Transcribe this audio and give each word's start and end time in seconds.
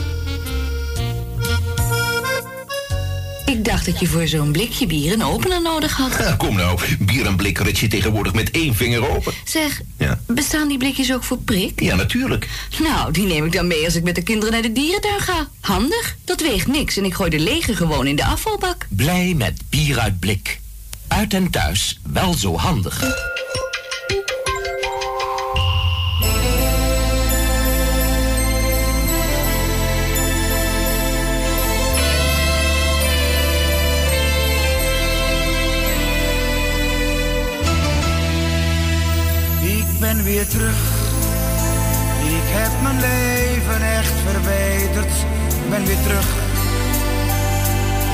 Ik 3.51 3.65
dacht 3.65 3.85
dat 3.85 3.99
je 3.99 4.07
voor 4.07 4.27
zo'n 4.27 4.51
blikje 4.51 4.87
bier 4.87 5.13
een 5.13 5.23
opener 5.23 5.61
nodig 5.61 5.97
had. 5.97 6.15
Ja, 6.19 6.35
kom 6.35 6.55
nou, 6.55 6.79
bier 6.99 7.25
en 7.25 7.35
blik 7.35 7.57
rit 7.57 7.79
je 7.79 7.87
tegenwoordig 7.87 8.33
met 8.33 8.51
één 8.51 8.75
vinger 8.75 9.09
open. 9.09 9.33
Zeg, 9.45 9.81
Ja. 9.97 10.19
bestaan 10.27 10.67
die 10.67 10.77
blikjes 10.77 11.13
ook 11.13 11.23
voor 11.23 11.37
prik? 11.37 11.81
Ja, 11.81 11.95
natuurlijk. 11.95 12.49
Nou, 12.79 13.11
die 13.11 13.25
neem 13.25 13.45
ik 13.45 13.51
dan 13.51 13.67
mee 13.67 13.85
als 13.85 13.95
ik 13.95 14.03
met 14.03 14.15
de 14.15 14.21
kinderen 14.23 14.53
naar 14.53 14.61
de 14.61 14.71
dierentuin 14.71 15.19
ga. 15.19 15.47
Handig, 15.59 16.15
dat 16.25 16.41
weegt 16.41 16.67
niks 16.67 16.97
en 16.97 17.05
ik 17.05 17.13
gooi 17.13 17.29
de 17.29 17.39
lege 17.39 17.75
gewoon 17.75 18.07
in 18.07 18.15
de 18.15 18.25
afvalbak. 18.25 18.85
Blij 18.89 19.33
met 19.37 19.61
bier 19.69 19.99
uit 19.99 20.19
blik. 20.19 20.59
Uit 21.07 21.33
en 21.33 21.49
thuis, 21.49 21.99
wel 22.11 22.33
zo 22.33 22.57
handig. 22.57 23.03
Ben 40.23 40.33
weer 40.33 40.47
terug. 40.47 40.79
Ik 42.37 42.47
heb 42.57 42.71
mijn 42.81 42.99
leven 42.99 43.81
echt 43.97 44.13
verbeterd. 44.25 45.13
Ben 45.69 45.85
weer 45.85 46.01
terug. 46.03 46.27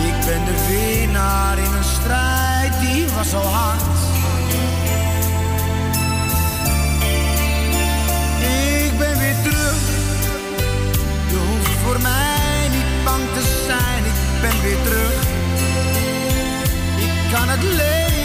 Ik 0.09 0.25
ben 0.25 0.45
de 0.45 0.55
winnaar 0.67 1.57
in 1.57 1.73
een 1.73 1.83
strijd 1.83 2.73
die 2.79 3.05
was 3.15 3.29
zo 3.29 3.41
hard. 3.41 3.81
Ik 8.83 8.97
ben 8.97 9.19
weer 9.19 9.37
terug. 9.43 9.81
Je 11.29 11.37
hoeft 11.47 11.77
voor 11.83 12.01
mij 12.01 12.67
niet 12.71 13.03
bang 13.03 13.23
te 13.33 13.43
zijn. 13.67 14.03
Ik 14.13 14.41
ben 14.41 14.61
weer 14.61 14.81
terug. 14.83 15.21
Ik 16.97 17.31
kan 17.33 17.49
het 17.49 17.63
leven 17.63 18.16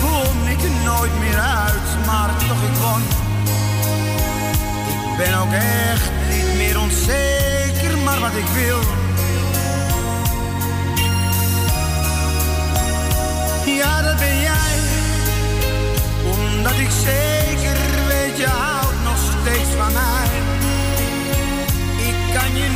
Kom 0.00 0.46
ik 0.46 0.58
nooit 0.84 1.18
meer 1.18 1.38
uit, 1.38 2.06
maar 2.06 2.30
toch 2.38 2.62
ik 2.70 2.76
won. 2.82 3.02
Ik 4.88 5.16
ben 5.16 5.38
ook 5.38 5.52
echt 5.52 6.10
niet 6.30 6.56
meer 6.56 6.80
onzeker, 6.80 7.98
maar 8.04 8.20
wat 8.20 8.36
ik 8.36 8.48
wil. 8.54 8.80
Ja, 13.74 14.02
dat 14.02 14.18
ben 14.18 14.40
jij. 14.40 14.74
Omdat 16.24 16.78
ik 16.78 16.90
zeker 16.90 17.78
weet, 18.08 18.36
je 18.36 18.46
houdt 18.46 19.02
nog 19.04 19.16
steeds 19.16 19.70
van 19.78 19.92
mij. 19.92 20.28
Ik 22.08 22.34
kan 22.34 22.56
je 22.56 22.75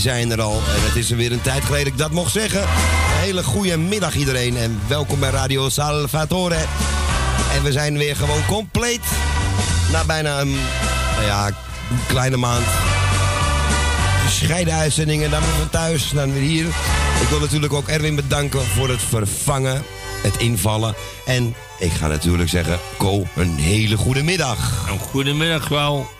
Zijn 0.00 0.30
er 0.30 0.40
al 0.40 0.56
en 0.56 0.82
het 0.82 0.96
is 0.96 1.10
er 1.10 1.16
weer 1.16 1.32
een 1.32 1.40
tijd 1.40 1.64
geleden 1.64 1.84
dat 1.84 1.92
ik 1.92 1.98
dat 1.98 2.10
mocht 2.10 2.32
zeggen. 2.32 2.60
Een 2.60 3.18
hele 3.20 3.42
goede 3.42 3.76
middag 3.76 4.14
iedereen 4.14 4.56
en 4.56 4.80
welkom 4.88 5.20
bij 5.20 5.30
Radio 5.30 5.68
Salvatore. 5.68 6.64
En 7.52 7.62
we 7.62 7.72
zijn 7.72 7.98
weer 7.98 8.16
gewoon 8.16 8.46
compleet 8.46 9.00
na 9.92 10.04
bijna 10.04 10.40
een, 10.40 10.56
nou 11.14 11.24
ja, 11.24 11.46
een 11.46 11.54
kleine 12.06 12.36
maand. 12.36 12.64
Gescheiden 14.24 14.74
uitzendingen, 14.74 15.30
dan 15.30 15.40
weer 15.40 15.54
van 15.58 15.70
thuis, 15.70 16.10
dan 16.10 16.32
weer 16.32 16.42
hier. 16.42 16.66
Ik 17.20 17.28
wil 17.28 17.40
natuurlijk 17.40 17.72
ook 17.72 17.88
Erwin 17.88 18.14
bedanken 18.14 18.62
voor 18.62 18.88
het 18.88 19.02
vervangen, 19.02 19.82
het 20.22 20.36
invallen. 20.36 20.94
En 21.26 21.54
ik 21.78 21.92
ga 21.92 22.06
natuurlijk 22.06 22.48
zeggen, 22.48 22.78
Ko, 22.96 23.26
een 23.36 23.56
hele 23.56 23.96
goede 23.96 24.22
middag. 24.22 24.86
Een 24.90 24.98
goedemiddag, 24.98 25.64
vrouw. 25.64 26.10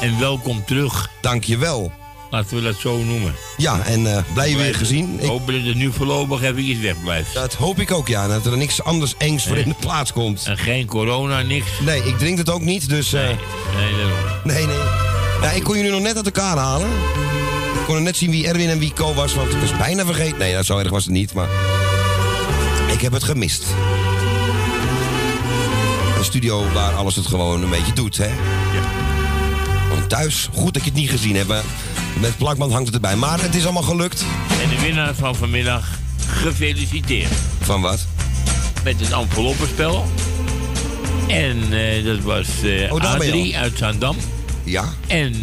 En 0.00 0.18
welkom 0.18 0.64
terug. 0.64 1.10
Dank 1.20 1.44
je 1.44 1.58
wel. 1.58 1.97
Laten 2.30 2.56
we 2.56 2.62
dat 2.62 2.76
zo 2.80 2.96
noemen. 3.04 3.34
Ja, 3.56 3.80
en 3.84 4.16
eh, 4.16 4.22
blij 4.32 4.56
weer 4.56 4.74
gezien. 4.74 5.20
Ik, 5.20 5.28
Hopelijk 5.28 5.58
dat 5.64 5.68
het 5.68 5.76
nu 5.82 5.92
voorlopig 5.92 6.42
even 6.42 6.58
iets 6.70 6.80
wegblijft. 6.80 7.34
dat 7.34 7.54
hoop 7.54 7.78
ik 7.80 7.92
ook, 7.92 8.08
ja. 8.08 8.26
Dat 8.28 8.46
er 8.46 8.56
niks 8.56 8.82
anders 8.82 9.14
engs 9.18 9.44
voor 9.46 9.54
Nee. 9.54 9.62
in 9.64 9.68
de 9.68 9.76
plaats 9.80 10.12
komt. 10.12 10.44
En 10.46 10.58
geen 10.58 10.86
corona, 10.86 11.42
niks. 11.42 11.66
Nee, 11.84 12.02
ik 12.04 12.18
drink 12.18 12.38
het 12.38 12.50
ook 12.50 12.60
niet, 12.60 12.88
dus... 12.88 13.12
eh, 13.12 13.20
Nee, 13.22 13.36
nee, 14.44 14.56
nee, 14.56 14.66
nee. 14.66 14.76
Ja, 15.42 15.50
ik 15.50 15.62
kon 15.62 15.76
jullie 15.76 15.90
nog 15.90 16.00
net 16.00 16.16
uit 16.16 16.24
elkaar 16.26 16.56
halen. 16.56 16.88
Ik 17.78 17.84
kon 17.94 18.02
net 18.02 18.16
zien 18.16 18.30
wie 18.30 18.46
Erwin 18.46 18.68
en 18.68 18.78
wie 18.78 18.92
Co 18.92 19.14
was, 19.14 19.34
want 19.34 19.52
ik 19.52 19.60
was 19.60 19.76
bijna 19.76 20.04
vergeten. 20.04 20.38
Nee, 20.38 20.54
dat 20.54 20.64
zo 20.66 20.78
erg 20.78 20.90
was 20.90 21.04
het 21.04 21.12
niet, 21.12 21.32
maar... 21.34 21.48
Ik 22.92 23.00
heb 23.00 23.12
het 23.12 23.24
gemist. 23.24 23.64
Een 26.18 26.24
studio 26.24 26.64
waar 26.72 26.92
alles 26.94 27.16
het 27.16 27.26
gewoon 27.26 27.62
een 27.62 27.70
beetje 27.70 27.92
doet, 27.92 28.16
hè? 28.16 28.26
Ja. 28.26 28.82
Want 29.90 30.08
thuis, 30.08 30.48
goed 30.54 30.74
dat 30.74 30.82
je 30.84 30.90
het 30.90 30.98
niet 30.98 31.10
gezien 31.10 31.36
hebt. 31.36 31.52
Met 32.20 32.36
plakband 32.36 32.72
hangt 32.72 32.86
het 32.86 32.94
erbij. 32.94 33.16
Maar 33.16 33.42
het 33.42 33.54
is 33.54 33.64
allemaal 33.64 33.82
gelukt. 33.82 34.24
En 34.62 34.68
de 34.68 34.80
winnaar 34.80 35.14
van 35.14 35.34
vanmiddag, 35.36 35.88
gefeliciteerd. 36.26 37.32
Van 37.60 37.80
wat? 37.80 38.06
Met 38.84 39.00
het 39.00 39.10
enveloppenspel. 39.12 40.04
En 41.28 41.58
eh, 41.70 42.04
dat 42.04 42.20
was 42.20 42.46
eh 42.64 42.92
Oh, 42.92 43.00
Adrie 43.00 43.56
uit 43.56 43.78
Zandam. 43.78 44.16
Ja. 44.64 44.84
En 45.06 45.34
eh, 45.34 45.40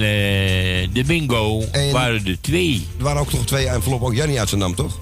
de 0.94 1.04
bingo 1.06 1.64
En- 1.72 1.92
waren 1.92 2.26
er 2.26 2.38
twee. 2.42 2.88
Er 2.98 3.04
waren 3.04 3.22
ook 3.22 3.30
toch 3.30 3.46
twee 3.46 3.68
enveloppen. 3.68 4.08
Ook 4.08 4.16
Jannie 4.16 4.40
uit 4.40 4.50
Zandam, 4.50 4.76
toch? 4.76 4.98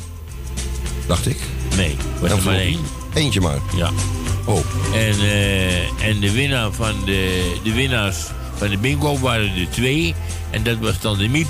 Dacht 1.08 1.28
ik. 1.28 1.38
Nee, 1.76 1.96
was 2.20 2.32
er 2.32 2.44
maar 2.44 2.56
één. 2.56 2.80
Eentje 3.14 3.42
maar. 3.42 3.60
Ja. 3.76 3.90
Oh. 4.46 4.60
En, 4.94 5.16
en 6.02 6.20
de, 6.20 6.32
winnaar 6.32 6.72
van 6.72 6.94
de, 7.06 7.54
de 7.64 7.74
winnaars 7.74 8.18
van 8.58 8.70
de 8.70 8.78
bingo 8.78 9.20
waren 9.20 9.56
er 9.56 9.70
twee. 9.70 10.16
En 10.50 10.64
dat 10.64 10.78
was 10.80 11.00
dan 11.00 11.18
de 11.18 11.28
Miep. 11.28 11.48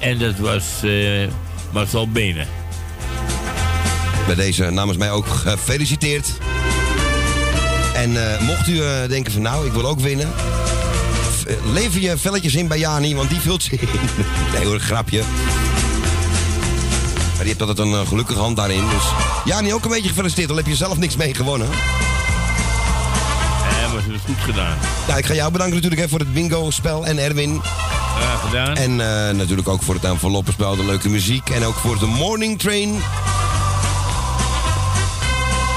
En 0.00 0.18
dat 0.18 0.36
was 0.36 0.64
eh, 0.82 1.28
Marcel 1.72 2.08
Benen. 2.08 2.46
Bij 4.26 4.34
deze 4.34 4.70
namens 4.70 4.98
mij 4.98 5.10
ook 5.10 5.26
gefeliciteerd. 5.26 6.28
En 7.94 8.32
eh, 8.32 8.40
mocht 8.40 8.68
u 8.68 8.82
eh, 8.82 9.08
denken 9.08 9.32
van 9.32 9.42
nou, 9.42 9.66
ik 9.66 9.72
wil 9.72 9.86
ook 9.86 10.00
winnen. 10.00 10.32
Lever 11.72 12.00
je 12.00 12.18
velletjes 12.18 12.54
in 12.54 12.68
bij 12.68 12.78
Jani, 12.78 13.14
want 13.14 13.30
die 13.30 13.40
vult 13.40 13.62
ze 13.62 13.70
in. 13.70 13.88
Nee 14.54 14.66
hoor, 14.66 14.80
grapje. 14.80 15.22
Maar 17.34 17.38
die 17.38 17.46
heeft 17.46 17.60
altijd 17.60 17.78
een 17.78 18.06
gelukkige 18.06 18.38
hand 18.38 18.56
daarin. 18.56 18.88
Dus 18.88 19.04
Jani 19.44 19.74
ook 19.74 19.84
een 19.84 19.90
beetje 19.90 20.08
gefeliciteerd, 20.08 20.50
al 20.50 20.56
heb 20.56 20.66
je 20.66 20.76
zelf 20.76 20.98
niks 20.98 21.16
mee 21.16 21.34
gewonnen. 21.34 21.68
En 21.68 21.72
maar 23.92 24.02
ze 24.02 24.10
hebben 24.10 24.12
het 24.12 24.22
goed 24.24 24.44
gedaan. 24.44 24.78
Nou, 25.06 25.18
ik 25.18 25.26
ga 25.26 25.34
jou 25.34 25.52
bedanken 25.52 25.74
natuurlijk 25.74 26.02
hè, 26.02 26.08
voor 26.08 26.18
het 26.18 26.32
bingo-spel 26.32 27.06
en 27.06 27.18
Erwin. 27.18 27.60
Graag 28.20 28.40
gedaan. 28.40 28.74
En 28.74 29.00
eh, 29.00 29.34
natuurlijk 29.34 29.68
ook 29.68 29.82
voor 29.82 29.94
het 29.94 30.04
enveloppenspel, 30.04 30.76
de 30.76 30.84
leuke 30.84 31.08
muziek. 31.08 31.50
En 31.50 31.64
ook 31.64 31.74
voor 31.74 31.98
de 31.98 32.06
morning 32.06 32.58
train. 32.58 32.90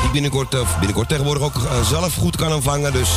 Die 0.02 0.12
binnenkort, 0.12 0.60
of 0.60 0.78
binnenkort 0.78 1.10
tegenwoordig 1.10 1.44
ook 1.44 1.56
eh, 1.56 1.86
zelf 1.90 2.16
goed 2.16 2.36
kan 2.36 2.54
ontvangen. 2.54 2.94
Dus. 2.94 3.10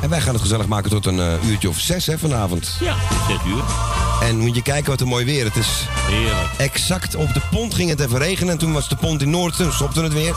En 0.00 0.08
wij 0.08 0.20
gaan 0.20 0.32
het 0.32 0.42
gezellig 0.42 0.66
maken 0.66 0.90
tot 0.90 1.06
een 1.06 1.20
eh, 1.20 1.48
uurtje 1.48 1.68
of 1.68 1.78
zes 1.78 2.06
hè, 2.06 2.18
vanavond. 2.18 2.76
Ja, 2.80 2.94
zes 3.28 3.36
uur. 3.46 3.62
En 4.20 4.38
moet 4.38 4.54
je 4.54 4.62
kijken 4.62 4.90
wat 4.90 5.00
een 5.00 5.08
mooi 5.08 5.24
weer. 5.24 5.44
Het 5.44 5.56
is 5.56 5.68
Heerlijk. 5.94 6.50
exact 6.56 7.14
op 7.14 7.34
de 7.34 7.40
pont 7.50 7.74
ging 7.74 7.90
het 7.90 8.00
even 8.00 8.18
regenen. 8.18 8.52
En 8.52 8.58
toen 8.58 8.72
was 8.72 8.88
de 8.88 8.96
pont 8.96 9.22
in 9.22 9.30
Noord, 9.30 9.56
toen 9.56 9.72
stopte 9.72 10.02
het 10.02 10.12
weer. 10.12 10.34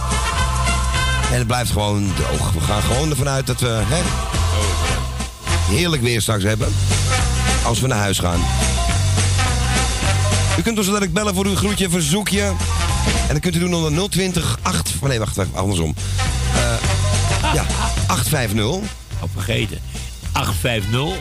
En 1.32 1.38
het 1.38 1.48
blijft 1.48 1.72
gewoon 1.72 2.12
droog. 2.16 2.52
We 2.52 2.60
gaan 2.60 2.82
gewoon 2.82 3.10
ervan 3.10 3.30
uit 3.30 3.48
dat 3.48 3.60
we 3.60 3.82
hè, 3.86 4.02
heerlijk 5.70 6.02
weer 6.02 6.22
straks 6.22 6.44
hebben. 6.44 6.74
Als 7.66 7.80
we 7.80 7.88
naar 7.88 7.98
huis 8.00 8.20
gaan. 8.20 8.40
U 10.60 10.62
kunt 10.62 10.78
ons 10.78 10.88
dadelijk 10.88 11.14
bellen 11.14 11.36
voor 11.36 11.46
uw 11.46 11.56
groetje, 11.56 11.90
verzoekje. 11.90 12.42
En 13.28 13.34
dat 13.34 13.40
kunt 13.40 13.56
u 13.56 13.60
doen 13.60 13.74
onder 13.74 14.10
020 14.10 14.60
8... 14.62 14.94
oh 15.02 15.10
Nee, 15.10 15.20
wacht, 15.20 15.36
wacht 15.36 15.56
andersom. 15.56 15.96
Eh, 16.56 17.54
ja, 17.54 17.66
850. 18.08 18.90
Al 19.20 19.30
vergeten. 19.34 19.80
850. 20.32 21.20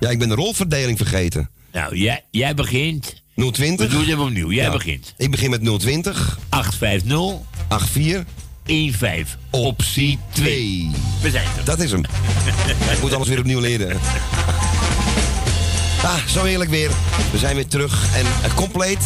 Ja, 0.00 0.10
ik 0.10 0.18
ben 0.18 0.28
de 0.28 0.34
rolverdeling 0.34 0.98
vergeten. 0.98 1.50
Nou, 1.72 1.96
jij, 1.96 2.24
jij 2.30 2.54
begint. 2.54 3.22
020. 3.34 3.76
We 3.86 3.92
doen 3.92 4.00
het 4.00 4.08
even 4.08 4.22
opnieuw. 4.22 4.52
Jij 4.52 4.64
Ja. 4.64 4.70
begint. 4.72 5.14
Ik 5.16 5.30
begin 5.30 5.50
met 5.50 5.78
020 5.80 6.38
850 6.48 7.38
84 7.68 8.24
15. 8.66 9.26
optie 9.50 10.18
2. 10.32 10.90
We 11.22 11.30
zijn 11.30 11.46
er. 11.58 11.64
Dat 11.64 11.78
is 11.80 11.90
hem. 11.90 12.00
Ik 12.92 13.00
moet 13.00 13.12
alles 13.12 13.28
weer 13.28 13.38
opnieuw 13.38 13.60
leren. 13.60 14.00
Ah, 16.04 16.16
zo 16.26 16.44
heerlijk 16.44 16.70
weer. 16.70 16.90
We 17.32 17.38
zijn 17.38 17.54
weer 17.54 17.66
terug 17.66 18.14
en 18.14 18.26
eh, 18.42 18.54
compleet. 18.54 18.98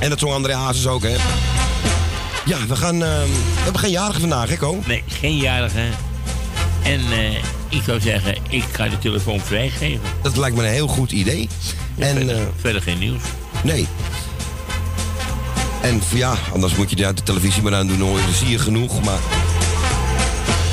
En 0.00 0.08
dat 0.10 0.18
zong 0.18 0.32
André 0.32 0.54
Hazes 0.54 0.86
ook, 0.86 1.02
hè? 1.02 1.16
Ja, 2.44 2.66
we 2.68 2.76
gaan... 2.76 3.02
eh, 3.02 3.08
we 3.22 3.60
hebben 3.62 3.80
geen 3.80 3.90
jarige 3.90 4.20
vandaag, 4.20 4.48
hè, 4.48 4.56
Ko? 4.56 4.82
Nee, 4.86 5.02
geen 5.06 5.36
jarige. 5.36 5.82
En 6.82 7.00
eh, 7.12 7.34
ik 7.68 7.82
zou 7.86 8.00
zeggen, 8.00 8.36
ik 8.48 8.64
ga 8.72 8.88
de 8.88 8.98
telefoon 8.98 9.40
vrijgeven. 9.40 10.00
Dat 10.22 10.36
lijkt 10.36 10.56
me 10.56 10.62
een 10.62 10.72
heel 10.72 10.86
goed 10.88 11.12
idee. 11.12 11.48
En, 11.98 12.16
verder, 12.16 12.36
eh, 12.36 12.42
verder 12.60 12.82
geen 12.82 12.98
nieuws. 12.98 13.22
nee. 13.62 13.86
En 15.82 16.00
ja, 16.14 16.34
anders 16.52 16.74
moet 16.74 16.90
je 16.90 16.96
de 16.96 17.14
televisie 17.24 17.62
maar 17.62 17.74
aan 17.74 17.86
doen, 17.86 18.00
hoor. 18.00 18.16
Dat 18.16 18.34
zie 18.34 18.48
je 18.48 18.58
genoeg, 18.58 19.04
maar... 19.04 19.18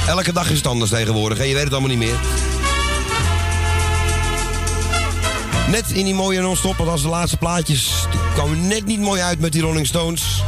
Elke 0.08 0.34
dag 0.34 0.50
is 0.50 0.58
het 0.58 0.68
anders 0.68 0.92
tegenwoordig, 0.92 1.38
hè? 1.38 1.44
Je 1.44 1.54
weet 1.54 1.64
het 1.64 1.72
allemaal 1.72 1.90
niet 1.90 2.00
meer. 2.00 2.20
Net 5.70 5.92
in 5.92 6.06
die 6.06 6.14
mooie 6.14 6.42
non-stop, 6.42 6.78
want 6.78 6.90
als 6.90 7.02
de 7.02 7.08
laatste 7.08 7.38
plaatjes... 7.38 7.92
kwamen 8.34 8.68
net 8.68 8.86
niet 8.86 9.00
mooi 9.00 9.22
uit 9.22 9.40
met 9.40 9.52
die 9.52 9.62
Rolling 9.62 9.88
Stones. 9.88 10.44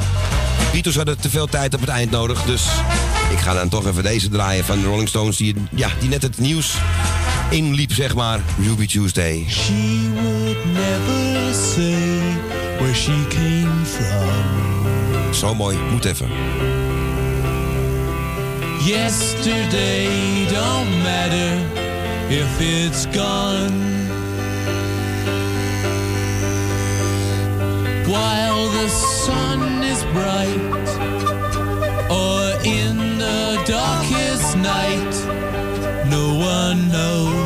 Beatles 0.71 0.95
hadden 0.95 1.19
te 1.19 1.29
veel 1.29 1.47
tijd 1.47 1.73
op 1.73 1.79
het 1.79 1.89
eind 1.89 2.11
nodig, 2.11 2.43
dus... 2.43 2.63
Ik 3.31 3.39
ga 3.39 3.53
dan 3.53 3.69
toch 3.69 3.87
even 3.87 4.03
deze 4.03 4.29
draaien 4.29 4.65
van 4.65 4.79
de 4.79 4.85
Rolling 4.85 5.07
Stones... 5.07 5.37
die, 5.37 5.55
ja, 5.75 5.89
die 5.99 6.09
net 6.09 6.21
het 6.21 6.39
nieuws 6.39 6.75
inliep, 7.49 7.93
zeg 7.93 8.15
maar. 8.15 8.39
Ruby 8.63 8.87
Tuesday. 8.87 9.45
She 9.49 10.09
would 10.13 10.65
never 10.65 11.53
say 11.53 12.70
where 12.81 12.93
she 12.95 13.25
came 13.29 13.85
from. 13.85 15.33
Zo 15.33 15.53
mooi, 15.53 15.75
moet 15.91 16.05
even. 16.05 16.29
Yesterday 18.85 20.07
don't 20.49 20.91
matter 21.03 21.51
if 22.29 22.59
it's 22.59 23.05
gone. 23.05 23.79
While 28.07 28.69
the 28.69 28.89
sun 28.89 29.83
is 29.83 30.03
bright, 30.15 30.89
or 32.09 32.41
in 32.65 33.19
the 33.19 33.63
darkest 33.67 34.57
night, 34.57 35.13
no 36.09 36.25
one 36.35 36.89
knows. 36.91 37.40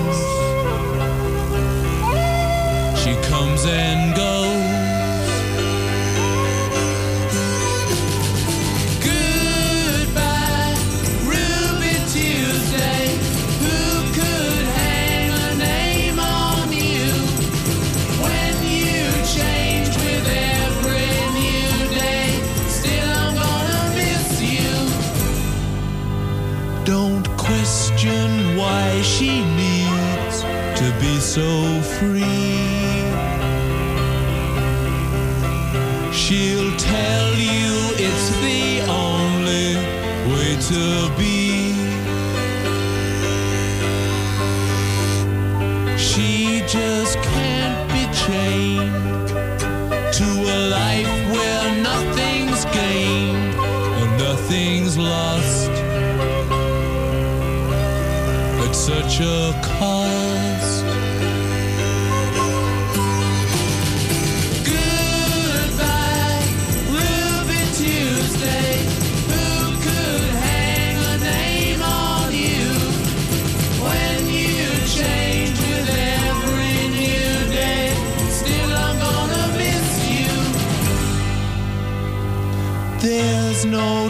So 31.35 31.84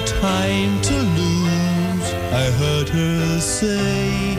time 0.05 0.81
to 0.81 0.93
lose, 0.93 2.07
I 2.31 2.45
heard 2.59 2.89
her 2.89 3.39
say. 3.39 4.35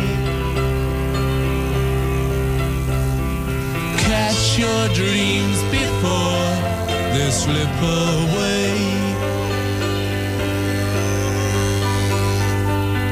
Catch 3.98 4.58
your 4.58 4.88
dreams 4.94 5.60
before 5.78 6.50
they 7.12 7.30
slip 7.30 7.76
away. 7.82 8.72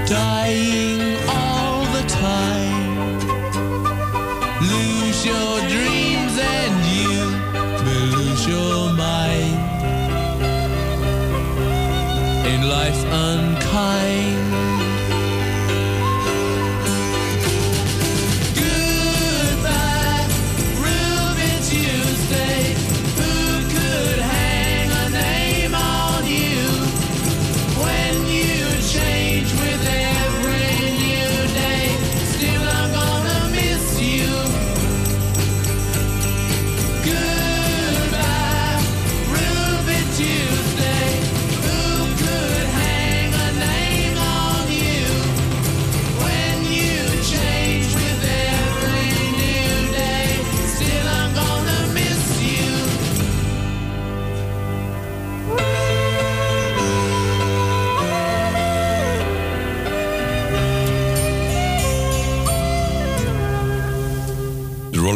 Dying 0.07 0.94
high. 13.75 14.14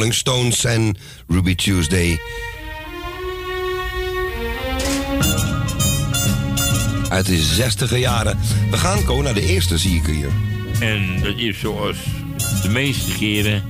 Rolling 0.09 0.15
Stones 0.15 0.65
en 0.65 0.97
Ruby 1.27 1.55
Tuesday. 1.55 2.19
Uit 7.09 7.27
de 7.27 7.37
zestiger 7.37 7.99
jaren. 7.99 8.39
We 8.71 8.77
gaan 8.77 9.05
komen 9.05 9.25
naar 9.25 9.35
de 9.35 9.43
eerste, 9.43 9.79
zie 9.79 9.97
ik 9.97 10.07
hier. 10.07 10.29
En 10.81 11.21
dat 11.23 11.37
is 11.37 11.59
zoals 11.59 11.97
de 12.63 12.69
meeste 12.69 13.13
keren 13.13 13.63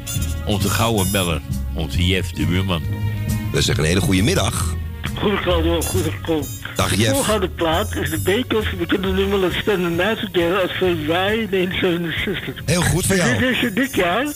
onze 0.47 0.69
gouden 0.69 1.11
beller, 1.13 1.41
onze 1.75 2.07
Jeff 2.07 2.31
de 2.31 2.47
buurman. 2.47 2.83
We 3.53 3.63
zeggen 3.63 3.85
een 3.85 3.89
hele 3.91 4.01
goede 4.01 4.23
middag. 4.23 4.77
Goed 5.15 5.45
radio, 5.45 5.81
goed 5.81 6.21
kom. 6.23 6.43
Dag 6.77 6.91
De 6.91 6.97
Jeff. 6.97 7.13
volgende 7.13 7.49
plaat 7.49 7.95
is 7.95 8.11
de 8.11 8.19
Bekers. 8.19 8.67
We 8.79 8.87
kunnen 8.87 9.15
nu 9.15 9.25
wel 9.25 9.43
een 9.45 9.53
Stand 9.63 9.97
Nightingale 9.97 10.61
uit 10.61 10.71
februari 10.71 11.49
1967. 11.51 12.55
Heel 12.65 12.83
goed 12.83 13.07
van 13.07 13.17
jou. 13.17 13.39
Dit, 13.39 13.51
is, 13.63 13.75
dit 13.75 13.95
jaar 13.95 14.27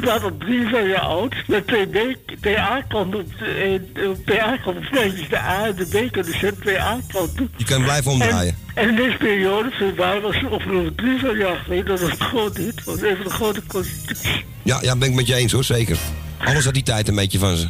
plaat 0.00 0.24
op 0.24 0.40
23 0.40 0.90
jaar 0.90 1.00
oud. 1.00 1.34
Met 1.46 1.66
twee, 1.66 2.58
A-kanten. 2.58 3.20
op 3.20 3.26
eh, 3.40 4.08
op 4.08 4.26
Twee 4.26 4.42
A-kanten. 4.42 5.04
Is 5.04 5.28
de 5.28 5.38
A 5.38 5.66
en 5.66 5.74
de 5.74 5.86
B 5.86 6.16
er 6.16 6.24
zijn 6.40 6.58
twee 6.60 6.80
A-kanten. 6.80 7.50
Je 7.56 7.64
kan 7.64 7.82
blijven 7.82 8.10
omdraaien. 8.10 8.56
En 8.74 8.88
in 8.88 8.96
deze 8.96 9.16
periode, 9.16 9.70
februari, 9.70 10.20
was 10.20 10.34
het 10.34 10.50
ongeveer 10.50 10.94
23 10.94 11.38
jaar 11.38 11.56
geleden. 11.56 11.86
Dat 11.86 12.00
was 12.00 12.10
een 12.10 12.20
grote 12.20 12.60
hit. 12.60 12.84
was 12.84 13.00
even 13.00 13.24
een 13.24 13.30
grote 13.30 13.62
constitutie. 13.66 14.44
Ja, 14.62 14.78
ja, 14.82 14.96
ben 14.96 15.08
ik 15.08 15.14
met 15.14 15.26
je 15.26 15.34
eens 15.34 15.52
hoor, 15.52 15.64
zeker. 15.64 15.98
Alles 16.38 16.64
had 16.64 16.74
die 16.74 16.82
tijd 16.82 17.08
een 17.08 17.14
beetje 17.14 17.38
van 17.38 17.56
ze. 17.56 17.68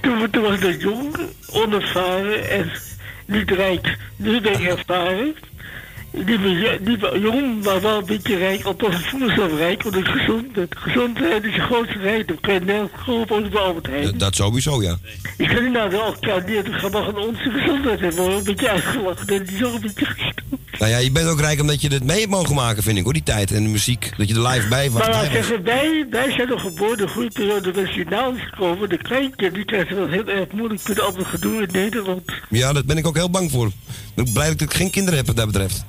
Toen, 0.00 0.30
toen 0.30 0.42
was 0.42 0.58
ik 0.58 0.82
jong, 0.82 1.16
onervaren 1.50 2.50
en 2.50 2.70
niet 3.26 3.50
rijk. 3.50 3.96
Nu 4.16 4.40
ben 4.40 4.52
ik 4.52 4.68
ervaren. 4.68 5.34
Niet 6.14 6.26
niet 6.80 7.00
meer 7.00 7.18
jong, 7.18 7.64
maar 7.64 7.80
wel 7.80 7.98
een 7.98 8.06
beetje 8.06 8.36
rijk. 8.36 8.64
Althans, 8.64 8.94
ik 8.94 9.04
voel 9.04 9.20
mezelf 9.20 9.56
rijk, 9.56 9.84
omdat 9.84 10.00
ik 10.00 10.06
gezond 10.06 10.52
ben. 10.52 10.68
Gezondheid 10.70 11.44
is 11.44 11.54
de 11.54 11.60
grootste 11.60 11.98
rijkdom. 11.98 12.40
Kan 12.40 12.54
je 12.54 12.60
nergens 12.60 13.04
kopen 13.06 13.42
als 13.42 13.48
bij 13.48 13.60
Albert 13.60 13.86
Heijn. 13.86 14.18
Dat, 14.18 14.34
sowieso, 14.34 14.82
ja. 14.82 14.96
Ik 15.36 15.48
kan 15.48 15.62
niet 15.64 15.72
naar 15.72 15.90
de 15.90 16.42
neer, 16.46 16.66
ik 16.66 16.74
ga 16.74 16.88
maar 16.88 17.04
van 17.04 17.18
onze 17.18 17.50
gezondheid 17.50 18.00
hebben. 18.00 18.32
Een 18.32 18.44
beetje 18.44 18.68
uitgelachen. 18.68 19.26
En 19.26 19.44
die 19.44 19.66
ook 19.66 19.74
een 19.74 19.80
beetje 19.80 20.04
gestoord. 20.04 20.42
Nou 20.78 20.90
ja, 20.90 20.98
je 20.98 21.10
bent 21.10 21.28
ook 21.28 21.40
rijk 21.40 21.60
omdat 21.60 21.80
je 21.80 21.88
het 21.88 22.04
mee 22.04 22.18
hebt 22.18 22.30
mogen 22.30 22.54
maken, 22.54 22.82
vind 22.82 22.98
ik 22.98 23.04
hoor, 23.04 23.12
die 23.12 23.22
tijd. 23.22 23.52
En 23.52 23.62
de 23.62 23.68
muziek, 23.68 24.10
dat 24.16 24.28
je 24.28 24.34
er 24.34 24.48
live 24.48 24.68
bij 24.68 24.90
was. 24.90 25.00
Maar 25.00 25.10
ik 25.10 25.14
was. 25.14 25.32
zeggen, 25.32 25.64
wij, 25.64 26.06
wij 26.10 26.32
zijn 26.32 26.48
nog 26.48 26.60
geboren, 26.60 26.96
de 26.96 27.06
groeiperiode 27.06 27.72
was 27.72 27.90
hierna 27.90 28.32
is 28.34 28.42
gekomen. 28.50 28.88
De 28.88 28.98
kleinkinderen, 28.98 29.52
die 29.54 29.64
krijgen 29.64 29.96
wel 29.96 30.08
heel 30.08 30.28
erg 30.28 30.52
moeilijk 30.52 30.88
met 30.88 31.00
al 31.00 31.14
het 31.16 31.26
gedoe 31.26 31.62
in 31.62 31.68
Nederland. 31.72 32.22
Ja, 32.50 32.72
daar 32.72 32.84
ben 32.84 32.96
ik 32.96 33.06
ook 33.06 33.16
heel 33.16 33.30
bang 33.30 33.50
voor. 33.50 33.70
Ik 34.16 34.24
ben 34.24 34.32
blij 34.32 34.48
dat 34.48 34.60
ik 34.60 34.74
geen 34.74 34.90
kinderen 34.90 35.18
heb 35.18 35.26
wat 35.26 35.36
dat 35.36 35.46
betreft. 35.46 35.84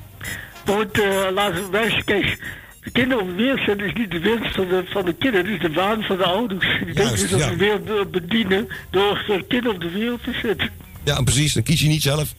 Want 0.65 0.97
uh, 0.97 1.27
laten 1.33 1.63
we 1.63 1.69
wijzen, 1.71 2.03
kijk, 2.03 2.37
de 2.83 2.91
kinderen 2.91 3.23
op 3.23 3.29
de 3.29 3.35
wereld 3.35 3.59
zetten 3.59 3.87
is 3.87 3.93
niet 3.93 4.11
de 4.11 4.19
winst 4.19 4.55
van 4.55 4.67
de, 4.67 4.83
van 4.87 5.05
de 5.05 5.13
kinderen, 5.13 5.51
het 5.51 5.63
is 5.63 5.69
de 5.69 5.73
waan 5.73 6.03
van 6.03 6.17
de 6.17 6.23
ouders. 6.23 6.65
Die 6.85 6.93
denken 6.93 7.17
dus 7.17 7.29
dat 7.29 7.39
ja. 7.39 7.45
ze 7.45 7.51
de 7.51 7.57
wereld 7.57 7.87
willen 7.87 8.11
bedienen 8.11 8.67
door 8.89 9.43
kinderen 9.47 9.75
op 9.75 9.81
de 9.81 9.89
wereld 9.89 10.23
te 10.23 10.33
zetten. 10.41 10.69
Ja, 11.03 11.21
precies. 11.21 11.53
Dan 11.53 11.63
kies 11.63 11.81
je 11.81 11.87
niet 11.87 12.01
zelf. 12.01 12.33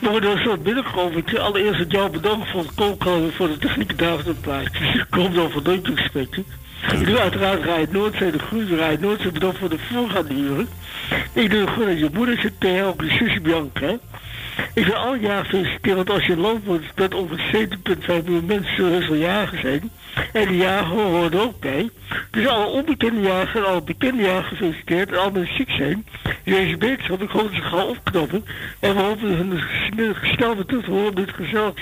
Maar 0.00 0.14
er 0.14 0.38
is 0.38 0.44
wat 0.44 0.62
binnengekomen. 0.62 1.24
Allereerst 1.38 1.78
het 1.78 1.90
jou 1.90 2.10
bedanken 2.10 2.48
voor 2.48 2.60
het 2.60 2.74
koken 2.74 3.32
voor 3.32 3.48
de 3.48 3.58
techniek 3.58 3.96
plaatjes. 4.40 4.94
Ik 4.94 5.06
kom 5.10 5.34
dan 5.34 5.50
van 5.50 5.80
gesprekken. 5.82 6.44
Ik 6.92 7.06
doe 7.06 7.18
uiteraard 7.18 7.64
Rijd 7.64 7.92
Noordzee, 7.92 8.30
de 8.30 8.38
groene 8.38 8.76
Rijd 8.76 9.00
Noordzee, 9.00 9.32
bedankt 9.32 9.58
voor 9.58 9.68
de 9.68 9.78
voorgaande 9.92 10.34
uren. 10.34 10.68
Ik 11.32 11.50
doe 11.50 11.66
goed 11.66 11.86
dat 11.86 11.98
je 11.98 12.08
moeder 12.12 12.38
zit 12.38 12.60
tegen, 12.60 12.84
ook 12.84 13.02
je 13.02 13.10
zusje 13.10 13.40
Bianca. 13.40 13.98
Ik 14.74 14.86
wil 14.86 14.94
al 14.94 15.14
jaar 15.14 15.44
feliciteren, 15.44 15.96
want 15.96 16.10
als 16.10 16.26
je 16.26 16.36
land 16.36 16.64
wordt, 16.64 16.84
dat 16.94 17.14
ongeveer 17.14 17.68
7,5 17.68 18.06
miljoen 18.06 18.46
mensen 18.46 18.74
zullen 18.74 19.08
wel 19.08 19.14
jagen 19.14 19.60
zijn. 19.60 19.90
En 20.32 20.48
die 20.48 20.56
jagen 20.56 20.96
horen 20.96 21.32
er 21.32 21.40
ook 21.40 21.60
bij. 21.60 21.90
Dus 22.30 22.46
alle 22.46 22.66
onbekende 22.66 23.20
jagers 23.20 23.54
en 23.54 23.66
alle 23.66 23.82
bekende 23.82 24.22
jagers 24.22 24.48
gefeliciteerd 24.48 25.10
en 25.10 25.18
alle 25.18 25.46
ziek 25.46 25.70
zijn. 25.70 26.06
Deze 26.44 26.76
wetenschap, 26.76 27.22
ik 27.22 27.30
hoop 27.30 27.54
ze 27.54 27.62
gaan 27.62 27.86
opknappen. 27.86 28.44
En 28.80 28.94
we 28.94 29.02
hopen 29.02 29.28
hun 29.28 29.62
snel 30.34 30.54
weer 30.54 30.64
terug 30.64 30.84
te 30.84 30.90
horen 30.90 31.14
dit 31.14 31.30
gezellig. 31.30 31.74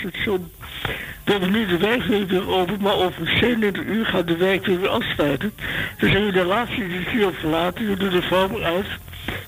We 1.25 1.31
hebben 1.31 1.51
nu 1.51 1.67
de 1.67 1.77
werkweek 1.77 2.31
weer 2.31 2.49
open, 2.49 2.79
maar 2.81 2.95
over 2.95 3.27
37 3.27 3.85
uur 3.85 4.07
gaat 4.07 4.27
de 4.27 4.37
werkweek 4.37 4.81
weer 4.81 4.89
afsluiten. 4.89 5.53
Dus 5.99 6.11
hebben 6.11 6.33
we 6.33 6.39
de 6.39 6.45
laatste 6.45 6.85
editie 6.85 7.27
op 7.27 7.35
verlaten, 7.35 7.89
je 7.89 7.97
doet 7.97 8.13
de 8.13 8.23
vorming 8.23 8.63
uit. 8.63 8.87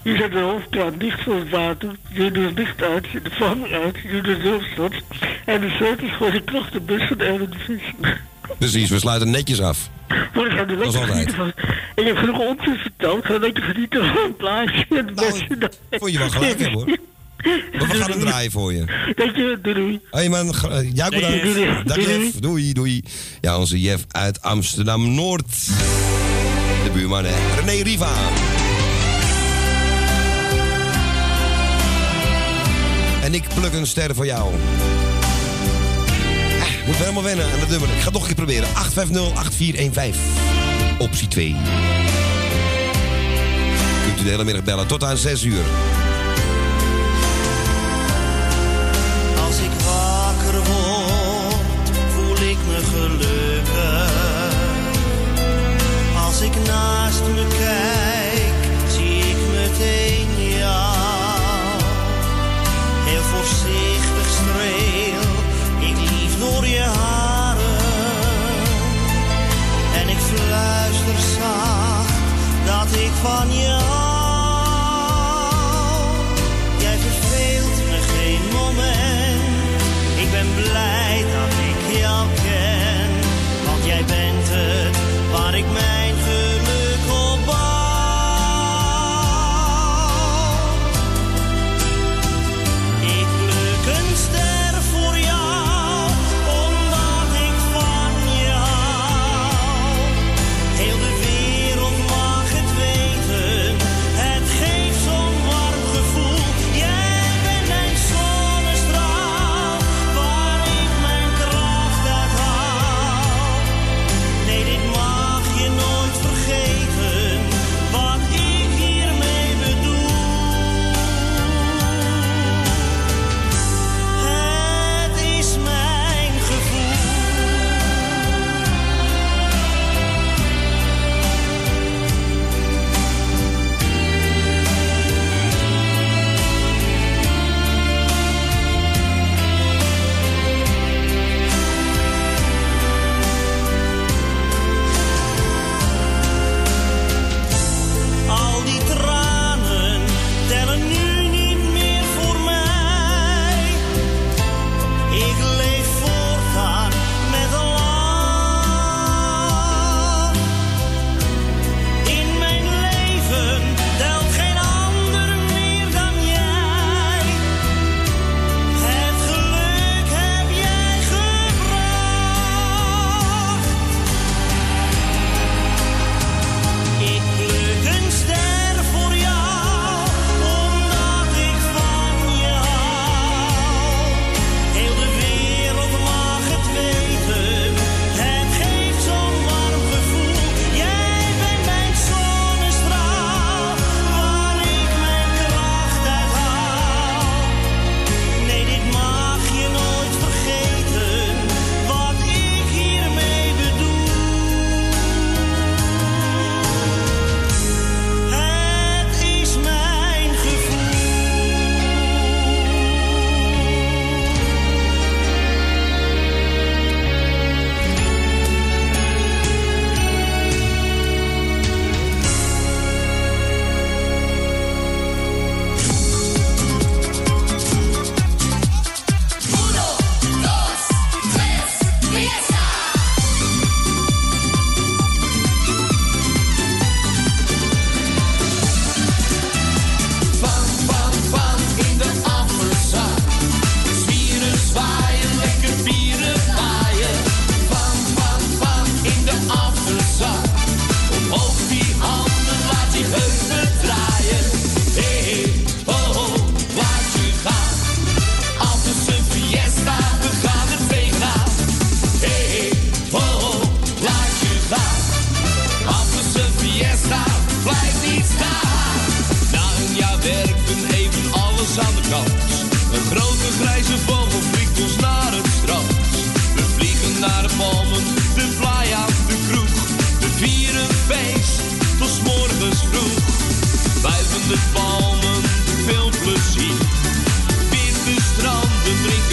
Je 0.03 0.17
zet 0.17 0.33
de 0.33 0.39
hoofdkraan 0.41 0.95
dicht 0.99 1.23
voor 1.23 1.35
het 1.35 1.51
water, 1.51 1.97
je 2.13 2.31
doet 2.31 2.45
het 2.45 2.59
licht 2.59 2.83
uit, 2.83 3.07
je 3.11 3.21
doet 3.23 3.25
de 3.25 3.31
vorming 3.39 3.73
uit, 3.73 3.97
je 4.03 4.21
doet 4.23 4.25
de 4.25 4.37
hulpstad. 4.43 4.93
En 5.45 5.61
de 5.61 5.69
sleutels 5.77 6.13
voor 6.19 6.31
de 6.31 6.43
krachtenbus 6.43 7.09
van 7.09 7.19
Erwin 7.21 7.51
de 7.51 7.59
Visser. 7.59 8.21
Precies, 8.59 8.91
we 8.91 8.99
sluiten 8.99 9.31
netjes 9.31 9.61
af. 9.61 9.89
Maar 10.09 10.47
ik 10.47 10.53
ga 10.53 10.59
er 10.59 10.77
lekker 10.77 11.03
genieten 11.07 11.35
van. 11.35 11.53
Ik 11.95 12.05
heb 12.07 12.17
genoeg 12.17 12.39
onzin 12.39 12.77
verteld. 12.77 13.19
Ik 13.19 13.25
ga 13.25 13.39
lekker 13.39 13.63
genieten 13.63 14.05
van 14.07 14.17
een 14.25 14.37
plaatje. 14.37 14.87
En 14.89 15.07
dan- 15.07 15.15
Nou, 15.15 15.41
Vond 15.91 16.13
je 16.13 16.19
wel 16.19 16.31
gelijk 16.31 16.59
hebben 16.59 16.73
hoor. 16.79 16.87
Maar 17.79 17.89
we 17.89 17.95
gaan 17.95 18.11
hem 18.11 18.21
draaien 18.21 18.51
voor 18.51 18.73
je. 18.73 18.85
Dank 19.15 19.37
je, 19.37 19.59
doei 19.63 19.75
doei. 19.75 20.01
Hé 20.11 20.29
man, 20.29 20.55
eh, 20.55 20.95
ja, 20.95 21.09
bedankt. 21.09 21.89
Dag 21.89 21.97
Jeff. 21.97 22.31
Doei, 22.41 22.73
doei. 22.73 23.03
Ja, 23.41 23.59
onze 23.59 23.81
Jeff 23.81 24.05
uit 24.11 24.43
Amsterdam-Noord. 24.43 25.67
De 26.85 26.91
buurman, 26.93 27.25
hè. 27.25 27.61
René 27.61 27.83
Riva. 27.83 28.13
Ik 33.35 33.45
pluk 33.55 33.73
een 33.73 33.87
ster 33.87 34.15
voor 34.15 34.27
jou. 34.27 34.53
Ah, 36.61 36.87
moet 36.87 36.97
helemaal 36.97 37.23
wennen 37.23 37.45
aan 37.53 37.59
het 37.59 37.69
nummer. 37.69 37.89
Ik 37.89 37.99
ga 37.99 38.05
het 38.05 38.13
nog 38.13 38.23
een 38.23 38.27
keer 38.27 38.37
proberen. 38.37 38.69
850-8415. 38.69 40.19
Optie 40.99 41.29
2. 41.29 41.57
Kunt 44.05 44.21
u 44.21 44.23
de 44.23 44.31
hele 44.31 44.45
middag 44.45 44.65
bellen 44.65 44.87
tot 44.87 45.05
aan 45.05 45.17
6 45.17 45.43
uur. 45.43 45.63
Als 49.47 49.59
ik 49.59 49.71
wakker 49.85 50.73
word, 50.73 51.91
voel 52.15 52.49
ik 52.49 52.57
me 52.67 52.81
gelukkig. 52.93 54.13
Als 56.27 56.41
ik 56.41 56.53
naast 56.67 57.23
me 57.35 57.47
kijk 57.59 57.84
ik 72.97 73.13
van 73.23 73.49
jou. 73.53 73.83
Jij 76.79 76.97
verveelt 76.99 77.79
me 77.91 77.99
geen 78.17 78.45
moment. 78.53 79.81
Ik 80.17 80.31
ben 80.31 80.47
blij 80.55 81.25
dat 81.37 81.53
ik 81.71 81.99
jou 82.01 82.27
ken, 82.43 83.11
want 83.67 83.85
jij 83.85 84.05
bent 84.05 84.49
het 84.49 84.97
waar 85.33 85.55
ik 85.55 85.73
mij. 85.73 85.94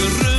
que 0.01 0.30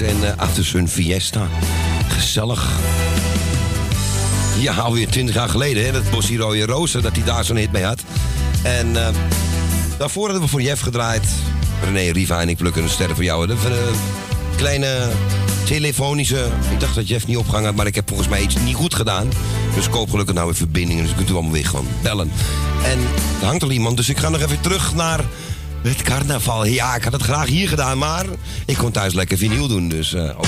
En 0.00 0.16
uh, 0.22 0.30
achter 0.36 0.64
zijn 0.64 0.88
Fiesta. 0.88 1.48
Gezellig. 2.08 2.68
Ja, 4.58 4.74
alweer 4.74 5.08
20 5.08 5.34
jaar 5.34 5.48
geleden, 5.48 5.84
hè, 5.84 5.92
dat 5.92 6.10
Bossie 6.10 6.38
Rode 6.38 6.66
Rozen, 6.66 7.02
dat 7.02 7.16
hij 7.16 7.24
daar 7.24 7.44
zo'n 7.44 7.56
hit 7.56 7.72
mee 7.72 7.84
had. 7.84 8.00
En 8.62 9.06
eh, 9.06 9.14
daarvoor 9.98 10.24
hadden 10.24 10.42
we 10.42 10.48
voor 10.48 10.62
Jeff 10.62 10.82
gedraaid. 10.82 11.24
René 11.84 12.10
Riva 12.10 12.40
en 12.40 12.48
ik 12.48 12.56
plukken 12.56 12.82
een 12.82 12.88
sterren 12.88 13.14
voor 13.14 13.24
jou. 13.24 13.56
Van 13.56 13.72
een 13.72 13.94
kleine 14.56 15.08
telefonische... 15.64 16.48
Ik 16.70 16.80
dacht 16.80 16.94
dat 16.94 17.08
Jeff 17.08 17.26
niet 17.26 17.36
opgehangen 17.36 17.66
had, 17.66 17.76
maar 17.76 17.86
ik 17.86 17.94
heb 17.94 18.08
volgens 18.08 18.28
mij 18.28 18.42
iets 18.42 18.56
niet 18.64 18.74
goed 18.74 18.94
gedaan. 18.94 19.28
Dus 19.74 19.88
koop 19.88 20.10
gelukkig 20.10 20.34
nou 20.34 20.46
weer 20.46 20.56
verbindingen, 20.56 21.04
dus 21.04 21.14
kunt 21.14 21.30
u 21.30 21.32
allemaal 21.32 21.52
weer 21.52 21.66
gewoon 21.66 21.88
bellen. 22.02 22.30
En 22.84 22.98
er 23.40 23.46
hangt 23.46 23.62
al 23.62 23.70
iemand, 23.70 23.96
dus 23.96 24.08
ik 24.08 24.18
ga 24.18 24.28
nog 24.28 24.40
even 24.40 24.60
terug 24.60 24.94
naar 24.94 25.24
het 25.82 26.02
carnaval. 26.02 26.64
Ja, 26.64 26.94
ik 26.94 27.04
had 27.04 27.12
het 27.12 27.22
graag 27.22 27.46
hier 27.46 27.68
gedaan, 27.68 27.98
maar 27.98 28.24
ik 28.66 28.76
kon 28.76 28.90
thuis 28.90 29.14
lekker 29.14 29.38
vinyl 29.38 29.68
doen. 29.68 29.88
Dus 29.88 30.14
ook 30.14 30.46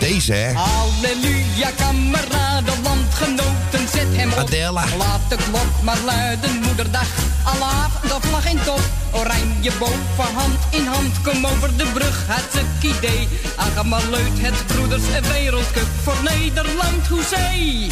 deze, 0.00 0.32
hè. 0.32 0.52
Halleluja, 0.52 1.70
kameraden, 1.76 2.74
landgenoten, 2.82 3.88
zet 3.92 4.16
hem 4.16 4.32
op. 4.32 4.38
Adela. 4.38 4.84
Laat 4.98 5.20
de 5.28 5.36
klok 5.36 5.82
maar 5.82 5.98
luiden, 6.04 6.60
moederdag. 6.60 7.08
Allah, 7.44 7.84
de 8.02 8.16
vlag 8.20 8.50
in 8.50 8.58
top. 8.64 8.80
Oranje 9.12 9.70
boven, 9.78 10.34
hand 10.34 10.58
in 10.70 10.86
hand. 10.86 11.22
Kom 11.22 11.46
over 11.46 11.76
de 11.76 11.86
brug, 11.94 12.24
het 12.26 12.64
idee. 12.82 13.28
Ach, 13.56 13.84
maar 13.84 14.02
leut 14.10 14.38
het 14.38 14.66
broeders 14.66 15.02
wereldcup 15.32 15.88
voor 16.02 16.16
Nederland, 16.22 17.06
hoezee. 17.08 17.86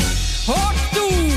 Hoort 0.47 0.93
toe! 0.93 1.34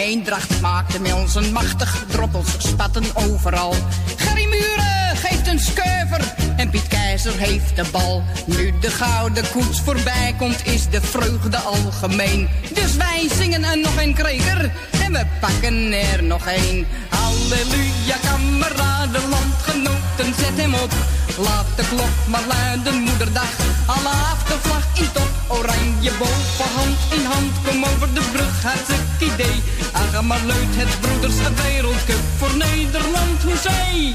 Eendracht 0.00 0.60
maakte 0.60 1.00
met 1.00 1.12
ons 1.12 1.34
een 1.34 1.52
machtig 1.52 2.04
droppels 2.08 2.54
spatten 2.58 3.04
overal. 3.14 3.74
Gerry 4.16 4.44
Muren 4.44 5.16
geeft 5.16 5.46
een 5.46 5.58
skeuver 5.58 6.34
en 6.56 6.70
Piet 6.70 6.88
Keizer 6.88 7.38
heeft 7.38 7.76
de 7.76 7.84
bal. 7.92 8.22
Nu 8.44 8.72
de 8.80 8.90
gouden 8.90 9.50
koets 9.50 9.80
voorbij 9.80 10.34
komt 10.38 10.66
is 10.66 10.88
de 10.88 11.00
vreugde 11.00 11.56
algemeen. 11.56 12.48
Dus 12.74 12.96
wij 12.96 13.28
zingen 13.38 13.64
er 13.64 13.78
nog 13.78 14.02
een 14.02 14.14
kreker 14.14 14.72
en 15.04 15.12
we 15.12 15.26
pakken 15.40 15.92
er 15.92 16.22
nog 16.22 16.46
een. 16.46 16.86
Halleluja 17.08 18.16
kameraden, 18.22 19.28
landgenoten, 19.28 20.34
zet 20.38 20.56
hem 20.56 20.74
op. 20.74 20.92
Laat 21.38 21.66
de 21.76 21.84
klok 21.88 22.26
maar 22.28 22.44
luiden, 22.48 22.94
moederdag. 22.94 23.50
Allah 23.86 24.32
de 24.48 24.56
vlag 24.62 24.84
in 24.94 25.29
oranje 25.50 26.10
boven, 26.18 26.70
hand 26.76 26.98
in 27.16 27.24
hand. 27.24 27.52
Kom 27.66 27.84
over 27.84 28.14
de 28.14 28.22
brug, 28.32 28.62
hartstikke 28.62 29.34
idee. 29.34 29.62
Ach, 29.92 30.22
maar 30.22 30.40
leut 30.46 30.74
het 30.80 31.00
broeders 31.00 31.34
wereldcup 31.62 32.24
voor 32.38 32.56
Nederland, 32.56 33.42
hoezee. 33.42 34.14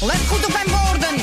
Let 0.00 0.20
goed 0.28 0.46
op 0.46 0.52
mijn 0.52 0.80
woorden, 0.80 1.14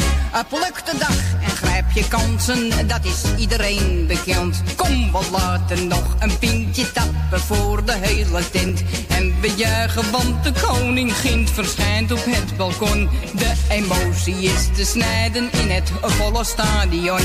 pluk 0.49 0.85
de 0.85 0.97
dag 0.97 1.17
en 1.41 1.49
grijp 1.49 1.91
je 1.93 2.07
kansen, 2.07 2.87
dat 2.87 3.05
is 3.05 3.23
iedereen 3.37 4.05
bekend. 4.07 4.61
Kom, 4.75 5.11
we 5.11 5.19
laten 5.31 5.87
nog 5.87 6.15
een 6.19 6.37
pintje 6.37 6.91
tappen 6.91 7.39
voor 7.39 7.85
de 7.85 7.95
hele 7.99 8.49
tent. 8.49 8.83
En 9.07 9.33
we 9.41 9.53
juichen, 9.55 10.11
want 10.11 10.43
de 10.43 10.51
koningin 10.67 11.47
verschijnt 11.47 12.11
op 12.11 12.25
het 12.25 12.57
balkon. 12.57 13.09
De 13.35 13.53
emotie 13.69 14.35
is 14.35 14.67
te 14.75 14.85
snijden 14.85 15.49
in 15.51 15.69
het 15.71 15.91
volle 16.01 16.43
stadion. 16.43 17.21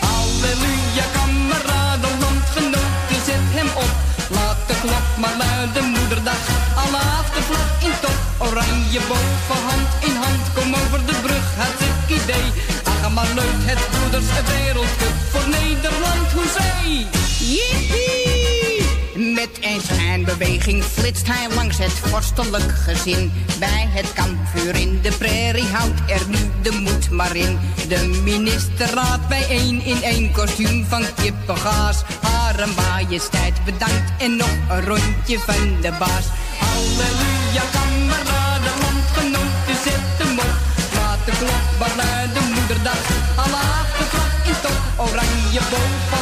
Halleluja, 0.00 1.04
kameraden, 1.12 1.27
luiden, 5.58 5.84
moederdag. 5.84 6.42
Allah 6.74 7.18
de 7.34 7.42
vlag 7.42 7.82
in 7.82 7.92
top, 8.00 8.18
oranje 8.38 9.00
boven, 9.08 9.62
hand 9.68 9.88
in 10.00 10.16
hand. 10.22 10.44
Kom 10.54 10.74
over 10.74 11.06
de 11.06 11.14
brug, 11.22 11.46
hartstikke 11.56 12.22
idee. 12.22 12.48
Ach, 12.84 13.14
maar 13.14 13.28
leuk, 13.34 13.60
het 13.70 13.82
broeders 13.90 14.26
wereldcup 14.46 15.16
voor 15.30 15.48
Nederland, 15.48 16.28
hoezee. 16.36 17.06
Jippie! 17.38 18.18
Met 19.34 19.50
een 19.60 19.80
schijnbeweging 19.80 20.84
flitst 20.84 21.26
hij 21.26 21.54
langs 21.54 21.78
het 21.78 21.92
vorstelijk 21.92 22.72
gezin. 22.72 23.32
Bij 23.58 23.88
het 23.88 24.12
kampvuur 24.12 24.74
in 24.74 24.98
de 25.02 25.12
prairie 25.18 25.66
houdt 25.72 26.00
er 26.06 26.20
nu 26.28 26.38
de 26.62 26.70
moed 26.70 27.10
maar 27.10 27.36
in. 27.36 27.58
De 27.88 28.20
ministerraad 28.24 29.28
bijeen 29.28 29.84
in 29.84 30.02
één 30.02 30.32
kostuum 30.32 30.84
van 30.84 31.04
kippengaas. 31.14 32.02
Hare 32.58 32.70
majesteit 32.74 33.64
bedankt 33.64 34.10
en 34.18 34.36
nog 34.36 34.54
een 34.70 34.84
rondje 34.84 35.38
van 35.38 35.80
de 35.80 35.92
baas. 35.98 36.26
Halleluja, 36.58 37.62
kameraden, 37.72 38.76
landgenoten, 38.82 39.76
zet 39.84 40.18
hem 40.18 40.38
op. 40.38 40.54
Laat 40.94 41.18
de 41.24 41.32
klok 41.38 41.66
maar 41.78 41.94
luiden, 41.96 42.42
moederdag. 42.54 43.02
Allah 43.36 43.82
de 43.98 44.04
vlag 44.10 44.46
in 44.50 44.56
top, 44.62 44.80
oranje 44.96 45.60
boven, 45.70 46.17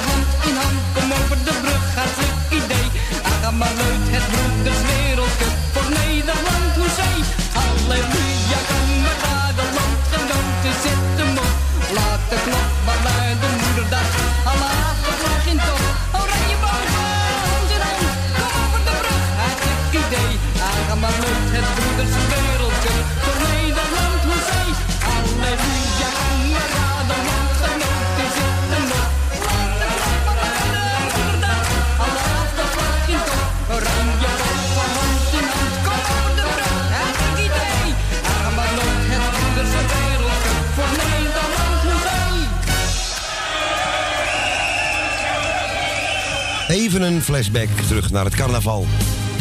Even 46.68 47.02
een 47.02 47.22
flashback 47.22 47.68
terug 47.86 48.10
naar 48.10 48.24
het 48.24 48.34
carnaval 48.34 48.86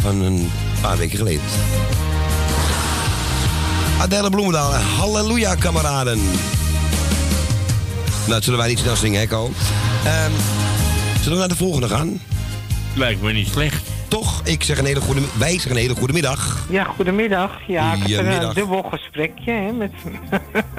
van 0.00 0.20
een 0.22 0.50
paar 0.80 0.96
weken 0.96 1.18
geleden. 1.18 1.42
Adele 4.00 4.30
Bloemendaal, 4.30 4.72
halleluja 4.74 5.54
kameraden. 5.54 6.20
Nou, 8.26 8.42
zullen 8.42 8.58
wij 8.58 8.68
niet 8.68 8.78
snel 8.78 8.96
zingen, 8.96 9.20
hè, 9.20 9.26
Ko? 9.26 9.50
Ehm, 10.04 10.30
zullen 11.16 11.32
we 11.32 11.38
naar 11.38 11.48
de 11.48 11.56
volgende 11.56 11.88
gaan? 11.88 12.20
Lijkt 12.94 13.22
me 13.22 13.32
niet 13.32 13.48
slecht. 13.48 13.82
Toch? 14.08 14.40
Ik 14.44 14.62
zeg 14.62 14.78
een 14.78 14.84
hele 14.84 15.00
goede, 15.00 15.20
wij 15.38 15.52
zeggen 15.52 15.70
een 15.70 15.76
hele 15.76 15.94
goede 15.94 16.12
middag. 16.12 16.66
Ja, 16.70 16.84
goedemiddag. 16.84 17.50
Ja, 17.66 17.92
ik 17.92 17.98
heb 18.00 18.08
Ja, 18.08 18.42
een 18.42 18.54
dubbel 18.54 18.82
gesprekje 18.82 19.52
hè, 19.52 19.72
met... 19.72 19.92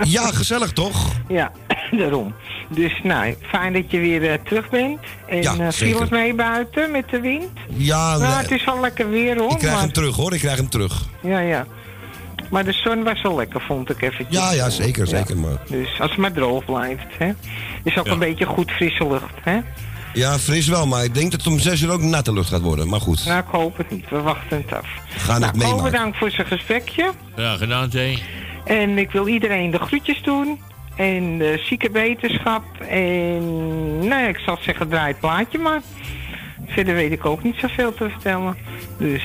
Ja, 0.04 0.32
gezellig 0.32 0.72
toch? 0.74 1.12
ja. 1.28 1.52
daarom. 2.00 2.34
Dus 2.70 3.00
nou, 3.04 3.36
fijn 3.42 3.74
dat 3.74 3.92
je 3.92 4.00
weer 4.00 4.32
eh, 4.32 4.38
terug 4.46 4.70
bent. 4.70 5.00
En 5.28 5.42
Ja, 5.42 5.56
eh 5.58 5.68
viel 5.72 6.00
het 6.00 6.10
mee 6.10 6.34
buiten 6.34 6.92
met 6.92 7.10
de 7.10 7.20
wind? 7.20 7.50
Ja, 7.74 8.18
nou, 8.18 8.42
het 8.42 8.52
is 8.52 8.64
wel 8.66 8.80
lekker 8.80 9.10
weer 9.10 9.38
hoor. 9.38 9.52
ik 9.52 9.58
krijg 9.58 9.74
maar- 9.74 9.84
hem 9.84 9.92
terug 9.94 10.16
hoor, 10.16 10.34
ik 10.34 10.40
krijg 10.40 10.58
hem 10.58 10.70
terug. 10.70 11.02
Ja, 11.22 11.40
ja. 11.40 11.66
Maar 12.50 12.64
de 12.66 12.74
zon 12.74 13.04
was 13.04 13.22
wel 13.22 13.36
lekker, 13.36 13.62
vond 13.62 13.90
ik 13.90 14.02
eventjes. 14.02 14.38
Ja, 14.38 14.52
ja, 14.54 14.70
zeker, 14.70 15.08
zeker. 15.08 15.38
Maar, 15.38 15.58
Dus 15.70 16.00
als 16.02 16.10
het 16.10 16.20
maar 16.20 16.32
droog 16.32 16.66
blijft, 16.66 17.06
hè. 17.18 17.32
Is 17.84 17.98
ook 17.98 18.06
Ja. 18.06 18.12
een 18.12 18.20
beetje 18.20 18.46
goed 18.46 18.72
frisse 18.72 19.08
lucht, 19.08 19.34
hè. 19.44 19.60
ja, 20.14 20.38
fris 20.38 20.68
wel, 20.68 20.88
maar 20.88 21.04
ik 21.04 21.14
denk 21.14 21.32
dat 21.32 21.40
het 21.44 21.54
om 21.54 21.60
zes 21.60 21.82
uur 21.82 21.92
ook 21.92 22.02
natte 22.02 22.34
lucht 22.34 22.50
gaat 22.50 22.62
worden. 22.62 22.88
Maar 22.90 23.02
goed, 23.02 23.26
Nou, 23.26 23.40
ik 23.40 23.46
hoop 23.52 23.78
het 23.78 23.92
niet. 23.92 24.10
We 24.10 24.22
wachten 24.22 24.58
het 24.58 24.74
af. 24.78 24.88
we 25.14 25.20
gaan 25.20 25.42
het 25.42 25.56
nou, 25.56 25.66
meemaken. 25.66 25.92
bedankt 25.92 26.18
voor 26.18 26.32
zijn 26.32 26.48
gesprekje. 26.48 27.12
Ja, 27.36 27.56
gedaan, 27.58 27.92
Zee. 27.92 28.24
En 28.66 28.98
ik 28.98 29.12
wil 29.12 29.28
iedereen 29.28 29.72
de 29.72 29.80
groetjes 29.80 30.22
doen. 30.24 30.60
En 30.98 31.38
de 31.38 31.62
zieke 31.66 31.90
wetenschap. 31.92 32.64
En 32.90 33.40
nou 33.98 34.22
ja, 34.22 34.28
ik 34.28 34.38
zal 34.38 34.58
zeggen, 34.62 34.88
draai 34.90 35.08
het 35.08 35.20
plaatje 35.20 35.58
maar. 35.58 35.82
Verder 36.68 36.94
weet 36.96 37.12
ik 37.12 37.26
ook 37.26 37.44
niet 37.44 37.56
zoveel 37.58 37.94
te 37.94 38.10
vertellen. 38.10 38.58
Dus 38.98 39.24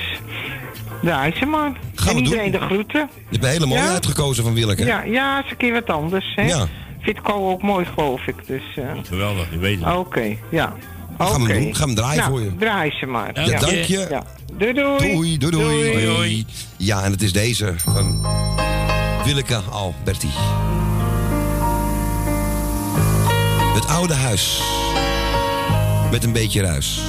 draai 1.01 1.33
ze 1.35 1.45
maar. 1.45 1.71
Gaan 1.95 2.09
en 2.09 2.15
we 2.15 2.21
iedereen 2.23 2.51
doen. 2.51 2.59
de 2.59 2.65
groeten. 2.65 2.99
Je 2.99 3.25
hebt 3.31 3.43
een 3.43 3.49
hele 3.49 3.65
mooie 3.65 3.81
Ja? 3.81 3.91
uitgekozen 3.91 4.43
van 4.43 4.53
Willeke. 4.53 4.85
Ja, 4.85 5.03
ja, 5.03 5.43
is 5.43 5.51
een 5.51 5.57
keer 5.57 5.73
wat 5.73 5.89
anders, 5.89 6.33
hè. 6.35 6.41
Ja. 6.47 6.65
Vindt 7.01 7.21
Ko 7.21 7.49
ook 7.51 7.61
mooi, 7.61 7.85
geloof 7.85 8.27
ik. 8.27 8.35
Dus, 8.47 8.63
eh, 8.75 8.83
Geweldig, 9.03 9.47
je 9.51 9.57
weet 9.57 9.79
het. 9.83 9.95
Oké, 9.95 10.35
ja. 10.49 10.73
We 11.17 11.23
gaan 11.23 11.33
hem 11.33 11.41
Oké. 11.51 11.59
doen. 11.59 11.75
Gaan 11.75 11.87
hem 11.87 11.95
draaien 11.95 12.17
Nou, 12.17 12.29
voor 12.31 12.41
je. 12.41 12.55
draai 12.55 12.91
ze 12.91 13.05
maar. 13.05 13.45
Ja, 13.49 13.59
dank 13.59 13.71
je. 13.73 14.07
Ja. 14.09 14.23
Doei, 14.57 14.73
doei. 14.73 14.97
Doei, 15.13 15.37
doei, 15.37 15.51
doei. 15.51 15.91
Doei. 15.91 16.05
Doei. 16.05 16.45
Ja, 16.77 17.03
en 17.03 17.11
het 17.11 17.21
is 17.21 17.33
deze 17.33 17.73
van 17.77 18.25
Willeke 19.25 19.55
Alberti. 19.71 20.29
Het 23.73 23.87
oude 23.87 24.13
huis. 24.13 24.61
Met 26.11 26.23
een 26.23 26.31
beetje 26.31 26.61
ruis. 26.61 27.01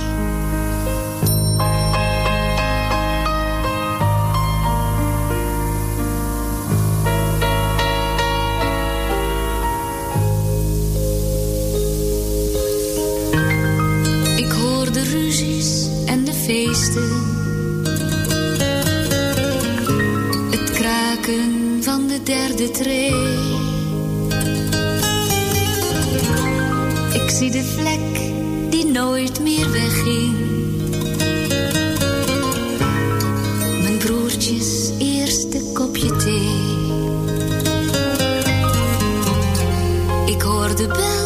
Ik 14.37 14.53
hoor 14.53 14.92
de 14.92 15.03
ruzies 15.03 15.87
en 16.07 16.24
de 16.24 16.33
feesten. 16.33 17.11
Het 20.50 20.70
kraken 20.70 21.79
van 21.83 22.07
de 22.07 22.22
derde 22.22 22.70
tree. 22.70 23.63
Zie 27.34 27.50
de 27.50 27.64
vlek 27.64 28.18
die 28.70 28.84
nooit 28.84 29.40
meer 29.40 29.70
wegging. 29.70 30.34
Mijn 33.82 33.98
broertjes 33.98 34.90
eerste 34.98 35.62
kopje 35.72 36.16
thee. 36.16 36.50
Ik 40.26 40.42
hoor 40.42 40.76
de 40.76 40.86
bel 40.86 41.23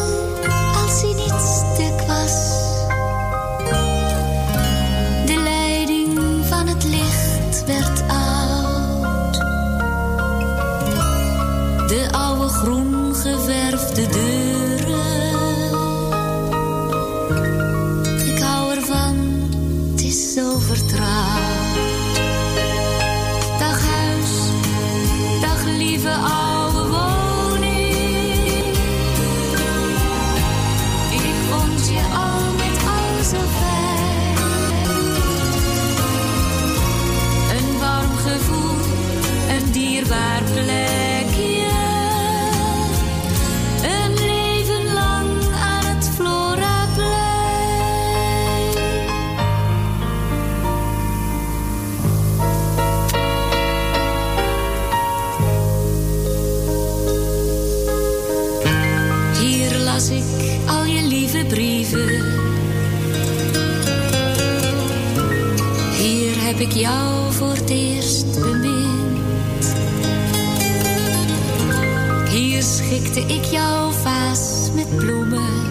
ik 73.29 73.43
jouw 73.43 73.91
vaas 73.91 74.69
met 74.75 74.95
bloemen. 74.95 75.67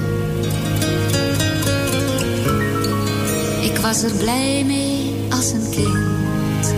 Ik 3.62 3.76
was 3.76 4.02
er 4.02 4.14
blij 4.14 4.64
mee 4.64 5.14
als 5.30 5.52
een 5.52 5.70
kind. 5.70 6.74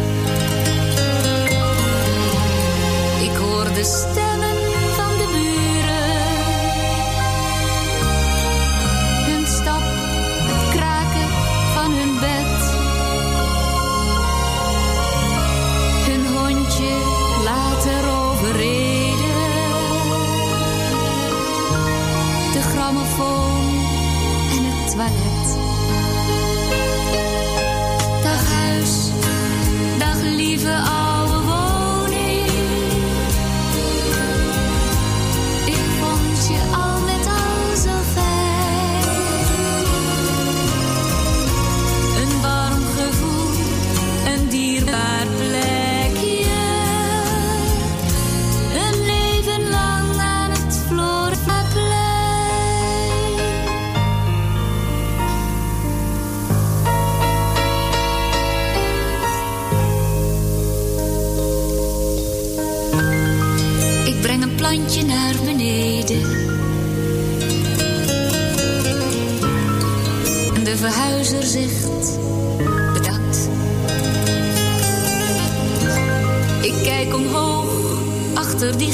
Ik 3.22 3.36
hoorde 3.36 3.84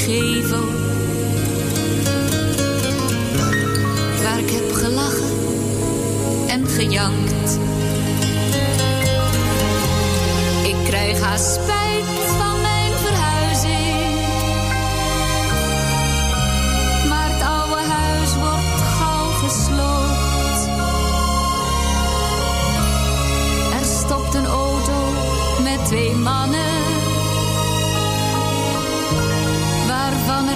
achter 0.07 0.36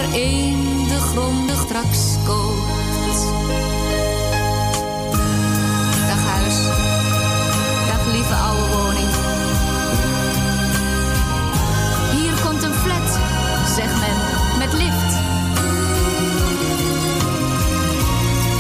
er 0.02 0.14
één 0.14 0.88
de 0.88 1.00
grondig 1.00 1.58
straks 1.58 2.16
koopt. 2.26 3.18
Dag 6.08 6.24
huis, 6.26 6.56
dag 7.88 8.14
lieve 8.14 8.34
oude 8.34 8.68
woning. 8.76 9.12
Hier 12.12 12.34
komt 12.44 12.64
een 12.64 12.74
flat, 12.74 13.20
zegt 13.76 14.00
men, 14.00 14.18
met 14.58 14.74
lift. 14.74 15.14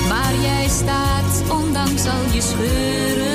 Maar 0.09 0.33
jij 0.41 0.67
staat, 0.67 1.43
ondanks 1.49 2.05
al 2.05 2.33
je 2.33 2.41
scheuren, 2.41 3.30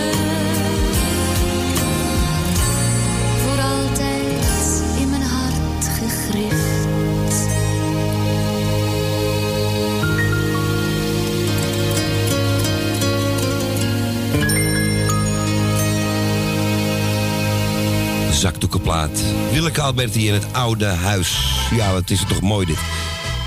Zakdoekenplaat. 19.07 19.53
Willeke 19.53 19.81
Alberti 19.81 20.29
in 20.29 20.35
het 20.35 20.47
oude 20.53 20.87
huis. 20.87 21.39
Ja, 21.71 21.93
wat 21.93 22.11
is 22.11 22.19
het 22.19 22.29
toch 22.29 22.41
mooi 22.41 22.67
dit. 22.67 22.79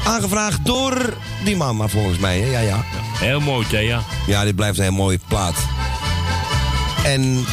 Aangevraagd 0.05 0.65
door 0.65 1.13
die 1.43 1.57
mama 1.57 1.87
volgens 1.87 2.17
mij. 2.17 2.39
Hè? 2.39 2.45
Ja, 2.45 2.59
ja. 2.59 2.83
Heel 3.13 3.39
mooi, 3.39 3.65
hè, 3.69 3.79
ja. 3.79 4.03
Ja, 4.27 4.43
dit 4.43 4.55
blijft 4.55 4.77
een 4.77 4.83
heel 4.83 4.93
mooie 4.93 5.19
plaat. 5.27 5.55
En 7.03 7.45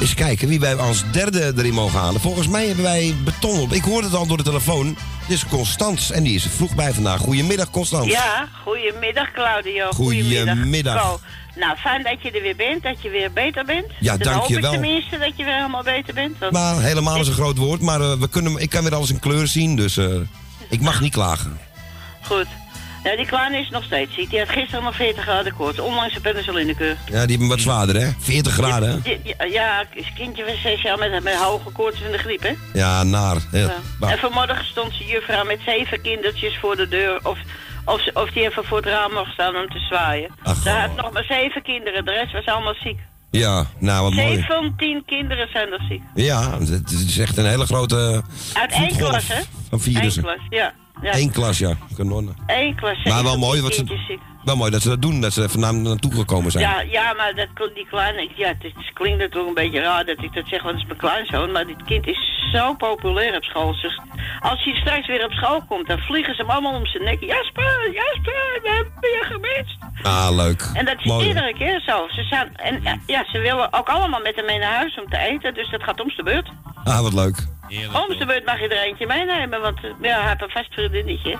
eens 0.00 0.14
kijken 0.14 0.48
wie 0.48 0.60
wij 0.60 0.76
als 0.76 1.04
derde 1.12 1.52
erin 1.56 1.74
mogen 1.74 1.98
halen. 1.98 2.20
Volgens 2.20 2.48
mij 2.48 2.66
hebben 2.66 2.84
wij 2.84 3.14
beton 3.24 3.60
op. 3.60 3.72
Ik 3.72 3.82
hoorde 3.82 4.06
het 4.06 4.16
al 4.16 4.26
door 4.26 4.36
de 4.36 4.42
telefoon. 4.42 4.96
Dit 5.28 5.36
is 5.36 5.46
Constans 5.46 6.10
en 6.10 6.22
die 6.22 6.34
is 6.34 6.44
er 6.44 6.50
vroeg 6.50 6.74
bij 6.74 6.92
vandaag. 6.92 7.20
Goedemiddag, 7.20 7.70
Constans. 7.70 8.06
Ja, 8.12 8.48
goedemiddag 8.64 9.32
Claudio. 9.32 9.90
Goedemiddag. 9.90 11.02
Ko. 11.02 11.20
Nou, 11.56 11.76
fijn 11.76 12.02
dat 12.02 12.22
je 12.22 12.30
er 12.30 12.42
weer 12.42 12.56
bent, 12.56 12.82
dat 12.82 13.02
je 13.02 13.08
weer 13.10 13.32
beter 13.32 13.64
bent. 13.64 13.84
Ja, 14.00 14.16
Dan 14.16 14.32
dank 14.32 14.46
je 14.46 14.60
wel. 14.60 14.72
ik 14.72 14.80
tenminste 14.80 15.18
dat 15.18 15.32
je 15.36 15.44
weer 15.44 15.54
helemaal 15.54 15.82
beter 15.82 16.14
bent. 16.14 16.38
want- 16.38 16.52
Maar 16.52 16.80
helemaal 16.82 17.20
is 17.20 17.28
een 17.28 17.34
groot 17.34 17.56
woord. 17.56 17.80
Maar 17.80 18.00
eh, 18.00 18.12
we 18.12 18.28
kunnen, 18.28 18.56
ik 18.56 18.70
kan 18.70 18.82
weer 18.82 18.94
alles 18.94 19.10
in 19.10 19.18
kleur 19.18 19.46
zien. 19.46 19.76
Dus 19.76 19.96
eh, 19.96 20.06
ik 20.70 20.80
mag 20.80 21.00
niet 21.00 21.12
klagen. 21.12 21.58
Goed. 22.22 22.46
Ja, 23.04 23.16
die 23.16 23.26
kleine 23.26 23.58
is 23.58 23.70
nog 23.70 23.84
steeds 23.84 24.14
ziek. 24.14 24.30
Die 24.30 24.38
had 24.38 24.48
gisteren 24.48 24.84
nog 24.84 24.94
40 24.96 25.22
graden 25.22 25.54
koorts, 25.54 25.78
ondanks 25.78 26.14
de 26.14 26.20
penicillinekeur. 26.20 26.96
Ja, 27.10 27.20
die 27.20 27.30
hebben 27.30 27.48
wat 27.48 27.60
zwaarder, 27.60 28.00
hè? 28.00 28.08
40 28.18 28.52
graden, 28.52 29.02
hè? 29.04 29.44
Ja, 29.44 29.84
is 29.92 30.12
kindje 30.14 30.44
van 30.44 30.54
6 30.62 30.82
jaar 30.82 30.98
met, 30.98 31.22
met 31.22 31.34
hoge 31.34 31.70
koorts 31.70 32.02
en 32.02 32.12
de 32.12 32.18
griep, 32.18 32.42
hè? 32.42 32.52
Ja, 32.72 33.02
naar. 33.02 33.36
Ja. 33.52 33.58
Ja. 34.00 34.10
En 34.10 34.18
vanmorgen 34.18 34.64
stond 34.64 34.92
ze 34.94 35.04
juffrouw 35.04 35.44
met 35.44 35.58
zeven 35.66 36.00
kindertjes 36.00 36.58
voor 36.60 36.76
de 36.76 36.88
deur. 36.88 37.20
Of, 37.22 37.38
of, 37.84 38.00
ze- 38.00 38.10
of 38.14 38.30
die 38.30 38.42
even 38.42 38.64
voor 38.64 38.76
het 38.76 38.86
raam 38.86 39.12
mocht 39.12 39.32
staan 39.32 39.56
om 39.56 39.68
te 39.68 39.78
zwaaien. 39.78 40.30
Ach, 40.42 40.56
ze 40.62 40.70
had 40.70 40.96
nog 40.96 41.12
maar 41.12 41.24
zeven 41.24 41.62
kinderen, 41.62 42.04
de 42.04 42.12
rest 42.12 42.32
was 42.32 42.44
allemaal 42.46 42.74
ziek. 42.82 42.98
Ja, 43.30 43.66
nou 43.78 44.02
wat 44.02 44.12
mooi. 44.12 44.44
17 44.48 45.02
kinderen 45.06 45.48
zijn 45.52 45.72
er 45.72 45.84
ziek. 45.88 46.02
Ja, 46.14 46.58
het 46.58 46.90
is 46.90 47.18
echt 47.18 47.36
een 47.36 47.46
hele 47.46 47.66
grote 47.66 48.22
Uit 48.52 48.72
één 48.72 48.96
klas, 48.96 49.28
hè? 49.28 49.40
van 49.68 49.80
virussen. 49.80 50.28
Eén 50.28 50.34
klas, 50.34 50.46
ja. 50.50 50.72
Ja. 51.02 51.14
Eén 51.14 51.32
klas, 51.32 51.58
ja. 51.58 51.74
Kanonnen. 51.96 52.36
Eén 52.46 52.74
klas. 52.76 53.04
Maar 53.04 53.22
wel 53.22 53.38
17 53.38 53.38
mooi, 53.40 53.60
wat 53.62 53.74
ze, 53.74 54.18
wel 54.44 54.56
mooi 54.56 54.70
dat 54.70 54.82
ze 54.82 54.88
dat 54.88 55.02
doen, 55.02 55.20
dat 55.20 55.32
ze 55.32 55.48
naar 55.58 55.74
naartoe 55.74 56.14
gekomen 56.14 56.50
zijn. 56.50 56.64
Ja, 56.64 56.80
ja, 56.80 57.12
maar 57.12 57.34
dat, 57.34 57.48
kon- 57.54 57.70
die 57.74 57.86
kleine, 57.86 58.28
ja, 58.36 58.48
het, 58.48 58.64
is- 58.64 58.90
klinkt 58.94 59.18
natuurlijk 59.18 59.48
een 59.48 59.54
beetje 59.64 59.80
raar 59.80 60.04
dat 60.04 60.22
ik 60.22 60.32
dat 60.34 60.44
zeg, 60.48 60.62
want 60.62 60.74
het 60.74 60.82
is 60.82 60.86
mijn 60.88 60.98
kleinzoon, 60.98 61.52
maar 61.52 61.66
dit 61.66 61.82
kind 61.84 62.06
is 62.06 62.50
zo 62.52 62.74
populair 62.74 63.36
op 63.36 63.44
school. 63.44 63.72
Dus 63.82 64.00
als 64.40 64.64
hij 64.64 64.74
straks 64.74 65.06
weer 65.06 65.24
op 65.24 65.32
school 65.32 65.62
komt, 65.68 65.86
dan 65.86 65.98
vliegen 65.98 66.34
ze 66.34 66.40
hem 66.42 66.50
allemaal 66.50 66.74
om 66.74 66.86
zijn 66.86 67.04
nek. 67.04 67.20
Jasper, 67.20 67.90
Jasper, 67.92 68.60
we 68.62 68.70
hebben 68.76 69.10
je 69.10 69.24
gemist. 69.32 69.76
Ah, 70.02 70.28
leuk. 70.36 70.70
En 70.74 70.84
dat 70.84 70.98
is 70.98 71.04
mooi. 71.04 71.26
iedere 71.26 71.54
keer 71.54 71.80
zo. 71.86 72.06
Ze 72.08 72.22
zijn, 72.22 72.56
en 72.56 72.80
ja, 72.82 72.98
ja, 73.06 73.24
ze 73.32 73.38
willen 73.38 73.72
ook 73.72 73.88
allemaal 73.88 74.20
met 74.20 74.36
hem 74.36 74.44
mee 74.44 74.58
naar 74.58 74.74
huis 74.74 74.98
om 75.02 75.08
te 75.10 75.18
eten, 75.18 75.54
dus 75.54 75.70
dat 75.70 75.82
gaat 75.82 76.00
om 76.00 76.12
de 76.16 76.22
beurt. 76.22 76.48
Ah, 76.84 77.00
wat 77.00 77.12
leuk. 77.12 77.46
Om 77.76 78.18
de 78.18 78.24
beurt 78.26 78.44
mag 78.44 78.60
je 78.60 78.68
er 78.68 78.82
eentje 78.82 79.06
meenemen, 79.06 79.60
want 79.60 79.78
eh, 79.84 79.90
ja, 80.02 80.18
hij 80.20 80.28
heeft 80.28 80.42
een 80.42 80.50
vast 80.50 80.72
vriendinnetje. 80.74 81.36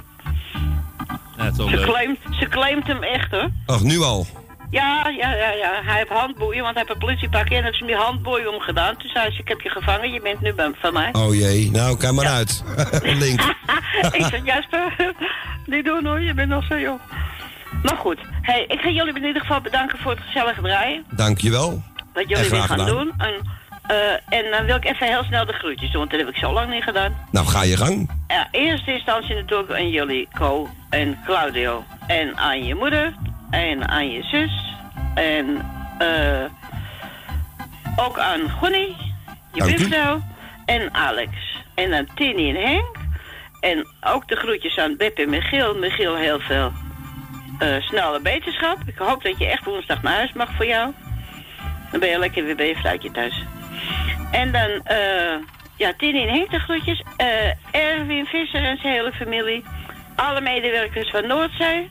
Dat 1.37 1.51
is 1.51 1.57
wel 1.57 1.69
Ze 1.69 1.77
claimt, 1.77 2.19
ze 2.39 2.49
claimt 2.49 2.87
hem 2.87 3.03
echt 3.03 3.31
hoor. 3.31 3.49
Ach, 3.67 3.83
nu 3.83 4.01
al. 4.01 4.27
Ja, 4.71 5.09
ja, 5.19 5.35
ja, 5.35 5.51
ja. 5.51 5.83
Hij 5.85 5.97
heeft 5.97 6.09
handboeien, 6.09 6.63
want 6.63 6.75
hij 6.75 6.83
heeft 6.87 6.95
een 6.95 7.07
politiepakje 7.07 7.57
en 7.57 7.63
heeft 7.63 7.77
ze 7.77 7.85
hem 7.85 7.93
die 7.95 8.03
handboeien 8.05 8.53
omgedaan. 8.55 8.97
Toen 8.97 9.11
zei 9.11 9.31
ze, 9.33 9.41
ik 9.41 9.49
heb 9.49 9.61
je 9.61 9.69
gevangen, 9.69 10.13
je 10.13 10.21
bent 10.21 10.41
nu 10.41 10.53
bij- 10.53 10.71
van 10.79 10.93
mij. 10.93 11.09
Oh 11.13 11.35
jee, 11.35 11.71
nou, 11.71 11.97
kijk 11.97 12.13
maar 12.13 12.27
uit. 12.27 12.65
Link. 13.25 13.41
ik 14.19 14.25
zeg, 14.25 14.41
Jasper, 14.45 14.95
niet 15.67 15.85
doen 15.85 16.07
hoor, 16.07 16.21
je 16.21 16.35
bent 16.35 16.49
nog 16.49 16.65
zo 16.65 16.79
jong. 16.79 17.01
Maar 17.83 17.97
goed, 17.97 18.19
hey, 18.43 18.65
ik 18.69 18.81
ga 18.81 18.89
jullie 18.89 19.15
in 19.15 19.25
ieder 19.25 19.41
geval 19.43 19.61
bedanken 19.61 19.99
voor 19.99 20.11
het 20.11 20.21
gezellige 20.21 20.61
draaien. 20.61 21.05
Dankjewel. 21.11 21.83
Wat 22.15 22.29
jullie 22.29 22.51
weer 22.51 22.61
gaan 22.61 22.69
gedaan. 22.79 22.87
doen. 22.87 23.13
En, 23.19 23.35
eh, 23.89 24.39
en 24.39 24.51
dan 24.51 24.65
wil 24.65 24.77
ik 24.77 24.85
even 24.85 25.07
heel 25.07 25.25
snel 25.25 25.47
de 25.47 25.53
groetjes 25.53 25.91
doen, 25.91 25.99
want 25.99 26.11
dat 26.11 26.21
heb 26.21 26.29
ik 26.29 26.37
zo 26.37 26.53
lang 26.53 26.71
niet 26.71 26.83
gedaan. 26.83 27.17
Nou, 27.31 27.47
ga 27.47 27.63
je 27.63 27.77
gang. 27.77 28.11
Ja, 28.29 28.49
eerste 28.51 28.93
instantie 28.93 29.35
natuurlijk 29.35 29.73
aan 29.73 29.91
jullie, 29.91 30.29
Co 30.39 30.69
en 30.91 31.19
Claudio. 31.25 31.85
En 32.07 32.37
aan 32.37 32.65
je 32.65 32.75
moeder. 32.75 33.15
En 33.51 33.89
aan 33.89 34.11
je 34.11 34.23
zus. 34.23 34.75
En 35.15 35.65
eh 35.99 36.45
ook 37.97 38.19
aan 38.19 38.51
Gonnie, 38.51 38.97
je 39.53 39.65
buurvrouw. 39.65 40.23
En 40.65 40.95
Alex. 40.95 41.31
En 41.75 41.95
aan 41.95 42.07
Tini 42.15 42.49
en 42.49 42.63
Henk. 42.63 42.97
En 43.61 43.87
ook 44.01 44.29
de 44.29 44.37
groetjes 44.37 44.79
aan 44.79 44.97
Beb 44.97 45.19
en 45.19 45.31
Michiel. 45.31 45.75
Michiel, 45.75 46.17
heel 46.17 46.41
veel 46.41 46.73
eh, 47.59 47.81
snelle 47.81 48.21
beterschap. 48.21 48.79
Ik 48.87 48.99
hoop 48.99 49.23
dat 49.23 49.39
je 49.39 49.47
echt 49.47 49.65
woensdag 49.65 50.03
naar 50.03 50.15
huis 50.15 50.33
mag 50.33 50.53
voor 50.57 50.67
jou. 50.67 50.93
Dan 51.91 52.01
ben 52.01 52.09
je 52.09 52.19
lekker 52.19 52.45
weer 52.45 52.57
bij 52.57 52.69
je 52.69 52.77
fluitje 52.77 53.11
thuis. 53.11 53.45
En 54.31 54.53
dan, 54.53 54.71
eh 54.85 55.35
ja, 55.77 55.93
Tini 55.97 56.23
en 56.23 56.35
Henk 56.35 56.51
de 56.51 56.59
groetjes. 56.59 57.03
Eh, 57.17 57.27
Erwin 57.71 58.27
Visser 58.27 58.65
en 58.65 58.79
zijn 58.79 58.93
hele 58.93 59.13
familie. 59.13 59.65
Alle 60.17 60.41
medewerkers 60.41 61.11
van 61.11 61.27
Noordzee. 61.27 61.91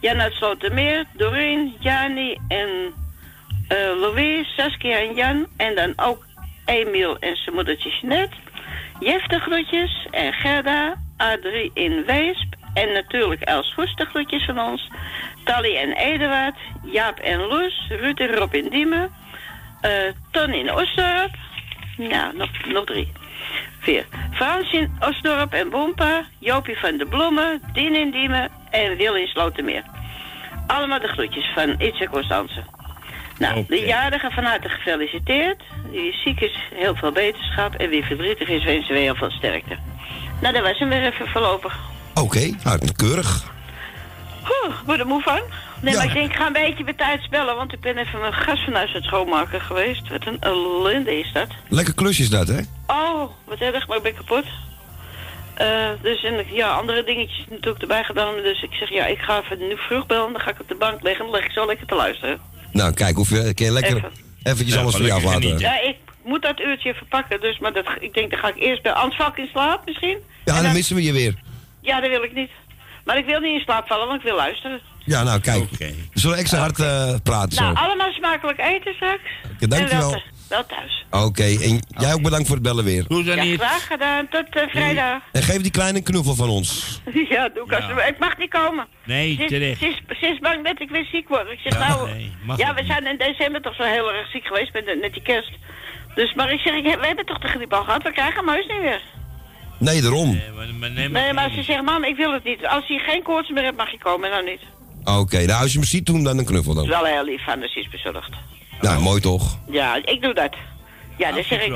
Jan 0.00 0.20
uit 0.20 0.32
Slotermeer, 0.32 1.04
Doreen, 1.12 1.74
Jani 1.80 2.38
en 2.48 2.68
eh 3.68 4.00
Louise, 4.00 4.50
Saskia 4.56 4.98
en 4.98 5.14
Jan. 5.14 5.46
En 5.56 5.74
dan 5.74 5.92
ook 5.96 6.26
Emiel 6.64 7.18
en 7.18 7.36
zijn 7.36 7.54
moedertje 7.54 7.90
Jeanette. 7.90 8.36
Jef 9.00 9.26
de 9.26 9.38
groetjes 9.38 10.06
en 10.10 10.32
Gerda, 10.32 10.94
Adrie 11.16 11.70
in 11.74 12.04
Weesp. 12.04 12.54
En 12.74 12.92
natuurlijk 12.92 13.40
Els 13.40 13.74
Goes 13.74 13.94
de 13.94 14.04
groetjes 14.04 14.44
van 14.44 14.58
ons. 14.58 14.90
Tally 15.44 15.76
en 15.76 15.92
Eduard, 15.92 16.56
Jaap 16.84 17.18
en 17.18 17.38
Loes, 17.38 17.86
Ruud 17.88 18.20
en 18.20 18.34
Rob 18.34 18.54
in 18.54 18.68
Diemen. 18.68 19.10
Eh 19.82 20.12
Ton 20.30 20.52
in 20.52 20.72
Osdorp. 20.72 21.30
Nou, 21.96 22.36
nog, 22.36 22.48
nog 22.66 22.84
drie. 22.84 23.12
Vier. 23.78 24.04
Frans 24.32 24.72
in 24.72 24.96
Osdorp 25.00 25.52
en 25.52 25.70
Bompa. 25.70 26.24
Jopie 26.38 26.78
van 26.78 26.96
de 26.96 27.06
Bloemen. 27.06 27.62
Dien 27.72 27.94
in 27.94 28.10
Diemen. 28.10 28.50
En 28.70 28.96
Wil 28.96 29.14
in 29.14 29.26
Slotermeer. 29.26 29.82
Allemaal 30.66 31.00
de 31.00 31.08
groetjes 31.08 31.50
van 31.54 31.74
Itze 31.78 32.08
Constance. 32.10 32.62
Nou, 33.38 33.64
de 33.68 33.80
jarige 33.80 34.30
van 34.30 34.44
harte 34.44 34.68
gefeliciteerd. 34.68 35.62
Wie 35.90 36.12
ziek 36.12 36.40
is, 36.40 36.58
heel 36.74 36.94
veel 36.94 37.12
beterschap. 37.12 37.74
En 37.74 37.88
wie 37.88 38.04
verdrietig 38.04 38.48
is, 38.48 38.64
wensen 38.64 38.94
we 38.94 39.00
heel 39.00 39.14
veel 39.14 39.30
sterkte. 39.30 39.76
Nou, 40.40 40.54
dat 40.54 40.62
was 40.62 40.78
hem 40.78 40.88
weer 40.88 41.04
even 41.04 41.28
voorlopig. 41.28 41.78
Oké, 42.14 42.50
nou, 42.64 42.78
keurig. 42.96 43.50
Ik 44.42 44.82
word 44.86 45.00
er 45.00 45.06
moe 45.06 45.22
van. 45.22 45.40
Nee, 45.82 45.92
Ja. 45.92 45.98
maar 45.98 46.08
ik 46.08 46.12
denk, 46.14 46.30
ik 46.30 46.36
ga 46.36 46.46
een 46.46 46.52
beetje 46.52 46.84
bij 46.84 46.94
tijd 46.94 47.22
spellen, 47.22 47.56
want 47.56 47.72
ik 47.72 47.80
ben 47.80 47.96
even 47.98 48.20
mijn 48.20 48.32
gas 48.32 48.64
van 48.64 48.72
huis 48.74 48.88
aan 48.88 48.94
het 48.94 49.04
schoonmaken 49.04 49.60
geweest. 49.60 50.08
Wat 50.08 50.26
een 50.26 50.40
ellende 50.40 51.18
is 51.18 51.30
dat. 51.32 51.48
Lekker 51.68 51.94
klusjes 51.94 52.30
dat, 52.30 52.48
hè? 52.48 52.60
Oh, 52.86 53.30
wat 53.44 53.58
erg, 53.58 53.86
maar 53.88 53.96
ik 53.96 54.02
ben 54.02 54.14
kapot. 54.14 54.44
Eh, 55.54 55.90
dus 56.02 56.22
en 56.24 56.44
ja, 56.52 56.68
andere 56.68 57.04
dingetjes 57.04 57.46
natuurlijk 57.50 57.80
erbij 57.82 58.04
gedaan. 58.04 58.34
Dus 58.36 58.62
ik 58.62 58.72
zeg, 58.72 58.88
ja, 58.90 59.06
ik 59.06 59.18
ga 59.18 59.40
even 59.42 59.58
nu 59.58 59.76
vroeg 59.76 60.06
bellen. 60.06 60.32
Dan 60.32 60.40
ga 60.40 60.50
ik 60.50 60.60
op 60.60 60.68
de 60.68 60.74
bank 60.74 61.02
liggen 61.02 61.24
en 61.24 61.30
dan 61.30 61.40
leg 61.40 61.44
ik 61.48 61.52
zo 61.54 61.66
lekker 61.66 61.86
te 61.86 61.94
luisteren. 61.94 62.40
Nou, 62.72 62.92
kijk, 62.94 63.16
hoef 63.16 63.30
je, 63.30 63.54
kun 63.54 63.66
je 63.66 63.72
lekker 63.72 63.96
Even. 63.96 64.10
eventjes 64.42 64.74
Ja, 64.74 64.80
alles 64.80 64.96
voor 64.96 65.04
je 65.06 65.12
aflaten. 65.12 65.58
Ja, 65.58 65.80
ik 65.80 65.96
moet 66.24 66.42
dat 66.42 66.60
uurtje 66.60 66.88
even 66.92 67.06
pakken. 67.08 67.40
Dus, 67.40 67.58
maar 67.58 67.72
dat, 67.72 67.86
ik 68.00 68.14
denk, 68.14 68.30
dan 68.30 68.38
ga 68.38 68.48
ik 68.48 68.56
eerst 68.58 68.82
bij... 68.82 68.92
Ik 68.92 69.36
in 69.36 69.48
slaap 69.52 69.84
misschien. 69.86 70.18
Ja, 70.44 70.62
dan 70.62 70.72
missen 70.72 70.96
we 70.96 71.02
je 71.02 71.12
weer. 71.12 71.34
Ja, 71.80 72.00
dat 72.00 72.10
wil 72.10 72.22
ik 72.22 72.34
niet. 72.34 72.50
Maar 73.04 73.16
ik 73.18 73.24
wil 73.24 73.40
niet 73.40 73.54
in 73.54 73.60
slaap 73.60 73.86
vallen, 73.86 74.06
want 74.06 74.18
ik 74.18 74.26
wil 74.26 74.36
luisteren. 74.36 74.80
Ja, 75.04 75.22
nou, 75.22 75.40
kijk. 75.40 75.70
We 75.78 75.94
zullen 76.20 76.36
extra 76.38 76.58
hard 76.58 76.78
eh, 76.78 77.14
praten 77.22 77.52
zo. 77.52 77.62
Nou, 77.62 77.76
allemaal 77.76 78.12
smakelijk 78.12 78.58
eten 78.60 78.94
straks. 78.94 79.20
Oké, 79.54 79.66
dankjewel. 79.66 80.02
En 80.04 80.10
wel, 80.10 80.22
wel 80.48 80.66
thuis. 80.66 81.04
Oké, 81.10 81.42
en 81.42 81.80
jij 81.98 82.12
ook 82.12 82.22
bedankt 82.22 82.46
voor 82.46 82.56
het 82.56 82.64
bellen 82.64 82.84
weer. 82.84 83.04
Doe 83.08 83.24
Ja, 83.24 83.56
graag 83.56 83.86
gedaan. 83.86 84.28
Tot 84.28 84.48
eh, 84.50 84.68
vrijdag. 84.68 85.22
En 85.32 85.42
geef 85.42 85.60
die 85.62 85.70
kleine 85.70 85.98
een 85.98 86.04
knuffel 86.04 86.34
van 86.34 86.48
ons. 86.48 87.00
Ja, 87.28 87.48
doe 87.48 87.64
ik 87.64 87.72
alsjeblieft. 87.72 88.08
Ik 88.08 88.18
mag 88.18 88.38
niet 88.38 88.50
komen. 88.50 88.86
Nee, 89.04 89.34
Ze 89.34 89.42
is, 89.42 89.48
terecht. 89.48 89.78
ze, 89.78 89.86
is, 89.86 90.18
ze 90.20 90.26
is 90.26 90.38
bang 90.38 90.64
dat 90.64 90.80
ik 90.80 90.90
weer 90.90 91.04
ziek 91.12 91.28
word. 91.28 91.50
Ik 91.50 91.58
zeg 91.58 91.72
Ja, 91.72 91.88
nou... 91.88 92.10
nee, 92.10 92.32
ja, 92.56 92.74
we 92.74 92.84
zijn 92.84 93.06
in 93.06 93.16
december 93.18 93.60
toch 93.62 93.74
zo 93.74 93.82
heel 93.82 94.12
erg 94.12 94.30
ziek 94.30 94.46
geweest 94.46 94.72
met, 94.72 94.98
met 95.00 95.12
die 95.12 95.22
kerst. 95.22 95.52
Dus, 96.14 96.34
maar 96.34 96.52
ik 96.52 96.60
zeg, 96.60 96.74
ik, 96.74 96.84
we 97.00 97.06
hebben 97.06 97.26
toch 97.26 97.38
de 97.38 97.48
griep 97.48 97.72
al 97.72 97.84
gehad? 97.84 98.02
We 98.02 98.12
krijgen 98.12 98.36
hem 98.44 98.54
heus 98.54 98.66
niet 98.66 98.80
weer. 98.80 99.00
Nee, 99.82 100.00
daarom. 100.02 100.40
Nee, 101.10 101.32
maar 101.32 101.50
ze 101.50 101.62
zegt, 101.62 101.82
mam, 101.82 102.04
ik 102.04 102.16
wil 102.16 102.32
het 102.32 102.44
niet. 102.44 102.66
Als 102.66 102.86
hij 102.86 102.98
geen 102.98 103.22
koorts 103.22 103.48
meer 103.50 103.62
hebt, 103.64 103.76
mag 103.76 103.90
je 103.90 103.98
komen, 103.98 104.30
dan 104.30 104.44
niet. 104.44 104.60
Oké, 105.04 105.44
nou 105.44 105.62
als 105.62 105.72
je 105.72 105.78
me 105.78 105.84
ziet 105.84 106.06
doen, 106.06 106.22
dan 106.24 106.38
een 106.38 106.44
knuffel 106.44 106.74
Dat 106.74 106.84
is 106.84 106.90
dan. 106.90 107.02
wel 107.02 107.12
heel 107.12 107.24
lief 107.24 107.44
van, 107.44 107.60
dus 107.60 107.74
is 107.74 107.88
bezorgd. 107.88 108.30
Nou, 108.80 109.02
mooi 109.02 109.20
toch? 109.20 109.58
Ja, 109.70 109.94
ik 110.04 110.22
doe 110.22 110.34
dat. 110.34 110.54
Ja, 111.18 111.32
dan 111.32 111.42
zeg 111.44 111.64
ik, 111.64 111.72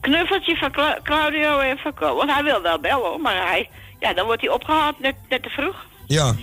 knuffeltje 0.00 0.56
van 0.56 0.70
Cla- 0.72 0.98
Claudio 1.02 1.58
en 1.58 1.78
van 1.78 1.94
Co. 1.94 2.14
Want 2.16 2.30
hij 2.32 2.42
wil 2.44 2.62
wel 2.62 2.78
bellen, 2.80 3.06
hoor, 3.08 3.20
maar 3.20 3.46
hij, 3.48 3.68
ja, 4.00 4.12
dan 4.14 4.26
wordt 4.26 4.40
hij 4.40 4.50
opgehaald 4.50 5.00
net, 5.00 5.14
net 5.28 5.42
te 5.42 5.48
vroeg. 5.48 5.86
Ja, 6.06 6.34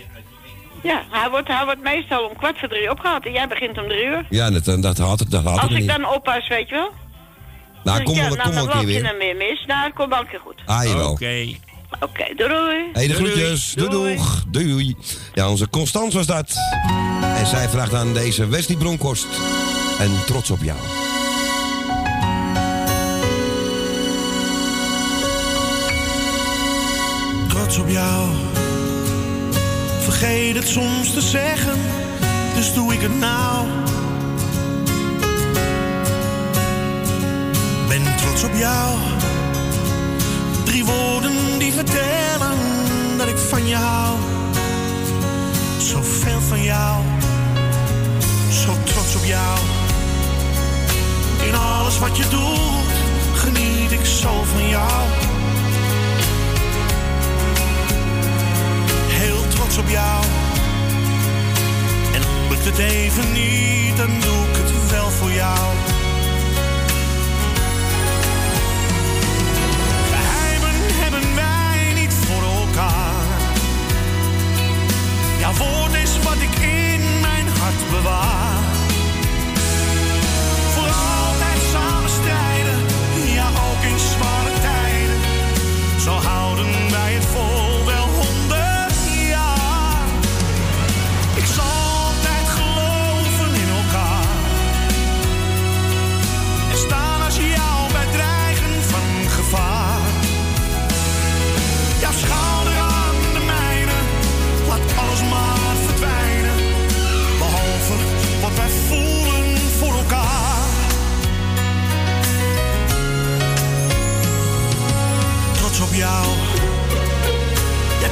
Ja, 0.83 1.01
hij 1.09 1.29
wordt, 1.29 1.47
hij 1.47 1.65
wordt 1.65 1.81
meestal 1.81 2.25
om 2.27 2.35
kwart 2.35 2.59
voor 2.59 2.67
drie 2.67 2.91
opgehaald 2.91 3.25
en 3.25 3.31
jij 3.31 3.47
begint 3.47 3.77
om 3.77 3.87
drie 3.87 4.05
uur. 4.05 4.25
ja 4.29 4.51
dat, 4.51 4.81
dat 4.81 4.97
had 4.97 5.19
het, 5.19 5.31
dat 5.31 5.43
had 5.43 5.53
Als 5.53 5.61
het 5.61 5.71
ik 5.71 5.77
niet. 5.77 5.87
dan 5.87 6.13
oppas, 6.13 6.47
weet 6.47 6.69
je 6.69 6.75
wel. 6.75 6.91
Nou, 7.87 8.03
kom 8.03 8.15
ja, 8.15 8.21
wel, 8.21 8.35
nou, 8.35 8.41
kom 8.41 8.53
wel 8.53 8.65
dan 8.65 8.77
een 8.77 8.79
keer 8.79 8.79
loop 8.79 8.89
je 8.89 9.01
weer. 9.01 9.03
dan 9.03 9.17
weer 9.17 9.35
mis. 9.35 9.65
Nou, 9.65 9.91
komt 9.93 10.09
wel 10.09 10.19
een 10.19 10.27
keer 10.27 10.39
goed. 10.39 10.61
Ah, 10.65 10.83
jawel. 10.83 11.11
Oké. 11.11 11.55
Oké, 11.99 12.33
doei 12.35 12.49
doei. 12.49 12.89
Hey, 12.93 13.07
de 13.07 13.13
groetjes. 13.13 13.73
Doei, 13.73 13.89
doeg. 13.89 14.43
Doei. 14.47 14.95
Ja, 15.33 15.49
onze 15.49 15.69
Constans 15.69 16.13
was 16.13 16.25
dat. 16.25 16.55
En 17.37 17.47
zij 17.47 17.69
vraagt 17.69 17.93
aan 17.93 18.13
deze 18.13 18.47
Wesley 18.47 18.77
Bronkhorst. 18.77 19.27
En 19.99 20.11
trots 20.25 20.51
op 20.51 20.63
jou. 20.63 20.77
trots 27.47 27.77
op 27.77 27.89
jou. 27.89 28.29
Vergeet 29.99 30.55
het 30.55 30.67
soms 30.67 31.13
te 31.13 31.21
zeggen, 31.21 31.73
dus 32.55 32.73
doe 32.73 32.93
ik 32.93 33.01
het 33.01 33.19
nou. 33.19 33.76
Trots 38.37 38.53
op 38.53 38.59
jou. 38.59 38.97
Drie 40.63 40.85
woorden 40.85 41.59
die 41.59 41.73
vertellen 41.73 42.57
dat 43.17 43.27
ik 43.27 43.37
van 43.37 43.67
je 43.67 43.75
hou. 43.75 44.17
Zoveel 45.77 46.41
van 46.41 46.63
jou. 46.63 47.03
Zo 48.51 48.77
trots 48.83 49.15
op 49.15 49.23
jou. 49.23 49.59
In 51.47 51.55
alles 51.55 51.99
wat 51.99 52.17
je 52.17 52.27
doet, 52.29 52.93
geniet 53.33 53.91
ik 53.91 54.05
zo 54.05 54.43
van 54.43 54.67
jou. 54.67 55.03
heel 59.09 59.47
trots 59.47 59.77
op 59.77 59.89
jou. 59.89 60.23
En 62.13 62.21
lukt 62.49 62.65
het 62.65 62.77
even 62.77 63.31
niet, 63.31 63.97
dan 63.97 64.09
doe 64.09 64.49
ik 64.49 64.55
het 64.55 64.91
wel 64.91 65.09
voor 65.09 65.31
jou. 65.31 65.96
Wat 76.27 76.41
ik 76.41 76.55
in 76.59 77.01
mijn 77.21 77.47
hart 77.59 77.81
bewaar. 77.91 78.57
Voor 80.73 80.91
altijd 81.19 81.59
samen 81.71 82.09
strijden, 82.09 82.79
ja 83.33 83.47
ook 83.47 83.81
in 83.91 83.99
zware 83.99 84.53
tijden. 84.61 85.19
Zo 85.99 86.11
houden 86.11 86.91
wij 86.91 87.13
het 87.13 87.25
vol 87.25 87.66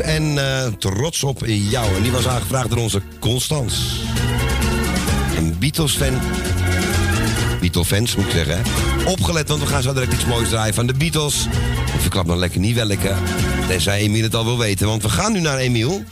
En 0.00 0.38
eh, 0.38 0.66
trots 0.78 1.24
op 1.24 1.42
jou. 1.46 1.94
En 1.94 2.02
die 2.02 2.12
was 2.12 2.28
aangevraagd 2.28 2.70
door 2.70 2.78
onze 2.78 3.02
Constans. 3.18 4.00
Een 5.36 5.58
Beatles-fan. 5.58 6.20
Beatle-fans, 7.60 8.16
moet 8.16 8.24
ik 8.26 8.30
zeggen. 8.30 8.56
hè. 8.56 9.10
Opgelet, 9.10 9.48
want 9.48 9.60
we 9.60 9.66
gaan 9.66 9.82
zo 9.82 9.92
direct 9.92 10.12
iets 10.12 10.24
moois 10.26 10.48
draaien 10.48 10.74
van 10.74 10.86
de 10.86 10.94
Beatles. 10.94 11.46
Ik 11.94 12.00
verklap 12.00 12.26
nog 12.26 12.36
lekker 12.36 12.60
niet 12.60 12.74
welke. 12.74 13.14
Tenzij 13.68 13.98
Emiel 13.98 14.22
het 14.22 14.34
al 14.34 14.44
wil 14.44 14.58
weten, 14.58 14.86
want 14.86 15.02
we 15.02 15.08
gaan 15.08 15.32
nu 15.32 15.40
naar 15.40 15.58
Emiel. 15.58 16.02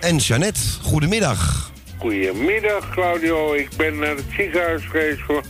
En 0.00 0.16
Jeannette, 0.16 0.60
goedemiddag. 0.82 1.70
Goedemiddag 1.98 2.90
Claudio, 2.90 3.52
ik 3.52 3.68
ben 3.76 3.98
naar 3.98 4.16
het 4.16 4.24
ziekenhuis 4.36 4.82
geweest 4.84 5.20
voor 5.26 5.42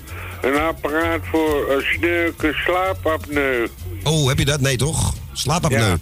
een 0.43 0.57
apparaat 0.61 1.21
voor 1.31 1.71
een 1.71 1.83
sneuke 1.97 2.53
slaapapneu. 2.53 3.67
Oh, 4.03 4.29
heb 4.29 4.39
je 4.39 4.45
dat? 4.45 4.61
Nee, 4.61 4.77
toch? 4.77 5.15
Slaapapneu. 5.33 5.81
Ja. 5.89 5.99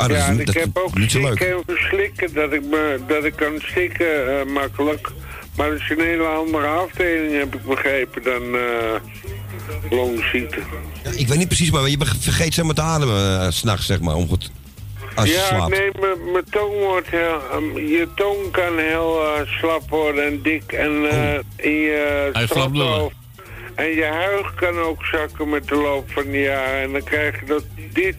Ah, 0.00 0.08
dat 0.08 0.16
ja, 0.16 0.28
is 0.32 0.38
ik 0.38 0.46
dat 0.46 0.54
heb 0.54 0.78
ook 0.78 0.98
niet 0.98 1.10
zo 1.10 1.20
leuk. 1.20 1.36
stikken 1.36 1.56
en 1.56 1.62
verslikken, 1.66 2.32
dat 2.34 2.52
ik, 2.52 2.62
me, 2.64 3.00
dat 3.06 3.24
ik 3.24 3.32
kan 3.36 3.52
stikken 3.62 4.38
eh, 4.40 4.46
makkelijk. 4.46 5.08
Maar 5.56 5.70
dat 5.70 5.78
is 5.80 5.90
een 5.90 6.04
hele 6.04 6.24
andere 6.24 6.66
afdeling, 6.66 7.38
heb 7.38 7.54
ik 7.54 7.64
begrepen, 7.64 8.22
dan 8.22 8.42
eh 8.54 9.00
longziekte. 9.90 10.58
Ja, 11.04 11.10
ik 11.16 11.28
weet 11.28 11.38
niet 11.38 11.46
precies, 11.46 11.70
maar 11.70 11.88
je 11.88 11.96
vergeet 12.20 12.54
zeg 12.54 12.64
maar 12.64 12.74
te 12.74 12.80
ademen 12.82 13.40
eh, 13.40 13.48
's 13.50 13.58
s'nachts, 13.58 13.86
zeg 13.86 14.00
maar. 14.00 14.14
Om 14.14 14.28
goed... 14.28 14.50
Als 15.14 15.28
je 15.28 15.34
ja, 15.34 15.44
slaapt. 15.46 15.70
nee, 15.78 15.90
mijn 16.00 16.32
mijn 16.32 16.44
tong 16.50 16.74
wordt 16.78 17.08
heel... 17.10 17.40
ehm, 17.52 17.76
je 17.78 18.08
tong 18.14 18.50
kan 18.50 18.78
heel 18.78 19.20
slap 19.46 19.88
worden 19.90 20.24
en 20.24 20.42
dik 20.42 20.72
en 20.72 21.10
eh 21.10 21.38
in 21.56 21.72
je 21.80 22.30
Hij 22.32 22.46
slaapt 22.46 22.74
door. 22.74 22.84
strothoofd. 22.84 23.14
En 23.74 23.86
je 23.86 24.04
huig 24.04 24.54
kan 24.54 24.78
ook 24.78 25.04
zakken 25.04 25.48
met 25.48 25.68
de 25.68 25.74
loop 25.74 26.10
van 26.10 26.30
de 26.30 26.40
jaren. 26.40 26.80
En 26.82 26.92
dan 26.92 27.02
krijg 27.04 27.40
je 27.40 27.46
dat 27.46 27.64
dit... 27.92 28.16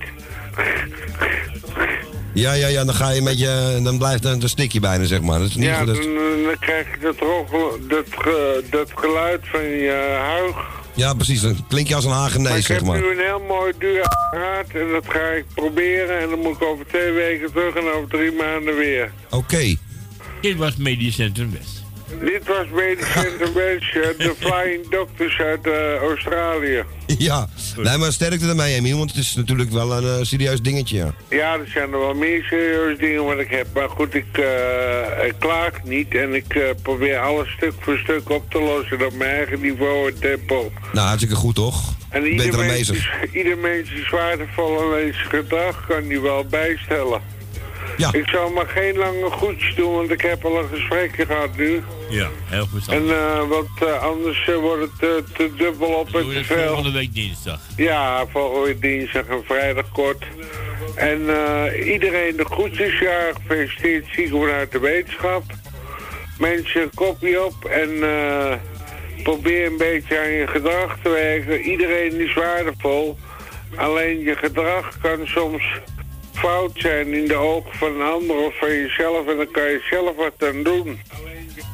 Ja, 2.33 2.53
ja, 2.53 2.67
ja, 2.67 2.85
dan 2.85 2.95
ga 2.95 3.09
je 3.09 3.21
met 3.21 3.39
je... 3.39 3.79
Dan 3.83 3.97
blijft 3.97 4.25
er 4.25 4.31
een 4.31 4.49
stikje 4.49 4.79
bijna, 4.79 5.03
zeg 5.05 5.21
maar. 5.21 5.39
Dat 5.39 5.47
is 5.47 5.55
niet 5.55 5.65
Ja, 5.65 5.75
goed. 5.77 5.85
dan, 5.87 5.95
dat- 5.95 6.03
dan 6.45 6.55
krijg 6.59 6.85
je 6.91 6.97
dat, 7.01 7.15
roggel, 7.19 7.77
dat, 7.87 8.05
ge- 8.09 8.63
dat 8.69 8.89
geluid 8.95 9.39
van 9.43 9.61
je 9.63 10.17
huig. 10.21 10.55
Ja, 10.93 11.13
precies. 11.13 11.41
Dan 11.41 11.65
klink 11.67 11.87
je 11.87 11.95
als 11.95 12.03
een 12.03 12.09
Maar 12.09 12.19
hagenees, 12.19 12.57
ik 12.57 12.65
zeg 12.65 12.77
heb 12.77 12.85
maar. 12.85 12.99
nu 12.99 13.11
een 13.11 13.25
heel 13.25 13.39
mooi 13.47 13.73
duur 13.79 14.03
apparaat 14.03 14.65
en 14.73 14.87
dat 14.91 15.05
ga 15.07 15.19
ik 15.19 15.45
proberen. 15.55 16.19
En 16.19 16.29
dan 16.29 16.39
moet 16.39 16.55
ik 16.55 16.63
over 16.63 16.85
twee 16.87 17.11
weken 17.11 17.51
terug 17.51 17.75
en 17.75 17.83
over 17.95 18.09
drie 18.09 18.31
maanden 18.31 18.75
weer. 18.75 19.11
Oké. 19.29 19.75
Dit 20.41 20.55
was 20.57 20.75
Medisch 20.75 21.15
Centrum 21.15 21.51
West. 21.51 21.80
Dit 22.19 22.47
was 22.47 22.65
West, 22.73 23.95
eh, 23.95 24.17
de 24.17 24.33
Flying 24.39 24.89
Doctors 24.89 25.39
uit 25.39 25.67
eh, 25.67 25.95
Australië. 25.95 26.83
Ja. 27.17 27.47
Nee, 27.75 27.97
maar 27.97 28.11
sterkte 28.11 28.47
ermee, 28.47 28.75
Emiel, 28.75 28.97
want 28.97 29.09
het 29.09 29.19
is 29.19 29.35
natuurlijk 29.35 29.71
wel 29.71 29.91
een 29.91 30.19
eh, 30.19 30.25
serieus 30.25 30.61
dingetje, 30.61 30.97
ja. 30.97 31.13
Ja, 31.29 31.53
er 31.53 31.67
zijn 31.67 31.93
er 31.93 31.99
wel 31.99 32.13
meer 32.13 32.43
serieuze 32.43 33.01
dingen 33.01 33.23
wat 33.23 33.39
ik 33.39 33.49
heb. 33.49 33.67
Maar 33.73 33.89
goed, 33.89 34.13
ik, 34.13 34.37
eh, 34.37 35.27
ik 35.27 35.35
klaag 35.39 35.83
niet 35.83 36.15
en 36.15 36.33
ik 36.33 36.75
probeer 36.81 37.19
alles 37.19 37.51
stuk 37.51 37.73
voor 37.79 37.97
stuk 37.97 38.29
op 38.29 38.51
te 38.51 38.59
lossen 38.59 39.05
op 39.05 39.13
mijn 39.13 39.29
eigen 39.29 39.61
niveau 39.61 40.11
en 40.11 40.19
tempo. 40.19 40.71
Nou, 40.93 41.07
hartstikke 41.07 41.35
goed, 41.35 41.55
toch? 41.55 41.93
En 42.09 42.25
ieder 42.25 42.47
er 42.47 42.59
aan 42.59 42.65
mens, 42.65 42.89
is, 42.89 43.09
ieder 43.33 43.57
mens 43.57 43.91
is 43.91 44.09
waardevol 44.09 44.97
en 44.97 45.13
zijn 45.13 45.29
gedrag 45.29 45.85
kan 45.87 46.07
die 46.07 46.19
wel 46.19 46.45
bijstellen. 46.45 47.21
Ja. 48.01 48.13
Ik 48.13 48.27
zal 48.29 48.49
maar 48.49 48.67
geen 48.67 48.97
lange 48.97 49.29
goedjes 49.31 49.75
doen, 49.75 49.93
want 49.95 50.11
ik 50.11 50.21
heb 50.21 50.45
al 50.45 50.59
een 50.59 50.67
gesprekje 50.73 51.25
gehad 51.25 51.57
nu. 51.57 51.83
Ja, 52.09 52.27
heel 52.45 52.65
goed. 52.65 52.87
En 52.87 53.09
eh, 53.09 53.47
want 53.49 53.69
eh, 53.79 54.01
anders 54.03 54.47
eh, 54.47 54.55
wordt 54.55 54.81
het 54.81 55.09
eh, 55.09 55.35
te 55.37 55.55
dubbel 55.57 55.87
op 55.87 56.05
en 56.15 56.21
Doe 56.21 56.31
te 56.31 56.37
het 56.37 56.45
veel. 56.45 56.67
volgende 56.67 56.91
week 56.91 57.13
dinsdag. 57.15 57.59
Ja, 57.75 58.25
volgende 58.27 58.65
week 58.65 58.81
dinsdag 58.81 59.25
en 59.25 59.43
vrijdag 59.45 59.91
kort. 59.91 60.23
En 60.95 61.19
iedereen 61.85 62.35
de 62.35 62.45
groetjes, 62.45 62.99
ja, 62.99 63.31
gefeliciteerd 63.33 64.05
zieken 64.15 64.39
vanuit 64.39 64.71
de 64.71 64.79
wetenschap. 64.79 65.43
Mensen, 66.39 66.89
kopje 66.95 67.45
op 67.45 67.65
en 67.65 67.89
probeer 69.23 69.65
een 69.65 69.77
beetje 69.77 70.19
aan 70.19 70.31
je 70.31 70.47
gedrag 70.47 70.97
te 71.03 71.09
werken. 71.09 71.61
Iedereen 71.61 72.19
is 72.19 72.33
waardevol. 72.33 73.17
Alleen 73.75 74.19
je 74.19 74.35
gedrag 74.35 74.97
kan 75.01 75.19
soms 75.27 75.63
fout 76.41 76.71
zijn 76.73 77.13
in 77.13 77.27
de 77.27 77.35
ogen 77.35 77.73
van 77.77 77.91
een 78.01 78.07
ander 78.07 78.35
of 78.35 78.57
van 78.59 78.69
jezelf. 78.69 79.27
En 79.27 79.37
dan 79.37 79.51
kan 79.51 79.63
je 79.63 79.81
zelf 79.89 80.15
wat 80.15 80.49
aan 80.49 80.63
doen. 80.63 80.99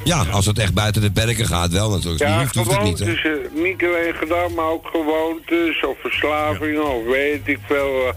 Ja, 0.04 0.26
als 0.32 0.46
het 0.46 0.60
echt 0.60 0.74
buiten 0.74 1.02
de 1.02 1.12
perken 1.12 1.46
gaat, 1.46 1.72
wel 1.72 1.90
natuurlijk. 1.90 2.24
Ja, 2.24 2.38
hoeft 2.40 2.56
het 2.72 2.84
niet, 2.84 3.02
eh, 3.02 3.08
Niet 3.54 3.84
alleen 3.84 4.14
gedaan, 4.16 4.54
maar 4.54 4.66
ook 4.70 4.88
gewoontes 4.88 5.84
of 5.86 5.98
verslavingen 6.02 6.88
of 6.96 7.04
weet 7.06 7.48
ik 7.48 7.60
veel. 7.68 8.08
eh, 8.08 8.14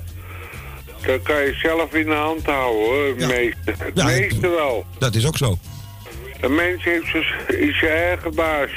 Dat 1.06 1.22
kan 1.22 1.36
je 1.36 1.54
zelf 1.62 1.94
in 1.94 2.06
de 2.06 2.12
hand 2.14 2.44
houden, 2.46 2.84
hoor. 2.86 3.06
Het 3.06 3.26
meeste. 3.26 3.84
Het 3.84 3.90
Ja, 3.94 4.04
meeste 4.04 4.48
wel. 4.48 4.84
Dat 4.98 5.14
is 5.14 5.26
ook 5.26 5.36
zo. 5.36 5.58
De 6.40 6.48
mens 6.48 6.84
heeft 6.84 7.06
zijn- 7.10 7.60
is 7.68 7.78
zijn 7.78 7.92
eigen 7.92 8.34
baas. 8.34 8.70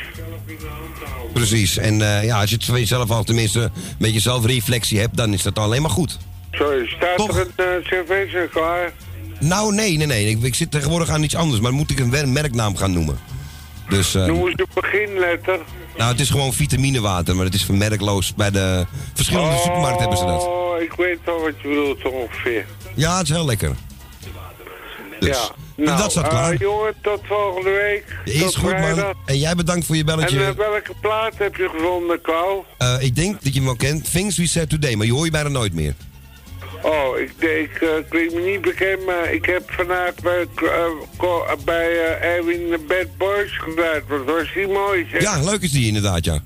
Precies. 1.34 1.78
En 1.78 2.02
eh, 2.02 2.24
ja, 2.24 2.40
als 2.40 2.50
je 2.50 2.56
het 2.56 2.66
voor 2.66 2.80
jezelf 2.80 3.10
al 3.12 3.24
tenminste 3.24 3.60
een 3.62 3.72
beetje 4.00 4.20
zelfreflectie 4.20 5.00
hebt, 5.00 5.18
dan 5.18 5.34
is 5.34 5.42
dat 5.44 5.60
alleen 5.60 5.82
maar 5.82 5.92
goed. 5.92 6.18
Sorry, 6.58 6.88
staat 6.88 7.20
er 7.30 7.48
een 7.58 7.84
uh, 8.34 8.50
klaar? 8.52 8.92
Nou, 9.40 9.74
nee, 9.74 9.98
nee, 9.98 10.08
nee. 10.08 10.26
Ik, 10.30 10.42
ik 10.44 10.56
zit 10.56 10.72
tegenwoordig 10.72 11.10
aan 11.10 11.24
iets 11.24 11.36
anders, 11.36 11.62
maar 11.62 11.74
moet 11.74 11.92
ik 11.92 12.00
een 12.00 12.32
merknaam 12.34 12.76
gaan 12.76 12.94
noemen? 12.94 13.20
Dus, 13.90 14.16
eh, 14.16 14.26
Noem 14.26 14.46
eens 14.48 14.56
de 14.56 14.68
beginletter. 14.74 15.60
nou, 15.98 16.12
het 16.12 16.20
is 16.20 16.30
gewoon 16.30 16.54
vitaminewater, 16.54 17.36
maar 17.36 17.46
het 17.46 17.54
is 17.54 17.64
vermerkloos. 17.66 18.34
Bij 18.36 18.52
de 18.52 18.86
verschillende 19.14 19.58
supermarkten 19.58 20.00
hebben 20.00 20.18
ze 20.18 20.26
dat. 20.26 20.42
Oh, 20.42 20.82
ik 20.82 20.94
weet 20.94 21.20
wel 21.26 21.42
wat 21.42 21.54
je 21.62 21.68
bedoelt 21.68 22.06
ongeveer. 22.14 22.66
Ja, 22.96 23.18
het 23.18 23.24
is 23.30 23.34
heel 23.36 23.46
lekker. 23.46 23.72
Dus, 25.20 25.38
ja. 25.38 25.84
Nou, 25.84 25.98
dat 25.98 26.12
staat 26.12 26.24
eh, 26.24 26.30
klaar. 26.30 26.56
jongen, 26.58 26.94
tot 27.02 27.20
volgende 27.24 27.70
week. 27.70 28.18
Is 28.26 28.40
tot 28.42 28.56
goed, 28.56 28.70
vrijdag. 28.70 29.04
man. 29.04 29.14
En 29.26 29.38
jij 29.40 29.56
bedankt 29.56 29.86
voor 29.86 29.96
je 29.96 30.02
En 30.02 30.08
belletje. 30.16 30.46
eh, 30.46 30.52
welke 30.52 30.94
plaat 31.02 31.34
heb 31.38 31.56
je 31.56 31.70
gevonden, 31.76 32.22
Kou? 32.22 32.64
Ik 33.00 33.16
denk 33.16 33.34
dat 33.34 33.54
je 33.54 33.60
hem 33.60 33.66
wel 33.66 33.76
kent. 33.76 34.12
Things 34.12 34.38
We 34.38 34.48
Said 34.48 34.70
Today, 34.70 34.96
maar 34.96 35.06
je 35.06 35.12
hoor 35.14 35.26
je 35.26 35.32
bijna 35.32 35.50
nooit 35.50 35.74
meer. 35.74 35.94
Oh, 36.84 37.20
ik, 37.20 37.32
ik 37.40 37.82
uh, 37.82 37.90
klink 38.10 38.34
me 38.34 38.42
niet 38.42 38.62
bekend, 38.62 39.06
maar 39.06 39.32
ik 39.34 39.46
heb 39.46 39.72
vandaag 39.72 40.14
bij, 40.24 40.48
uh, 40.64 41.52
bij 41.66 41.92
uh, 41.92 42.24
Erwin 42.36 42.70
de 42.70 42.80
Bad 42.88 43.18
Boys 43.18 43.58
gedraaid. 43.58 44.04
Wat 44.08 44.24
was 44.26 44.54
die 44.54 44.68
mooi, 44.68 45.08
zeg. 45.12 45.22
Ja, 45.22 45.40
leuk 45.44 45.62
is 45.62 45.72
die 45.72 45.88
inderdaad, 45.88 46.26
ja. 46.26 46.40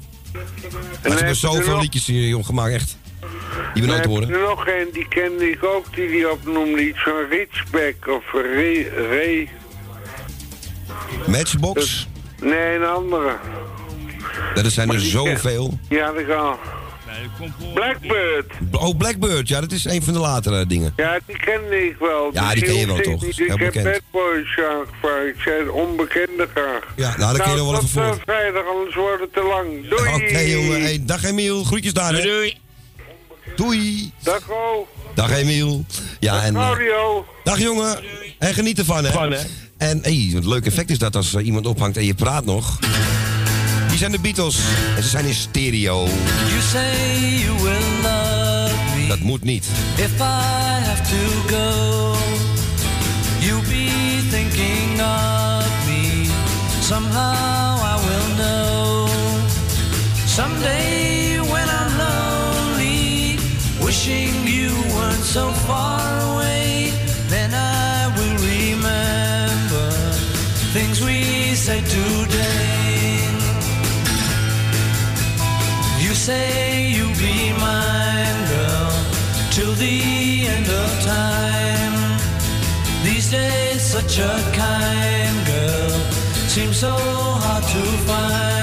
Hebben 1.02 1.28
je 1.28 1.34
zoveel 1.34 1.72
nog- 1.74 1.82
liedjes 1.82 2.06
hier 2.06 2.44
gemaakt, 2.44 2.74
echt. 2.74 2.98
Die 3.74 3.84
heb 3.92 4.06
horen. 4.06 4.30
er 4.34 4.40
nog 4.40 4.68
een, 4.68 4.88
die 4.94 5.08
kende 5.08 5.50
ik 5.52 5.64
ook, 5.64 5.96
die 5.96 6.08
die 6.10 6.32
opnoemde. 6.32 6.88
Iets 6.88 7.04
van 7.04 7.26
Richback 7.30 8.08
of 8.08 8.24
Ray... 8.34 8.88
Ray. 9.10 9.50
Matchbox? 11.28 12.08
Nee, 12.42 12.76
een 12.76 12.86
andere. 12.86 13.36
Ja, 14.56 14.64
er 14.64 14.72
zijn 14.72 14.88
Maar 14.88 14.96
er 14.96 15.02
ken- 15.02 15.12
zoveel. 15.12 15.80
Ja, 15.90 16.12
dat 16.12 16.26
kan. 16.26 16.56
Blackbird. 17.74 18.46
Oh, 18.72 18.98
Blackbird, 18.98 19.48
ja, 19.48 19.62
dat 19.62 19.72
is 19.72 19.86
een 19.86 20.04
van 20.04 20.14
de 20.14 20.20
latere 20.20 20.66
dingen. 20.66 20.94
Ja, 20.96 21.20
die 21.26 21.38
kende 21.38 21.86
ik 21.86 21.96
wel. 22.00 22.30
Ja, 22.34 22.54
die 22.54 22.64
ken 22.64 22.74
je 22.76 22.86
wel, 22.86 23.00
toch? 23.00 23.24
Ik 23.24 23.74
heb. 23.74 23.84
Bad 23.84 24.02
Boys 24.12 24.60
aangevraagd. 24.72 25.28
Ik 25.28 25.42
zei 25.44 25.70
onbekende 25.70 26.48
graag. 26.54 26.84
Ja, 26.96 27.18
nou, 27.18 27.38
dat 27.38 27.42
ken 27.46 27.52
je 27.52 27.58
nog 27.58 27.66
wel 27.72 27.76
even 27.76 27.90
voor. 27.90 28.02
eh, 28.02 28.14
vrijdag, 28.24 28.64
anders 28.76 28.96
wordt 28.96 29.22
het 29.22 29.34
te 29.34 29.44
lang. 29.44 29.90
Doei! 29.90 30.14
Oké, 30.14 30.40
jongen. 30.40 30.82
Hey, 30.82 31.00
dag 31.06 31.24
Emiel, 31.24 31.64
groetjes 31.64 31.94
daar, 31.94 32.14
hè. 32.14 32.22
Doei. 32.22 32.58
Doei. 33.56 34.12
Dag, 34.24 34.46
Ro. 34.48 34.88
Dag 35.16 35.32
Emiel. 35.32 35.86
Ja, 36.20 36.44
en... 36.44 36.56
eh, 36.56 36.70
dag 37.44 37.60
jongen. 37.60 38.00
En 38.40 38.54
geniet 38.54 38.78
ervan, 38.80 39.04
hè. 39.06 39.12
Van, 39.12 39.32
hè. 39.32 39.40
En 39.78 40.00
hey, 40.02 40.30
wat 40.34 40.44
een 40.44 40.50
leuk 40.50 40.66
effect 40.66 40.90
is 40.90 40.98
dat 40.98 41.16
als 41.16 41.36
iemand 41.36 41.66
ophangt 41.68 41.98
en 41.98 42.06
je 42.06 42.14
praat 42.14 42.46
nog. 42.46 42.80
Die 43.98 44.06
zijn 44.06 44.22
de 44.22 44.28
Beatles. 44.28 44.60
En 44.96 45.04
ze 45.04 45.10
zijn 45.10 45.26
in 45.26 45.34
stereo. 45.34 46.06
You 46.48 46.62
say 46.72 47.40
you 47.44 47.54
will 47.62 48.02
love 48.02 48.76
me 48.98 49.08
Dat 49.08 49.20
moet 49.20 49.44
niet. 49.44 49.66
if 49.96 50.20
I 50.20 50.84
have 50.88 51.02
to 51.02 51.56
go. 51.56 52.16
You'll 53.40 53.68
be 53.68 53.90
thinking 54.30 55.02
of 55.02 55.88
me. 55.88 56.26
Somehow 56.82 57.80
I 57.80 57.96
will 58.06 58.36
know. 58.36 59.08
Someday 60.26 61.40
when 61.40 61.68
I'm 61.70 61.98
lonely, 61.98 63.40
wishing 63.80 64.48
you 64.48 64.72
weren't 64.96 65.26
so 65.26 65.52
far 65.66 66.07
say 76.28 76.90
you'll 76.90 77.18
be 77.28 77.54
mine, 77.54 78.40
girl, 78.52 78.92
till 79.50 79.74
the 79.76 80.46
end 80.56 80.68
of 80.68 80.90
time. 81.16 82.20
These 83.06 83.32
days, 83.32 83.82
such 83.82 84.20
a 84.20 84.34
kind 84.52 85.38
girl 85.48 85.92
seems 86.54 86.78
so 86.80 86.92
hard 86.92 87.64
to 87.64 87.84
find. 88.08 88.57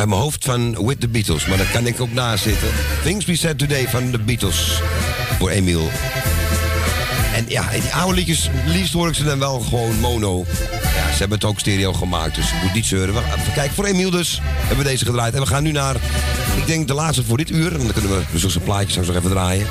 Uit 0.00 0.08
mijn 0.08 0.20
hoofd 0.20 0.44
van 0.44 0.86
With 0.86 1.00
the 1.00 1.08
Beatles, 1.08 1.46
maar 1.46 1.56
daar 1.56 1.70
kan 1.72 1.86
ik 1.86 2.00
ook 2.00 2.12
naast 2.12 2.42
zitten. 2.42 2.68
Things 3.02 3.24
We 3.24 3.36
Said 3.36 3.58
Today 3.58 3.88
van 3.88 4.10
de 4.10 4.18
Beatles. 4.18 4.80
Voor 5.38 5.50
Emiel. 5.50 5.90
En 7.34 7.44
ja, 7.48 7.70
die 7.70 7.94
oude 7.94 8.14
liedjes, 8.14 8.50
liefst 8.66 8.92
hoor 8.92 9.08
ik 9.08 9.14
ze 9.14 9.24
dan 9.24 9.38
wel 9.38 9.60
gewoon 9.60 10.00
mono. 10.00 10.44
Ja, 10.82 11.12
ze 11.12 11.18
hebben 11.18 11.38
het 11.38 11.44
ook 11.44 11.58
stereo 11.58 11.92
gemaakt, 11.92 12.34
dus 12.34 12.52
moet 12.62 12.74
niet 12.74 12.86
zeuren. 12.86 13.14
Kijken, 13.54 13.74
voor 13.74 13.84
Emiel 13.84 14.10
dus 14.10 14.40
hebben 14.42 14.84
we 14.84 14.90
deze 14.90 15.04
gedraaid. 15.04 15.34
En 15.34 15.40
we 15.40 15.46
gaan 15.46 15.62
nu 15.62 15.72
naar, 15.72 15.94
ik 16.56 16.66
denk 16.66 16.88
de 16.88 16.94
laatste 16.94 17.24
voor 17.24 17.36
dit 17.36 17.50
uur. 17.50 17.70
Dan 17.70 17.92
kunnen 17.92 18.10
we 18.10 18.40
dus 18.40 18.56
plaatje 18.64 18.90
straks 18.90 19.08
nog 19.08 19.16
even 19.16 19.30
draaien. 19.30 19.66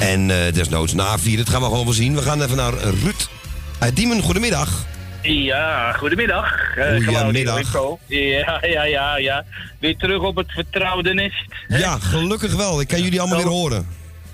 En 0.00 0.30
eh, 0.30 0.52
desnoods 0.54 0.94
na 0.94 1.18
vier, 1.18 1.36
dat 1.36 1.48
gaan 1.48 1.60
we 1.60 1.66
gewoon 1.66 1.84
wel 1.84 1.94
zien. 1.94 2.14
We 2.14 2.22
gaan 2.22 2.42
even 2.42 2.56
naar 2.56 2.74
Ruud 2.74 3.28
uit 3.78 3.96
Diemen. 3.96 4.22
Goedemiddag. 4.22 4.86
Ja, 5.22 5.92
goedemiddag. 5.92 6.76
Eh, 6.76 7.04
Goedemiddag. 7.04 7.60
Ja, 8.06 8.58
ja, 8.62 8.82
ja, 8.84 9.16
ja. 9.16 9.44
Weer 9.80 9.96
terug 9.96 10.22
op 10.22 10.36
het 10.36 10.52
vertrouwde 10.52 11.14
nest. 11.14 11.44
Ja, 11.68 11.98
gelukkig 11.98 12.54
wel. 12.54 12.80
Ik 12.80 12.88
kan 12.88 13.02
jullie 13.02 13.20
allemaal 13.20 13.38
weer 13.38 13.46
horen. 13.46 13.86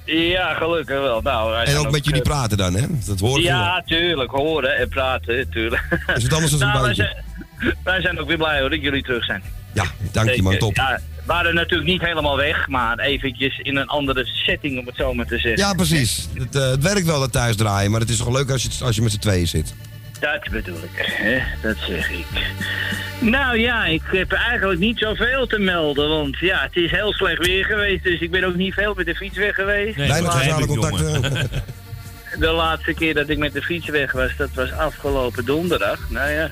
Ja, 0.05 0.55
gelukkig 0.55 0.99
wel. 1.01 1.20
Nou, 1.20 1.51
wij 1.51 1.61
En 1.64 1.70
zijn 1.70 1.87
ook 1.87 1.93
met 1.93 2.05
jullie 2.05 2.22
eh, 2.22 2.26
praten 2.28 2.57
dan, 2.57 2.74
hè? 2.74 2.87
Dat 3.07 3.20
hoor 3.20 3.39
ik 3.39 3.45
Ja, 3.45 3.82
tuurlijk. 3.87 4.30
Horen 4.30 4.76
en 4.76 4.89
praten, 4.89 5.49
tuurlijk. 5.51 5.82
Is 6.16 6.22
het 6.22 6.32
anders 6.32 6.53
dan 6.53 6.61
een 6.61 6.66
Nou, 6.74 6.87
wij 6.87 6.95
bandje? 6.95 7.22
zijn, 7.59 7.74
wij 7.85 8.01
zijn 8.01 8.20
ook 8.20 8.28
weer 8.28 8.37
blij 8.37 8.61
hoor 8.61 8.70
dat 8.70 8.80
jullie 8.80 9.03
terug 9.03 9.24
zijn. 9.24 9.43
Ja, 9.72 9.85
dank 10.12 10.30
je 10.30 10.43
man, 10.43 10.59
top. 10.59 10.76
Ja, 10.76 11.01
we 11.16 11.22
waren 11.26 11.55
natuurlijk 11.55 11.89
niet 11.91 12.01
helemaal 12.01 12.37
weg, 12.37 12.68
maar 12.68 12.99
eventjes 12.99 13.59
in 13.59 13.76
een 13.76 13.87
andere 13.89 14.24
setting 14.24 14.78
om 14.78 14.87
het 14.87 14.97
zo 14.97 15.14
maar 15.14 15.26
te 15.26 15.39
zeggen. 15.39 15.57
Ja, 15.66 15.72
precies. 15.74 16.28
Het, 16.35 16.55
eh, 16.57 16.70
het 16.70 16.82
werkt 16.82 17.07
wel 17.07 17.20
dat 17.20 17.32
thuis 17.32 17.57
draaien, 17.57 17.91
maar 17.91 18.01
het 18.01 18.11
is 18.11 18.16
toch 18.16 18.32
leuk 18.32 18.51
als 18.51 18.62
je, 18.62 18.85
als 18.85 18.97
je 18.97 19.03
met 19.03 19.12
z'n 19.12 19.18
tweeën 19.18 19.47
zit. 19.49 19.74
Dat 20.21 20.51
bedoel 20.51 20.77
ik, 20.77 20.91
hè? 20.95 21.39
dat 21.62 21.77
zeg 21.89 22.11
ik. 22.11 22.27
Nou 23.21 23.59
ja, 23.59 23.85
ik 23.85 24.03
heb 24.05 24.33
eigenlijk 24.33 24.81
niet 24.81 24.99
zoveel 24.99 25.47
te 25.47 25.59
melden, 25.59 26.09
want 26.09 26.39
ja, 26.39 26.62
het 26.62 26.77
is 26.77 26.91
heel 26.91 27.12
slecht 27.12 27.47
weer 27.47 27.65
geweest, 27.65 28.05
dus 28.05 28.21
ik 28.21 28.31
ben 28.31 28.45
ook 28.45 28.55
niet 28.55 28.75
veel 28.75 28.95
met 28.95 29.07
de 29.07 29.15
fiets 29.15 29.37
weg 29.39 29.55
geweest. 29.55 29.97
Weinig 29.97 30.23
Maar 30.23 30.33
sociale 30.33 30.67
contacten. 30.67 31.23
De 32.39 32.51
laatste 32.51 32.95
keer 32.95 33.15
dat 33.15 33.29
ik 33.29 33.39
met 33.39 33.53
de 33.53 33.62
fiets 33.62 33.89
weg 33.89 34.12
was, 34.12 34.37
dat 34.37 34.49
was 34.55 34.73
afgelopen 34.73 35.45
donderdag. 35.45 35.99
Nou 36.11 36.31
ja, 36.31 36.51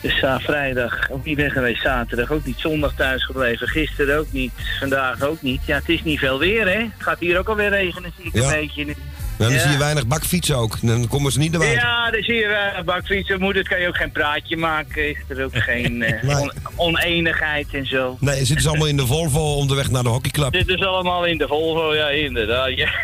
dus 0.00 0.22
uh, 0.22 0.38
vrijdag 0.38 1.10
ook 1.10 1.24
niet 1.24 1.36
weg 1.36 1.52
geweest, 1.52 1.82
zaterdag 1.82 2.30
ook 2.30 2.44
niet, 2.44 2.58
zondag 2.58 2.94
thuis 2.94 3.24
gebleven, 3.24 3.68
gisteren 3.68 4.18
ook 4.18 4.32
niet, 4.32 4.52
vandaag 4.78 5.22
ook 5.22 5.42
niet. 5.42 5.60
Ja, 5.66 5.76
het 5.76 5.88
is 5.88 6.02
niet 6.02 6.18
veel 6.18 6.38
weer, 6.38 6.66
hè? 6.66 6.78
Het 6.78 6.90
gaat 6.98 7.18
hier 7.18 7.38
ook 7.38 7.48
alweer 7.48 7.68
regenen, 7.68 8.12
zie 8.16 8.26
ik 8.26 8.34
Ja. 8.34 8.42
een 8.42 8.60
beetje 8.60 8.94
nu. 9.38 9.44
dan 9.44 9.54
Ja. 9.54 9.60
zie 9.60 9.70
je 9.70 9.78
weinig 9.78 10.06
bakfietsen 10.06 10.56
ook. 10.56 10.76
Dan 10.82 11.08
komen 11.08 11.32
ze 11.32 11.38
niet 11.38 11.50
naar 11.50 11.60
buiten. 11.60 11.80
Ja, 11.82 12.10
dus 12.10 12.26
hier 12.26 12.50
uh, 12.50 12.82
bakfietsen 12.84 13.40
moet, 13.40 13.54
het 13.54 13.68
kan 13.68 13.80
je 13.80 13.88
ook 13.88 13.96
geen 13.96 14.12
praatje 14.12 14.56
maken. 14.56 15.08
Is 15.08 15.16
er 15.28 15.44
ook 15.44 15.56
geen 15.56 16.02
eh, 16.12 16.22
Nee. 16.22 16.36
on- 16.36 16.52
oneenigheid 16.76 17.66
en 17.72 17.86
zo. 17.86 18.16
Nee, 18.20 18.36
zitten 18.44 18.60
ze 18.60 18.68
allemaal 18.68 18.86
in 18.88 18.96
de 18.96 19.06
Volvo 19.06 19.54
onderweg 19.54 19.90
naar 19.90 20.02
de 20.02 20.08
hockeyclub. 20.08 20.52
Dit 20.52 20.68
is 20.68 20.82
allemaal 20.84 21.24
in 21.26 21.38
de 21.38 21.46
Volvo, 21.46 21.94
ja, 21.94 22.08
inderdaad. 22.08 22.76
Ja, 22.76 22.88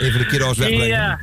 Even 0.00 0.18
de 0.18 0.26
kiddo's 0.26 0.58
wegbrengen. 0.58 0.86
ja. 0.86 1.18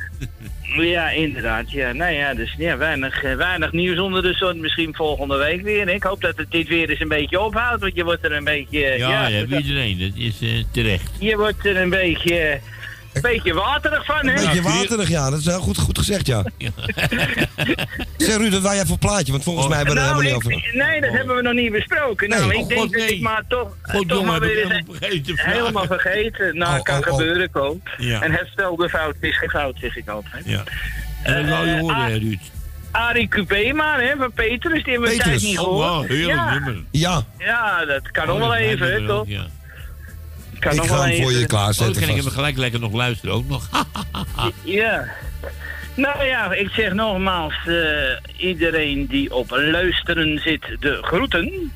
ja 0.76 1.10
inderdaad. 1.10 1.70
Ja. 1.70 1.92
Nou 1.92 2.12
ja, 2.12 2.34
dus 2.34 2.54
ja, 2.58 2.76
weinig, 2.76 3.22
eh, 3.22 3.34
weinig 3.36 3.72
nieuws 3.72 3.98
onder 3.98 4.22
de 4.22 4.32
zon. 4.34 4.60
Misschien 4.60 4.94
volgende 4.94 5.36
week 5.36 5.62
weer. 5.62 5.88
Ik 5.88 6.02
hoop 6.02 6.20
dat 6.20 6.36
het 6.36 6.50
dit 6.50 6.68
weer 6.68 6.90
eens 6.90 7.00
een 7.00 7.08
beetje 7.08 7.40
ophoudt, 7.40 7.80
want 7.80 7.94
je 7.94 8.04
wordt 8.04 8.24
er 8.24 8.32
een 8.32 8.44
beetje... 8.44 8.84
eh, 8.84 8.98
Ja, 8.98 9.26
ja, 9.26 9.44
dat 9.46 9.60
iedereen. 9.60 9.98
Dat 9.98 10.10
is 10.14 10.64
terecht. 10.72 11.10
je 11.18 11.36
wordt 11.36 11.66
er 11.66 11.76
een 11.76 11.90
beetje, 11.90 12.60
beetje 13.22 13.54
waterig 13.54 14.04
van, 14.04 14.26
hè? 14.26 14.38
Een 14.40 14.44
beetje 14.46 14.62
waterig, 14.62 15.08
ja. 15.08 15.30
Dat 15.30 15.38
is 15.38 15.46
heel 15.46 15.60
goed, 15.60 15.78
goed 15.78 15.98
gezegd, 15.98 16.26
ja. 16.26 16.44
zeg 18.16 18.36
Ruud, 18.36 18.52
wat 18.52 18.62
wij 18.62 18.74
even 18.74 18.86
voor 18.86 18.98
plaatje? 18.98 19.32
Want 19.32 19.44
volgens 19.44 19.66
mij 19.68 19.76
hebben 19.76 19.94
we 19.94 20.00
er 20.00 20.06
Nou, 20.06 20.22
helemaal 20.24 20.38
niet 20.50 20.60
over. 20.62 20.76
Nee, 20.86 21.00
dat 21.00 21.10
hebben 21.10 21.36
we 21.36 21.42
nog 21.42 21.54
niet 21.54 21.72
besproken. 21.72 22.28
Nee. 22.28 22.38
Nou, 22.38 22.54
Oh, 22.54 22.60
ik 22.60 22.68
denk 22.68 22.80
God, 22.80 22.92
dat 22.92 23.00
nee. 23.00 23.14
ik 23.16 23.20
maar 23.22 23.42
toch, 23.48 23.76
God, 23.82 24.08
toch 24.08 24.18
jongen, 24.18 24.26
maar 24.26 24.40
heb 24.40 24.42
ik 24.42 24.56
weer 24.56 24.72
eens 24.72 24.86
helemaal 24.86 25.36
vergeten 25.36 25.52
helemaal 25.52 25.86
vergeten. 25.86 26.56
Nou, 26.56 26.78
Oh, 26.78 26.82
kan 26.82 26.94
oh, 26.98 27.00
oh. 27.06 27.06
gebeuren, 27.16 27.50
Ko. 27.50 27.80
Ja. 27.98 28.20
En 28.22 28.32
herstelde 28.32 28.88
fout 28.88 29.14
is 29.20 29.38
geen 29.38 29.50
fout, 29.50 29.76
zeg 29.80 29.96
ik 29.96 30.08
altijd. 30.08 30.44
Ja. 30.46 30.62
En 31.22 31.34
dat 31.46 31.50
wou 31.54 31.66
je 31.68 31.74
Eh, 31.74 31.80
horen, 31.80 31.96
hè, 32.04 32.16
Ruud. 32.16 32.40
Arie 32.90 33.28
Cupema, 33.28 33.98
hè, 34.00 34.16
van 34.18 34.32
Petrus, 34.32 34.82
die 34.84 34.92
hebben 34.92 35.10
we 35.10 35.16
tijd 35.16 35.42
niet 35.42 35.58
Oh, 35.58 35.64
gehoord. 35.64 35.86
wauw, 35.88 36.02
heerlijk 36.02 36.38
ja. 36.38 36.50
nummer. 36.52 36.82
Ja. 36.90 37.22
Ja, 37.38 37.84
dat 37.84 38.10
kan 38.10 38.22
Oh, 38.22 38.28
nog 38.28 38.38
wel 38.38 38.48
dat 38.48 38.58
even, 38.58 39.06
toch? 39.06 39.28
ja. 39.28 39.46
Kan 40.60 40.70
Ik 40.72 40.76
nog 40.78 40.86
ga 40.86 40.94
wel 40.94 41.02
hem 41.04 41.22
voor 41.22 41.32
je 41.32 41.46
klaarzetten 41.46 41.86
Oh, 41.86 41.92
dan 42.00 42.08
kan 42.08 42.16
ik 42.16 42.22
hem 42.22 42.32
gelijk 42.32 42.56
lekker 42.56 42.80
nog 42.80 42.92
luisteren 42.92 43.34
ook 43.34 43.48
nog. 43.48 43.68
Ja. 44.64 45.08
Nou 45.94 46.24
ja, 46.24 46.52
ik 46.54 46.68
zeg 46.68 46.92
nogmaals, 46.92 47.54
eh, 47.66 48.46
iedereen 48.48 49.06
die 49.06 49.34
op 49.34 49.50
luisteren 49.50 50.38
zit, 50.38 50.62
de 50.80 50.98
groeten. 51.02 51.72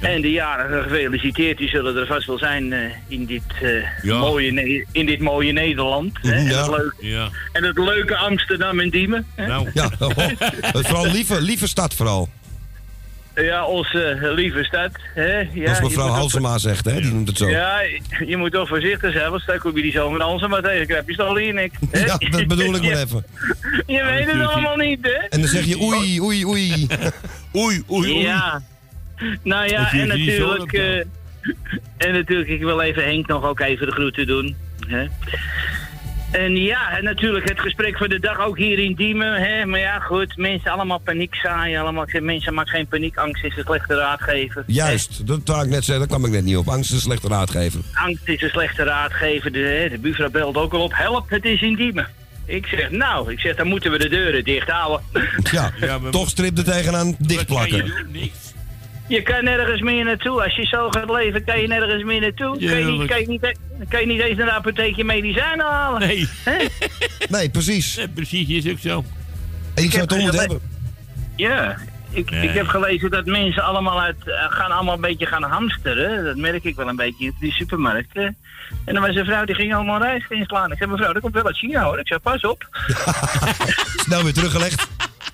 En 0.00 0.20
de 0.20 0.30
jarigen 0.30 0.82
gefeliciteerd, 0.82 1.58
die 1.58 1.68
zullen 1.68 1.96
er 1.96 2.06
vast 2.06 2.26
wel 2.26 2.38
zijn 2.38 2.72
eh, 2.72 2.80
in, 3.08 3.26
dit, 3.26 3.42
eh, 3.62 3.70
Ja. 4.02 4.18
mooie 4.18 4.84
in 4.92 5.06
dit 5.06 5.20
mooie 5.20 5.52
Nederland. 5.52 6.18
hè. 6.22 6.32
En, 6.32 6.44
Ja. 6.44 6.58
het 6.62 6.70
leuke, 6.70 7.06
Ja. 7.06 7.28
en 7.52 7.64
het 7.64 7.78
leuke 7.78 8.16
Amsterdam 8.16 8.80
en 8.80 8.90
Diemen. 8.90 9.26
hè. 9.34 9.46
Nou, 9.46 9.70
Ja, 9.74 9.90
oh, 9.98 10.16
vooral 10.72 11.06
lieve, 11.06 11.40
lieve 11.42 11.68
stad 11.68 11.94
vooral. 11.94 12.28
Ja, 13.42 13.64
onze 13.64 14.32
lieve 14.34 14.64
stad. 14.64 14.90
Hè. 15.14 15.38
Ja, 15.52 15.68
Als 15.68 15.80
mevrouw 15.80 16.08
ook- 16.08 16.14
Halsema 16.14 16.58
zegt, 16.58 16.84
hè. 16.84 17.00
Die 17.00 17.12
noemt 17.12 17.28
het 17.28 17.36
zo. 17.38 17.48
Ja, 17.48 17.80
je 18.26 18.36
moet 18.36 18.52
toch 18.52 18.68
voorzichtig 18.68 19.12
zijn, 19.12 19.30
want 19.30 19.42
straks 19.42 19.60
kom 19.60 19.76
je 19.76 19.82
die 19.82 19.92
zomer 19.92 20.20
Halsema 20.22 20.60
tegen. 20.60 20.86
Krijg 20.86 21.02
je 21.06 21.14
toch 21.16 21.38
ik. 21.38 21.72
hè? 21.90 21.98
Ja, 22.04 22.16
dat 22.30 22.46
bedoel 22.46 22.74
ik 22.74 22.82
maar 22.92 22.96
even. 23.02 23.24
Je 23.86 24.04
weet 24.04 24.32
het 24.32 24.46
allemaal 24.48 24.76
niet, 24.76 24.98
hè? 25.02 25.10
En 25.28 25.40
dan 25.40 25.48
zeg 25.48 25.64
je 25.64 25.80
oei, 25.82 26.20
oei, 26.20 26.44
oei. 26.46 26.86
Oei, 27.56 27.82
oei, 27.90 28.10
oei. 28.12 28.18
Ja. 28.18 28.62
Nou 29.42 29.68
ja, 29.68 29.92
en 29.92 30.08
natuurlijk... 30.08 30.72
eh, 30.72 30.96
en 31.96 32.12
natuurlijk, 32.12 32.48
ik 32.48 32.60
wil 32.60 32.80
even 32.80 33.04
Henk 33.04 33.26
nog 33.26 33.44
ook 33.44 33.60
even 33.60 33.86
de 33.86 33.92
groeten 33.92 34.26
doen. 34.26 34.56
Hè? 34.86 35.06
En 36.30 36.56
ja, 36.56 36.90
en 36.96 37.04
natuurlijk 37.04 37.48
het 37.48 37.60
gesprek 37.60 37.96
voor 37.98 38.08
de 38.08 38.20
dag 38.20 38.40
ook 38.40 38.58
hier 38.58 38.78
in 38.78 38.94
Diemen. 38.94 39.42
Hè? 39.42 39.66
Maar 39.66 39.80
ja, 39.80 39.98
goed, 39.98 40.36
mensen 40.36 40.70
allemaal 40.70 40.98
paniek 40.98 41.34
zaaien. 41.34 41.80
Allemaal, 41.80 42.06
mensen, 42.20 42.54
maak 42.54 42.68
geen 42.68 42.86
paniek. 42.86 43.16
Angst 43.16 43.44
is 43.44 43.56
een 43.56 43.62
slechte 43.64 43.94
raadgever. 43.94 44.64
Juist, 44.66 45.26
dat 45.26 45.40
wou 45.44 45.64
ik 45.64 45.70
net 45.70 45.84
zeggen. 45.84 45.98
Daar 46.08 46.18
kwam 46.18 46.24
ik 46.28 46.32
net 46.36 46.44
niet 46.44 46.56
op. 46.56 46.68
Angst 46.68 46.90
is 46.90 46.96
een 46.96 47.02
slechte 47.02 47.28
raadgever. 47.28 47.80
Angst 47.94 48.28
is 48.28 48.42
een 48.42 48.48
slechte 48.50 48.82
raadgever. 48.82 49.52
De, 49.52 49.58
hè, 49.58 49.88
de 49.88 49.98
buurvrouw 49.98 50.30
belt 50.30 50.56
ook 50.56 50.72
al 50.72 50.82
op. 50.82 50.92
Help, 50.94 51.30
het 51.30 51.44
is 51.44 51.62
in 51.62 51.74
Diemen. 51.74 52.08
Ik 52.44 52.66
zeg, 52.66 52.90
nou, 52.90 53.32
ik 53.32 53.40
zeg, 53.40 53.56
dan 53.56 53.66
moeten 53.66 53.90
we 53.90 53.98
de 53.98 54.08
deuren 54.08 54.44
dicht 54.44 54.68
houden. 54.68 55.04
Ja, 55.52 55.72
Ja, 55.80 55.98
maar- 55.98 56.10
toch 56.10 56.28
strip 56.28 56.58
er 56.58 56.64
tegenaan 56.64 57.06
Wat 57.06 57.16
kan 57.16 57.26
je 57.28 57.34
dichtplakken. 57.36 57.92
Je 59.10 59.22
kan 59.22 59.44
nergens 59.44 59.80
meer 59.80 60.04
naartoe. 60.04 60.42
Als 60.42 60.56
je 60.56 60.66
zo 60.66 60.90
gaat 60.90 61.10
leven, 61.10 61.44
kan 61.44 61.60
je 61.60 61.66
nergens 61.66 62.02
meer 62.04 62.20
naartoe. 62.20 62.58
Kan 62.58 62.78
je, 62.78 62.84
niet, 62.84 63.08
kan, 63.08 63.20
je 63.20 63.26
niet, 63.28 63.56
kan 63.88 64.00
je 64.00 64.06
niet 64.06 64.20
eens 64.20 64.36
naar 64.36 64.46
de 64.46 64.52
apotheek 64.52 64.96
je 64.96 65.04
medicijnen 65.04 65.66
halen. 65.66 66.00
Nee. 66.00 66.28
Nee, 67.28 67.50
precies. 67.50 67.98
Precies, 68.14 68.48
is 68.48 68.72
ook 68.72 68.78
zo. 68.78 69.04
En 69.74 69.82
je 69.82 69.90
zou 69.90 70.02
het 70.02 70.12
om 70.12 70.18
moeten 70.18 70.40
heb- 70.40 70.50
hebben. 70.50 70.68
Ja, 71.36 71.76
ik, 72.10 72.30
Nee. 72.30 72.48
ik 72.48 72.54
heb 72.54 72.66
gelezen 72.66 73.10
dat 73.10 73.24
mensen 73.26 73.62
allemaal 73.62 74.00
uit, 74.00 74.16
eh, 74.28 74.32
gaan 74.48 74.70
allemaal 74.70 74.94
een 74.94 75.00
beetje 75.00 75.26
gaan 75.26 75.42
hamsteren. 75.42 76.24
Dat 76.24 76.36
merk 76.36 76.64
ik 76.64 76.76
wel 76.76 76.88
een 76.88 76.96
beetje 76.96 77.24
in 77.24 77.34
die 77.40 77.52
supermarkten. 77.52 78.36
En 78.84 78.94
dan 78.94 79.02
was 79.06 79.16
een 79.16 79.24
vrouw 79.24 79.44
die 79.44 79.54
ging 79.54 79.74
allemaal 79.74 80.02
rijst 80.02 80.30
inslaan. 80.30 80.70
Ik 80.72 80.78
zei, 80.78 80.90
mevrouw, 80.90 81.12
dat 81.12 81.22
komt 81.22 81.34
wel 81.34 81.46
uit 81.46 81.56
China 81.58 81.82
hoor. 81.82 81.98
Ik 81.98 82.06
zei, 82.06 82.20
pas 82.20 82.40
op. 82.42 82.68
Snel 84.04 84.22
weer 84.22 84.32
teruggelegd. 84.32 84.88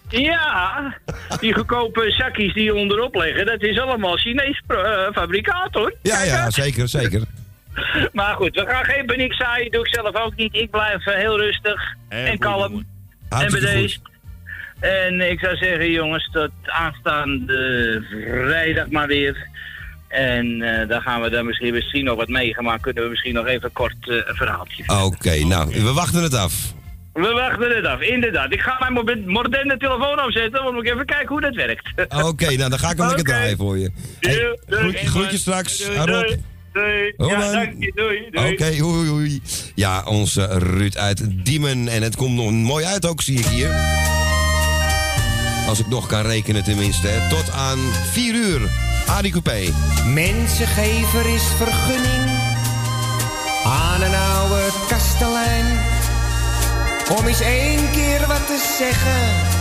Ja, 0.08 0.94
die 1.40 1.54
goedkope 1.54 2.10
zakjes 2.10 2.54
die 2.54 2.64
je 2.64 2.74
onderop 2.74 3.14
leggen, 3.14 3.46
dat 3.46 3.62
is 3.62 3.80
allemaal 3.80 4.16
Chinees 4.16 4.62
eh, 4.66 5.06
fabrikaat 5.12 5.74
hoor. 5.74 5.94
Ja, 6.02 6.22
ja, 6.22 6.50
zeker, 6.50 6.88
zeker. 6.88 7.22
Maar 8.12 8.34
goed, 8.34 8.54
we 8.54 8.66
gaan 8.66 8.84
geen 8.84 9.06
paniek 9.06 9.34
zaaien. 9.34 9.70
Doe 9.70 9.86
ik 9.86 9.94
zelf 9.94 10.14
ook 10.14 10.36
niet. 10.36 10.54
Ik 10.54 10.70
blijf 10.70 11.06
eh, 11.06 11.14
heel 11.14 11.38
rustig 11.38 11.94
en 12.08 12.38
kalm 12.38 12.86
en 13.28 13.50
bedeesd. 13.50 14.00
En 14.80 15.30
ik 15.30 15.40
zou 15.40 15.56
zeggen, 15.56 15.90
jongens, 15.90 16.28
tot 16.32 16.50
aanstaande 16.64 18.02
vrijdag 18.10 18.90
maar 18.90 19.06
weer. 19.06 19.48
En 20.08 20.62
eh, 20.62 20.88
dan 20.88 21.00
gaan 21.00 21.22
we 21.22 21.30
daar 21.30 21.44
misschien, 21.44 21.72
misschien 21.72 22.04
nog 22.04 22.16
wat 22.16 22.28
meegemaakt. 22.28 22.82
Kunnen 22.82 23.02
we 23.02 23.08
misschien 23.08 23.34
nog 23.34 23.46
even 23.46 23.72
kort 23.72 23.96
een 24.00 24.34
verhaaltje. 24.34 24.84
Oké, 25.04 25.44
nou, 25.44 25.82
we 25.82 25.92
wachten 25.92 26.22
het 26.22 26.34
af. 26.34 26.74
We 27.16 27.32
wachten 27.32 27.76
het 27.76 27.84
af, 27.86 28.00
inderdaad. 28.00 28.52
Ik 28.52 28.60
ga 28.60 28.76
mijn 28.90 29.22
moderne 29.26 29.76
telefoon 29.76 30.20
opzetten, 30.24 30.64
want 30.64 30.76
ik 30.84 30.92
even 30.92 31.06
kijken 31.06 31.28
hoe 31.28 31.40
dat 31.40 31.54
werkt. 31.54 31.88
Oké, 32.24 32.56
nou 32.56 32.70
dan 32.70 32.78
ga 32.78 32.90
ik 32.90 32.96
hem 32.98 33.06
lekker 33.06 33.24
draaien 33.24 33.56
voor 33.56 33.78
je. 33.78 33.90
Hey, 34.20 34.58
groet- 34.68 34.96
groetjes 34.96 35.40
straks. 35.40 35.78
Doei, 35.78 36.36
doei, 36.72 37.14
Ja, 37.16 37.52
dank 37.52 37.74
je, 37.78 37.92
doei, 37.94 38.28
doei. 38.30 38.52
Oké, 38.52 38.78
hoi, 38.82 39.08
hoi. 39.08 39.40
Ja, 39.74 40.02
onze 40.04 40.46
Ruud 40.58 40.96
uit 40.96 41.44
Diemen. 41.44 41.88
En 41.88 42.02
het 42.02 42.16
komt 42.16 42.34
nog 42.34 42.50
mooi 42.50 42.84
uit 42.84 43.06
ook, 43.06 43.22
zie 43.22 43.38
ik 43.38 43.46
hier. 43.46 43.70
Als 45.68 45.78
ik 45.80 45.86
nog 45.88 46.06
kan 46.06 46.22
rekenen 46.22 46.64
tenminste. 46.64 47.06
hè. 47.06 47.28
Tot 47.28 47.50
aan 47.52 47.78
4 48.12 48.34
uur. 48.34 48.60
Adi 49.06 49.30
Coupé. 49.30 49.60
Mensengever 50.14 51.34
is 51.34 51.42
vergunning 51.56 52.38
aan 53.64 54.02
een 54.02 54.14
oude 54.14 54.68
kastelein. 54.88 55.75
Om 57.10 57.26
eens 57.26 57.40
één 57.40 57.90
keer 57.90 58.26
wat 58.26 58.46
te 58.46 58.74
zeggen 58.78 59.54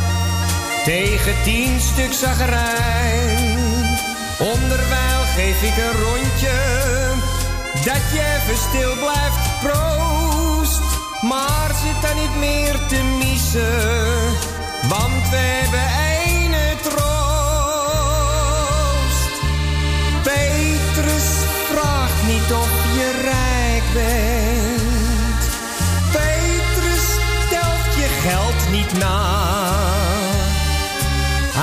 tegen 0.83 1.35
tien 1.43 1.79
stuk 1.79 2.13
zagerijn. 2.13 3.97
Onderwijl 4.39 5.23
geef 5.35 5.61
ik 5.61 5.77
een 5.77 6.01
rondje 6.01 6.53
dat 7.83 8.01
je 8.13 8.39
even 8.41 8.57
stil 8.57 8.93
blijft 8.93 9.59
proost. 9.61 10.81
Maar 11.21 11.71
zit 11.83 12.01
daar 12.01 12.15
niet 12.15 12.35
meer 12.39 12.79
te 12.87 13.03
missen, 13.17 14.13
want 14.89 15.29
we 15.29 15.35
hebben 15.35 16.14
niet 28.75 28.97
na. 28.97 29.17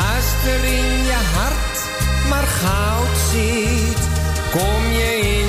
Als 0.08 0.28
er 0.54 0.64
in 0.64 1.04
je 1.10 1.20
hart 1.34 1.78
maar 2.28 2.46
goud 2.46 3.16
zit, 3.32 4.02
kom 4.50 4.82
je 4.92 5.10
in 5.38 5.41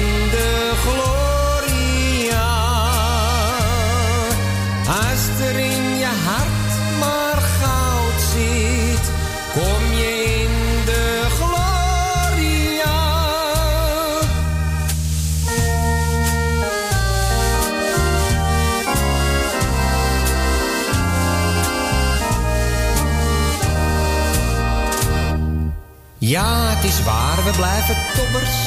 Ja, 26.33 26.69
het 26.75 26.83
is 26.83 27.03
waar, 27.03 27.43
we 27.43 27.51
blijven 27.51 27.95
toppers. 28.15 28.57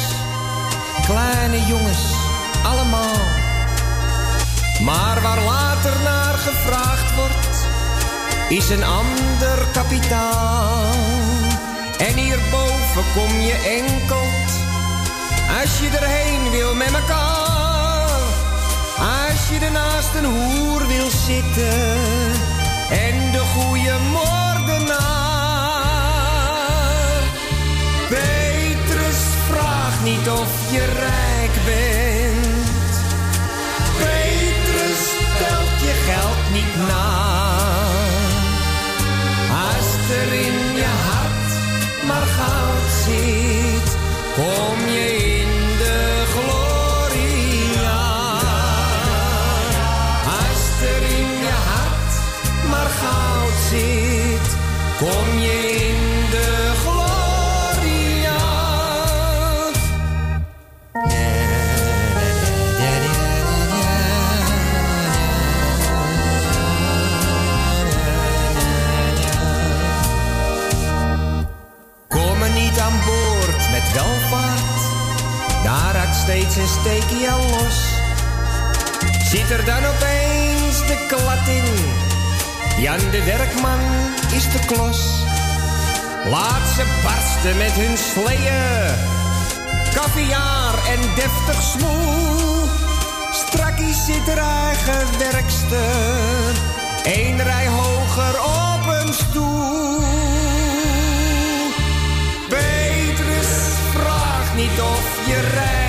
Kleine 1.07 1.67
jongens, 1.67 2.05
allemaal. 2.65 3.21
Maar 4.83 5.23
waar 5.23 5.43
later 5.43 5.93
naar 6.05 6.35
gevraagd 6.35 7.15
wordt, 7.15 7.67
is 8.49 8.69
een 8.69 8.85
ander 8.85 9.59
kapitaal. 9.73 10.91
En 11.99 12.15
hierboven 12.15 13.05
kom 13.15 13.41
je 13.41 13.83
enkelt, 13.83 14.51
als 15.61 15.79
je 15.81 15.89
erheen 15.99 16.51
wil 16.51 16.75
met 16.75 16.93
elkaar. 16.93 18.21
Als 18.99 19.49
je 19.51 19.59
ernaast 19.65 20.15
een 20.15 20.25
hoer 20.25 20.87
wil 20.87 21.11
zitten 21.11 22.01
en 22.91 23.33
de 23.33 23.43
goede 23.55 23.95
moordenaar. 24.13 25.16
Niet 30.07 30.29
of 30.29 30.73
je 30.73 30.85
rijk 30.85 31.55
bent. 31.65 32.95
Petrus 33.99 35.03
telt 35.39 35.77
je 35.87 35.95
geld 36.09 36.43
niet 36.53 36.75
na. 36.89 37.09
Als 39.69 39.91
er 40.21 40.33
in 40.33 40.59
je 40.81 40.91
hart 41.09 41.51
maar 42.07 42.27
goud 42.39 42.89
zit, 43.05 43.97
kom 44.35 44.89
je 44.89 45.07
in 45.41 45.53
de 45.79 46.23
gloria. 46.35 48.05
Als 50.41 50.65
er 50.95 51.03
in 51.19 51.31
je 51.47 51.57
hart 51.71 52.15
maar 52.71 52.91
goud 53.01 53.57
zit, 53.71 54.57
kom 54.99 55.39
je 55.39 55.59
in 55.59 55.66
steeds 76.27 76.57
een 76.57 76.69
steekje 76.81 77.31
al 77.31 77.43
los. 77.51 77.79
Zit 79.31 79.51
er 79.51 79.65
dan 79.65 79.85
opeens 79.85 80.79
de 80.87 81.05
klad 81.09 81.49
in, 81.49 81.69
Jan 82.83 83.11
de 83.11 83.25
werkman 83.25 83.81
is 84.33 84.51
de 84.51 84.59
klos. 84.67 85.01
Laat 86.25 86.67
ze 86.75 86.85
barsten 87.03 87.57
met 87.57 87.73
hun 87.73 87.97
sleeën, 87.97 88.95
kaviaar 89.95 90.75
en 90.89 91.01
deftig 91.15 91.63
smoel. 91.63 92.69
Strakkies 93.33 94.05
zit 94.05 94.29
er 94.29 94.39
eigen 94.39 95.19
werkster, 95.19 96.55
één 97.05 97.43
rij 97.43 97.69
hoger 97.69 98.41
op 98.41 98.87
een 99.01 99.13
stoel. 99.15 100.01
Petrus 102.49 103.53
vraagt 103.93 104.55
niet 104.55 104.81
of 104.81 105.27
je 105.27 105.41
rijk 105.55 105.86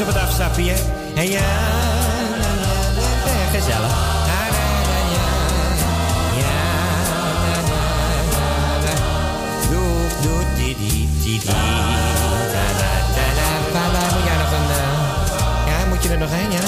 op 0.00 0.06
het. 0.06 0.82
En 1.14 1.30
ja, 1.30 1.40
la, 1.40 2.54
la, 2.60 3.02
la, 3.24 3.58
gezellig. 3.58 4.16
Moet 15.88 16.06
je 16.06 16.12
er 16.12 16.18
nog 16.18 16.30
heen, 16.30 16.50
ja? 16.50 16.67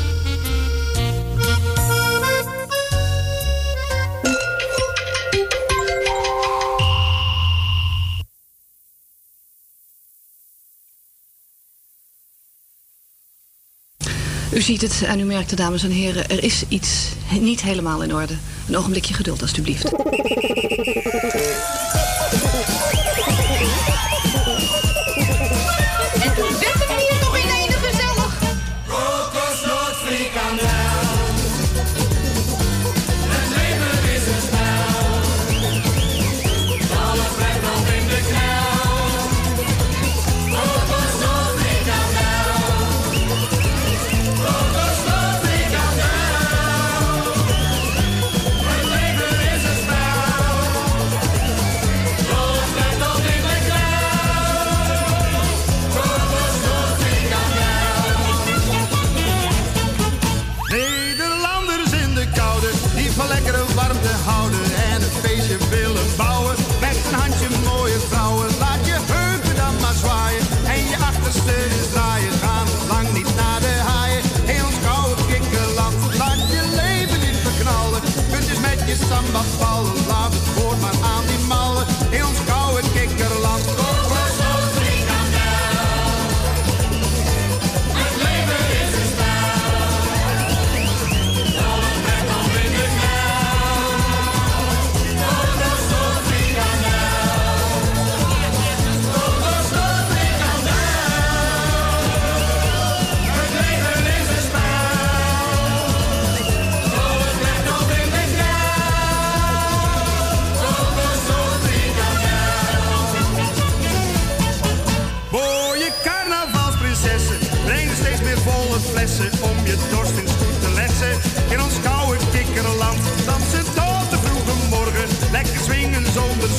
U 14.61 14.63
ziet 14.63 14.81
het 14.81 15.03
en 15.05 15.19
u 15.19 15.23
merkt 15.23 15.57
dames 15.57 15.83
en 15.83 15.91
heren, 15.91 16.29
er 16.29 16.43
is 16.43 16.63
iets 16.67 17.07
niet 17.39 17.61
helemaal 17.61 18.03
in 18.03 18.15
orde. 18.15 18.33
Een 18.67 18.77
ogenblikje 18.77 19.13
geduld, 19.13 19.41
alstublieft. 19.41 19.91
Met 79.31 79.43
je 79.59 79.70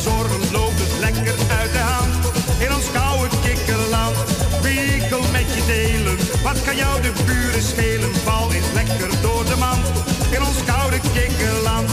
zorgen, 0.03 0.41
loopt 0.53 0.81
het 0.81 0.99
lekker 1.01 1.35
uit 1.61 1.73
de 1.73 1.79
hand. 1.79 2.15
In 2.59 2.75
ons 2.75 2.91
koude 2.93 3.37
kikkerland, 3.43 4.17
wikkel 4.63 5.23
met 5.33 5.49
je 5.55 5.63
delen. 5.67 6.17
Wat 6.43 6.63
kan 6.65 6.77
jou 6.77 7.03
de 7.03 7.13
buren 7.27 7.63
schelen? 7.63 8.15
Val 8.15 8.53
eens 8.53 8.73
lekker 8.75 9.11
door 9.23 9.45
de 9.45 9.57
mand. 9.59 9.87
In 10.31 10.43
ons 10.43 10.65
koude 10.65 10.99
kikkerland. 11.13 11.91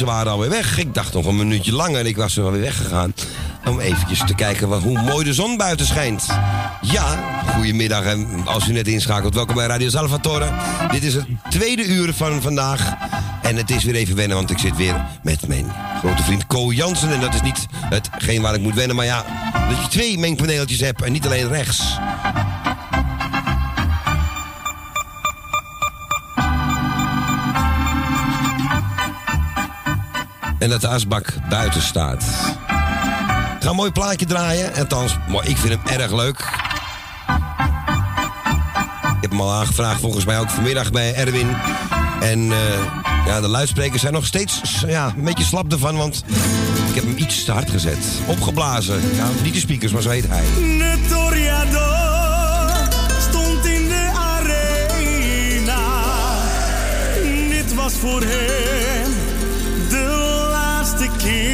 Mensen 0.00 0.18
waren 0.18 0.32
alweer 0.32 0.50
weg. 0.62 0.78
Ik 0.78 0.94
dacht 0.94 1.12
nog 1.14 1.26
een 1.26 1.36
minuutje 1.36 1.72
langer. 1.72 2.06
Ik 2.06 2.16
was 2.16 2.36
er 2.36 2.44
alweer 2.44 2.60
weggegaan. 2.60 3.14
Om 3.66 3.80
eventjes 3.80 4.22
te 4.26 4.34
kijken 4.34 4.68
wat- 4.68 4.82
hoe 4.82 5.02
mooi 5.02 5.24
de 5.24 5.34
zon 5.34 5.56
buiten 5.56 5.86
schijnt. 5.86 6.26
Ja, 6.80 7.04
goedemiddag 7.54 8.04
en 8.04 8.46
als 8.46 8.68
u 8.68 8.72
net 8.72 8.88
inschakelt. 8.88 9.34
Welkom 9.34 9.54
bij 9.54 9.66
Radio 9.66 9.88
Salvatore. 9.88 10.48
Dit 10.90 11.02
is 11.02 11.14
het 11.14 11.24
tweede 11.50 11.84
uur 11.84 12.14
van 12.14 12.42
vandaag. 12.42 12.94
En 13.42 13.56
het 13.56 13.70
is 13.70 13.84
weer 13.84 13.94
even 13.94 14.16
wennen, 14.16 14.36
want 14.36 14.50
ik 14.50 14.58
zit 14.58 14.76
weer 14.76 15.04
met 15.22 15.46
mijn 15.48 15.72
grote 15.98 16.22
vriend 16.22 16.46
Co 16.46 16.72
Jansen. 16.72 17.12
En 17.12 17.20
dat 17.20 17.34
is 17.34 17.42
niet 17.42 17.66
hetgeen 17.74 18.42
waar 18.42 18.54
ik 18.54 18.60
moet 18.60 18.74
wennen. 18.74 18.96
Maar 18.96 19.04
ja, 19.04 19.24
dat 19.68 19.82
je 19.82 19.88
twee 19.88 20.18
mengpaneeltjes 20.18 20.80
hebt 20.80 21.02
en 21.02 21.12
niet 21.12 21.24
alleen 21.26 21.48
rechts. 21.48 21.98
En 30.60 30.68
dat 30.68 30.80
de 30.80 30.88
asbak 30.88 31.34
buiten 31.48 31.82
staat. 31.82 32.24
Ga 33.60 33.68
een 33.68 33.76
mooi 33.76 33.90
plaatje 33.90 34.26
draaien. 34.26 34.74
Althans, 34.74 35.16
maar 35.28 35.48
ik 35.48 35.56
vind 35.56 35.72
hem 35.72 36.00
erg 36.00 36.12
leuk. 36.12 36.38
Ik 39.16 39.20
heb 39.20 39.30
hem 39.30 39.40
al 39.40 39.52
aangevraagd, 39.52 40.00
volgens 40.00 40.24
mij 40.24 40.38
ook 40.38 40.50
vanmiddag 40.50 40.90
bij 40.90 41.14
Erwin. 41.14 41.56
En 42.20 42.52
eh, 42.52 42.58
ja, 43.26 43.40
de 43.40 43.48
luidsprekers 43.48 44.00
zijn 44.00 44.12
nog 44.12 44.26
steeds 44.26 44.60
ja, 44.86 45.12
een 45.16 45.24
beetje 45.24 45.44
slap 45.44 45.72
ervan, 45.72 45.96
want 45.96 46.24
ik 46.88 46.94
heb 46.94 47.04
hem 47.04 47.16
iets 47.16 47.44
te 47.44 47.52
hard 47.52 47.70
gezet. 47.70 47.98
Opgeblazen. 48.26 49.00
Ja, 49.14 49.28
niet 49.42 49.54
de 49.54 49.60
speakers, 49.60 49.92
maar 49.92 50.02
zo 50.02 50.10
heet 50.10 50.26
hij. 50.28 50.44
Stond 53.28 53.66
in 53.66 53.88
de 53.88 54.10
arena. 54.14 55.78
Dit 57.50 57.74
was 57.74 57.92
voor 57.92 58.20
hem 58.20 58.69
de 58.69 58.69
laatste 61.10 61.26
keer. 61.26 61.49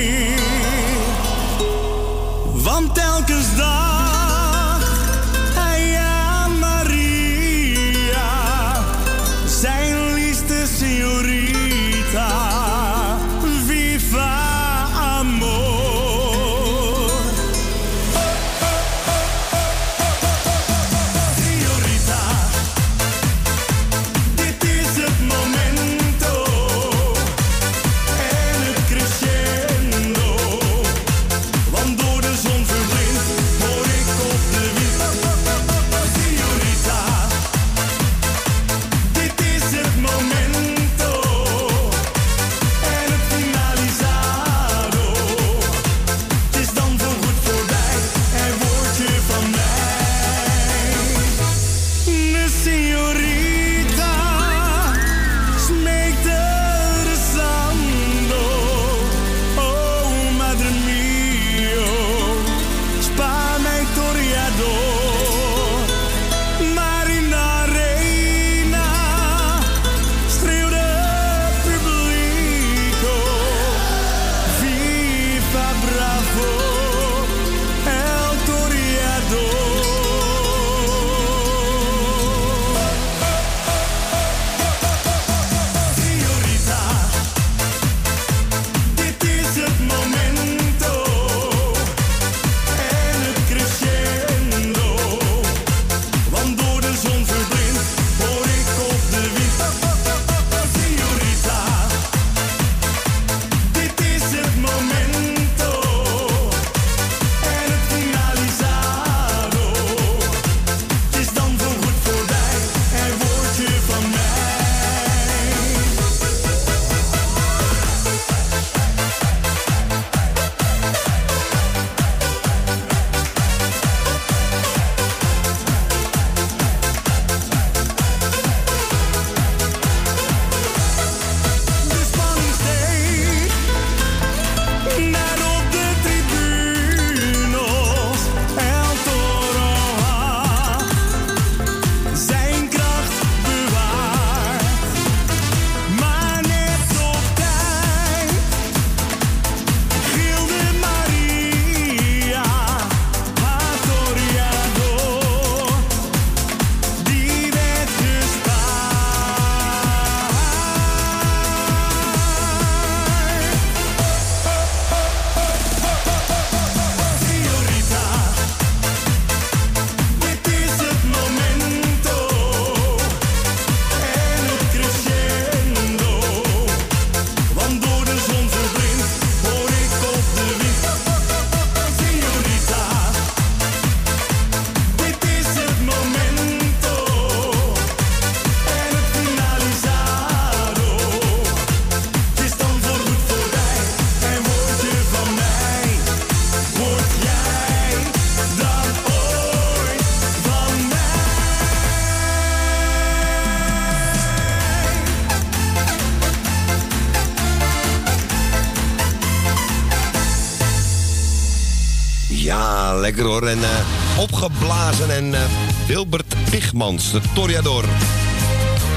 Lekker 213.07 213.25
hoor. 213.25 213.47
En 213.47 213.63
eh, 213.63 214.19
opgeblazen 214.19 215.11
en 215.11 215.35
eh, 215.35 215.41
Wilbert 215.87 216.35
Pigmans, 216.51 217.13
de 217.13 217.21
Toriador. 217.35 217.85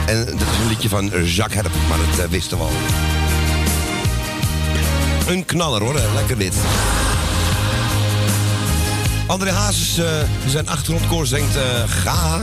En 0.06 0.26
dat 0.26 0.34
is 0.52 0.58
een 0.62 0.68
liedje 0.68 0.90
van 0.90 1.06
Jacques 1.26 1.62
Herp, 1.62 1.74
maar 1.90 1.98
dat 1.98 2.26
eh, 2.26 2.32
wisten 2.32 2.58
we 2.58 2.64
al. 2.64 2.72
Een 5.28 5.46
knaller 5.46 5.82
hoor, 5.82 6.00
lekker 6.16 6.38
dit. 6.38 6.56
André 9.26 9.52
Hazes, 9.52 9.98
eh 9.98 10.06
zijn 10.48 10.70
achtergrondkoor 10.70 11.26
zingt 11.26 11.56
eh, 11.56 11.64
Ga. 11.88 12.42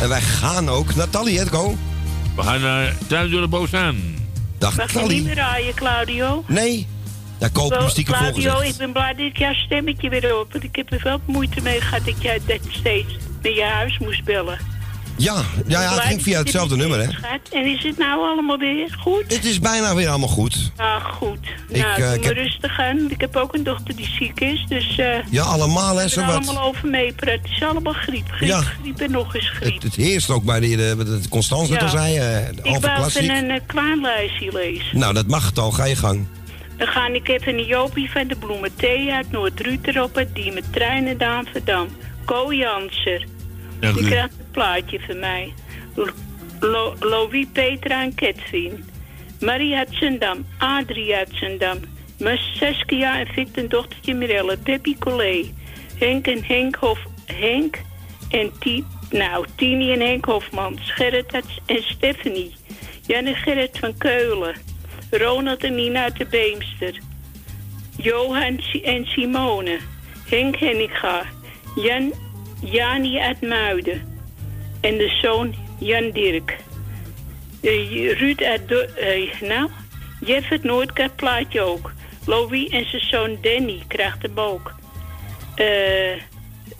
En 0.00 0.08
wij 0.08 0.22
gaan 0.22 0.68
ook. 0.68 0.94
Nathalie, 0.94 1.38
het 1.38 1.48
go. 1.48 1.76
We 2.36 2.42
gaan 2.42 2.60
naar 2.60 2.96
Thuis 3.06 3.30
door 3.30 3.40
de 3.40 3.48
Boos 3.48 3.74
aan. 3.74 3.96
Dag 4.58 4.76
Mag 4.76 4.92
je 4.92 4.98
niet 4.98 5.24
meer 5.24 5.34
rijden, 5.34 5.74
Claudio? 5.74 6.44
Nee. 6.46 6.86
Ja, 7.44 7.50
koop 7.52 7.84
stiekem 7.88 8.14
volgezegd. 8.14 8.68
ik 8.68 8.76
ben 8.76 8.92
blij 8.92 9.14
dat 9.14 9.38
jouw 9.38 9.52
stemmetje 9.54 10.08
weer 10.08 10.30
hoor. 10.30 10.46
Want 10.52 10.64
ik 10.64 10.76
heb 10.76 10.92
er 10.92 11.00
wel 11.02 11.20
moeite 11.24 11.60
mee 11.62 11.80
gehad 11.80 12.04
dat 12.04 12.22
jij 12.22 12.40
dat 12.46 12.58
steeds 12.70 13.16
naar 13.42 13.52
je 13.52 13.64
huis 13.64 13.98
moest 13.98 14.24
bellen. 14.24 14.58
Ja, 15.16 15.42
ja, 15.66 15.82
ja, 15.82 15.92
het 15.94 16.00
ging 16.02 16.22
via 16.22 16.38
hetzelfde 16.38 16.76
nummer, 16.76 16.98
hè? 16.98 17.08
En 17.58 17.64
is 17.66 17.82
het 17.82 17.98
nou 17.98 18.20
allemaal 18.20 18.58
weer 18.58 18.96
goed? 19.00 19.24
Het 19.28 19.44
is 19.44 19.58
bijna 19.60 19.94
weer 19.94 20.08
allemaal 20.08 20.28
goed. 20.28 20.72
Ah, 20.76 21.04
goed. 21.04 21.38
Ik, 21.68 21.82
nou, 21.82 22.02
eh, 22.02 22.14
ik 22.14 22.24
heb- 22.24 22.34
rustig 22.34 22.78
aan. 22.80 23.10
Ik 23.10 23.20
heb 23.20 23.36
ook 23.36 23.54
een 23.54 23.62
dochter 23.64 23.96
die 23.96 24.08
ziek 24.18 24.40
is, 24.40 24.64
dus... 24.68 24.98
eh 24.98 25.06
Ja, 25.30 25.42
allemaal, 25.42 25.96
hè, 25.96 26.02
we 26.02 26.08
zo 26.08 26.20
er 26.20 26.26
wat. 26.26 26.34
allemaal 26.34 26.62
over 26.62 26.88
meepraten. 26.88 27.40
Het 27.42 27.50
is 27.50 27.62
allemaal 27.62 27.92
griep. 27.92 28.26
Griep, 28.30 28.48
Ja. 28.48 28.60
griep 28.60 29.00
en 29.00 29.10
nog 29.10 29.34
eens 29.34 29.50
griep. 29.50 29.72
Het, 29.74 29.82
het 29.82 29.94
heerst 29.94 30.30
ook 30.30 30.44
bij 30.44 30.60
de, 30.60 30.76
de, 30.76 31.20
de 31.20 31.28
Constance 31.28 31.70
net 31.72 31.80
Ja. 31.80 31.86
al 31.86 31.92
zei. 31.92 32.16
eh, 32.18 32.48
ik 32.48 32.80
wou 32.80 33.04
even 33.06 33.36
een 33.36 33.50
uh, 34.42 34.52
lezen. 34.52 34.98
Nou, 34.98 35.14
dat 35.14 35.26
mag 35.26 35.46
het 35.46 35.58
al. 35.58 35.70
Ga 35.70 35.84
je 35.84 35.96
gang. 35.96 36.26
Dan 36.76 36.86
ga 36.86 37.08
ik 37.08 37.28
even 37.28 37.58
een 37.58 37.64
Jopie 37.64 38.10
van 38.10 38.26
de 38.26 38.36
Bloemen 38.36 38.76
Thee 38.76 39.12
uit 39.12 39.30
Noord-Ruter 39.30 40.02
op 40.02 40.14
het 40.14 40.34
die 40.34 40.52
met 40.52 40.72
treinen 40.72 41.16
naar 41.16 41.36
Amsterdam. 41.36 41.88
Co 42.24 42.54
Janser. 42.54 43.26
Die 43.80 44.00
u. 44.00 44.04
krijgt 44.04 44.38
een 44.38 44.50
plaatje 44.50 45.00
van 45.00 45.18
mij. 45.18 45.52
Lo- 45.94 46.12
Lo- 46.60 46.94
Louis 47.00 47.46
Petra 47.52 48.02
en 48.02 48.14
Ketvin. 48.14 48.84
Marie 49.40 49.76
uit 49.76 49.88
Zendam. 49.90 50.46
Adrie 50.58 51.14
uit 51.14 51.30
Zendam. 51.32 51.78
Saskia 52.58 53.18
en 53.18 53.26
Victor 53.26 53.68
dochtertje 53.68 54.14
Mirelle. 54.14 54.56
Peppy 54.56 54.96
Collet. 54.98 55.52
Henk 55.98 56.26
en 56.26 56.44
Henk 56.44 56.74
Hof... 56.74 56.98
Henk 57.26 57.80
en 58.30 58.50
Ti... 58.58 58.84
Nou, 59.10 59.46
Tini 59.54 59.92
en 59.92 60.00
Henk 60.00 60.24
Hofman. 60.24 60.78
Gerrit 60.80 61.32
en 61.66 61.82
Stephanie. 61.82 62.54
Jan 63.06 63.26
en 63.26 63.34
Gerrit 63.36 63.78
van 63.78 63.96
Keulen. 63.98 64.54
Ronald 65.18 65.64
en 65.64 65.74
Nina 65.74 66.02
uit 66.02 66.16
de 66.16 66.26
Beemster. 66.26 66.98
Johan 67.96 68.60
en 68.82 69.06
Simone. 69.06 69.78
Henk 70.28 70.56
Henniga. 70.56 71.22
Jan, 71.76 72.12
Jani 72.60 73.18
uit 73.18 73.40
Muiden. 73.40 74.18
En 74.80 74.98
de 74.98 75.18
zoon 75.22 75.54
Jan 75.78 76.10
Dirk. 76.10 76.56
Eh, 77.62 78.18
Ruud 78.18 78.42
uit... 78.42 78.94
Eh, 78.96 79.40
nou, 79.40 79.70
Jeff 80.20 80.48
het 80.48 80.64
Noordkap 80.64 81.16
plaatje 81.16 81.60
ook. 81.60 81.92
Louis 82.26 82.68
en 82.68 82.88
zijn 82.88 83.02
zoon 83.02 83.38
Danny 83.40 83.82
krijgt 83.86 84.22
hem 84.22 84.38
ook. 84.38 84.74
Eh, 85.54 86.20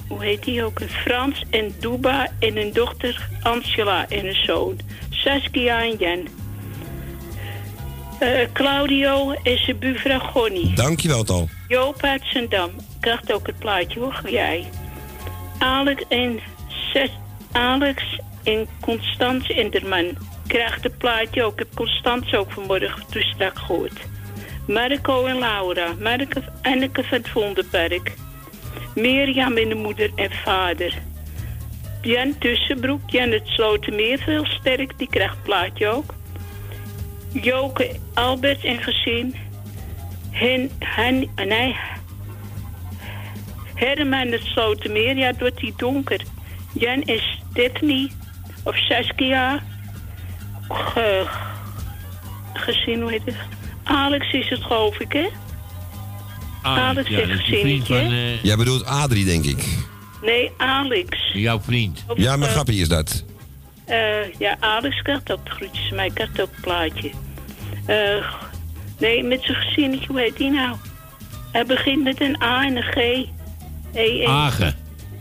hoe 0.08 0.24
heet 0.24 0.44
die 0.44 0.64
ook? 0.64 0.80
Frans 0.82 1.44
en 1.50 1.74
Duba 1.80 2.28
en 2.38 2.56
een 2.56 2.72
dochter 2.72 3.28
Angela 3.42 4.08
en 4.08 4.26
een 4.26 4.44
zoon. 4.44 4.78
Saskia 5.10 5.82
en 5.82 5.96
Jan. 5.96 6.43
Eh, 8.18 8.28
Claudio 8.52 9.32
en 9.32 9.58
zijn 9.58 9.78
buurvrouw 9.78 10.18
Gonnie. 10.18 10.74
Dankjewel, 10.74 11.24
Tal. 11.24 11.48
Joop 11.68 12.02
uit 12.02 12.22
Zendam 12.24 12.70
krijgt 13.00 13.32
ook 13.32 13.46
het 13.46 13.58
plaatje 13.58 14.00
hoor, 14.00 14.20
jij. 14.26 14.64
Alex 15.58 16.02
en, 16.08 16.40
Ses, 16.68 17.10
Alex 17.52 18.20
en 18.44 18.66
Constance 18.80 19.54
Enderman 19.54 20.16
krijgt 20.46 20.82
het 20.82 20.98
plaatje 20.98 21.42
ook. 21.42 21.52
Ik 21.52 21.58
heb 21.58 21.74
Constance 21.74 22.38
ook 22.38 22.52
vanmorgen 22.52 23.02
straks 23.08 23.60
gehoord. 23.60 24.00
Marco 24.66 25.26
en 25.26 25.38
Laura, 25.38 25.94
Marco, 25.98 26.40
Anneke 26.62 27.04
van 27.04 27.18
het 27.18 27.28
Vondenpark. 27.28 28.14
Mirjam 28.94 29.56
en 29.56 29.68
de 29.68 29.74
moeder 29.74 30.10
en 30.14 30.30
vader. 30.30 30.94
Jan 32.02 32.38
Tussenbroek, 32.38 33.10
Jan 33.10 33.30
het 33.30 33.46
Slotermeer, 33.46 34.18
veel 34.18 34.46
sterk, 34.46 34.98
die 34.98 35.08
krijgt 35.08 35.34
het 35.34 35.42
plaatje 35.42 35.88
ook. 35.88 36.14
Joke, 37.42 37.96
Albert 38.14 38.64
en 38.64 38.82
gezin. 38.82 39.34
Hen, 40.30 40.70
hen, 40.78 41.28
nee. 41.46 41.76
Herman 43.74 44.28
het 44.28 44.42
Slotermeer, 44.42 45.16
ja, 45.16 45.26
het 45.26 45.40
wordt 45.40 45.60
hier 45.60 45.72
donker. 45.76 46.20
Jan 46.72 47.02
en 47.02 47.20
Stephanie, 47.50 48.12
of 48.62 48.76
Saskia. 48.76 49.62
Ge, 50.68 51.26
gezin, 52.52 53.00
hoe 53.00 53.10
heet 53.10 53.24
het? 53.24 53.36
Alex 53.84 54.32
is 54.32 54.48
het, 54.48 54.62
geloof 54.62 55.00
ik, 55.00 55.12
hè? 55.12 55.26
Alex 56.62 57.08
ja, 57.08 57.16
heeft 57.18 57.48
is 57.48 57.60
vriend 57.60 57.86
van 57.86 57.96
eh, 57.96 58.42
Jij 58.42 58.56
bedoelt 58.56 58.84
Adrie, 58.84 59.24
denk 59.24 59.44
ik. 59.44 59.64
Nee, 60.22 60.50
Alex. 60.56 61.32
jouw 61.32 61.60
vriend. 61.60 62.04
Ja, 62.14 62.36
maar 62.36 62.48
grappig 62.48 62.74
is 62.74 62.88
dat. 62.88 63.24
Eh, 63.84 64.32
ja, 64.38 64.56
Alex 64.60 65.02
krijgt 65.02 65.32
ook 65.32 65.44
de 65.44 65.50
groetjes, 65.50 65.90
een 65.90 66.48
plaatje. 66.60 67.10
Eh, 67.86 68.32
nee, 68.98 69.22
met 69.22 69.42
zijn 69.42 69.56
gezinnetje, 69.56 70.06
hoe 70.06 70.20
heet 70.20 70.36
die 70.36 70.50
nou? 70.50 70.76
Hij 71.52 71.66
begint 71.66 72.02
met 72.02 72.20
een 72.20 72.42
A 72.42 72.64
en 72.64 72.76
een 72.76 72.82
G. 72.82 72.96
E, 72.96 73.26
E. 73.92 74.26
Agen. 74.26 74.76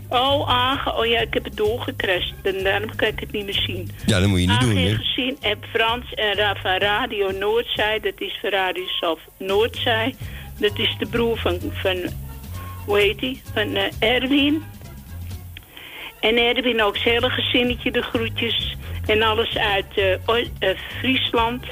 Oh, 0.08 0.48
Agen. 0.48 0.96
Oh 0.96 1.06
ja, 1.06 1.20
ik 1.20 1.34
heb 1.34 1.44
het 1.44 1.56
doorgekrast. 1.56 2.34
En 2.42 2.64
daarom 2.64 2.94
kan 2.96 3.08
ik 3.08 3.20
het 3.20 3.32
niet 3.32 3.44
meer 3.44 3.62
zien. 3.66 3.90
Ja, 4.06 4.20
dat 4.20 4.28
moet 4.28 4.40
je 4.40 4.46
niet 4.46 4.56
Agen 4.56 4.68
doen, 4.68 4.76
en 4.76 4.88
hè. 4.88 4.94
gezin 4.94 5.36
en 5.40 5.58
Frans 5.72 6.14
en 6.14 6.34
Ra 6.34 6.54
van 6.62 6.76
Radio 6.76 7.30
Noordzij. 7.30 8.00
Dat 8.00 8.12
is 8.20 8.38
van 8.40 8.50
Radio 8.50 8.86
Salf 8.86 9.20
Noordzij. 9.38 10.14
Dat 10.58 10.78
is 10.78 10.96
de 10.98 11.06
broer 11.06 11.38
van, 11.38 11.58
van 11.72 11.96
hoe 12.84 12.98
heet 12.98 13.18
die? 13.18 13.42
Van 13.52 13.74
eh, 13.74 13.82
Erwin. 13.98 14.62
En 16.24 16.36
Erwin 16.36 16.82
ook 16.82 16.96
zijn 16.96 17.14
hele 17.14 17.30
gezinnetje 17.30 17.90
de 17.90 18.02
groetjes. 18.02 18.76
En 19.06 19.22
alles 19.22 19.56
uit 19.56 19.86
eh, 19.94 20.12
eh, 20.12 20.78
Friesland. 20.98 21.64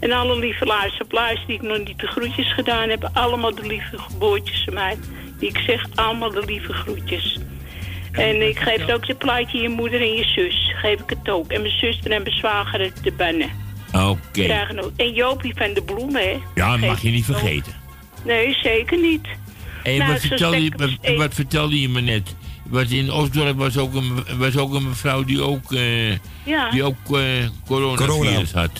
En 0.00 0.12
alle 0.12 0.38
lieve 0.38 0.64
luisteraars 0.64 1.44
die 1.46 1.56
ik 1.56 1.62
nog 1.62 1.78
niet 1.78 1.98
de 1.98 2.06
groetjes 2.06 2.52
gedaan 2.52 2.88
heb. 2.88 3.10
Allemaal 3.12 3.54
de 3.54 3.66
lieve 3.66 3.98
geboortjes 3.98 4.64
van 4.64 4.74
mij. 4.74 4.96
Die 5.38 5.48
ik 5.48 5.58
zeg, 5.58 5.86
allemaal 5.94 6.30
de 6.30 6.44
lieve 6.44 6.72
groetjes. 6.72 7.38
En 8.12 8.48
ik 8.48 8.58
geef 8.58 8.88
ook 8.90 9.06
het 9.06 9.18
plaatje 9.18 9.58
je 9.58 9.68
moeder 9.68 10.00
en 10.00 10.12
je 10.12 10.24
zus. 10.24 10.72
Geef 10.76 11.00
ik 11.00 11.10
het 11.10 11.28
ook. 11.30 11.50
En 11.50 11.60
mijn 11.60 11.78
zuster 11.78 12.10
en 12.10 12.22
mijn 12.22 12.34
zwager 12.34 12.92
de 13.02 13.12
bannen. 13.12 13.50
Oké. 13.92 14.68
En 14.96 15.12
Jopie 15.12 15.54
van 15.56 15.74
de 15.74 15.82
bloemen, 15.82 16.22
hè. 16.22 16.38
Ja, 16.54 16.70
dat 16.70 16.80
mag 16.80 17.02
je 17.02 17.10
niet 17.10 17.24
vergeten. 17.24 17.72
Nee, 18.24 18.54
zeker 18.62 19.00
niet. 19.00 19.26
En 19.82 19.98
Nou, 19.98 20.12
wat, 20.12 20.20
zo 20.20 20.28
vertelde 20.28 20.62
je, 20.62 20.72
wat, 20.76 21.16
wat 21.16 21.34
vertelde 21.34 21.80
je 21.80 21.88
me 21.88 22.00
net? 22.00 22.34
Wat 22.64 22.88
in 22.88 23.12
Osdorp 23.12 23.56
was 23.58 23.78
ook 23.78 23.94
een, 23.94 24.24
was 24.38 24.56
ook 24.56 24.74
een 24.74 24.88
mevrouw 24.88 25.24
die 25.24 25.40
ook, 25.42 25.72
eh, 25.72 26.10
Ja. 26.44 26.70
die 26.70 26.82
ook 26.82 26.96
eh 27.16 27.20
coronavirus 27.66 28.52
had. 28.52 28.70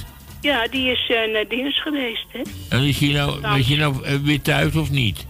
Ja, 0.40 0.66
die 0.70 0.90
is 0.90 1.10
eh, 1.10 1.32
naar 1.32 1.44
dienst 1.48 1.80
geweest, 1.80 2.26
hè. 2.28 2.40
En 2.68 2.82
is 2.84 2.98
je 2.98 3.12
nou, 3.12 3.40
was 3.40 3.68
je 3.68 3.76
nou 3.76 3.94
weer 4.22 4.42
thuis 4.42 4.74
of 4.74 4.90
niet? 4.90 5.26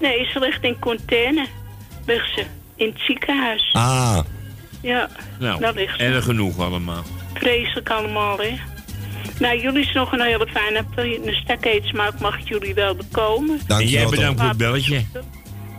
Nee, 0.00 0.24
ze 0.32 0.38
ligt 0.38 0.64
in 0.64 0.78
container. 0.78 1.46
Ligt 2.06 2.34
ze. 2.34 2.44
In 2.76 2.86
het 2.86 3.00
ziekenhuis. 3.00 3.70
Ah. 3.72 4.18
Ja, 4.82 5.08
Nou, 5.38 5.60
daar 5.60 5.74
ligt 5.74 5.96
ze. 5.98 6.04
erg 6.04 6.24
genoeg 6.24 6.58
allemaal. 6.58 7.02
Vreselijk 7.34 7.90
allemaal, 7.90 8.38
hè. 8.38 8.54
Nou, 9.38 9.60
jullie 9.60 9.80
is 9.86 9.92
nog 9.92 10.12
een 10.12 10.20
hele 10.20 10.46
fijne 10.52 10.84
een 10.96 11.34
stuk 11.44 11.64
eetsmaak 11.64 12.20
mag 12.20 12.38
ik 12.38 12.48
jullie 12.48 12.74
wel 12.74 12.94
bekomen. 12.94 13.60
En 13.66 13.86
jij 13.86 14.06
bedankt 14.06 14.40
voor 14.40 14.48
het 14.48 14.58
belletje. 14.58 15.02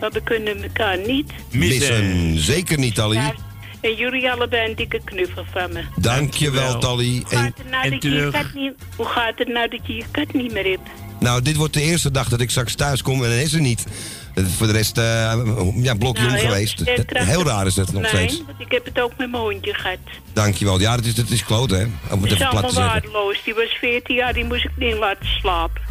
Maar 0.02 0.12
we 0.12 0.22
kunnen 0.24 0.64
elkaar 0.64 0.98
niet. 1.08 1.32
Missen. 1.52 2.38
Zeker 2.40 2.78
niet, 2.78 2.96
Tally. 2.96 3.16
Ja, 3.16 3.34
En 3.82 3.96
jullie 3.96 4.32
allebei 4.32 4.70
een 4.70 4.76
dikke 4.76 5.00
knuffel 5.04 5.46
van 5.52 5.74
me. 5.74 5.82
Dankjewel, 5.96 6.78
Tally. 6.80 7.24
Hoe 7.24 7.26
gaat 7.30 7.40
En, 7.46 7.54
het 7.58 7.70
nou 7.72 7.90
dat 7.90 8.04
je 8.04 8.10
je 8.10 8.30
kat 8.32 8.54
niet, 8.54 8.74
hoe 8.96 9.06
gaat 9.06 9.34
het 9.38 9.48
nou 9.48 9.68
dat 9.70 9.80
je 9.84 9.94
je 9.94 10.04
kat 10.12 10.34
niet 10.34 10.54
meer 10.54 10.66
hebt? 10.66 10.90
nou, 11.20 11.42
dit 11.42 11.56
wordt 11.56 11.74
de 11.74 11.82
eerste 11.82 12.12
dag 12.12 12.30
dat 12.30 12.42
ik 12.42 12.50
straks 12.50 12.76
thuis 12.76 13.02
kom 13.02 13.24
en 13.24 13.30
dan 13.30 13.40
is 13.40 13.54
er 13.54 13.62
niet. 13.62 13.86
Voor 14.58 14.68
de 14.68 14.74
rest, 14.74 14.98
eh 14.98 15.04
ja, 15.76 15.96
blokjong 15.96 16.28
Nou, 16.32 16.40
geweest. 16.40 16.82
Heel 17.08 17.44
raar 17.44 17.66
is 17.66 17.74
dat 17.74 17.92
nog 17.92 18.02
nee, 18.02 18.12
steeds. 18.12 18.44
want 18.46 18.60
ik 18.60 18.72
heb 18.72 18.86
het 18.86 19.00
ook 19.00 19.12
met 19.18 19.32
mijn 19.32 19.44
hondje 19.44 19.74
gehad. 19.74 19.98
Dankjewel. 20.34 20.80
Ja, 20.80 20.96
dat 20.96 21.06
is, 21.06 21.16
dat 21.16 21.30
is 21.30 21.44
kloot, 21.44 21.70
hè. 21.70 21.84
Om 21.84 21.90
het 22.10 22.22
Het 22.22 22.32
is 22.32 22.32
even 22.32 22.50
plat 22.50 22.70
te 22.70 22.76
allemaal 22.76 22.90
waardeloos. 22.90 23.44
Die 23.46 23.54
was 23.54 23.78
14 23.80 24.16
jaar, 24.16 24.34
die 24.34 24.46
moest 24.46 24.64
ik 24.64 24.72
niet 24.76 24.96
laten 24.98 25.26
slapen. 25.26 25.82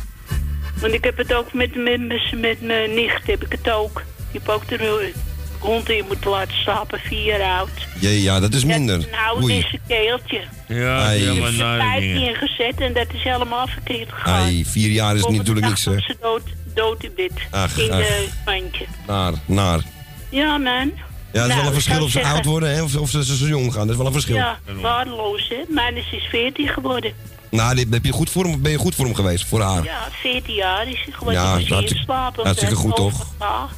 Want 0.80 0.92
ik 0.92 1.04
heb 1.04 1.16
het 1.16 1.34
ook 1.34 1.52
met, 1.52 1.74
met, 1.74 2.08
met, 2.08 2.32
met 2.40 2.60
mijn 2.62 2.94
nicht, 2.94 3.26
heb 3.26 3.44
ik 3.44 3.52
het 3.52 3.70
ook. 3.70 4.02
Die 4.32 4.40
heb 4.40 4.48
ook 4.48 4.68
de 4.68 5.12
hond 5.58 5.88
in 5.90 6.04
moeten 6.06 6.30
laten 6.30 6.54
slapen, 6.54 6.98
vier 6.98 7.24
jaar 7.24 7.58
oud. 7.58 7.70
Jee, 8.00 8.22
ja, 8.22 8.40
dat 8.40 8.54
is 8.54 8.64
minder. 8.64 8.94
Een 8.94 9.18
oude 9.28 9.44
Oei. 9.44 9.58
is 9.58 9.72
een 9.72 9.80
keeltje. 9.88 10.40
Ja, 10.68 10.98
Ai. 10.98 11.18
helemaal 11.18 11.36
Ik 11.50 11.56
heb 11.56 11.66
nare 11.66 11.80
vijf 11.82 12.00
dingen. 12.00 12.28
ingezet 12.28 12.80
en 12.80 12.92
dat 12.92 13.06
is 13.12 13.22
helemaal 13.22 13.66
verkeerd 13.66 14.12
gegaan. 14.12 14.42
Ai, 14.42 14.64
vier 14.64 14.90
jaar 14.90 15.16
is 15.16 15.26
natuurlijk 15.26 15.66
niks, 15.66 15.84
hè. 15.84 16.00
ze 16.00 16.16
dood, 16.20 16.42
dood 16.74 17.04
in 17.04 17.12
bed. 17.16 17.32
Ach, 17.50 17.78
in 17.78 17.90
ach. 17.92 17.98
de 17.98 18.28
mandje. 18.44 18.84
Naar, 19.06 19.32
naar. 19.46 19.80
Ja, 20.28 20.58
man. 20.58 20.92
Ja, 21.32 21.40
dat 21.40 21.48
is 21.48 21.48
Nou, 21.48 21.48
wel 21.48 21.58
een 21.58 21.66
ik 21.66 21.72
verschil 21.82 22.02
of 22.04 22.10
ze 22.10 22.18
zeggen- 22.18 22.34
oud 22.34 22.44
worden 22.44 22.74
hè, 22.74 22.82
of, 22.82 22.96
of 22.96 23.10
ze 23.10 23.36
zo 23.36 23.46
jong 23.46 23.72
gaan. 23.72 23.80
Dat 23.82 23.90
is 23.90 23.96
wel 23.96 24.06
een 24.06 24.12
verschil. 24.12 24.34
Ja, 24.36 24.58
waardeloos, 24.80 25.48
hè. 25.48 25.56
Mijn 25.68 25.96
is 25.96 26.12
is 26.12 26.24
14 26.30 26.68
geworden. 26.68 27.12
Nou, 27.50 27.74
dit, 27.74 27.86
heb 27.90 28.04
je 28.04 28.12
goed 28.12 28.30
voor 28.30 28.44
hem, 28.44 28.62
ben 28.62 28.70
je 28.70 28.78
goed 28.78 28.94
voor 28.94 29.04
hem 29.04 29.14
geweest, 29.14 29.46
voor 29.46 29.60
haar. 29.60 29.84
Ja, 29.84 30.08
14 30.10 30.54
jaar 30.54 30.88
is 30.88 31.00
hij 31.04 31.12
geworden. 31.12 31.42
Ja, 31.42 31.56
Ja, 31.58 31.74
hartstikke- 31.74 32.02
slapen. 32.04 32.44
hartstikke 32.44 32.74
goed, 32.74 32.96
toch? 32.96 33.26
Ja, 33.40 33.68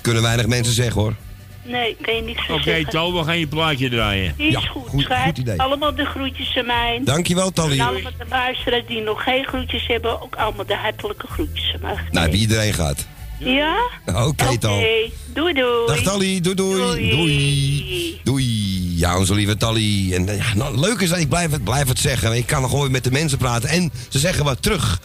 Kunnen 0.00 0.22
weinig 0.22 0.46
mensen 0.46 0.72
zeggen, 0.74 1.00
hoor. 1.00 1.14
Nee, 1.62 1.96
kan 2.00 2.14
je 2.14 2.22
niks 2.22 2.46
van 2.46 2.54
Oké, 2.54 2.64
zeggen. 2.64 2.90
Tal, 2.90 3.12
we 3.18 3.24
gaan 3.24 3.38
je 3.38 3.46
plaatje 3.46 3.88
draaien. 3.90 4.34
Is 4.36 4.56
goed, 4.68 5.02
schat. 5.02 5.38
idee. 5.38 5.60
Allemaal 5.62 5.94
de 5.94 6.04
groetjes 6.04 6.56
aan 6.56 6.66
mij. 6.66 7.00
Dankjewel, 7.04 7.50
Tally. 7.50 7.78
En 7.78 7.86
allemaal 7.86 8.12
de 8.18 8.24
luisteraars 8.28 8.86
die 8.86 9.00
nog 9.02 9.22
geen 9.22 9.44
groetjes 9.44 9.86
hebben, 9.86 10.22
ook 10.22 10.36
allemaal 10.36 10.66
de 10.66 10.76
hartelijke 10.76 11.26
groetjes 11.26 11.72
aan 11.74 11.80
mij. 11.80 11.94
Nou, 12.10 12.24
heb 12.24 12.34
je 12.34 12.40
iedereen 12.40 12.72
gehad. 12.72 13.06
Ja? 13.38 13.76
Oké, 14.06 14.58
Tal. 14.58 14.76
Oké, 14.76 14.86
doei 15.34 15.52
doei. 15.54 15.86
Dag 15.86 15.98
Tally, 16.02 16.40
doei 16.40 16.54
doei. 16.54 17.10
Doei. 17.10 18.20
Doei. 18.24 18.89
Ja, 19.00 19.18
onze 19.18 19.34
lieve 19.34 19.56
Tally. 19.56 20.14
En 20.14 20.26
ja, 20.36 20.54
nou, 20.54 20.78
leuk 20.78 21.00
is 21.00 21.08
dat 21.08 21.18
ik 21.18 21.28
blijf 21.28 21.50
het, 21.50 21.64
blijf 21.64 21.88
het 21.88 21.98
zeggen. 21.98 22.32
Ik 22.32 22.46
kan 22.46 22.60
nog 22.60 22.70
gewoon 22.70 22.90
met 22.90 23.04
de 23.04 23.10
mensen 23.10 23.38
praten. 23.38 23.68
En 23.68 23.92
ze 24.08 24.18
zeggen 24.18 24.44
wat 24.44 24.62
terug. 24.62 25.00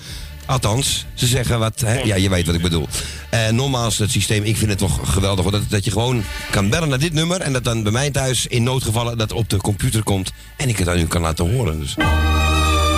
Althans, 0.46 1.06
ze 1.14 1.28
zeggen 1.28 1.60
wat. 1.60 1.80
Hè? 1.80 2.00
Ja, 2.00 2.16
je 2.16 2.30
weet 2.30 2.46
wat 2.46 2.56
ik 2.56 2.62
bedoel. 2.62 2.88
En 3.30 3.56
nogmaals, 3.56 3.98
het 3.98 4.12
systeem, 4.12 4.44
ik 4.44 4.58
vind 4.58 4.70
het 4.70 4.80
toch 4.80 5.14
geweldig. 5.14 5.46
Dat, 5.46 5.62
dat 5.70 5.86
je 5.86 5.92
gewoon 5.92 6.24
kan 6.52 6.70
bellen 6.70 6.90
naar 6.90 7.00
dit 7.00 7.14
nummer. 7.14 7.42
En 7.42 7.54
dat 7.54 7.64
dan 7.64 7.84
bij 7.84 7.92
mij 7.92 8.12
thuis 8.12 8.48
in 8.48 8.64
noodgevallen 8.64 9.18
dat 9.18 9.32
op 9.32 9.50
de 9.50 9.58
computer 9.58 10.04
komt. 10.04 10.32
En 10.58 10.70
ik 10.70 10.78
het 10.78 10.90
aan 10.90 11.00
u 11.00 11.08
kan 11.08 11.22
laten 11.22 11.52
horen. 11.52 11.80
Dus. 11.80 11.96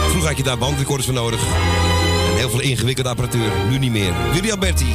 Vroeger 0.10 0.28
had 0.28 0.38
je 0.38 0.44
daar 0.44 0.57
bandrecorders 0.57 1.06
voor 1.06 1.15
nodig. 1.15 1.41
En 2.32 2.38
heel 2.38 2.49
veel 2.49 2.61
ingewikkelde 2.61 3.10
apparatuur. 3.10 3.52
Nu 3.69 3.78
niet 3.78 3.91
meer. 3.91 4.14
Willy 4.34 4.52
Alberti. 4.52 4.91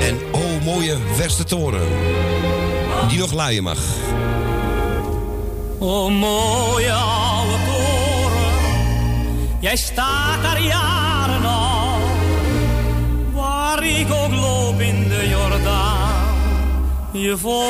En 0.00 0.18
oh, 0.30 0.64
mooie 0.64 0.96
verste 1.14 1.44
toren. 1.44 1.88
Die 3.08 3.18
nog 3.18 3.32
luien 3.32 3.62
mag. 3.62 3.78
O 5.86 6.08
mooie 6.08 6.92
oude 6.92 7.58
toren, 7.66 8.80
jij 9.60 9.76
staat 9.76 10.42
daar 10.42 10.60
jaren 10.62 11.44
al. 11.44 11.98
Waar 13.32 13.84
ik 13.84 14.12
ook 14.12 14.34
loop 14.34 14.80
in 14.80 15.08
de 15.08 15.28
Jordaan, 15.28 16.24
je 17.12 17.36
volgt 17.36 17.62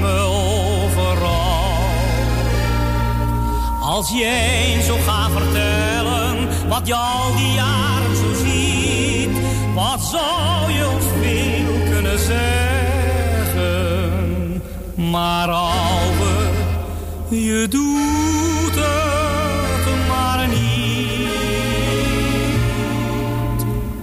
me 0.00 0.18
overal. 0.18 1.62
Als 3.80 4.10
jij 4.10 4.74
eens 4.74 4.86
zo 4.86 4.96
vertellen, 5.32 6.48
wat 6.68 6.86
je 6.86 6.94
al 6.94 7.34
die 7.36 7.52
jaren 7.52 8.16
zo 8.16 8.32
ziet, 8.44 9.38
wat 9.74 10.00
zou 10.02 10.72
je 10.72 10.88
ons 10.88 11.04
veel 11.20 11.92
kunnen 11.92 12.18
zeggen? 12.18 12.84
Maar 15.10 15.48
ouwe, 15.48 16.13
je 17.42 17.68
doet 17.68 18.74
het 18.74 20.08
maar 20.08 20.48
niet. 20.48 21.28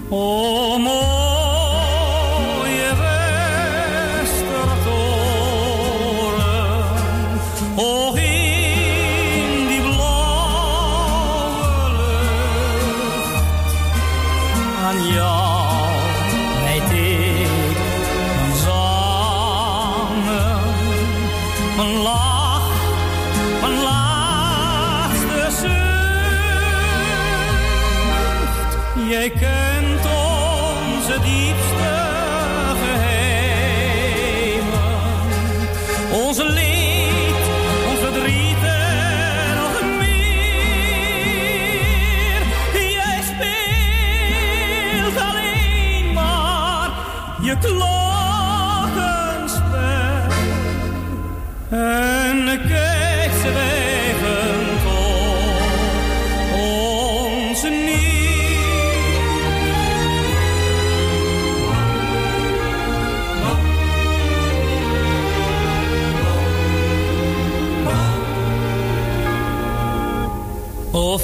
O 0.10 0.51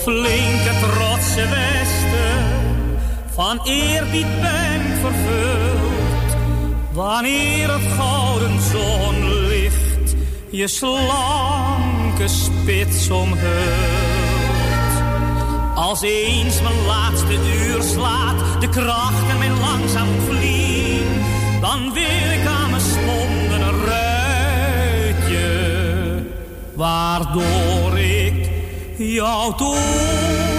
flinke 0.08 0.74
trotse 0.82 1.48
westen, 1.50 2.46
van 3.34 3.60
eerbied 3.64 4.42
ben 4.42 4.82
vervuld. 5.02 6.38
Wanneer 6.94 7.72
het 7.72 7.92
gouden 7.98 8.60
zonlicht 8.62 10.16
je 10.50 10.68
slanke 10.68 12.28
spits 12.28 13.10
omhult. 13.10 13.38
Als 15.76 16.02
eens 16.02 16.62
mijn 16.62 16.86
laatste 16.86 17.34
uur 17.34 17.82
slaat, 17.82 18.62
de 18.62 18.70
krachten 18.70 19.38
mij 19.38 19.50
langzaam 19.50 20.08
vliegen, 20.30 21.22
dan 21.62 21.94
wil 21.94 22.32
ik 22.40 22.46
aan 22.46 22.70
mijn 22.70 22.82
stonden 22.82 23.62
een 23.62 23.86
ruitje, 23.86 25.50
waardoor 26.76 27.98
ik 27.98 28.37
jouw 28.98 29.56
toren 29.56 30.57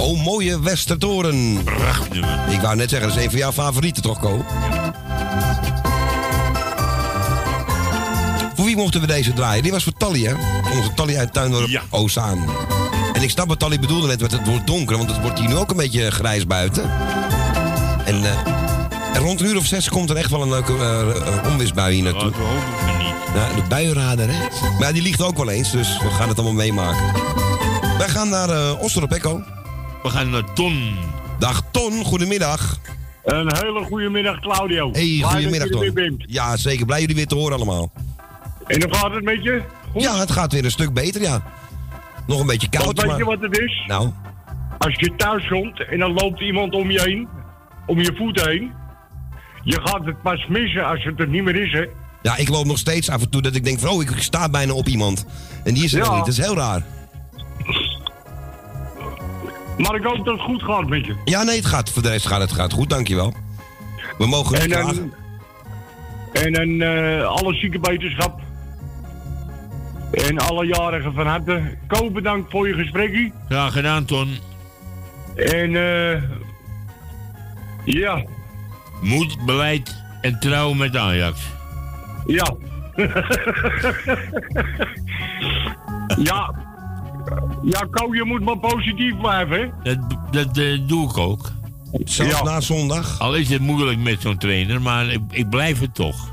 Oh, 0.00 0.24
mooie 0.24 0.60
Westertoren. 0.60 1.64
Prachtig 1.64 2.26
Ik 2.50 2.60
wou 2.60 2.76
net 2.76 2.90
zeggen, 2.90 3.08
dat 3.08 3.18
is 3.18 3.24
een 3.24 3.30
van 3.30 3.38
jouw 3.38 3.52
favorieten 3.52 4.02
toch, 4.02 4.20
Ko? 4.20 4.44
Voor 8.54 8.64
wie 8.64 8.76
mochten 8.76 9.00
we 9.00 9.06
deze 9.06 9.32
draaien? 9.32 9.62
Die 9.62 9.72
was 9.72 9.84
voor 9.84 9.92
Tally, 9.92 10.22
hè? 10.22 10.34
Onze 10.76 10.94
Tally 10.94 11.16
uit 11.16 11.32
Tuindorp 11.32 11.82
Ozaan. 11.90 12.44
En 13.12 13.22
ik 13.22 13.30
snap 13.30 13.48
wat 13.48 13.58
Tally 13.58 13.78
bedoelde 13.78 14.06
net, 14.06 14.20
met 14.20 14.32
het 14.32 14.46
wordt 14.46 14.66
donker, 14.66 14.96
want 14.96 15.10
het 15.10 15.20
wordt 15.20 15.38
hier 15.38 15.48
nu 15.48 15.56
ook 15.56 15.70
een 15.70 15.76
beetje 15.76 16.10
grijs 16.10 16.46
buiten. 16.46 16.90
En, 18.04 18.24
eh, 18.24 19.20
rond 19.20 19.40
een 19.40 19.46
uur 19.46 19.56
of 19.56 19.66
zes 19.66 19.88
komt 19.88 20.10
er 20.10 20.16
echt 20.16 20.30
wel 20.30 20.42
een 20.42 20.48
leuke 20.48 20.72
onweersbui 21.46 21.94
hier 21.94 22.02
naartoe. 22.02 22.28
Ik 22.30 22.36
niet. 22.98 23.14
Ja, 23.34 23.54
de 23.54 23.62
buienradar, 23.68 24.28
hè? 24.28 24.38
Maar 24.78 24.86
ja, 24.86 24.92
die 24.92 25.02
ligt 25.02 25.22
ook 25.22 25.36
wel 25.36 25.50
eens, 25.50 25.70
dus 25.70 25.98
we 25.98 26.10
gaan 26.10 26.28
het 26.28 26.38
allemaal 26.38 26.56
meemaken. 26.56 27.12
Wij 27.98 28.08
gaan 28.08 28.28
naar 28.28 28.48
uh, 28.48 28.82
Osterop 28.82 29.12
Echo. 29.12 29.42
We 30.02 30.08
gaan 30.08 30.30
naar 30.30 30.52
Ton. 30.52 30.96
Dag 31.38 31.62
Ton, 31.70 32.04
goedemiddag. 32.04 32.78
Een 33.24 33.56
hele 33.56 33.84
goede 33.84 34.08
middag, 34.08 34.40
Claudio. 34.40 34.90
Hey, 34.92 35.16
Blij 35.18 35.30
goedemiddag 35.32 35.68
Ton. 35.68 35.80
weer 35.80 35.92
bent. 35.92 36.24
Ja, 36.26 36.56
zeker. 36.56 36.86
Blij 36.86 37.00
jullie 37.00 37.14
weer 37.14 37.26
te 37.26 37.34
horen 37.34 37.56
allemaal. 37.56 37.92
En 38.66 38.82
hoe 38.82 38.94
gaat 38.94 39.14
het 39.14 39.24
met 39.24 39.42
je? 39.42 39.62
Ja, 39.94 40.18
het 40.18 40.30
gaat 40.30 40.52
weer 40.52 40.64
een 40.64 40.70
stuk 40.70 40.92
beter, 40.92 41.20
ja. 41.20 41.42
Nog 42.26 42.40
een 42.40 42.46
beetje 42.46 42.68
koud, 42.68 42.84
Want 42.84 42.98
weet 43.00 43.06
maar... 43.06 43.18
je 43.18 43.24
wat 43.24 43.40
het 43.40 43.58
is? 43.58 43.84
Nou, 43.86 44.10
Als 44.78 44.94
je 44.94 45.12
thuis 45.16 45.48
komt 45.48 45.86
en 45.88 45.98
dan 45.98 46.12
loopt 46.12 46.40
iemand 46.40 46.74
om 46.74 46.90
je 46.90 47.00
heen, 47.02 47.28
om 47.86 47.98
je 48.00 48.14
voet 48.16 48.40
heen. 48.44 48.72
Je 49.64 49.80
gaat 49.84 50.04
het 50.04 50.22
pas 50.22 50.46
missen 50.48 50.86
als 50.86 51.04
het 51.04 51.20
er 51.20 51.28
niet 51.28 51.42
meer 51.44 51.62
is, 51.62 51.72
hè? 51.72 51.84
ja, 52.22 52.36
ik 52.36 52.48
loop 52.48 52.64
nog 52.66 52.78
steeds 52.78 53.08
af 53.10 53.20
en 53.22 53.30
toe 53.30 53.42
dat 53.42 53.54
ik 53.54 53.64
denk 53.64 53.78
van... 53.80 53.88
Oh, 53.88 54.02
ik 54.02 54.10
sta 54.18 54.48
bijna 54.48 54.72
op 54.72 54.86
iemand. 54.88 55.26
En 55.64 55.74
die 55.74 55.84
is 55.84 55.92
er 55.92 55.98
Ja. 55.98 56.04
nog 56.04 56.14
niet. 56.14 56.24
Dat 56.24 56.34
is 56.34 56.44
heel 56.44 56.56
raar. 56.56 56.82
Maar 59.80 59.94
ik 59.94 60.04
hoop 60.04 60.24
dat 60.24 60.34
het 60.34 60.42
goed 60.42 60.62
gaat 60.62 60.88
met 60.88 61.06
je. 61.06 61.14
Ja, 61.24 61.42
nee, 61.42 61.56
het 61.56 61.66
gaat. 61.66 61.90
Voor 61.90 62.02
de 62.02 62.08
rest 62.08 62.26
gaat 62.26 62.40
het 62.40 62.52
gaat 62.52 62.72
goed, 62.72 62.90
dankjewel. 62.90 63.34
We 64.18 64.26
mogen 64.26 64.60
niet 64.60 64.72
En 64.74 65.12
en 66.32 66.52
dan 66.52 66.80
eh, 66.80 67.24
alle 67.24 67.54
ziekenwetenschap. 67.54 68.40
En 70.10 70.38
alle 70.38 70.66
jarigen 70.66 71.14
van 71.14 71.26
harte. 71.26 71.76
Ko, 71.86 72.10
bedankt 72.10 72.50
voor 72.50 72.68
je 72.68 72.74
gesprekje. 72.74 73.32
Graag 73.48 73.72
gedaan, 73.72 74.04
Ton. 74.04 74.36
En 75.36 75.76
eh 75.76 76.22
ja, 77.84 78.24
Moed, 79.00 79.44
beleid 79.46 80.02
en 80.20 80.40
trouw 80.40 80.72
met 80.72 80.96
Ajax. 80.96 81.40
ja. 82.26 82.54
ja. 86.30 86.54
Ja, 87.62 87.86
Ko, 87.90 88.14
je 88.14 88.24
moet 88.24 88.40
maar 88.40 88.58
positief 88.58 89.16
blijven, 89.18 89.72
hè? 89.82 89.94
Dat, 90.30 90.54
dat 90.54 90.88
doe 90.88 91.10
ik 91.10 91.16
ook. 91.18 91.52
Zelfs 92.04 92.38
Ja. 92.38 92.42
na 92.42 92.60
zondag. 92.60 93.18
Al 93.20 93.34
is 93.34 93.48
het 93.48 93.60
moeilijk 93.60 93.98
met 93.98 94.20
zo'n 94.20 94.38
trainer, 94.38 94.82
maar 94.82 95.08
ik, 95.12 95.20
ik 95.30 95.48
blijf 95.50 95.80
het 95.80 95.94
toch. 95.94 96.28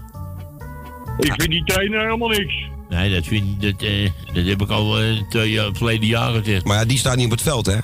Ik 1.20 1.34
vind 1.38 1.50
die 1.52 1.64
trainer 1.64 2.00
helemaal 2.02 2.28
niks. 2.30 2.54
Nee, 2.90 3.14
dat, 3.14 3.26
vind, 3.26 3.62
dat, 3.62 3.82
eh, 3.82 4.10
dat 4.34 4.46
heb 4.46 4.62
ik 4.62 4.70
al 4.70 5.00
eh, 5.02 5.06
twee 5.30 5.52
jaar, 5.52 5.70
verleden 5.74 6.08
jaar 6.08 6.34
gezegd. 6.34 6.66
Maar 6.66 6.78
ja, 6.78 6.86
die 6.86 6.98
staat 6.98 7.16
niet 7.16 7.26
op 7.26 7.32
het 7.32 7.42
veld, 7.42 7.66
hè? 7.66 7.78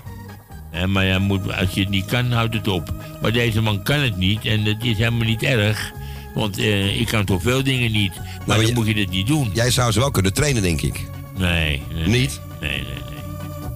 Nee, 0.71 0.87
maar 0.87 1.05
ja, 1.05 1.19
moet, 1.19 1.53
als 1.57 1.71
je 1.73 1.79
het 1.81 1.89
niet 1.89 2.05
kan, 2.05 2.31
houd 2.31 2.53
het 2.53 2.67
op. 2.67 2.93
Maar 3.21 3.31
deze 3.31 3.61
man 3.61 3.83
kan 3.83 3.99
het 3.99 4.17
niet 4.17 4.45
en 4.45 4.63
dat 4.63 4.75
is 4.81 4.97
helemaal 4.97 5.27
niet 5.27 5.43
erg. 5.43 5.91
Want 6.35 6.57
eh, 6.57 6.99
ik 6.99 7.07
kan 7.07 7.25
toch 7.25 7.41
veel 7.41 7.63
dingen 7.63 7.91
niet. 7.91 8.15
Maar 8.15 8.41
maar 8.47 8.57
dan 8.57 8.65
je- 8.65 8.73
moet 8.73 8.87
je 8.87 8.93
dit 8.93 9.09
niet 9.09 9.27
doen. 9.27 9.49
Jij 9.53 9.71
zou 9.71 9.91
ze 9.91 9.99
wel 9.99 10.11
kunnen 10.11 10.33
trainen, 10.33 10.61
denk 10.61 10.81
ik. 10.81 11.07
Nee. 11.37 11.81
nee 11.93 12.07
Niet? 12.07 12.41
Nee, 12.63 12.71
nee, 12.71 12.83
nee. 12.85 13.21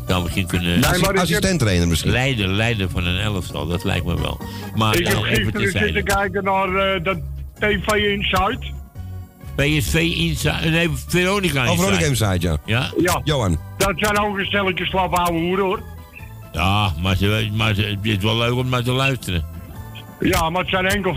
Zou 0.07 0.23
misschien 0.23 0.47
kunnen... 0.47 0.80
Nee, 0.80 0.89
heb- 0.89 1.18
Assistent-trainer 1.18 1.88
misschien. 1.88 2.11
Leider, 2.11 2.47
leider 2.47 2.89
van 2.89 3.05
een 3.05 3.19
elftal, 3.19 3.68
dat 3.68 3.84
lijkt 3.84 4.05
me 4.05 4.22
wel. 4.22 4.39
Maar 4.76 4.95
ik 4.97 5.07
heb 5.07 5.14
nou, 5.15 5.27
even 5.27 5.35
gisteren 5.43 5.61
terzijde. 5.61 5.93
zitten 5.93 6.15
kijken 6.15 6.43
naar 6.43 6.76
eh, 6.76 7.03
dat 7.03 7.18
TV 7.59 7.93
Insight. 7.93 8.76
PSV 9.55 9.93
Inside... 10.18 10.69
Nee, 10.69 10.89
Veronica 11.07 11.69
Oh, 11.69 11.77
Veronica 11.77 12.05
Inside. 12.05 12.34
Inside, 12.34 12.47
ja. 12.47 12.57
Ja? 12.65 12.91
Ja, 12.97 13.22
Johan. 13.23 13.59
dat 13.77 13.93
zijn 13.95 14.19
ook 14.19 14.38
een 14.38 14.45
stelletje 14.45 14.85
slap 14.85 15.18
hoeren, 15.30 15.65
hoor. 15.65 15.81
Ja, 16.51 16.93
maar, 17.01 17.15
ze, 17.15 17.49
maar 17.53 17.73
ze, 17.73 17.81
het 17.81 17.99
is 18.01 18.18
wel 18.18 18.38
leuk 18.38 18.53
om 18.53 18.69
naar 18.69 18.84
te 18.84 18.91
luisteren. 18.91 19.45
Ja, 20.19 20.49
maar 20.49 20.61
het 20.61 20.69
zijn 20.69 20.85
enkel, 20.85 21.15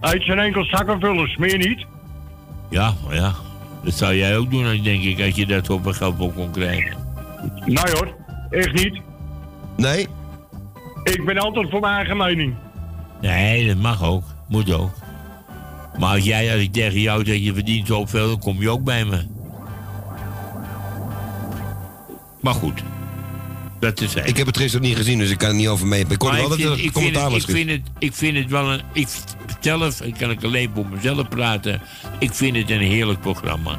het 0.00 0.22
zijn 0.22 0.38
enkel 0.38 0.64
zakkenvullers, 0.64 1.36
meer 1.36 1.58
niet. 1.58 1.84
Ja, 2.70 2.94
maar 3.06 3.14
ja. 3.14 3.32
Dat 3.82 3.94
zou 3.94 4.14
jij 4.14 4.36
ook 4.36 4.50
doen, 4.50 4.82
denk 4.82 5.02
ik, 5.02 5.20
als 5.20 5.34
je 5.34 5.46
dat 5.46 5.70
op 5.70 5.86
een 5.86 5.94
geld 5.94 6.20
op 6.20 6.34
kon 6.34 6.50
krijgen. 6.50 6.96
Nee 7.64 7.92
hoor, 7.92 8.14
echt 8.50 8.72
niet. 8.72 9.00
Nee? 9.76 10.08
Ik 11.04 11.24
ben 11.24 11.38
altijd 11.38 11.70
voor 11.70 11.80
mijn 11.80 11.96
eigen 11.96 12.16
mening. 12.16 12.54
Nee, 13.20 13.66
dat 13.66 13.76
mag 13.76 14.02
ook. 14.04 14.24
Moet 14.48 14.72
ook. 14.72 14.90
Maar 15.98 16.14
als 16.14 16.24
jij, 16.24 16.52
als 16.52 16.60
ik 16.60 16.72
tegen 16.72 17.00
jou 17.00 17.24
zeg, 17.24 17.36
je 17.36 17.54
verdient 17.54 17.86
zoveel, 17.86 18.28
dan 18.28 18.38
kom 18.38 18.60
je 18.60 18.70
ook 18.70 18.84
bij 18.84 19.04
me. 19.04 19.26
Maar 22.40 22.54
goed. 22.54 22.82
Dat 23.82 24.00
is 24.00 24.14
Ik 24.14 24.36
heb 24.36 24.46
het 24.46 24.56
gisteren 24.56 24.86
niet 24.86 24.96
gezien, 24.96 25.18
dus 25.18 25.30
ik 25.30 25.38
kan 25.38 25.48
er 25.48 25.54
niet 25.54 25.68
over 25.68 25.86
mee. 25.86 26.04
Ik 26.08 26.22
Maar 26.22 26.32
wel 26.32 26.48
dat 26.48 26.58
ik 26.58 26.64
er 26.64 26.72
ik, 26.72 26.78
vind 26.78 26.92
commentaar 26.92 27.22
het, 27.22 27.32
was. 27.32 27.42
ik, 27.42 27.50
vind 27.50 27.70
het, 27.70 27.80
ik 27.98 28.14
vind 28.14 28.36
het 28.36 28.50
wel 28.50 28.72
een... 28.72 28.80
Ik 28.92 29.08
zelf, 29.60 30.00
ik 30.00 30.14
kan 30.18 30.30
ik 30.30 30.44
alleen 30.44 30.70
voor 30.74 30.86
mezelf 30.86 31.28
praten. 31.28 31.80
Ik 32.18 32.34
vind 32.34 32.56
het 32.56 32.70
een 32.70 32.80
heerlijk 32.80 33.20
programma. 33.20 33.78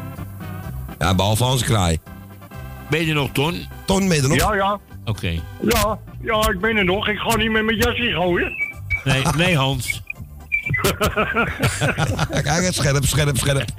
Ja, 1.00 1.16
behalve 1.16 1.44
Hans 1.44 1.64
Kraai. 1.64 2.00
Ben 2.90 3.02
je 3.02 3.08
er 3.08 3.14
nog, 3.14 3.30
Ton? 3.32 3.66
Ton, 3.86 4.08
ben 4.08 4.16
je 4.18 4.22
er 4.22 4.28
nog? 4.28 4.38
Ja, 4.38 4.54
ja. 4.54 4.80
Oké. 5.06 5.42
Ja, 5.62 6.00
ja, 6.22 6.50
ik 6.50 6.60
ben 6.60 6.78
er 6.78 6.86
nog. 6.86 7.08
Ik 7.08 7.18
ga 7.18 7.36
niet 7.38 7.52
met 7.52 7.64
mijn 7.66 7.78
jasje 7.78 8.12
gooien. 8.12 8.52
Nee, 9.04 9.24
nee, 9.38 9.58
Hans. 9.58 10.02
Kijk, 12.44 12.64
het 12.66 12.76
scherp, 12.76 13.06
scherp, 13.06 13.38
scherp. 13.38 13.70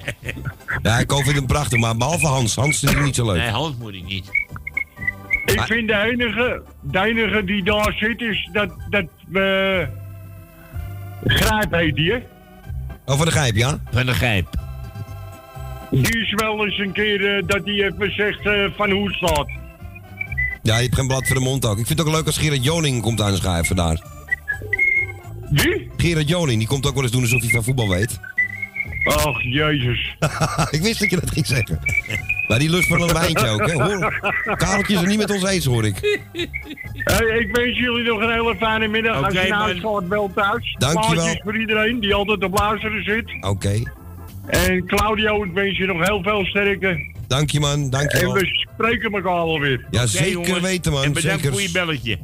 Ja, 0.83 0.99
ik 0.99 1.13
vind 1.13 1.37
hem 1.37 1.47
prachtig, 1.47 1.79
maar 1.79 1.97
behalve 1.97 2.27
Hans. 2.27 2.55
Hans 2.55 2.83
is 2.83 2.95
niet 2.95 3.15
zo 3.15 3.27
leuk. 3.27 3.37
Nee, 3.37 3.51
Hans 3.51 3.77
moet 3.79 3.95
ik 3.95 4.05
niet. 4.05 4.31
Ik 5.45 5.61
vind 5.61 5.89
de 5.89 5.99
enige, 5.99 6.63
de 6.81 7.01
enige 7.01 7.45
die 7.45 7.65
daar 7.65 7.93
zit 7.93 8.21
is 8.21 8.49
dat, 8.53 8.71
dat 8.91 9.07
eh 9.33 9.89
Grijp 11.25 11.73
heet 11.73 11.95
die, 11.95 12.13
hè? 12.13 12.19
Oh, 13.07 13.17
van 13.17 13.27
de 13.27 13.33
Gijp, 13.33 13.57
ja? 13.57 13.79
Van 13.91 14.07
de 14.07 14.15
Gijp. 14.15 14.49
Die 15.91 16.19
is 16.19 16.33
wel 16.33 16.65
eens 16.65 16.79
een 16.79 16.93
keer 16.93 17.37
eh, 17.37 17.43
dat 17.47 17.65
hij 17.65 17.75
even 17.75 18.15
zegt 18.15 18.47
eh, 18.47 18.65
van 18.77 18.91
hoe 18.91 19.07
het 19.07 19.17
staat. 19.17 19.49
Ja, 20.63 20.77
je 20.77 20.83
hebt 20.83 20.95
geen 20.95 21.07
blad 21.07 21.27
voor 21.27 21.37
de 21.37 21.43
mond 21.43 21.65
ook. 21.67 21.79
Ik 21.79 21.87
vind 21.87 21.99
het 21.99 22.09
ook 22.09 22.15
leuk 22.15 22.27
als 22.27 22.39
Gerard 22.39 22.65
Joning 22.65 23.03
komt 23.03 23.21
aanschuiven 23.21 23.77
daar. 23.77 24.03
Wie? 25.51 25.91
Gerard 25.97 26.29
Joning, 26.29 26.59
die 26.59 26.69
komt 26.69 26.87
ook 26.87 26.95
wel 26.95 27.03
eens 27.03 27.13
doen 27.13 27.23
alsof 27.23 27.41
hij 27.41 27.51
van 27.51 27.65
voetbal 27.65 27.89
weet. 27.89 28.21
Ach, 29.05 29.43
jezus. 29.43 30.17
ik 30.77 30.83
wist 30.83 31.01
dat 31.01 31.11
je 31.11 31.21
dat 31.21 31.31
ging 31.31 31.47
zeggen. 31.47 31.81
Maar 32.49 32.59
die 32.59 32.71
lust 32.71 32.89
van 32.89 33.01
een 33.01 33.13
wijntje 33.13 33.49
ook, 33.49 33.67
hè? 33.67 33.73
Hoor. 33.73 34.33
Kareltje 34.57 34.95
is 34.95 35.01
er 35.01 35.09
niet 35.09 35.19
met 35.19 35.31
ons 35.31 35.45
eens, 35.45 35.65
hoor 35.65 35.85
ik. 35.85 36.21
Hey, 36.93 37.27
ik 37.39 37.57
wens 37.57 37.79
jullie 37.79 38.05
nog 38.09 38.21
een 38.21 38.33
hele 38.33 38.57
fijne 38.57 38.89
middag. 38.89 39.17
Als 39.17 39.35
Oké, 39.35 39.41
je 39.41 39.53
huis 39.53 39.81
gaat, 39.81 40.09
bel 40.09 40.31
thuis. 40.35 40.77
Dankjewel. 40.79 41.13
Plaatjes 41.15 41.41
voor 41.43 41.59
iedereen 41.59 42.01
die 42.01 42.15
altijd 42.15 42.45
op 42.45 42.59
luisteren 42.59 43.05
zit. 43.05 43.37
Oké. 43.41 43.83
En 44.47 44.87
Claudio, 44.87 45.45
ik 45.45 45.53
wens 45.53 45.79
je 45.79 45.87
nog 45.87 46.07
heel 46.07 46.23
veel 46.23 46.45
sterkte. 46.45 47.13
Dank 47.29 47.51
je, 47.51 47.61
man. 47.61 47.91
Dank 47.91 48.13
je 48.13 48.19
En 48.19 48.25
wel. 48.25 48.35
we 48.35 48.67
spreken 48.75 49.13
elkaar 49.13 49.35
wel 49.35 49.61
weer. 49.61 49.87
Ja, 49.91 50.07
zeker 50.07 50.61
weten, 50.63 50.93
man. 50.93 51.05
En 51.05 51.13
bedankt 51.13 51.41
zeker. 51.41 51.53
voor 51.53 51.63
je 51.63 51.71
belletje. 51.73 52.19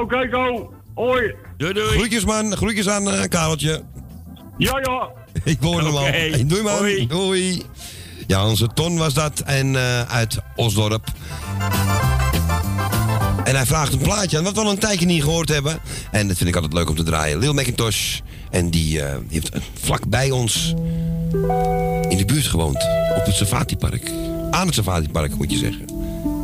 Oké, 0.00 0.28
go. 0.30 0.72
Hoi. 0.94 1.34
Doei, 1.56 1.72
doei. 1.72 1.86
Groetjes, 1.86 2.24
man. 2.24 2.56
Groetjes 2.56 2.88
aan 2.88 3.10
eh 3.10 3.28
Kareltje. 3.28 3.82
Ja, 4.58 4.78
ja. 4.82 5.10
Ik 5.44 5.58
hoor 5.60 5.82
hem 5.82 5.96
al. 5.96 6.04
Hey, 6.04 6.44
doei, 6.46 6.62
man. 6.62 7.06
Doei. 7.08 7.62
Ja, 8.26 8.48
onze 8.48 8.68
Ton 8.74 8.96
was 8.96 9.14
dat. 9.14 9.40
En 9.40 9.76
eh, 9.76 10.02
uit 10.02 10.38
Osdorp. 10.56 11.12
En 13.44 13.54
hij 13.54 13.66
vraagt 13.66 13.92
een 13.92 13.98
plaatje 13.98 14.38
aan 14.38 14.44
wat 14.44 14.54
we 14.54 14.60
al 14.60 14.70
een 14.70 14.78
tijdje 14.78 15.06
niet 15.06 15.22
gehoord 15.22 15.48
hebben. 15.48 15.80
En 16.10 16.28
dat 16.28 16.36
vind 16.36 16.48
ik 16.48 16.54
altijd 16.54 16.72
leuk 16.72 16.88
om 16.88 16.96
te 16.96 17.02
draaien. 17.02 17.38
Lil 17.38 17.52
McIntosh. 17.52 18.18
En 18.50 18.70
die, 18.70 19.02
eh, 19.02 19.16
heeft 19.28 19.50
vlak 19.80 20.08
bij 20.08 20.30
ons 20.30 20.74
in 22.08 22.16
de 22.16 22.24
buurt 22.26 22.46
gewoond. 22.46 22.86
Op 23.16 23.24
het 23.24 23.34
Safati-park. 23.34 24.10
Aan 24.50 24.66
het 24.66 24.74
Safati-park, 24.74 25.34
moet 25.36 25.50
je 25.50 25.58
zeggen. 25.58 25.84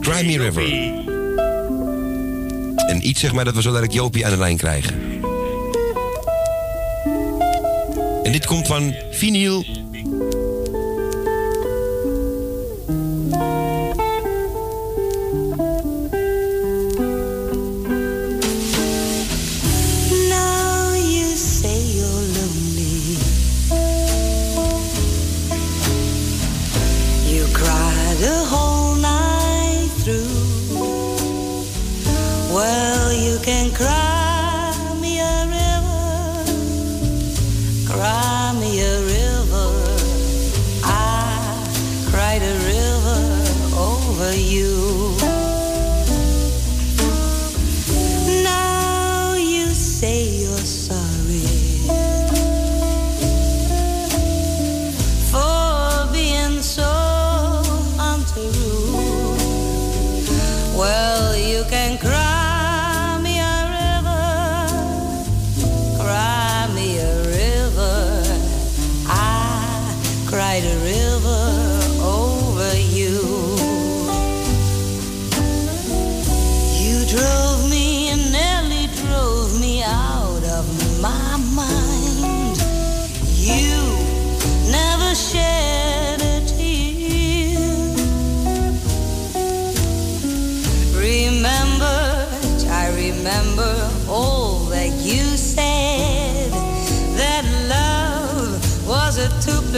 Cry 0.01 0.27
Me 0.27 0.39
River. 0.39 0.97
En 2.89 3.09
iets 3.09 3.21
zeg 3.21 3.33
maar 3.33 3.45
dat 3.45 3.55
we 3.55 3.63
zo 3.63 3.73
direct 3.73 3.93
Jopie 3.93 4.25
aan 4.25 4.33
de 4.33 4.39
lijn 4.39 4.57
krijgen. 4.57 5.18
En 8.29 8.35
dit 8.35 8.47
komt 8.47 8.67
van 8.67 8.95
Vinyl. 9.11 9.65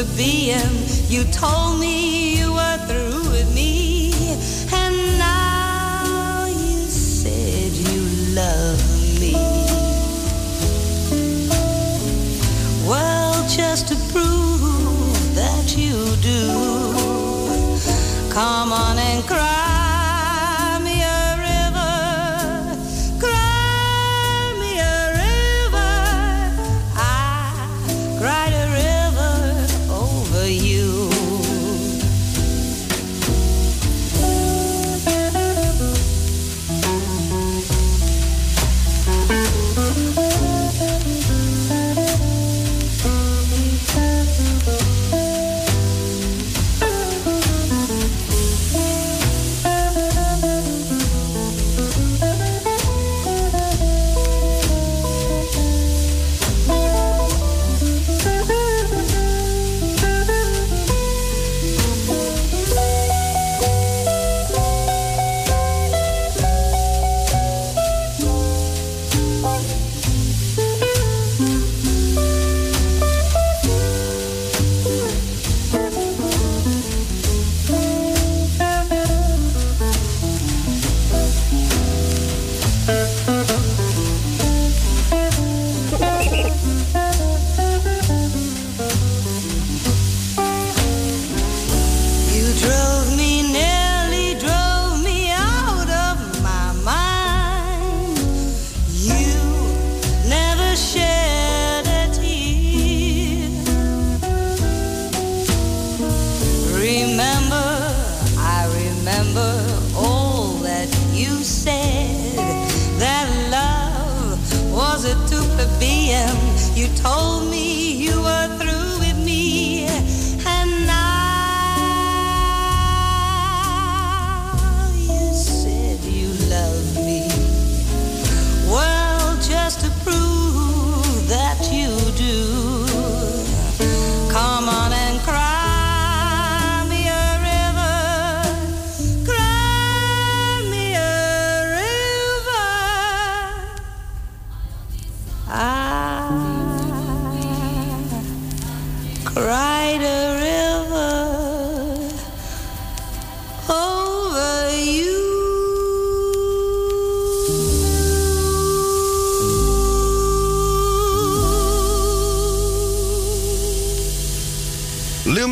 A 0.00 0.02
too 0.02 0.08
plebeian. 0.14 0.70
You 1.08 1.24
told 1.24 1.80
me 1.80 1.99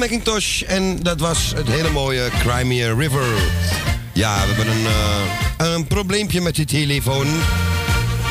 McIntosh 0.09 0.63
en 0.63 1.03
dat 1.03 1.21
was 1.21 1.53
het 1.57 1.69
hele 1.69 1.91
mooie 1.91 2.29
Crimea 2.39 2.95
River. 2.95 3.27
Ja, 4.13 4.47
we 4.47 4.55
hebben 4.55 4.75
een, 4.75 4.87
eh, 4.87 5.75
een 5.75 5.87
probleempje 5.87 6.41
met 6.41 6.55
die 6.55 6.65
telefoon. 6.65 7.27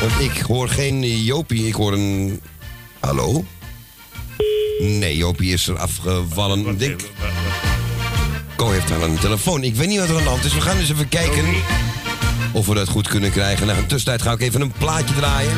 Want 0.00 0.20
ik 0.20 0.40
hoor 0.40 0.68
geen 0.68 1.22
Jopie, 1.24 1.66
ik 1.66 1.74
hoor 1.74 1.92
een... 1.92 2.40
Hallo? 3.00 3.44
Nee, 4.78 5.16
Jopie 5.16 5.52
is 5.52 5.68
er 5.68 5.78
afgevallen. 5.78 6.66
Ik 6.66 6.78
denk... 6.78 7.00
Ko 8.56 8.70
heeft 8.70 8.90
al 8.92 9.02
een 9.02 9.18
telefoon. 9.18 9.64
Ik 9.64 9.74
weet 9.74 9.88
niet 9.88 9.98
wat 9.98 10.08
er 10.08 10.16
aan 10.16 10.22
de 10.22 10.28
hand 10.28 10.44
is. 10.44 10.54
We 10.54 10.60
gaan 10.60 10.78
eens 10.78 10.90
even 10.90 11.08
kijken 11.08 11.44
of 12.52 12.66
we 12.66 12.74
dat 12.74 12.88
goed 12.88 13.08
kunnen 13.08 13.30
krijgen. 13.30 13.66
Na 13.66 13.76
een 13.76 13.86
tussentijd 13.86 14.22
ga 14.22 14.32
ik 14.32 14.40
even 14.40 14.60
een 14.60 14.72
plaatje 14.78 15.14
draaien. 15.14 15.56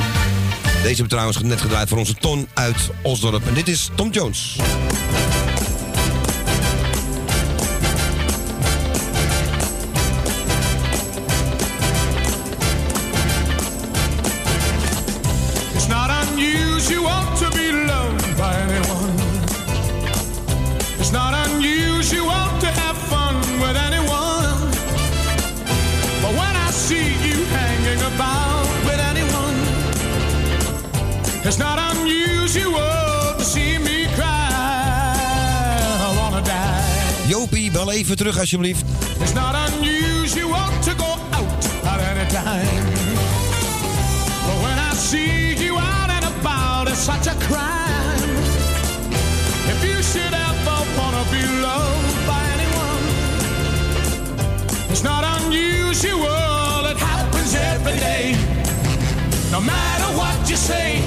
Deze 0.63 0.87
hebben 0.87 1.05
we 1.05 1.09
trouwens 1.09 1.43
net 1.43 1.61
gedraaid 1.61 1.89
voor 1.89 1.99
onze 1.99 2.15
Ton 2.15 2.49
uit 2.55 2.91
Osdorp. 3.03 3.47
En 3.47 3.55
dit 3.55 3.69
is 3.69 3.91
Tom 3.95 4.11
Jones. 4.11 4.57
Even 37.93 38.17
terug 38.17 38.37
alsjeblieft. 38.39 38.85
It's 39.21 39.33
not 39.33 39.55
unusual 39.73 40.69
to 40.83 40.95
go 40.97 41.17
out 41.31 41.65
at 41.85 42.01
any 42.17 42.27
time. 42.31 42.85
But 44.47 44.59
when 44.63 44.79
I 44.79 44.95
see 44.95 45.57
you 45.65 45.77
out 45.77 46.11
and 46.11 46.25
about, 46.25 46.89
it's 46.89 47.05
such 47.05 47.27
a 47.27 47.35
crime. 47.47 48.37
If 49.73 49.83
you 49.85 50.03
should 50.03 50.35
ever 50.49 50.79
wanna 50.97 51.25
be 51.31 51.43
loved 51.67 52.27
by 52.27 52.41
anyone, 52.57 53.05
it's 54.91 55.03
not 55.03 55.25
unusual. 55.41 56.87
It 56.91 56.97
happens 56.97 57.55
every 57.55 57.99
day. 57.99 58.37
No 59.51 59.61
matter 59.61 60.09
what 60.17 60.49
you 60.49 60.57
say, 60.57 61.03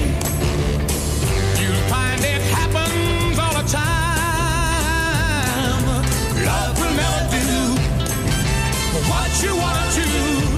what 9.08 9.42
you 9.42 9.56
wanna 9.56 9.90
do. 9.94 10.53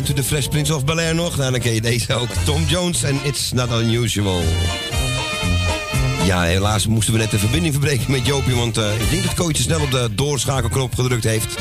Kent 0.00 0.12
u 0.12 0.14
de 0.14 0.24
Fresh 0.24 0.46
Prince 0.46 0.74
of 0.74 0.84
Bel-Air 0.84 1.14
nog? 1.14 1.36
Nou, 1.36 1.50
dan 1.50 1.60
ken 1.60 1.74
je 1.74 1.80
deze 1.80 2.14
ook. 2.14 2.28
Tom 2.44 2.64
Jones 2.64 3.02
en 3.02 3.20
It's 3.22 3.52
Not 3.52 3.70
Unusual. 3.70 4.42
Ja, 6.24 6.42
helaas 6.42 6.86
moesten 6.86 7.12
we 7.12 7.18
net 7.18 7.30
de 7.30 7.38
verbinding 7.38 7.72
verbreken 7.72 8.10
met 8.10 8.26
Jopie, 8.26 8.54
want 8.54 8.76
eh, 8.76 9.00
ik 9.00 9.10
denk 9.10 9.24
dat 9.24 9.34
Kootje 9.34 9.62
snel 9.62 9.80
op 9.80 9.90
de 9.90 10.08
doorschakelknop 10.14 10.94
gedrukt 10.94 11.24
heeft. 11.24 11.54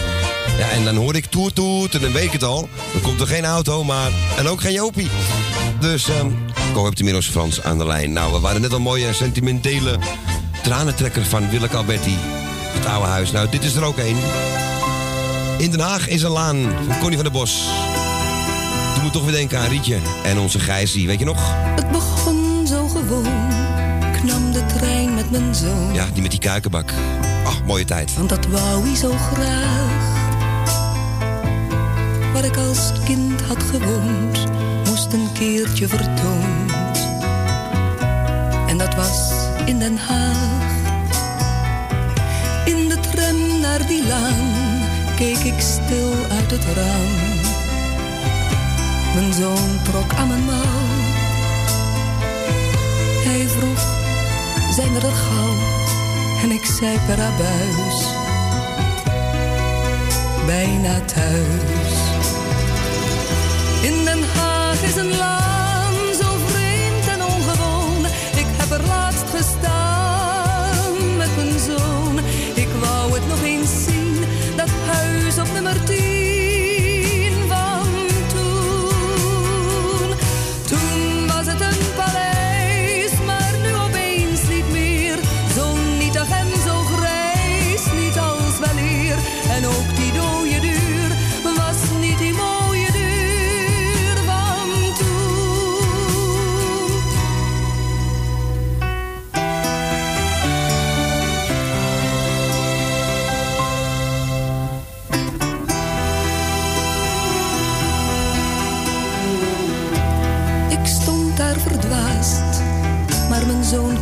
Ja, 0.57 0.69
en 0.69 0.83
dan 0.83 0.95
hoor 0.95 1.15
ik 1.15 1.25
toet 1.25 1.55
toet 1.55 1.95
en 1.95 2.01
dan 2.01 2.11
weet 2.11 2.23
ik 2.23 2.31
het 2.31 2.43
al. 2.43 2.69
Dan 2.91 3.01
komt 3.01 3.21
er 3.21 3.27
geen 3.27 3.45
auto, 3.45 3.83
maar... 3.83 4.11
En 4.37 4.47
ook 4.47 4.61
geen 4.61 4.73
Jopie. 4.73 5.07
Dus, 5.79 6.09
ehm 6.09 6.27
Ko 6.73 6.91
inmiddels 6.93 7.27
Frans 7.27 7.63
aan 7.63 7.77
de 7.77 7.85
lijn. 7.85 8.13
Nou, 8.13 8.33
we 8.33 8.39
waren 8.39 8.61
net 8.61 8.73
al 8.73 8.79
mooie 8.79 9.13
sentimentele 9.13 9.97
tranentrekker 10.63 11.25
van 11.25 11.49
Willeke 11.49 11.77
Alberti. 11.77 12.15
Het 12.61 12.85
oude 12.85 13.07
huis. 13.07 13.31
Nou, 13.31 13.49
dit 13.49 13.63
is 13.63 13.75
er 13.75 13.83
ook 13.83 13.97
één. 13.97 14.17
In 15.57 15.71
Den 15.71 15.79
Haag 15.79 16.07
is 16.07 16.21
een 16.21 16.31
laan 16.31 16.57
van 16.87 16.99
Connie 16.99 17.17
van 17.17 17.23
der 17.23 17.33
Bos. 17.33 17.67
Doe 18.99 19.07
me 19.07 19.13
toch 19.13 19.23
weer 19.23 19.33
denken 19.33 19.59
aan 19.59 19.69
Rietje 19.69 19.97
en 20.23 20.37
onze 20.37 20.59
Gijsie, 20.59 21.07
weet 21.07 21.19
je 21.19 21.25
nog? 21.25 21.53
Het 21.75 21.91
begon 21.91 22.67
zo 22.67 22.87
gewoon. 22.87 23.51
Ik 24.13 24.23
nam 24.23 24.51
de 24.51 24.65
trein 24.65 25.13
met 25.13 25.31
mijn 25.31 25.55
zoon. 25.55 25.93
Ja, 25.93 26.05
die 26.13 26.21
met 26.21 26.31
die 26.31 26.39
kuikenbak. 26.39 26.93
Ach, 27.45 27.63
mooie 27.63 27.85
tijd. 27.85 28.15
Want 28.15 28.29
dat 28.29 28.45
wou 28.45 28.87
hij 28.87 28.95
zo 28.95 29.11
graag. 29.11 30.17
Waar 32.33 32.43
ik 32.43 32.57
als 32.57 32.91
kind 33.05 33.41
had 33.41 33.63
gewoond, 33.63 34.45
moest 34.85 35.13
een 35.13 35.27
keertje 35.33 35.87
vertoond. 35.87 36.99
En 38.67 38.77
dat 38.77 38.95
was 38.95 39.31
in 39.65 39.79
Den 39.79 39.97
Haag. 39.97 40.67
In 42.65 42.87
de 42.87 42.99
tram 43.11 43.59
naar 43.61 43.87
die 43.87 44.07
laan 44.07 44.81
keek 45.15 45.37
ik 45.37 45.59
stil 45.59 46.13
uit 46.29 46.51
het 46.51 46.63
raam. 46.75 47.28
Mijn 49.13 49.33
zoon 49.33 49.81
trok 49.83 50.13
aan 50.13 50.27
mijn 50.27 50.43
mouw. 50.43 50.87
Hij 53.23 53.47
vroeg, 53.47 53.81
zijn 54.75 54.93
we 54.93 54.99
er 54.99 55.15
gauw? 55.15 55.55
En 56.43 56.51
ik 56.51 56.65
zei 56.65 56.97
per 57.07 57.19
abuis, 57.21 58.05
bijna 60.45 60.99
thuis. 61.05 61.93
In 63.81 64.05
Den 64.05 64.23
Haag 64.35 64.81
is 64.81 64.95
een 64.95 65.15
laan 65.17 65.28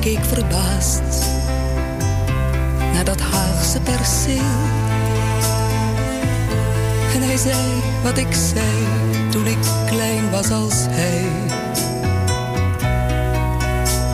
keek 0.08 0.26
verbaasd 0.26 1.28
naar 2.94 3.04
dat 3.04 3.22
Haagse 3.22 3.80
perceel. 3.80 4.54
En 7.14 7.22
hij 7.22 7.38
zei 7.38 7.82
wat 8.04 8.18
ik 8.18 8.34
zei 8.34 8.88
toen 9.32 9.48
ik 9.48 9.58
klein 9.86 10.32
was 10.32 10.50
als 10.50 10.76
hij. 10.90 11.26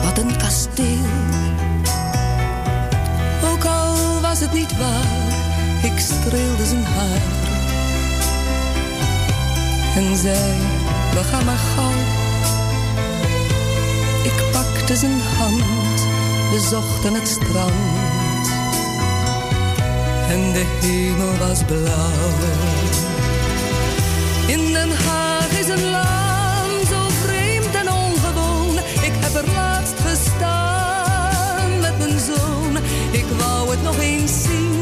Wat 0.04 0.18
een 0.18 0.36
kasteel. 0.36 1.06
Ook 3.52 3.64
al 3.64 4.20
was 4.20 4.40
het 4.40 4.52
niet 4.52 4.76
waar, 4.78 5.32
ik 5.82 5.98
streelde 5.98 6.66
zijn 6.66 6.84
haar. 6.84 7.22
En 9.96 10.16
zei, 10.16 10.58
we 11.12 11.24
gaan 11.30 11.44
maar 11.44 11.62
gauw. 11.74 12.22
Ik 14.22 14.52
pakte 14.52 14.96
zijn 14.96 15.20
hand, 15.38 15.83
we 16.54 16.60
zochten 16.60 17.14
het 17.14 17.28
strand. 17.28 18.46
En 20.28 20.52
de 20.52 20.64
hemel 20.80 21.38
was 21.38 21.64
blauw. 21.64 22.32
In 24.46 24.72
Den 24.72 24.90
Haag 24.90 25.58
is 25.58 25.68
een 25.68 25.90
laan 25.90 26.86
zo 26.88 27.00
vreemd 27.24 27.74
en 27.74 27.92
ongewoon. 27.92 28.76
Ik 28.78 29.12
heb 29.24 29.34
er 29.44 29.52
laatst 29.54 29.98
gestaan 30.06 31.80
met 31.80 31.98
mijn 31.98 32.18
zoon. 32.18 32.76
Ik 33.10 33.26
wou 33.38 33.70
het 33.70 33.82
nog 33.82 33.98
eens 33.98 34.42
zien, 34.42 34.73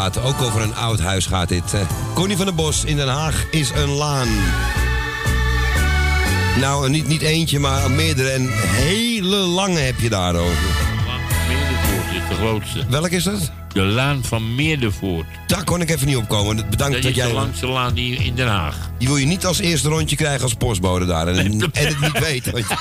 plaat. 0.00 0.22
Ook 0.24 0.42
over 0.42 0.60
een 0.60 0.74
oud 0.74 1.00
huis 1.00 1.26
gaat 1.26 1.48
dit. 1.48 1.74
Eh, 1.74 1.80
Connie 2.14 2.36
van 2.36 2.46
der 2.46 2.54
Bos 2.54 2.84
in 2.84 2.96
Den 2.96 3.08
Haag 3.08 3.46
is 3.50 3.70
een 3.70 3.88
laan. 3.88 4.28
Nou, 6.60 6.90
niet, 6.90 7.08
niet 7.08 7.22
eentje, 7.22 7.58
maar 7.58 7.90
meerdere. 7.90 8.28
En 8.28 8.48
hele 8.52 9.36
lange 9.36 9.78
heb 9.78 10.00
je 10.00 10.08
daarover. 10.08 10.56
Meerdervoort 11.48 12.14
is 12.14 12.28
de 12.28 12.34
grootste. 12.34 12.84
Welk 12.88 13.10
is 13.10 13.24
dat? 13.24 13.50
De 13.72 13.82
Laan 13.82 14.24
van 14.24 14.54
Meerdervoort. 14.54 15.26
Daar 15.46 15.64
kon 15.64 15.80
ik 15.80 15.90
even 15.90 16.06
niet 16.06 16.16
op 16.16 16.28
komen. 16.28 16.56
Bedankt 16.70 16.94
Dat 16.94 17.02
dat, 17.02 17.14
jij... 17.14 17.26
de 17.26 17.32
langste 17.32 17.66
laan 17.66 17.94
die 17.94 18.16
in 18.16 18.34
Den 18.34 18.48
Haag. 18.48 18.76
Die 18.98 19.08
wil 19.08 19.16
je 19.16 19.26
niet 19.26 19.46
als 19.46 19.58
eerste 19.58 19.88
rondje 19.88 20.16
krijgen 20.16 20.42
als 20.42 20.54
postbode 20.54 21.06
daar. 21.06 21.28
En, 21.28 21.36
en 21.36 21.60
het 21.72 22.00
niet 22.00 22.18
weten. 22.18 22.52
want 22.52 22.66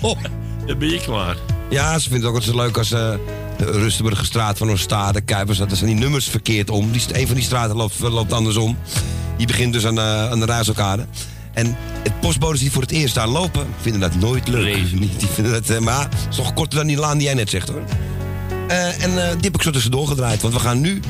Oh. 0.00 0.22
Dan 0.66 0.78
ben 0.78 0.88
je 0.90 1.00
klaar. 1.00 1.36
Ja, 1.70 1.98
ze 1.98 2.08
vindt 2.08 2.24
het 2.24 2.32
ook 2.32 2.38
altijd 2.38 2.56
zo 2.56 2.62
leuk 2.62 2.78
als 2.78 2.92
eh, 2.92 3.14
de 3.58 3.70
Rustenburgerstraat 3.70 4.58
van 4.58 4.70
Oostade, 4.70 5.20
Kuipers. 5.20 5.58
Dat 5.58 5.76
zijn 5.76 5.90
die 5.90 5.98
nummers 5.98 6.28
verkeerd 6.28 6.70
om. 6.70 6.90
Die, 6.92 7.02
een 7.12 7.26
van 7.26 7.36
die 7.36 7.44
straten 7.44 7.76
loopt, 7.76 7.98
loopt 8.00 8.32
andersom. 8.32 8.78
Die 9.36 9.46
begint 9.46 9.72
dus 9.72 9.86
aan, 9.86 9.98
eh, 9.98 10.30
aan 10.30 10.40
de. 10.40 11.04
En 11.52 11.76
het 12.02 12.20
postbodes 12.20 12.60
die 12.60 12.70
voor 12.70 12.82
het 12.82 12.90
eerst 12.90 13.14
daar 13.14 13.28
lopen, 13.28 13.66
vinden 13.80 14.00
dat 14.00 14.14
nooit 14.14 14.48
leuk. 14.48 14.92
Niet, 14.92 15.18
die 15.20 15.28
vinden 15.28 15.52
dat, 15.52 15.70
eh, 15.70 15.78
maar 15.78 16.00
het 16.00 16.26
is 16.30 16.36
toch 16.36 16.54
korter 16.54 16.78
dan 16.78 16.86
die 16.86 16.96
laan 16.96 17.18
die 17.18 17.26
jij 17.26 17.34
net 17.34 17.50
zegt 17.50 17.68
hoor. 17.68 17.82
Eh, 18.68 19.02
en 19.02 19.10
eh, 19.10 19.30
die 19.30 19.40
heb 19.40 19.54
ik 19.54 19.62
zo 19.62 19.70
tussendoor 19.70 20.06
gedraaid. 20.06 20.42
Want 20.42 20.54
we 20.54 20.60
gaan 20.60 20.80
nu. 20.80 21.00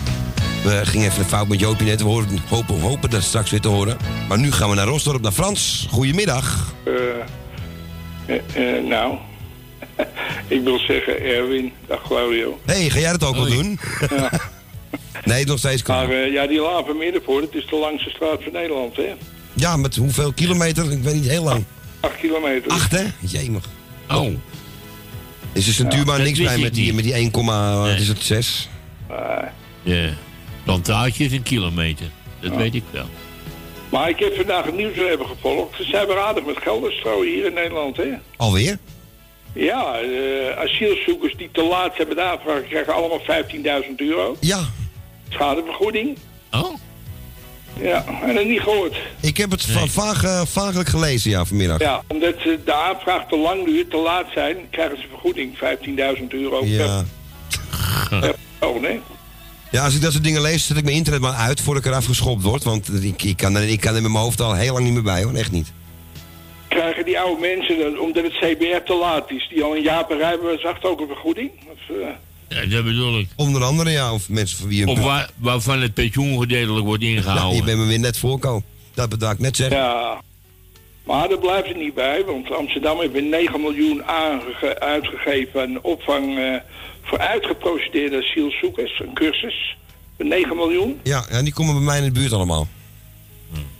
We 0.65 0.81
gingen 0.85 1.07
even 1.07 1.23
een 1.23 1.29
fout 1.29 1.49
met 1.49 1.61
Joopie 1.61 1.87
net. 1.87 2.01
We 2.01 2.07
horen, 2.07 2.29
hopen, 2.49 2.81
hopen 2.81 3.11
dat 3.11 3.23
straks 3.23 3.51
weer 3.51 3.61
te 3.61 3.69
horen. 3.69 3.97
Maar 4.29 4.39
nu 4.39 4.53
gaan 4.53 4.69
we 4.69 4.75
naar 4.75 4.87
Rosdorp, 4.87 5.23
naar 5.23 5.33
Frans. 5.33 5.87
Goedemiddag. 5.91 6.75
Eh, 6.85 6.93
eh, 8.37 8.77
eh, 8.77 8.85
nou, 8.85 9.19
ik 10.57 10.63
wil 10.63 10.79
zeggen 10.79 11.21
Erwin, 11.21 11.73
dag 11.87 12.03
Claudio. 12.03 12.59
Hé, 12.65 12.75
hey, 12.75 12.91
ga 12.91 12.99
jij 12.99 13.13
dat 13.13 13.25
ook 13.25 13.35
wel 13.35 13.49
doen? 13.49 13.79
Ja. 14.11 14.31
nee, 15.25 15.47
nog 15.47 15.59
steeds 15.59 15.83
kan. 15.83 15.97
Maar 15.97 16.11
eh, 16.11 16.33
ja, 16.33 16.47
die 16.47 16.61
Middenvoort, 16.99 17.45
het 17.45 17.55
is 17.55 17.67
de 17.67 17.77
langste 17.77 18.11
straat 18.11 18.43
van 18.43 18.53
Nederland, 18.53 18.97
hè? 18.97 19.15
Ja, 19.53 19.77
met 19.77 19.97
hoeveel 19.97 20.33
kilometer? 20.33 20.93
Ik 20.93 21.03
weet 21.03 21.15
niet, 21.15 21.29
heel 21.29 21.45
lang. 21.45 21.65
Acht 22.01 22.17
kilometer. 22.17 22.71
Acht, 22.71 22.93
hè? 22.93 23.05
Jemig. 23.21 23.65
Oh. 24.09 24.33
Is 25.53 25.67
er 25.67 25.73
centuurbaar 25.73 26.17
dat 26.17 26.27
niks 26.27 26.39
bij 26.41 26.59
met 26.59 26.75
die, 26.75 26.95
met 26.95 27.05
die 27.05 27.13
1, 27.13 27.31
wat 27.33 27.99
is 27.99 28.09
het, 28.09 28.23
6? 28.23 28.69
De 29.83 30.13
plantage 30.65 31.25
is 31.25 31.33
een 31.33 31.43
kilometer. 31.43 32.07
Dat 32.41 32.57
weet 32.57 32.75
ik 32.75 32.83
wel. 32.91 33.07
Maar 33.89 34.09
ik 34.09 34.19
heb 34.19 34.37
vandaag 34.37 34.65
het 34.65 34.77
nieuws 34.77 34.97
weer 34.97 35.11
even 35.11 35.27
gevolgd. 35.27 35.77
Ze 35.77 35.85
zijn 35.85 36.07
weer 36.07 36.19
aardig 36.19 36.45
met 36.45 36.57
geld 36.59 36.93
strooien 36.93 37.35
hier 37.35 37.47
in 37.47 37.55
Nederland, 37.55 37.97
hè? 37.97 38.09
Alweer? 38.37 38.79
Ja, 39.59 39.99
eh, 40.01 40.59
asielzoekers 40.59 41.35
die 41.37 41.49
te 41.53 41.63
laat 41.63 41.97
hebben 41.97 42.17
de 42.17 42.23
aanvraag 42.23 42.63
krijgen 42.69 42.95
allemaal 42.95 43.21
15.000 43.21 44.01
euro. 44.01 44.37
Ja. 44.41 44.61
Schadevergoeding. 45.29 46.19
Oh. 46.51 46.75
Ja, 47.81 48.05
en 48.23 48.35
dat 48.35 48.45
niet 48.45 48.61
gehoord. 48.61 48.97
Ik 49.21 49.37
heb 49.37 49.51
het 49.51 49.65
va 49.65 49.87
vaag, 49.87 50.49
vaaglijk 50.49 50.89
gelezen, 50.89 51.31
ja, 51.31 51.45
vanmiddag. 51.45 51.81
Ja, 51.81 52.03
omdat 52.07 52.35
eh, 52.35 52.45
de 52.65 52.75
aanvraag 52.75 53.29
te 53.29 53.37
lang 53.37 53.65
duurt, 53.65 53.91
te 53.91 53.97
laat 53.97 54.27
zijn, 54.35 54.57
krijgen 54.71 54.97
ze 54.97 55.05
vergoeding 55.09 55.57
15.000 55.59 56.27
euro 56.29 56.65
Ja. 56.65 57.05
per 58.09 58.35
persoon, 58.59 58.85
hè? 58.85 59.01
Ja, 59.71 59.85
als 59.85 59.95
ik 59.95 60.03
dat 60.03 60.13
soort 60.13 60.25
dingen 60.25 60.43
lees, 60.43 60.67
zet 60.67 60.77
ik 60.77 60.85
mijn 60.85 60.97
internet 60.97 61.21
maar 61.21 61.33
uit 61.35 61.61
voordat 61.61 61.85
ik 61.85 61.91
eraf 61.91 62.05
geschopt 62.05 62.43
word. 62.43 62.65
Want 62.65 63.05
ik, 63.05 63.23
ik, 63.23 63.37
kan, 63.37 63.57
er, 63.57 63.69
ik 63.69 63.81
kan 63.81 63.95
er 63.95 64.03
met 64.03 64.11
mijn 64.11 64.25
hoofd 64.25 64.41
al 64.41 64.55
heel 64.55 64.73
lang 64.73 64.85
niet 64.85 64.95
meer 64.95 65.03
bij, 65.03 65.23
hoor. 65.23 65.35
Echt 65.35 65.53
niet. 65.53 65.73
Krijgen 66.69 67.05
die 67.05 67.19
oude 67.19 67.41
mensen, 67.41 67.79
dan, 67.79 67.99
omdat 67.99 68.25
het 68.25 68.33
CBR 68.33 68.83
te 68.85 68.95
laat 68.95 69.31
is, 69.31 69.49
die 69.51 69.63
al 69.63 69.77
een 69.77 69.83
jaar 69.83 70.07
per 70.07 70.17
rijbewijs 70.17 70.65
ook 70.83 71.01
een 71.01 71.07
vergoeding? 71.07 71.51
Of, 71.73 71.97
eh, 71.97 72.09
Ja, 72.49 72.67
dat 72.77 72.85
bedoel 72.85 73.19
ik. 73.19 73.29
Onder 73.37 73.63
andere, 73.63 73.91
ja, 73.91 74.13
of 74.13 74.29
mensen 74.29 74.59
voor 74.59 74.69
wie... 74.69 74.83
een- 74.83 74.89
Of 74.89 74.99
waar, 75.01 75.31
waarvan 75.37 75.81
het 75.81 75.95
pensioen 75.95 76.39
gedeeltelijk 76.41 76.87
wordt 76.87 77.03
Ja, 77.03 77.09
ingehouden. 77.09 77.57
je 77.57 77.63
bent 77.65 77.79
me 77.79 77.87
weer 77.87 77.99
net 77.99 78.19
voorkomen. 78.19 78.65
Dat 78.95 79.09
bedoel 79.09 79.31
ik 79.31 79.39
net 79.39 79.57
zeggen. 79.57 79.77
Ja, 79.77 80.21
maar 81.05 81.29
daar 81.29 81.39
blijft 81.39 81.69
het 81.69 81.77
niet 81.77 81.95
bij, 81.95 82.25
want 82.25 82.51
Amsterdam 82.53 83.01
heeft 83.01 83.13
weer 83.13 83.23
9 83.23 83.61
miljoen 83.61 84.05
aange- 84.05 84.81
uitgegeven 84.81 85.61
aan 85.61 85.79
opvang 85.83 86.39
eh, 86.39 86.55
voor 87.03 87.19
uitgeprocedeerde 87.19 88.17
asielzoekers, 88.17 89.01
een 89.01 89.13
cursus. 89.15 89.77
Voor 90.17 90.27
9 90.27 90.57
miljoen. 90.57 91.01
Ja, 91.03 91.25
ja, 91.31 91.43
die 91.43 91.53
komen 91.53 91.75
bij 91.75 91.83
mij 91.85 91.99
in 91.99 92.05
de 92.05 92.11
buurt 92.21 92.33
allemaal. 92.33 92.67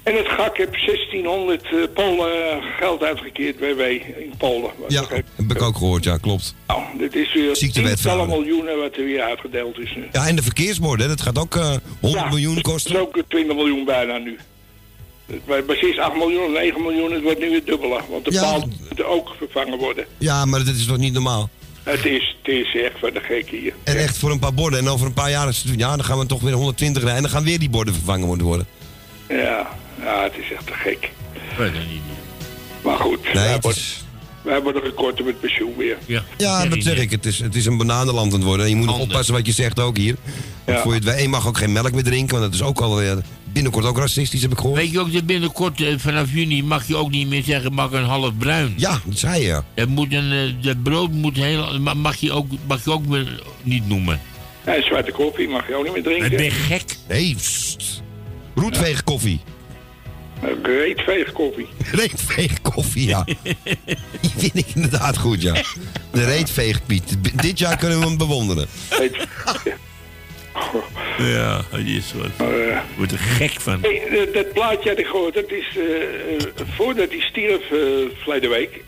En 0.09 0.17
het 0.17 0.29
GAK 0.29 0.57
heeft 0.57 0.87
1600 0.87 1.63
eh, 1.65 1.71
Polen 1.95 2.51
eh, 2.51 2.57
geld 2.79 3.03
uitgekeerd, 3.03 3.59
WW, 3.59 3.81
in 3.81 4.33
Polen. 4.39 4.71
Ja, 4.89 5.05
heb 5.11 5.51
ik 5.51 5.63
ook 5.63 5.77
gehoord, 5.77 6.05
ja, 6.05 6.17
klopt. 6.17 6.55
Nou, 6.67 6.83
dit 6.99 7.15
is 7.15 7.33
weer 7.35 7.55
tientallen 7.55 8.29
miljoenen 8.29 8.79
wat 8.79 8.97
er 8.97 9.05
weer 9.05 9.23
uitgedeeld 9.23 9.79
is 9.79 9.95
nu. 9.97 10.09
Ja, 10.13 10.27
en 10.27 10.37
de 10.37 10.43
verkeersborden, 10.43 11.09
dat 11.09 11.21
gaat 11.21 11.39
ook 11.39 11.57
eh 11.57 11.75
100 12.01 12.23
Ja, 12.25 12.29
miljoen 12.29 12.61
kosten. 12.61 12.93
Dat 12.93 13.01
is 13.03 13.09
ook 13.09 13.23
20 13.29 13.57
miljoen 13.57 13.85
bijna 13.85 14.19
nu. 14.19 14.39
Was 15.45 15.61
precies 15.67 15.99
8 15.99 16.17
miljoen, 16.17 16.53
9 16.53 16.83
miljoen, 16.83 17.13
het 17.13 17.23
wordt 17.23 17.39
nu 17.39 17.51
weer 17.51 17.65
dubbele. 17.65 18.01
Want 18.11 18.25
de 18.25 18.33
Ja. 18.33 18.41
paal 18.43 18.69
moet 18.89 19.05
ook 19.05 19.35
vervangen 19.39 19.79
worden. 19.79 20.07
Ja, 20.19 20.45
maar 20.45 20.65
dat 20.65 20.75
is 20.75 20.87
toch 20.87 20.97
niet 20.97 21.13
normaal? 21.13 21.49
Het 21.83 22.05
is, 22.05 22.37
het 22.43 22.55
is 22.55 22.77
echt 22.83 22.99
van 22.99 23.11
de 23.13 23.21
gek 23.21 23.49
hier. 23.51 23.73
En 23.85 23.97
echt 23.97 24.19
voor 24.19 24.31
een 24.31 24.39
paar 24.39 24.55
borden. 24.55 24.79
En 24.79 24.89
over 24.89 25.07
een 25.07 25.13
paar 25.13 25.31
jaar, 25.31 25.53
ja, 25.77 25.97
dan 25.97 26.05
gaan 26.05 26.19
we 26.19 26.27
toch 26.27 26.41
weer 26.41 26.53
120 26.53 27.03
rijden. 27.03 27.17
En 27.17 27.23
dan 27.31 27.33
gaan 27.39 27.45
weer 27.45 27.59
die 27.59 27.71
borden 27.71 27.95
vervangen 27.95 28.27
moeten 28.27 28.47
worden. 28.47 28.67
Ja, 29.29 29.69
ja, 30.03 30.23
het 30.23 30.33
is 30.37 30.53
echt 30.53 30.67
te 30.67 30.73
gek. 30.73 31.11
Weet 31.59 31.73
dat 31.75 31.83
niet. 31.91 32.01
Maar 32.85 32.97
goed, 32.97 33.23
Nee, 33.25 33.33
wij, 33.35 33.53
het 33.53 33.63
worden, 33.63 33.81
is, 33.81 34.05
wij 34.43 34.63
worden 34.63 34.83
gekort 34.83 35.25
met 35.25 35.41
pensioen 35.41 35.75
weer. 35.77 35.97
Ja, 36.07 36.23
ja, 36.37 36.67
dat 36.67 36.83
zeg 36.83 36.99
ik. 36.99 37.11
Het 37.11 37.27
is, 37.27 37.39
het 37.39 37.55
is 37.55 37.67
een 37.67 37.77
bananenland 37.77 38.33
aan 38.33 38.39
het 38.39 38.49
worden. 38.49 38.65
En 38.65 38.71
je 38.71 38.77
moet 38.77 38.87
nog 38.87 38.95
Handen. 38.97 39.13
oppassen 39.13 39.35
wat 39.35 39.47
je 39.47 39.53
zegt 39.53 39.81
ook 39.81 39.97
hier. 39.97 40.15
Want 40.65 40.77
Ja. 40.79 40.83
Voor 40.83 40.93
je, 40.93 40.99
het 40.99 41.09
weet, 41.09 41.21
je 41.23 41.29
mag 41.29 41.47
ook 41.47 41.59
geen 41.59 41.73
melk 41.73 41.93
meer 41.93 42.03
drinken. 42.05 42.39
Want 42.39 42.53
dat 42.53 42.61
is 42.61 42.67
ook 42.67 42.81
al 42.81 43.01
binnenkort 43.53 43.85
ook 43.85 43.99
racistisch, 43.99 44.43
heb 44.43 44.53
ik 44.53 44.59
gehoord. 44.59 44.79
Weet 44.81 44.91
je 44.91 45.01
ook 45.01 45.13
dat 45.13 45.27
binnenkort, 45.27 45.81
eh, 45.81 45.95
vanaf 45.97 46.33
juni, 46.33 46.63
mag 46.63 46.87
je 46.87 46.97
ook 46.97 47.11
niet 47.11 47.29
meer 47.29 47.43
zeggen, 47.43 47.73
mag 47.75 47.93
een 47.93 48.05
half 48.05 48.37
bruin. 48.39 48.75
Ja, 48.77 49.01
dat 49.05 49.19
zei 49.19 49.43
je. 49.45 49.63
Het 49.75 49.89
moet 49.89 50.13
een, 50.13 50.33
eh, 50.33 50.65
dat 50.65 50.83
brood 50.83 51.13
moet 51.13 51.37
heel, 51.37 51.79
ma- 51.81 51.95
mag 51.95 52.17
je 52.17 52.33
ook, 52.33 52.47
mag 52.67 52.85
je 52.85 52.91
ook 52.93 53.05
weer 53.07 53.43
niet 53.63 53.89
noemen. 53.89 54.21
Ja, 54.67 54.83
zwarte 54.83 55.11
koffie 55.13 55.49
mag 55.49 55.69
je 55.69 55.75
ook 55.75 55.85
niet 55.85 55.93
meer 55.93 56.03
drinken. 56.03 56.31
Ik 56.33 56.37
ben 56.37 56.51
gek. 56.51 56.97
Nee. 57.09 57.37
Roetveeg 58.59 59.05
koffie. 59.05 59.41
Reetveeg 60.63 61.33
koffie. 61.33 61.67
Reetveeg 62.01 62.61
koffie, 62.63 63.07
ja. 63.09 63.25
Die 64.21 64.31
vind 64.37 64.57
ik 64.57 64.67
inderdaad 64.75 65.17
goed, 65.17 65.43
ja. 65.43 65.53
De 66.13 66.25
reetveeg 66.25 66.87
Piet. 66.87 67.23
B- 67.23 67.43
Dit 67.43 67.59
jaar 67.59 67.77
kunnen 67.77 67.99
we 68.01 68.07
hem 68.07 68.17
bewonderen. 68.19 68.67
Ja, 71.19 71.63
dat 71.71 71.81
is 71.81 72.13
wat. 72.13 72.49
Eh, 72.49 72.79
Wordt 72.97 73.13
er 73.13 73.19
gek 73.19 73.61
van. 73.61 73.79
Hey, 73.83 74.03
eh, 74.07 74.35
dat 74.35 74.53
plaatje 74.53 74.89
had 74.89 74.99
ik 74.99 75.07
gehoord, 75.07 75.35
dat 75.35 75.51
is 75.51 75.77
eh, 75.77 76.35
eh, 76.37 76.67
voordat 76.77 77.09
hij 77.09 77.21
stierf 77.21 77.71
eh 77.71 77.79
verleden 78.23 78.51
week, 78.51 78.85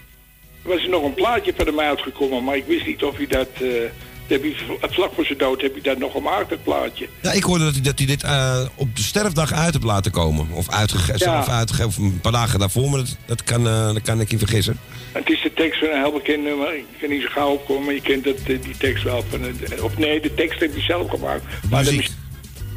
was 0.63 0.83
er 0.83 0.89
nog 0.89 1.05
een 1.05 1.15
plaatje 1.15 1.53
van 1.57 1.67
hem 1.67 1.81
uitgekomen, 1.81 2.45
maar 2.45 2.57
ik 2.57 2.65
wist 2.67 2.87
niet 2.87 3.03
of 3.05 3.17
hij 3.17 3.27
dat, 3.27 3.49
eh, 3.55 3.61
dat 3.61 3.91
heb 4.31 4.45
v- 4.45 4.93
vlak 4.95 5.11
voor 5.15 5.25
zijn 5.25 5.39
dood 5.39 5.61
heb 5.61 5.75
je 5.75 5.81
dat 5.83 5.99
nog 5.99 6.13
gemaakt, 6.13 6.49
dat 6.51 6.63
plaatje. 6.63 7.09
Ja, 7.23 7.33
ik 7.33 7.43
hoorde 7.43 7.65
dat 7.65 7.73
hij, 7.75 7.83
dat 7.83 7.99
hij 7.99 8.07
dit 8.07 8.23
eh, 8.23 8.61
op 8.75 8.97
de 8.97 9.03
sterfdag 9.03 9.53
uit 9.53 9.73
heeft 9.73 9.85
laten 9.85 10.11
komen. 10.13 10.47
Of 10.53 10.69
uitgege- 10.71 11.19
zelf 11.19 11.49
uitgegeven, 11.49 11.89
of 11.89 11.97
een 11.97 12.21
paar 12.21 12.33
dagen 12.33 12.59
daarvoor. 12.59 12.91
Maar 12.91 12.99
dat, 12.99 13.17
dat, 13.27 13.45
kan, 13.45 13.67
eh, 13.69 13.87
dat 13.87 14.03
kan 14.03 14.21
ik 14.21 14.31
je 14.31 14.39
vergissen. 14.39 14.79
Het 15.13 15.31
is 15.31 15.43
de 15.43 15.53
tekst 15.55 15.79
van 15.81 15.89
een 15.89 16.01
heel 16.03 16.13
bekend 16.13 16.43
nummer, 16.45 16.75
ik 16.77 16.85
kan 17.01 17.09
niet 17.11 17.23
zo 17.23 17.29
gauw 17.31 17.53
opkomen, 17.53 17.85
maar 17.85 17.95
je 17.95 18.01
kent 18.01 18.25
dat, 18.25 18.37
eh, 18.37 18.63
die 18.63 18.77
tekst 18.79 19.05
wel. 19.05 19.25
Van 19.31 19.43
het, 19.43 19.81
of 19.81 19.99
nee, 19.99 20.21
de 20.21 20.35
tekst 20.35 20.61
heb 20.61 20.75
je 20.75 20.81
zelf 20.81 21.11
gemaakt, 21.11 21.43
maar 21.71 21.85
de 21.85 21.91
Muziek. 21.93 22.11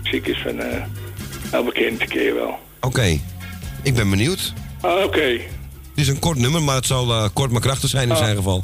muziek 0.03 0.27
is 0.27 0.41
van 0.43 0.59
eh, 0.59 0.83
heel 1.51 1.63
bekend, 1.63 2.05
ken 2.07 2.23
je 2.23 2.33
wel. 2.33 2.59
Oké, 2.81 3.19
ik 3.83 3.93
ben 3.95 4.09
benieuwd. 4.09 4.53
Ah, 4.81 5.03
Oké, 5.03 5.21
Het 5.21 6.01
is 6.01 6.07
een 6.07 6.19
kort 6.19 6.37
nummer, 6.37 6.61
maar 6.63 6.75
het 6.75 6.85
zal 6.85 7.29
kort 7.33 7.51
maar 7.51 7.61
krachtig 7.61 7.89
zijn 7.89 8.03
in 8.07 8.11
Ah. 8.11 8.17
zijn 8.17 8.35
geval. 8.35 8.63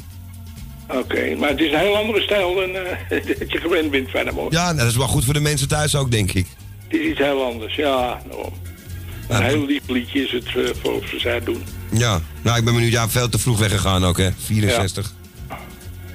Oké, 0.92 1.34
maar 1.38 1.48
het 1.48 1.60
is 1.60 1.72
een 1.72 1.78
heel 1.78 1.96
andere 1.96 2.20
stijl 2.20 2.54
dan 2.54 2.74
eh, 2.74 3.26
dat 3.38 3.52
je 3.52 3.58
gewend 3.60 3.90
bent 3.90 4.10
hoor. 4.10 4.52
Ja, 4.52 4.64
nou, 4.64 4.76
dat 4.76 4.86
is 4.86 4.96
wel 4.96 5.06
goed 5.06 5.24
voor 5.24 5.34
de 5.34 5.40
mensen 5.40 5.68
thuis 5.68 5.96
ook, 5.96 6.10
denk 6.10 6.32
ik. 6.32 6.46
Het 6.88 7.00
is 7.00 7.06
iets 7.06 7.18
heel 7.18 7.44
anders, 7.44 7.74
ja. 7.74 8.22
Nou, 8.28 8.52
een 9.28 9.42
heel 9.42 9.66
lief 9.66 9.88
liedje 9.88 10.22
is 10.22 10.32
het 10.32 10.46
eh, 10.46 10.74
voor 10.82 11.02
zijn 11.08 11.20
zij 11.20 11.40
doen. 11.40 11.62
Ja, 11.92 12.20
nou, 12.42 12.58
ik 12.58 12.64
ben 12.64 12.74
benieuwd. 12.74 12.92
Ja, 12.92 13.08
veel 13.08 13.28
te 13.28 13.38
vroeg 13.38 13.58
weggegaan 13.58 14.04
ook, 14.04 14.18
hè. 14.18 14.28
64. 14.44 15.12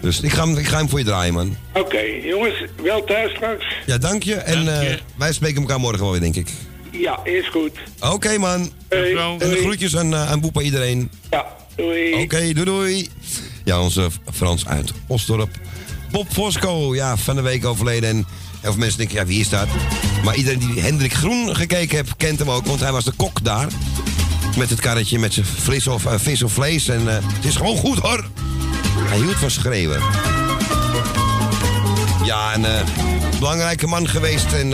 Dus 0.01 0.21
ik 0.21 0.31
ga, 0.31 0.45
hem, 0.45 0.57
ik 0.57 0.67
ga 0.67 0.77
hem 0.77 0.89
voor 0.89 0.99
je 0.99 1.05
draaien, 1.05 1.33
man. 1.33 1.57
Oké, 1.73 2.01
jongens, 2.23 2.63
wel 2.81 3.03
thuis 3.03 3.31
straks? 3.31 3.65
Ja, 3.85 3.97
dank 3.97 4.23
je. 4.23 4.35
En 4.35 4.81
eh, 4.81 4.97
wij 5.17 5.33
spreken 5.33 5.61
elkaar 5.61 5.79
morgen 5.79 6.01
wel 6.01 6.11
weer, 6.11 6.21
denk 6.21 6.35
ik. 6.35 6.49
Ja, 6.91 7.19
is 7.23 7.49
goed. 7.49 7.71
Oké, 7.99 8.37
man. 8.37 8.71
Hey, 8.89 9.15
En 9.15 9.37
de 9.49 9.57
groetjes 9.61 9.97
aan, 9.97 10.15
aan 10.15 10.41
Boepa 10.41 10.61
iedereen. 10.61 11.11
Ja, 11.29 11.45
doei. 11.75 12.13
Oké, 12.13 12.53
doei 12.53 12.65
doei. 12.65 13.09
Ja, 13.65 13.81
onze 13.81 14.09
Frans 14.33 14.65
uit 14.65 14.91
Osdorp. 15.07 15.49
Bob 16.11 16.27
Fosco, 16.33 16.95
ja, 16.95 17.17
van 17.17 17.35
de 17.35 17.41
week 17.41 17.65
overleden. 17.65 18.09
En 18.09 18.15
heel 18.61 18.71
veel 18.71 18.77
mensen 18.77 18.97
denken, 18.97 19.15
ja, 19.15 19.25
wie 19.25 19.39
is 19.39 19.49
dat? 19.49 19.67
Maar 20.23 20.35
iedereen 20.35 20.59
die 20.59 20.81
Hendrik 20.81 21.13
Groen 21.13 21.55
gekeken 21.55 21.95
heeft, 21.97 22.15
kent 22.17 22.39
hem 22.39 22.49
ook. 22.49 22.65
Want 22.65 22.79
hij 22.79 22.91
was 22.91 23.03
de 23.03 23.11
kok 23.11 23.43
daar. 23.43 23.67
Met 24.57 24.69
het 24.69 24.79
karretje 24.79 25.19
met 25.19 25.33
zijn 25.33 25.45
vis 25.45 25.87
of, 25.87 26.05
eh, 26.05 26.13
vis 26.17 26.43
of 26.43 26.51
vlees. 26.51 26.87
En 26.87 27.09
eh, 27.09 27.23
het 27.33 27.45
is 27.45 27.55
gewoon 27.55 27.77
goed, 27.77 27.99
hoor. 27.99 28.25
Hij 28.99 29.17
hield 29.17 29.35
van 29.35 29.51
schreeuwen. 29.51 30.01
Ja, 32.23 32.55
een 32.55 32.65
eh, 32.65 32.81
belangrijke 33.39 33.87
man 33.87 34.07
geweest. 34.07 34.53
En 34.53 34.73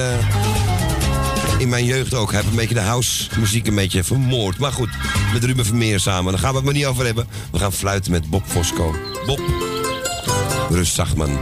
in 1.62 1.70
mijn 1.70 1.86
jeugd 1.86 2.14
ook. 2.14 2.32
Heb 2.32 2.46
een 2.46 2.56
beetje 2.56 2.74
de 2.74 2.80
house 2.80 3.30
muziek 3.40 3.68
een 3.68 3.76
beetje 3.76 4.04
vermoord. 4.04 4.58
Maar 4.58 4.72
goed, 4.72 4.90
met 5.34 5.44
Ruben 5.44 5.66
Vermeer 5.66 6.00
samen. 6.00 6.32
Daar 6.32 6.42
gaan 6.42 6.50
we 6.50 6.56
het 6.56 6.66
maar 6.66 6.74
niet 6.74 6.86
over 6.86 7.06
hebben. 7.06 7.28
We 7.52 7.60
gaan 7.60 7.74
fluiten 7.74 8.12
met 8.12 8.30
Bob 8.30 8.44
Fosco. 8.46 8.96
Bob, 9.26 9.42
rust 10.70 10.96
Kijk 10.96 11.16
man. 11.16 11.40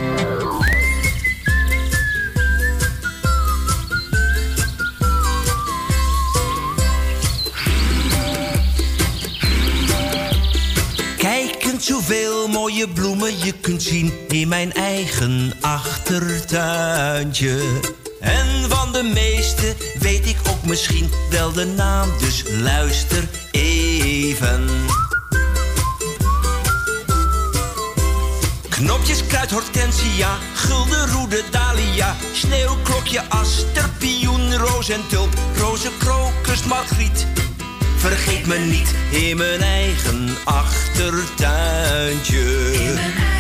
zoveel 11.82 12.48
mooie 12.48 12.90
bloemen 12.90 13.40
je 13.44 13.54
kunt 13.62 13.84
zien 13.84 14.14
in 14.28 14.48
mijn 14.48 14.74
eigen 14.74 15.54
achtertuintje. 15.62 17.62
En 18.20 18.70
van 18.70 18.91
de 18.91 19.04
meeste 19.04 19.76
weet 20.00 20.28
ik 20.28 20.38
ook 20.50 20.64
misschien 20.64 21.10
wel 21.30 21.52
de 21.52 21.66
naam, 21.66 22.10
dus 22.20 22.44
luister 22.62 23.28
even. 23.52 24.70
Knopjes, 28.70 29.26
kruid, 29.28 29.52
hortensia, 29.52 30.38
gulden, 30.54 31.08
roede, 31.08 31.44
dahlia, 31.52 32.16
sneeuwklokje, 32.34 33.22
aster, 33.30 33.90
pioen, 33.98 34.56
roos 34.56 34.90
en 34.90 35.08
tulp, 35.08 35.34
roze, 35.58 35.90
krokus, 35.98 36.64
margriet. 36.64 37.28
Vergeet 37.98 38.46
me 38.46 38.58
niet 38.58 38.94
in 39.12 39.38
mijn 39.38 39.62
eigen 39.62 40.30
achtertuintje. 40.44 43.39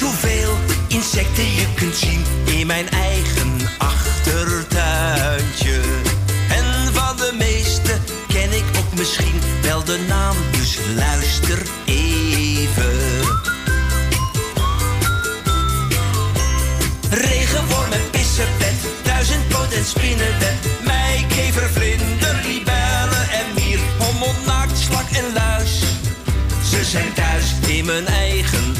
Hoeveel 0.00 0.56
insecten 0.88 1.54
je 1.54 1.66
kunt 1.74 1.96
zien 1.96 2.24
in 2.44 2.66
mijn 2.66 2.90
eigen 2.90 3.56
achtertuintje. 3.78 5.80
En 6.48 6.92
van 6.92 7.16
de 7.16 7.34
meeste 7.38 7.98
ken 8.28 8.52
ik 8.52 8.64
ook 8.78 8.98
misschien 8.98 9.40
wel 9.62 9.84
de 9.84 9.98
naam, 10.08 10.36
dus 10.50 10.78
luister 10.96 11.62
even. 11.84 12.96
Regenworm 17.10 17.92
en 17.92 18.10
pissepet, 18.10 18.74
duizendpoot 19.02 19.72
en 19.72 19.84
spinnenweb. 19.84 20.56
Mijkever, 20.84 21.70
vlinder, 21.70 22.40
libellen 22.46 23.30
en 23.30 23.46
mier. 23.54 23.78
Hommel, 23.98 24.34
naakt, 24.46 24.78
slak 24.78 25.10
en 25.10 25.32
luis. 25.32 25.82
Ze 26.70 26.84
zijn 26.84 27.12
thuis 27.12 27.54
in 27.66 27.84
mijn 27.84 28.06
eigen 28.06 28.77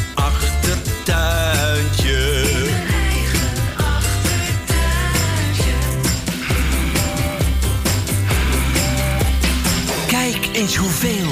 eens 10.59 10.77
hoeveel 10.77 11.29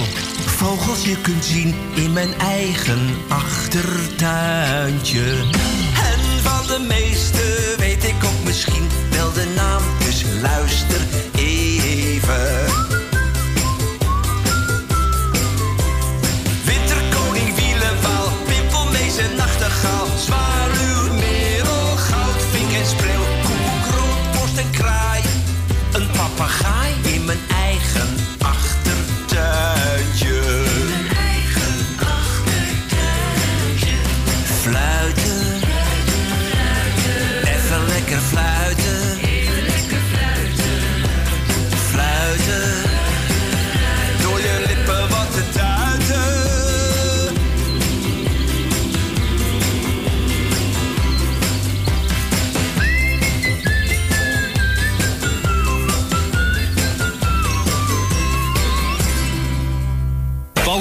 vogels 0.47 1.05
je 1.05 1.21
kunt 1.21 1.45
zien 1.45 1.75
in 1.95 2.13
mijn 2.13 2.35
eigen 2.35 2.99
achtertuintje. 3.29 5.25
En 6.13 6.43
van 6.43 6.67
de 6.67 6.85
meeste 6.89 7.75
weet 7.79 8.05
ik 8.05 8.25
ook 8.25 8.45
misschien 8.45 8.87
wel 9.11 9.33
de 9.33 9.53
naam, 9.57 9.83
dus 9.99 10.25
luister 10.43 11.01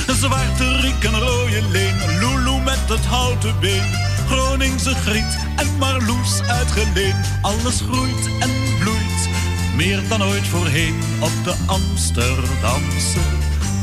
Zwarte 0.08 0.80
Riek 0.80 1.04
en 1.04 1.20
rode 1.20 1.62
leen, 1.72 1.96
Lulu 2.20 2.60
met 2.64 2.80
het 2.88 3.06
houten 3.06 3.60
been. 3.60 3.90
Groningse 4.30 4.96
griet 4.96 5.38
en 5.56 5.78
Marloes 5.78 6.42
uitgeleen. 6.48 7.16
Alles 7.42 7.82
groeit 7.82 8.30
en 8.40 8.50
bloeit, 8.80 9.30
meer 9.76 10.08
dan 10.08 10.24
ooit 10.24 10.48
voorheen 10.48 10.96
op 11.20 11.44
de 11.44 11.54
Amsterdamse 11.66 13.20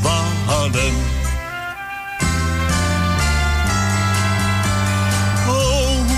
Wallen. 0.02 1.21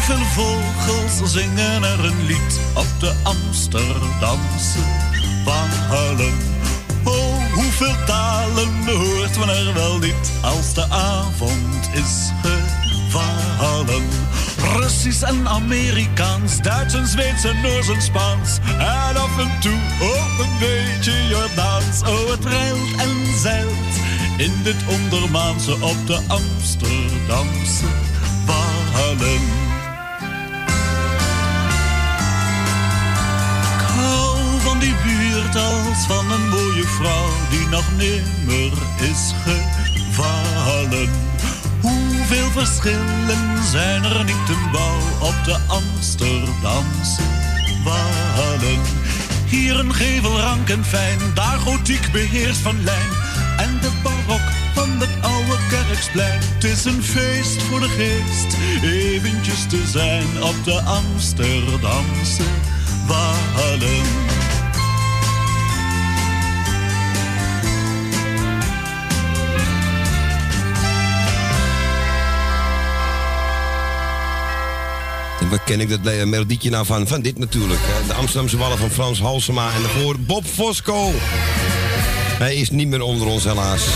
Hoeveel 0.06 0.26
vogels 0.26 1.32
zingen 1.32 1.82
er 1.82 2.05
een 2.05 2.24
lied 2.26 2.60
op 2.74 2.86
de 2.98 3.14
Amsterdamse 3.22 4.78
Wallen. 5.44 6.35
Oh, 7.05 7.52
hoeveel 7.55 7.94
talen 8.06 8.86
hoort 8.86 9.39
men 9.39 9.48
er 9.48 9.74
wel 9.74 9.98
niet 9.98 10.32
als 10.43 10.74
de 10.74 10.90
avond 10.90 11.89
is 11.93 12.31
gevallen. 12.43 14.02
Russisch 14.76 15.22
en 15.22 15.48
Amerikaans, 15.48 16.62
Duits 16.62 16.94
en 16.94 17.06
Zweeds 17.06 17.44
en 17.44 17.60
Noors 17.60 17.89
en 17.89 18.02
Spaans. 18.02 18.59
En 18.78 19.16
af 19.16 19.39
en 19.39 19.60
toe 19.60 19.78
ook 20.01 20.47
een 20.47 20.59
beetje 20.59 21.26
Jordaans. 21.28 22.01
Oh, 22.01 22.31
het 22.31 22.44
rijlt 22.44 22.94
en 22.97 23.39
zeilt 23.40 23.94
in 24.36 24.52
dit 24.62 24.85
ondermaanse 24.89 25.72
op 25.72 26.06
de 26.06 26.20
Amsterdamse 26.28 27.86
Wallen. 28.47 29.72
Van 36.03 36.31
een 36.31 36.49
mooie 36.49 36.85
vrouw 36.85 37.29
die 37.51 37.66
nog 37.69 37.85
nimmer 37.97 38.73
is 39.01 39.35
gevallen. 39.45 41.11
Hoeveel 41.81 42.51
verschillen 42.51 43.65
zijn 43.71 44.05
er 44.05 44.25
niet 44.25 44.47
te 44.47 44.69
bouw 44.73 45.29
op 45.29 45.35
de 45.45 45.57
Amsterdamse 45.66 47.23
Wallen? 47.85 48.81
Hier 49.47 49.79
een 49.79 49.95
gevel 49.95 50.41
rank 50.41 50.69
en 50.69 50.85
fijn, 50.85 51.19
daar 51.35 51.59
gotiek 51.59 52.12
beheerst 52.12 52.61
van 52.61 52.85
lijn. 52.85 53.11
En 53.57 53.79
de 53.81 53.91
barok 54.03 54.53
van 54.75 54.91
het 55.01 55.23
oude 55.23 55.59
kerksplein. 55.69 56.41
Het 56.55 56.65
is 56.65 56.85
een 56.85 57.03
feest 57.03 57.62
voor 57.62 57.81
de 57.81 57.89
geest, 57.89 58.57
eventjes 58.83 59.66
te 59.69 59.87
zijn 59.87 60.43
op 60.43 60.65
de 60.65 60.81
Amsterdamse 60.81 62.45
Wallen. 63.07 64.34
Waar 75.51 75.65
ken 75.65 75.81
ik 75.81 75.89
dat 75.89 76.07
eh, 76.07 76.25
melodietje 76.25 76.71
nou 76.71 76.87
van? 76.87 77.07
Van 77.07 77.21
dit 77.21 77.39
natuurlijk. 77.39 77.81
De 78.07 78.15
Amsterdamse 78.15 78.57
Wallen 78.57 78.79
van 78.79 78.91
Frans 78.91 79.21
Halsema. 79.21 79.75
En 79.75 79.83
daarvoor 79.83 80.19
Bob 80.19 80.45
Fosco. 80.45 81.12
Hij 82.39 82.55
is 82.55 82.71
niet 82.71 82.89
meer 82.89 83.03
onder 83.03 83.27
ons 83.27 83.45
helaas. 83.45 83.87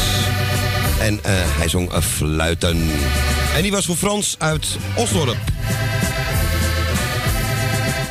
En 1.01 1.25
eh, 1.25 1.33
hij 1.35 1.69
zong 1.69 1.93
een 1.93 2.03
fluiten. 2.03 2.91
En 3.55 3.62
die 3.62 3.70
was 3.70 3.87
voor 3.87 3.97
Frans 3.97 4.35
uit 4.39 4.66
Osdorp. 4.97 5.37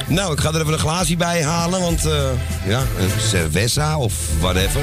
Nou, 0.07 0.33
ik 0.33 0.39
ga 0.39 0.49
er 0.49 0.61
even 0.61 0.73
een 0.73 0.79
glaasje 0.79 1.15
bij 1.15 1.43
halen, 1.43 1.79
want 1.79 2.05
eh, 2.05 2.29
ja, 2.65 2.79
een 2.79 3.09
cerveza 3.29 3.97
of 3.97 4.13
whatever. 4.39 4.81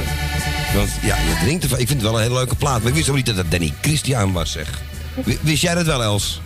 Want 0.74 0.90
ja, 1.02 1.16
je 1.16 1.38
drinkt 1.42 1.62
ervan. 1.62 1.78
Ik 1.78 1.88
vind 1.88 2.00
het 2.00 2.10
wel 2.10 2.18
een 2.18 2.26
hele 2.26 2.38
leuke 2.38 2.54
plaat. 2.54 2.78
Maar 2.78 2.88
ik 2.88 2.96
wist 2.96 3.08
ook 3.08 3.16
niet 3.16 3.26
dat 3.26 3.36
dat 3.36 3.50
Danny 3.50 3.72
Christian 3.80 4.32
was, 4.32 4.52
zeg. 4.52 4.68
Wist 5.40 5.62
jij 5.62 5.74
dat 5.74 5.86
wel, 5.86 6.02
Els? 6.02 6.40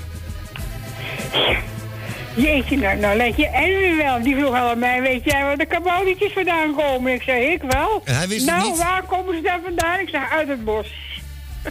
Jeetje, 2.39 2.77
nou, 2.77 2.97
nou 2.98 3.16
let 3.16 3.36
je 3.36 3.48
Edwin 3.52 3.97
wel. 3.97 4.23
Die 4.23 4.36
vroeg 4.36 4.55
al 4.55 4.69
aan 4.70 4.78
mij, 4.78 5.02
weet 5.02 5.24
jij 5.24 5.43
waar 5.43 5.56
de 5.56 5.66
kaboutertjes 5.66 6.32
vandaan 6.32 6.74
komen? 6.74 7.12
Ik 7.12 7.23
zei, 7.23 7.44
ik 7.47 7.62
wel. 7.62 8.02
En 8.05 8.16
hij 8.16 8.28
wist 8.28 8.47
het 8.47 8.51
nou, 8.56 8.69
niet? 8.70 8.78
waar 8.78 9.02
komen 9.02 9.35
ze 9.35 9.43
dan 9.43 9.60
vandaan? 9.65 10.01
Ik 10.01 10.09
zeg, 10.09 10.31
uit 10.31 10.48
het 10.48 10.65
bos. 10.65 10.86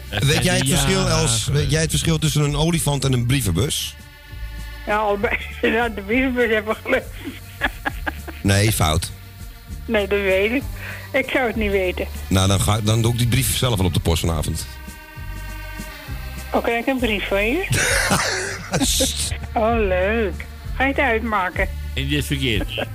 Weet 0.09 0.43
jij 0.43 0.57
het 0.57 0.67
Ja. 0.67 0.77
verschil, 0.77 1.07
Els? 1.07 1.47
Weet 1.47 1.71
jij 1.71 1.81
het 1.81 1.89
verschil 1.89 2.17
tussen 2.19 2.41
een 2.43 2.55
olifant 2.55 3.05
en 3.05 3.13
een 3.13 3.25
brievenbus? 3.25 3.95
Ja, 4.85 5.15
de 5.95 6.01
brievenbus 6.05 6.49
hebben 6.53 6.75
geluk. 6.83 7.03
Nee, 8.41 8.71
fout. 8.71 9.11
Nee, 9.85 10.07
dat 10.07 10.19
weet 10.19 10.51
ik. 10.51 10.63
Ik 11.11 11.29
zou 11.29 11.47
het 11.47 11.55
niet 11.55 11.71
weten. 11.71 12.07
Nou, 12.27 12.47
dan, 12.47 12.61
ga, 12.61 12.81
dan 12.81 13.01
doe 13.01 13.11
ik 13.11 13.17
die 13.17 13.27
brief 13.27 13.57
zelf 13.57 13.77
wel 13.77 13.85
op 13.85 13.93
de 13.93 13.99
post 13.99 14.19
vanavond. 14.19 14.67
Oh, 16.51 16.63
krijg 16.63 16.79
ik 16.79 16.87
een 16.87 16.99
brief 16.99 17.27
van 17.27 17.45
je? 17.45 17.67
oh, 19.53 19.75
leuk. 19.77 20.45
Ga 20.77 20.83
je 20.83 20.89
het 20.89 20.99
uitmaken? 20.99 21.67
En 21.93 22.07
dit 22.07 22.11
is 22.19 22.25
verkeerd. 22.25 22.85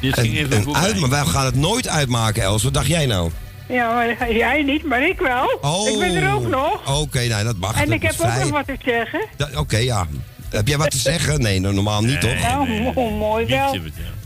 dit 0.00 0.14
ging 0.20 0.36
even 0.36 0.56
En 0.56 0.62
voorbij. 0.62 0.82
uit, 0.82 1.00
maar 1.00 1.10
wij 1.10 1.24
gaan 1.24 1.44
het 1.44 1.54
nooit 1.54 1.88
uitmaken, 1.88 2.42
Els. 2.42 2.62
Wat 2.62 2.74
dacht 2.74 2.86
jij 2.86 3.06
nou? 3.06 3.30
Ja, 3.68 3.94
maar 3.94 4.32
jij 4.32 4.62
niet, 4.62 4.84
maar 4.84 5.08
ik 5.08 5.18
wel. 5.18 5.58
Oh. 5.60 5.88
Ik 5.88 5.98
ben 5.98 6.14
er 6.22 6.32
ook 6.34 6.46
nog. 6.46 7.00
Oké, 7.00 7.26
nou, 7.26 7.44
dat 7.44 7.56
mag. 7.56 7.80
en 7.80 7.84
dat 7.86 7.94
ik 7.94 8.02
heb 8.02 8.14
ook 8.20 8.34
nog 8.40 8.50
wat 8.50 8.66
te 8.66 8.76
zeggen. 8.84 9.24
Ja, 9.36 9.48
Oké, 9.56 9.76
ja. 9.76 10.06
Heb 10.50 10.68
jij 10.68 10.76
wat 10.78 10.90
te 10.90 10.98
zeggen? 11.10 11.40
Nee, 11.40 11.60
nou, 11.60 11.74
normaal 11.74 12.02
niet, 12.02 12.20
toch? 12.20 12.40
Nou, 12.42 12.68
mo- 12.94 13.10
mooi 13.10 13.46
wel. 13.46 13.76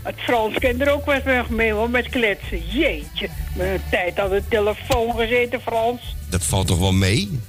Het 0.03 0.15
Frans 0.17 0.57
kent 0.59 0.81
er 0.81 0.91
ook 0.93 1.05
wat 1.05 1.23
weg 1.23 1.49
mee, 1.49 1.71
hoor, 1.71 1.89
met 1.89 2.09
kletsen. 2.09 2.67
Jeetje, 2.69 3.29
met 3.55 3.67
een 3.67 3.81
tijd 3.89 4.19
aan 4.19 4.29
de 4.29 4.43
telefoon 4.49 5.15
gezeten, 5.17 5.61
Frans. 5.61 6.15
Dat 6.29 6.43
valt 6.43 6.67
toch 6.67 6.79
wel 6.79 6.93
mee? 6.93 7.39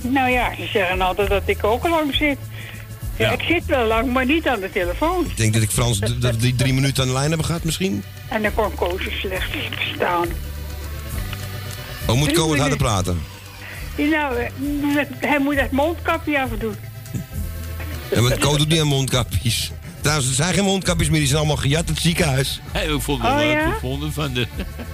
Nou 0.00 0.30
ja, 0.30 0.54
ze 0.54 0.66
zeggen 0.72 1.00
altijd 1.00 1.28
dat 1.28 1.42
ik 1.46 1.64
ook 1.64 1.88
lang 1.88 2.14
zit. 2.14 2.38
Ja, 3.18 3.30
ik 3.32 3.42
zit 3.42 3.64
wel 3.66 3.86
lang, 3.86 4.12
maar 4.12 4.24
niet 4.26 4.48
aan 4.48 4.60
de 4.60 4.70
telefoon. 4.70 5.24
Ik 5.24 5.36
denk 5.36 5.52
dat 5.52 5.62
ik 5.62 5.70
Frans 5.70 5.98
dat 5.98 6.40
die 6.40 6.54
drie 6.54 6.72
minuten 6.72 7.02
aan 7.02 7.08
de 7.08 7.14
lijn 7.14 7.28
hebben 7.28 7.46
gehad, 7.46 7.64
misschien. 7.64 8.02
En 8.28 8.42
dan 8.42 8.54
kon 8.54 8.74
Koos 8.74 9.04
er 9.06 9.12
slecht 9.12 9.50
verstaan. 9.70 10.26
Oh, 12.06 12.16
moet 12.16 12.24
Drie 12.28 12.38
Ko 12.38 12.48
wat 12.48 12.58
harder 12.58 12.78
praten? 12.78 13.20
Nou, 13.96 14.36
eh, 14.36 14.50
hij 15.20 15.38
moet 15.38 15.56
dat 15.56 15.70
mondkapje 15.70 16.40
afdoen. 16.42 16.74
Ja, 18.14 18.20
maar 18.20 18.38
Ko 18.38 18.56
doet 18.56 18.68
niet 18.68 18.80
aan 18.80 18.86
mondkapjes. 18.86 19.70
Trouwens, 20.00 20.28
er 20.28 20.34
zijn 20.34 20.54
geen 20.54 20.64
mondkapjes 20.64 21.08
meer, 21.08 21.18
die 21.18 21.26
zijn 21.28 21.38
allemaal 21.38 21.56
gejat 21.56 21.86
in 21.88 21.92
het 21.92 22.02
ziekenhuis. 22.02 22.60
Hey, 22.72 22.86
ik 22.86 23.00
vond 23.00 23.22
het 23.22 23.30
Oh, 23.30 23.36
wel 23.36 23.46
ja? 23.46 23.64
leuk 23.64 23.72
gevonden 23.74 24.12
van 24.12 24.32
de... 24.32 24.46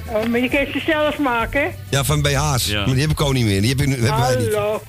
Oh, 0.08 0.26
maar 0.26 0.40
je 0.40 0.48
kan 0.48 0.66
ze 0.72 0.82
zelf 0.86 1.18
maken, 1.18 1.60
hè? 1.62 1.68
Ja, 1.90 2.04
van 2.04 2.22
BH's. 2.22 2.68
Maar 2.72 2.84
die 2.86 3.00
heb 3.00 3.10
ik 3.10 3.20
ook 3.20 3.32
niet 3.32 3.44
meer. 3.44 3.60
Die 3.60 3.70
heb 3.70 3.80
ik, 3.80 3.88
hebben 3.88 4.18
wij 4.20 4.36
niet. 4.36 4.54
Hallo. 4.54 4.82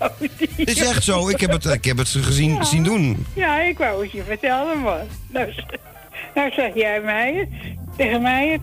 Het 0.56 0.68
is 0.68 0.82
echt 0.82 1.04
zo, 1.04 1.28
ik 1.28 1.40
heb 1.40 1.50
het, 1.50 1.64
ik 1.64 1.84
heb 1.84 1.98
het 1.98 2.08
ze 2.08 2.22
gezien 2.22 2.64
zien 2.64 2.82
doen. 2.82 3.26
Ja, 3.34 3.60
ik 3.60 3.78
wou 3.78 4.02
het 4.02 4.12
je 4.12 4.22
vertellen, 4.22 4.78
man. 4.78 5.00
Nou, 5.28 5.54
nou 6.34 6.50
zeg 6.50 6.74
jij 6.74 7.00
mij 7.00 7.34
het, 7.34 7.48
tegen 7.96 8.22
mij 8.22 8.48
het. 8.48 8.60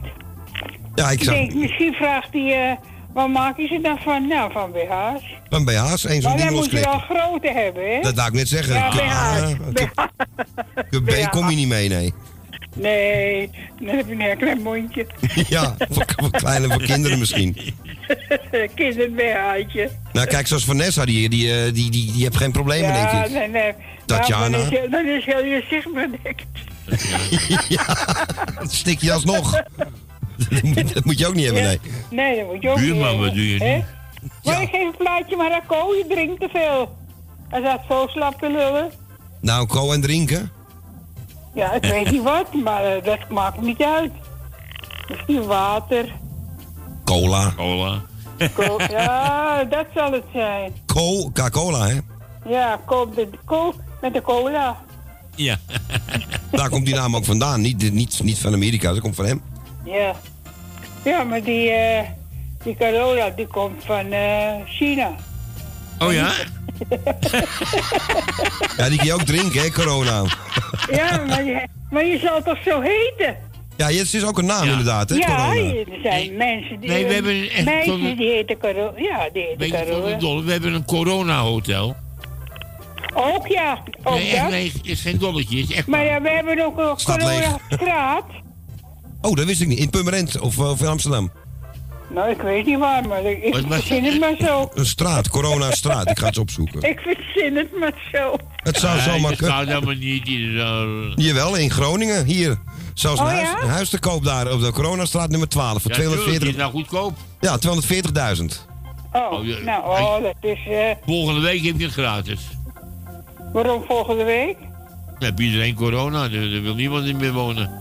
Ja, 0.96 1.10
ik 1.10 1.24
denk, 1.24 1.54
misschien 1.54 1.94
vraagt 1.94 2.34
hij, 2.34 2.70
eh 2.70 2.78
waar 3.18 3.30
maak 3.30 3.58
je 3.58 3.68
ze 3.68 3.80
dan 3.82 3.98
van? 3.98 4.28
Nou, 4.28 4.52
van 4.52 4.72
BH's. 4.72 5.24
van 5.50 5.66
BH's, 5.66 6.06
één 6.06 6.22
zo'n 6.22 6.32
Maar 6.32 6.40
ding 6.40 6.52
moet 6.52 6.72
je 6.72 6.80
wel 6.80 7.00
grote 7.00 7.52
hebben, 7.52 7.96
hè? 7.96 8.02
Dat 8.02 8.16
wou 8.16 8.28
ik 8.28 8.34
net 8.34 8.48
zeggen. 8.48 8.76
Ja, 8.76 8.90
BH's. 9.74 9.98
B 11.26 11.30
kom 11.30 11.50
je 11.50 11.56
niet 11.56 11.68
mee, 11.68 11.90
nee. 11.90 12.14
Nee, 12.80 13.50
dan 13.80 13.96
heb 13.96 14.08
je 14.08 14.14
een 14.14 14.22
heel 14.22 14.36
klein 14.36 14.62
mondje. 14.62 15.08
Ja, 15.50 15.76
voor, 15.90 16.06
voor 16.16 16.32
kleine 16.32 16.68
voor 16.68 16.82
kinderen 16.82 17.20
misschien. 17.20 17.58
Kinder 18.76 19.12
BH'tje. 19.12 19.90
Nou, 20.14 20.28
kijk, 20.28 20.48
zoals 20.48 20.66
Vanessa, 20.66 21.06
die, 21.06 21.30
die, 21.30 21.54
eh, 21.54 21.74
die, 21.74 21.92
die, 21.92 22.12
die 22.12 22.24
heeft 22.24 22.38
geen 22.38 22.52
problemen, 22.52 22.90
ja, 22.90 23.12
denk 23.12 23.26
ik. 23.26 23.32
nee, 23.32 23.48
nee. 23.48 23.74
Tatjana. 24.06 24.48
Nou, 24.58 24.70
dan, 24.70 24.84
is, 24.84 24.90
dan 24.92 25.06
is 25.06 25.26
heel 25.26 25.44
je 25.44 25.64
zicht 25.70 25.94
bedekt. 25.94 26.46
Dat 28.60 28.74
stik 28.74 29.02
je 29.02 29.14
alsnog. 29.14 29.52
Dat 30.50 30.64
moet, 30.64 30.94
dat 30.94 31.06
moet 31.06 31.20
je 31.20 31.28
ook 31.28 31.36
niet 31.36 31.46
hebben, 31.46 31.64
nee. 31.64 31.80
Nee, 32.10 32.40
dat 32.40 32.54
moet 32.54 32.62
je 32.62 32.70
ook 32.70 32.80
niet 32.80 32.86
Buurman, 32.86 33.20
wat 33.20 33.34
doe 33.34 33.54
je 33.54 33.64
nu? 33.64 33.84
Maar 34.44 34.62
ik 34.62 34.70
geef 34.70 34.82
een 34.82 34.98
plaatje 34.98 35.36
maar 35.36 35.52
aan 35.52 35.66
Ko, 35.66 35.94
je 35.94 36.06
drinkt 36.10 36.40
te 36.40 36.50
veel. 36.52 36.96
Hij 37.50 37.62
zat 37.62 37.82
zo 37.90 38.08
slap 38.08 38.40
te 38.40 38.50
lullen. 38.50 38.92
Nou, 39.42 39.68
Ko 39.68 39.92
en 39.92 40.02
drinken? 40.02 40.52
Ja, 41.58 41.74
ik 41.74 41.86
weet 41.86 42.12
niet 42.12 42.24
wat, 42.24 42.54
maar 42.54 42.84
eh, 42.84 43.04
dat 43.04 43.30
maakt 43.30 43.62
niet 43.62 43.82
uit. 43.82 44.12
Misschien 45.10 45.46
water. 45.46 46.12
Cola. 47.04 47.54
Cola. 47.56 48.02
Ja, 48.90 49.64
dat 49.64 49.86
zal 49.94 50.12
het 50.12 50.24
zijn. 50.34 50.74
Co 50.86 51.22
Coca-Cola, 51.24 51.88
hè? 51.88 52.00
Ja, 52.46 52.80
koop 52.86 53.16
de, 53.16 53.30
koop 53.46 53.76
met 54.02 54.14
de 54.14 54.22
cola. 54.22 54.78
Ja. 55.36 55.58
Daar 56.52 56.70
komt 56.70 56.86
die 56.86 56.96
naam 56.96 57.16
ook 57.16 57.26
vandaan. 57.26 57.62
Niet, 57.62 57.92
niet, 57.92 58.24
niet 58.24 58.40
van 58.40 58.54
Amerika, 58.54 58.92
dat 58.92 59.02
komt 59.02 59.16
van 59.16 59.26
hem. 59.26 59.42
Ja. 59.84 60.16
Ja, 61.04 61.24
maar 61.24 61.44
die, 61.44 61.70
eh 61.70 62.10
die 62.64 62.76
Carola, 62.76 63.30
die 63.30 63.48
komt 63.48 63.84
van 63.86 64.12
eh, 64.12 64.54
China. 64.66 65.16
Oh 66.00 66.14
ja? 66.14 66.32
Ja, 68.78 68.90
die 68.90 68.98
kun 68.98 69.06
je 69.06 69.14
ook 69.14 69.22
drinken, 69.24 69.62
hè, 69.62 69.72
corona. 69.72 70.24
Ja, 70.92 71.24
maar 71.28 71.44
je, 71.44 71.68
maar 71.90 72.06
je 72.06 72.20
zal 72.20 72.42
toch 72.44 72.58
zo 72.66 72.82
heten? 72.82 73.36
Ja, 73.78 73.88
het 73.88 74.14
is 74.14 74.26
ook 74.26 74.38
een 74.38 74.46
naam 74.46 74.68
inderdaad, 74.68 75.10
hè, 75.10 75.16
ja, 75.16 75.26
corona. 75.26 75.74
er 75.74 75.86
zijn 76.04 76.38
mensen 76.38 76.80
die... 76.80 76.90
nee, 76.90 77.06
we 77.06 77.14
hebben 77.14 77.50
echt 77.50 77.86
die 77.86 78.30
heten 78.30 78.58
Carola. 78.58 78.92
Ja, 78.96 79.30
die 79.34 79.56
heten 79.58 80.20
dolle? 80.20 80.44
We 80.44 80.52
hebben 80.52 80.74
een 80.74 80.86
corona-hotel. 80.86 81.96
Ook 83.14 83.48
ja, 83.48 83.84
ook 84.04 84.14
Nee, 84.14 84.32
echt, 84.32 84.50
nee, 84.50 84.72
het 84.74 84.86
is 84.86 85.02
geen 85.02 85.18
dolletje. 85.18 85.58
Is 85.60 85.72
echt 85.72 85.88
Maar 85.88 86.06
ja, 86.06 86.22
we 86.22 86.30
hebben 86.30 86.66
ook 86.66 86.78
een. 86.78 86.96
Corona-straat. 87.04 88.26
Oh, 89.22 89.36
dat 89.36 89.46
wist 89.46 89.62
ik 89.62 89.68
niet. 89.68 89.80
In 89.80 89.90
Purmerend 89.90 90.40
of, 90.40 90.58
eh, 90.58 90.70
of 90.70 90.82
in 90.82 90.88
Amsterdam. 90.88 91.32
Nou, 92.10 92.30
ik 92.30 92.42
weet 92.42 92.66
niet 92.66 92.78
waar, 92.80 93.08
maar 93.08 93.24
ik, 93.24 93.44
ik 93.44 93.56
verzin 93.68 94.04
het 94.04 94.20
maar 94.20 94.36
zo. 94.40 94.70
Een 94.74 94.86
straat, 94.86 95.30
corona-straat. 95.30 96.10
Ik 96.10 96.20
ga 96.20 96.26
het 96.26 96.38
opzoeken. 96.38 96.82
Ik 96.82 97.00
verzin 97.00 97.56
het 97.56 97.80
maar 97.80 98.10
zo. 98.12 98.36
Het 98.56 98.78
zou 98.78 99.00
zomaar 99.00 99.30
Dat 99.30 99.38
kunnen. 99.40 99.56
staat 99.56 99.68
helemaal 99.68 99.94
niet. 99.96 100.26
Die, 100.26 100.40
uh, 100.40 100.82
Jawel, 101.16 101.56
in 101.56 101.72
Groningen, 101.72 102.26
hier. 102.26 102.58
Zelfs 102.94 103.20
een, 103.20 103.26
Oh, 103.26 103.32
huis, 103.32 103.48
ja? 103.50 103.62
een 103.62 103.70
huis 103.70 103.90
te 103.90 104.00
koop 104.00 104.24
daar 104.24 104.52
op 104.52 104.62
de 104.62 104.72
Coronastraat 104.72 105.30
nummer 105.30 105.48
12 105.50 105.82
voor 105.82 105.92
Ja, 105.92 105.98
tuurlijk, 105.98 106.22
240. 106.22 106.40
die 106.40 106.50
is 106.50 106.56
nou 106.56 106.72
goedkoop. 106.72 107.18
Ja, 107.40 107.58
240.000. 108.38 108.46
Oh, 109.14 109.32
Oh, 109.34 109.46
ja. 109.46 109.58
nou, 109.60 109.84
oh, 109.84 110.24
dat 110.24 110.36
is... 110.42 110.58
eh, 110.68 110.90
Volgende 111.06 111.42
week 111.42 111.66
heb 111.66 111.78
je 111.80 111.84
het 111.86 111.94
gratis. 111.94 112.40
waarom 113.54 113.84
volgende 113.88 114.24
week? 114.24 114.58
Dan 115.20 115.30
heb 115.30 115.40
iedereen 115.40 115.76
corona, 115.76 116.24
er, 116.24 116.54
er 116.56 116.62
wil 116.62 116.76
niemand 116.76 117.06
in 117.06 117.18
meer 117.18 117.34
wonen. 117.34 117.72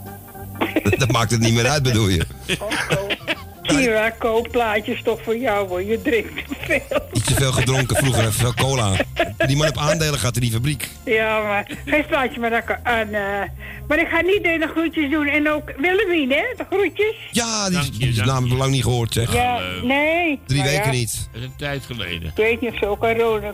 Dat 0.99 1.13
maakt 1.13 1.31
het 1.31 1.41
niet 1.41 1.55
meer 1.55 1.67
uit, 1.69 1.83
bedoel 1.83 2.09
je? 2.09 2.27
Zie 2.47 2.57
je 3.73 3.91
waar, 3.93 4.13
koopplaatjes 4.19 5.03
toch 5.03 5.23
voor 5.23 5.37
jou, 5.37 5.69
hoor. 5.69 5.83
Je 5.83 6.03
drinkt 6.03 6.49
te 6.49 6.55
veel. 6.59 7.01
Iets 7.13 7.25
te 7.27 7.35
veel 7.35 7.53
gedronken 7.53 7.97
vroeger, 7.97 8.21
even 8.21 8.33
veel 8.33 8.55
cola. 8.55 8.93
Die 9.47 9.57
man 9.57 9.69
op 9.69 9.79
aandelen 9.79 10.19
gaat 10.19 10.35
in 10.35 10.41
die 10.41 10.51
fabriek. 10.53 10.89
Ja, 11.05 11.41
maar 11.41 11.71
geef 11.87 12.07
plaatje 12.07 12.41
maar 12.41 12.51
lekker 12.51 12.81
aan. 12.83 13.13
eh, 13.15 13.23
maar 13.89 13.99
ik 13.99 14.09
ga 14.09 14.21
niet 14.21 14.43
de 14.43 14.69
groetjes 14.75 15.11
doen. 15.11 15.27
En 15.27 15.51
ook 15.51 15.73
Willemien, 15.77 16.31
hè? 16.31 16.45
De 16.57 16.65
groetjes. 16.71 17.15
Ja, 17.31 17.69
die, 17.71 17.91
die 17.91 18.09
is 18.09 18.17
namelijk 18.17 18.59
lang 18.59 18.71
niet 18.73 18.83
gehoord, 18.83 19.13
zeg. 19.13 19.33
Ja, 19.35 19.61
nee. 19.83 20.41
Drie 20.47 20.59
maar 20.61 20.69
weken 20.69 20.85
ja, 20.85 20.91
niet. 20.91 21.29
Dat 21.33 21.41
is 21.41 21.47
een 21.47 21.57
tijd 21.57 21.85
geleden. 21.85 22.29
Ik 22.29 22.37
weet 22.37 22.61
niet 22.61 22.71
of 22.73 22.79
ze 22.79 22.87
ook 22.87 23.01
corona... 23.01 23.53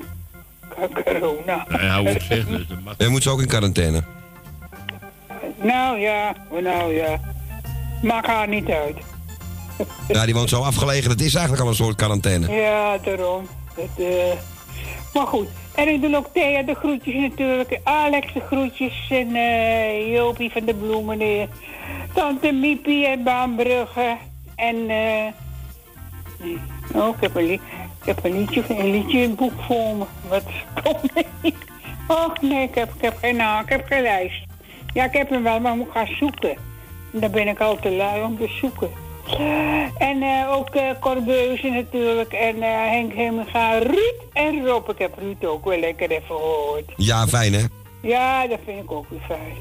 Corona. 1.05 1.67
Nou 1.69 1.83
ja, 1.85 1.99
hoe 2.01 2.17
zeg 2.29 2.47
dat? 2.47 2.69
dat 2.69 2.81
mag- 2.85 2.95
Jij 2.99 3.09
moet 3.09 3.23
ze 3.23 3.31
ook 3.31 3.41
in 3.41 3.47
quarantaine. 3.47 4.03
Nou 5.63 5.99
ja, 6.01 6.35
nou 6.63 6.95
ja. 6.95 7.21
Maakt 8.03 8.27
haar 8.27 8.49
niet 8.49 8.69
uit. 8.69 8.97
Ja, 10.09 10.25
die 10.25 10.35
woont 10.35 10.49
zo 10.49 10.61
afgelegen. 10.63 11.09
Dat 11.09 11.21
is 11.21 11.35
eigenlijk 11.35 11.63
al 11.65 11.69
een 11.71 11.75
soort 11.75 11.97
quarantaine. 11.97 12.53
Ja, 12.53 12.99
daarom. 12.99 13.47
Eh, 13.99 14.05
Maar 15.15 15.27
goed. 15.27 15.49
En 15.75 15.89
ik 15.89 16.01
doe 16.03 16.17
ook 16.17 16.27
Thea 16.33 16.63
de 16.63 16.75
groetjes 16.75 17.15
natuurlijk. 17.15 17.81
Alex 17.85 18.33
de 18.33 18.41
groetjes. 18.41 19.07
En 19.11 19.35
eh 19.37 20.13
Jopie 20.13 20.51
van 20.53 20.65
de 20.65 20.75
Bloemen. 20.75 21.21
eh, 21.21 21.43
Tante 22.15 22.53
Miepie 22.53 23.07
uit 23.07 23.25
Baanbrugge. 23.25 24.17
En 24.57 24.77
eh 24.91 25.27
oh, 26.95 27.09
ik 27.09 27.21
heb 27.21 27.35
een, 27.37 27.47
li- 27.47 27.61
ik 28.05 28.17
een 28.23 28.39
liedje, 28.39 28.63
een 28.69 28.91
liedje 28.91 29.29
boek 29.29 29.53
voor 29.67 29.97
me. 29.97 30.05
Wat 30.29 30.43
stom 30.81 30.97
nee. 31.15 31.55
Och 32.09 32.41
nee, 32.41 32.63
ik 32.63 32.75
heb, 32.75 32.95
ik 32.95 33.01
heb 33.03 33.17
geen 33.21 33.37
naam, 33.37 33.63
ik 33.63 33.69
heb 33.69 33.87
geen 33.87 34.03
lijst. 34.03 34.45
Ja, 34.95 35.05
ik 35.05 35.13
heb 35.13 35.31
hem 35.31 35.43
wel, 35.43 35.61
maar 35.61 35.73
ik 35.73 35.79
moet 35.79 35.91
gaan 35.93 36.07
zoeken. 36.19 36.51
En 37.13 37.21
dan 37.21 37.31
ben 37.31 37.49
ik 37.49 37.61
al 37.61 37.77
te 37.81 37.91
lui 37.91 38.23
om 38.23 38.37
te 38.39 38.49
zoeken. 38.61 38.91
En 39.99 40.23
eh, 40.23 40.53
ook 40.53 40.69
eh 40.69 40.91
Corbeuze 41.01 41.69
natuurlijk. 41.69 42.33
En 42.33 42.63
eh 42.63 42.91
Henk 42.91 43.15
Hemminga, 43.15 43.79
Ruud 43.79 44.15
en 44.33 44.67
Rob. 44.67 44.89
Ik 44.89 44.99
heb 44.99 45.19
Ruud 45.19 45.45
ook 45.45 45.65
wel 45.65 45.79
lekker 45.79 46.11
even 46.11 46.27
gehoord. 46.27 46.93
Ja, 46.97 47.27
fijn 47.27 47.53
hè? 47.53 47.65
Ja, 48.03 48.47
dat 48.47 48.59
vind 48.65 48.83
ik 48.83 48.93
ook 48.93 49.07
weer 49.09 49.21
fijn. 49.27 49.57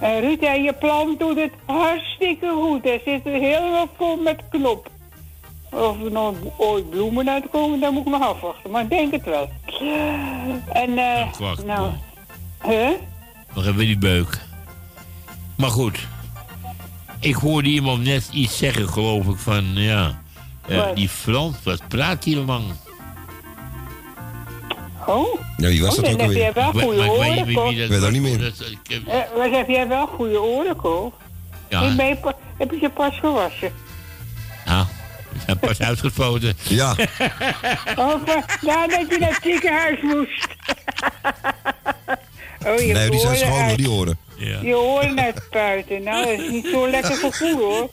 En 0.00 0.20
Ruud, 0.20 0.42
en 0.42 0.62
je 0.62 0.72
plant 0.72 1.18
doet 1.18 1.36
het 1.36 1.52
hartstikke 1.66 2.52
goed. 2.54 2.84
Hij 2.84 3.00
zit 3.04 3.26
er 3.26 3.32
helemaal 3.32 3.88
vol 3.96 4.16
met 4.16 4.42
knop. 4.50 4.90
Of 5.70 6.04
er 6.04 6.10
nog 6.10 6.34
ooit 6.56 6.90
bloemen 6.90 7.30
uitkomen, 7.30 7.80
dan 7.80 7.94
moet 7.94 8.06
ik 8.06 8.12
nog 8.12 8.22
afwachten. 8.22 8.70
Maar 8.70 8.82
ik 8.82 8.90
denk 8.90 9.12
het 9.12 9.24
wel. 9.24 9.48
En, 10.72 10.98
eh 10.98 11.32
Wacht, 11.38 11.64
nou... 11.64 11.90
Hè? 12.58 12.92
Nog 13.54 13.66
even 13.66 13.78
die 13.78 13.98
beuk. 13.98 14.40
Maar 15.56 15.70
goed. 15.70 16.06
Ik 17.22 17.34
hoorde 17.34 17.68
iemand 17.68 18.04
net 18.04 18.28
iets 18.32 18.56
zeggen, 18.58 18.88
geloof 18.88 19.26
ik, 19.26 19.36
van 19.38 19.64
ja. 19.74 20.22
eh, 20.68 20.82
die 20.94 21.08
Frans, 21.08 21.56
wat 21.62 21.88
praat 21.88 22.22
die 22.22 22.36
lang? 22.36 22.64
Oh? 25.06 25.40
Ja, 25.56 25.68
wie 25.68 25.82
was 25.82 25.90
Oh, 25.90 25.96
dat 25.96 26.04
dan 26.04 26.12
ook 26.14 26.20
heb 26.20 26.28
alweer? 26.28 26.42
jij 26.42 26.52
wel 26.52 26.68
Ik 26.68 26.80
goede 26.80 26.96
maar 26.96 27.06
ik 27.06 27.44
weet 27.44 27.56
oren, 27.56 27.76
dat 27.76 27.84
Ik 27.84 27.88
weet 27.88 28.04
ook 28.04 28.10
niet 28.10 28.22
meer. 28.22 28.38
Dat- 28.38 28.60
ik 28.70 28.78
heb- 28.92 29.06
Eh, 29.06 29.36
wat 29.36 29.50
heb 29.50 29.68
jij 29.68 29.88
wel 29.88 30.06
goede 30.06 30.40
oren, 30.40 30.76
Cor? 30.76 31.12
Ja. 31.68 31.82
Ik 31.82 31.96
ben 31.96 32.18
heb 32.58 32.70
je 32.70 32.78
ze 32.80 32.88
pas 32.88 33.18
gewassen? 33.18 33.72
Nou, 34.64 34.86
we 35.32 35.38
zijn 35.46 35.58
pas 35.58 35.80
uitgespoten. 35.88 36.56
Ja. 36.68 36.90
Of 37.96 38.24
eh, 38.24 38.42
ja, 38.60 38.86
dat 38.86 39.04
je 39.08 39.16
naar 39.20 39.28
het 39.28 39.38
ziekenhuis 39.42 39.98
moest. 40.02 40.46
oh, 42.66 42.78
je 42.86 42.92
Nee, 42.92 43.10
die 43.10 43.20
zijn 43.20 43.32
oren 43.34 43.38
schoon 43.38 43.76
die 43.76 43.90
oren. 43.90 44.18
Je 44.46 44.76
oren 44.78 45.20
uit 45.20 45.42
spuiten. 45.46 46.02
Nou, 46.02 46.24
dat 46.26 46.38
is 46.44 46.50
niet 46.50 46.66
zo 46.66 46.88
lekker 46.90 47.14
gevoel 47.14 47.56
hoor. 47.56 47.90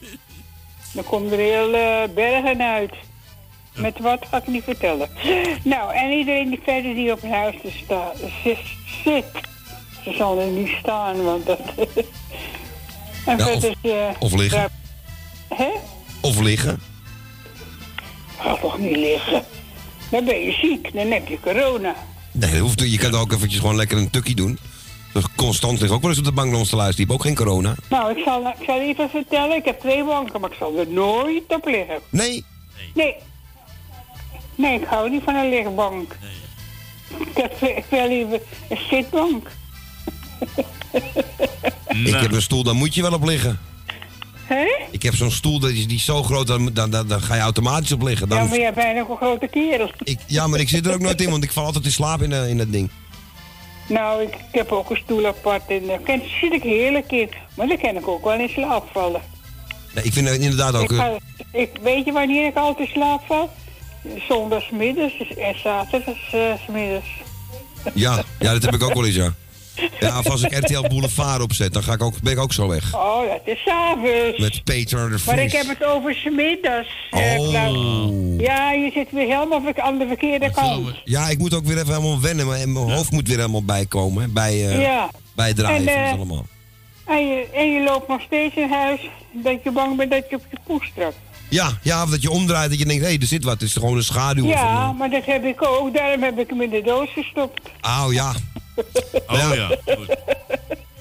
Dan 0.93 1.03
komen 1.03 1.31
er 1.31 1.37
heel 1.37 1.73
eh, 1.73 2.13
bergen 2.15 2.61
uit. 2.61 2.91
Met 3.75 3.99
wat 3.99 4.25
ga 4.31 4.37
ik 4.37 4.47
niet 4.47 4.63
vertellen. 4.63 5.09
Nou, 5.63 5.93
en 5.93 6.11
iedereen 6.11 6.49
die 6.49 6.59
verder 6.63 6.93
die 6.95 7.11
op 7.11 7.23
een 7.23 7.31
huis 7.31 7.55
te 7.61 7.71
sta- 7.83 8.11
zit, 8.43 8.57
zit. 9.03 9.25
Ze 10.03 10.13
zal 10.17 10.39
er 10.39 10.47
niet 10.47 10.69
staan, 10.79 11.23
want 11.23 11.45
dat... 11.45 11.59
en 13.25 13.37
Ja, 13.37 13.53
of- 13.53 13.59
verder... 13.59 14.07
eh, 14.07 14.09
of 14.19 14.33
liggen. 14.33 14.69
Hè? 15.55 15.69
Of 16.21 16.39
liggen. 16.39 16.79
Ga 18.39 18.55
toch 18.55 18.77
niet 18.79 18.95
liggen. 18.95 19.43
Dan 20.11 20.25
ben 20.25 20.39
je 20.41 20.51
ziek, 20.51 20.93
dan 20.93 21.11
heb 21.11 21.27
je 21.27 21.39
corona. 21.39 21.95
Nee, 22.31 22.51
dat 22.51 22.59
hoeft, 22.59 22.81
je 22.91 22.97
kan 22.97 23.15
ook 23.15 23.31
eventjes 23.33 23.59
gewoon 23.59 23.75
lekker 23.75 23.97
een 23.97 24.09
tukkie 24.09 24.35
doen. 24.35 24.59
Dus 25.13 25.23
constant 25.35 25.79
ligt 25.79 25.91
ook 25.93 26.01
wel 26.01 26.09
eens 26.09 26.19
op 26.19 26.25
de 26.25 26.31
bank 26.31 26.49
naar 26.51 26.59
ons 26.59 26.69
te 26.69 26.75
luisteren. 26.75 27.07
Die 27.07 27.15
heeft 27.17 27.27
ook 27.27 27.37
geen 27.37 27.45
corona. 27.45 27.75
Nou, 27.89 28.17
ik 28.17 28.23
zal, 28.25 28.47
ik 28.59 28.65
zal 28.65 28.79
even 28.79 29.09
vertellen, 29.09 29.55
ik 29.55 29.65
heb 29.65 29.79
twee 29.79 30.03
banken, 30.03 30.41
maar 30.41 30.49
ik 30.51 30.55
zal 30.59 30.77
er 30.77 30.87
nooit 30.87 31.43
op 31.47 31.65
liggen. 31.65 31.99
Nee? 32.09 32.45
Nee. 32.93 33.15
Nee, 34.55 34.79
ik 34.79 34.87
hou 34.87 35.09
niet 35.09 35.23
van 35.23 35.35
een 35.35 35.49
lichtbank. 35.49 36.17
Ik 37.19 37.27
heb 37.37 37.61
ik 37.61 37.85
wil 37.89 38.07
liever 38.07 38.41
een 38.69 38.77
zitbank. 38.89 39.47
Ik 41.87 42.13
heb 42.15 42.31
een 42.31 42.41
stoel, 42.41 42.63
daar 42.63 42.75
moet 42.75 42.95
je 42.95 43.01
wel 43.01 43.13
op 43.13 43.23
liggen. 43.23 43.59
Hé? 44.45 44.67
Ik 44.91 45.03
heb 45.03 45.15
zo'n 45.15 45.31
stoel, 45.31 45.59
dat 45.59 45.69
is, 45.69 45.87
die 45.87 45.97
is 45.97 46.05
zo 46.05 46.23
groot, 46.23 46.47
dan, 46.47 46.69
dan, 46.73 46.89
dan, 46.89 47.07
dan 47.07 47.21
ga 47.21 47.35
je 47.35 47.41
automatisch 47.41 47.91
op 47.91 48.01
liggen. 48.01 48.27
Ja, 48.29 48.35
Dan, 48.35 48.49
maar 48.49 48.59
jij 48.59 48.73
bent 48.73 48.99
ook 48.99 49.09
een 49.09 49.17
grote 49.17 49.47
kerel. 49.47 49.91
ik, 50.03 50.19
ja, 50.27 50.47
maar 50.47 50.59
ik 50.59 50.69
zit 50.69 50.85
er 50.85 50.93
ook 50.93 50.99
nooit 50.99 51.21
in, 51.21 51.29
want 51.29 51.43
ik 51.43 51.51
val 51.51 51.65
altijd 51.65 51.85
in 51.85 51.91
slaap 51.91 52.21
in, 52.21 52.31
eh, 52.33 52.49
in 52.49 52.57
dat 52.57 52.71
ding. 52.71 52.89
Nou, 53.89 54.21
ik, 54.21 54.33
ik 54.33 54.41
heb 54.51 54.71
ook 54.71 54.89
een 54.89 54.97
stoel 55.03 55.25
apart 55.25 55.63
en 55.67 55.87
daar 55.87 55.99
ken- 55.99 56.21
zit 56.41 56.53
ik 56.53 56.63
heerlijk 56.63 57.11
in. 57.11 57.29
Maar 57.55 57.67
daar 57.67 57.77
kan 57.77 57.95
ik 57.97 58.07
ook 58.07 58.23
wel 58.23 58.39
in 58.39 58.49
slaap 58.49 58.89
vallen. 58.91 59.21
Ik 60.03 60.13
vind 60.13 60.29
het 60.29 60.39
inderdaad 60.39 60.75
ook... 60.75 60.81
Ik 60.83 60.91
eh, 60.91 60.97
ga, 60.97 61.17
ik, 61.51 61.69
weet 61.81 62.05
je 62.05 62.11
wanneer 62.11 62.47
ik 62.47 62.55
altijd 62.55 62.87
in 62.87 62.93
slaap 62.93 63.21
val? 63.25 63.49
Zondagsmiddags 64.27 65.13
en 65.37 65.55
zaterdagsmiddags. 65.63 67.07
ja, 67.93 68.23
ja, 68.39 68.53
dat 68.53 68.61
heb 68.63 68.73
ik 68.73 68.83
ook 68.83 68.93
wel 68.93 69.05
eens, 69.05 69.15
ja. 69.15 69.33
Ja, 69.99 70.19
of 70.19 70.29
als 70.29 70.41
ik 70.41 70.57
RTL 70.57 70.87
Boulevard 70.87 71.41
opzet, 71.41 71.73
dan 71.73 71.83
ga 71.83 71.93
ik 71.93 72.03
ook, 72.03 72.21
ben 72.21 72.33
ik 72.33 72.39
ook 72.39 72.53
zo 72.53 72.67
weg. 72.67 72.95
Oh, 72.95 73.19
dat 73.27 73.41
is 73.45 73.59
s'avonds. 73.65 74.37
Met 74.39 74.63
Peter 74.63 75.09
de 75.09 75.19
Vries. 75.19 75.25
Maar 75.35 75.39
ik 75.43 75.51
heb 75.51 75.67
het 75.67 75.83
over 75.85 76.13
smiddags. 76.15 76.87
eh, 77.11 77.39
Oh. 77.39 77.49
Klaus. 77.49 78.11
Ja, 78.37 78.71
je 78.71 78.91
zit 78.93 79.07
weer 79.11 79.27
helemaal 79.27 79.61
aan 79.75 79.97
de 79.97 80.07
verkeerde 80.07 80.51
kant. 80.51 80.87
Ja, 81.03 81.27
ik 81.29 81.37
moet 81.37 81.53
ook 81.53 81.65
weer 81.65 81.77
even 81.77 81.93
helemaal 81.93 82.21
wennen, 82.21 82.45
maar 82.47 82.59
en 82.59 82.73
mijn 82.73 82.89
hoofd 82.91 83.11
moet 83.11 83.27
weer 83.27 83.37
helemaal 83.37 83.63
bijkomen. 83.63 84.23
Hè, 84.23 84.29
bij, 84.29 84.51
eh, 84.69 84.81
Ja. 84.81 85.09
bij 85.35 85.47
het 85.47 85.55
draaien 85.57 85.87
En, 85.87 85.93
van 85.95 86.03
eh, 86.03 86.13
allemaal. 86.13 86.45
En 87.05 87.27
je, 87.27 87.47
en 87.53 87.71
je 87.73 87.83
loopt 87.83 88.07
nog 88.07 88.21
steeds 88.21 88.55
in 88.55 88.69
huis 88.71 88.99
dat 89.31 89.63
je 89.63 89.71
bang 89.71 89.97
bent 89.97 90.11
dat 90.11 90.23
je 90.29 90.35
op 90.35 90.43
je 90.51 90.57
poes 90.65 90.91
trapt. 90.95 91.15
Ja, 91.49 91.69
ja, 91.81 92.03
of 92.03 92.09
dat 92.09 92.21
je 92.21 92.29
omdraait 92.31 92.69
dat 92.69 92.79
je 92.79 92.85
denkt, 92.85 93.05
hé, 93.05 93.11
er 93.19 93.25
zit 93.25 93.43
wat. 93.43 93.53
Het 93.53 93.61
is 93.61 93.73
gewoon 93.73 93.95
een 93.97 94.03
schaduw. 94.03 94.45
Ja, 94.45 94.85
Van, 94.85 94.97
maar 94.97 95.09
dat 95.09 95.25
heb 95.25 95.43
ik 95.45 95.63
ook. 95.67 95.93
Daarom 95.93 96.23
heb 96.23 96.39
ik 96.39 96.49
hem 96.49 96.61
in 96.61 96.69
de 96.69 96.81
doos 96.81 97.09
gestopt. 97.13 97.61
Auw, 97.81 98.11
ja. 98.11 98.33
Oh 99.27 99.53
ja, 99.55 99.67
goed. 99.95 100.07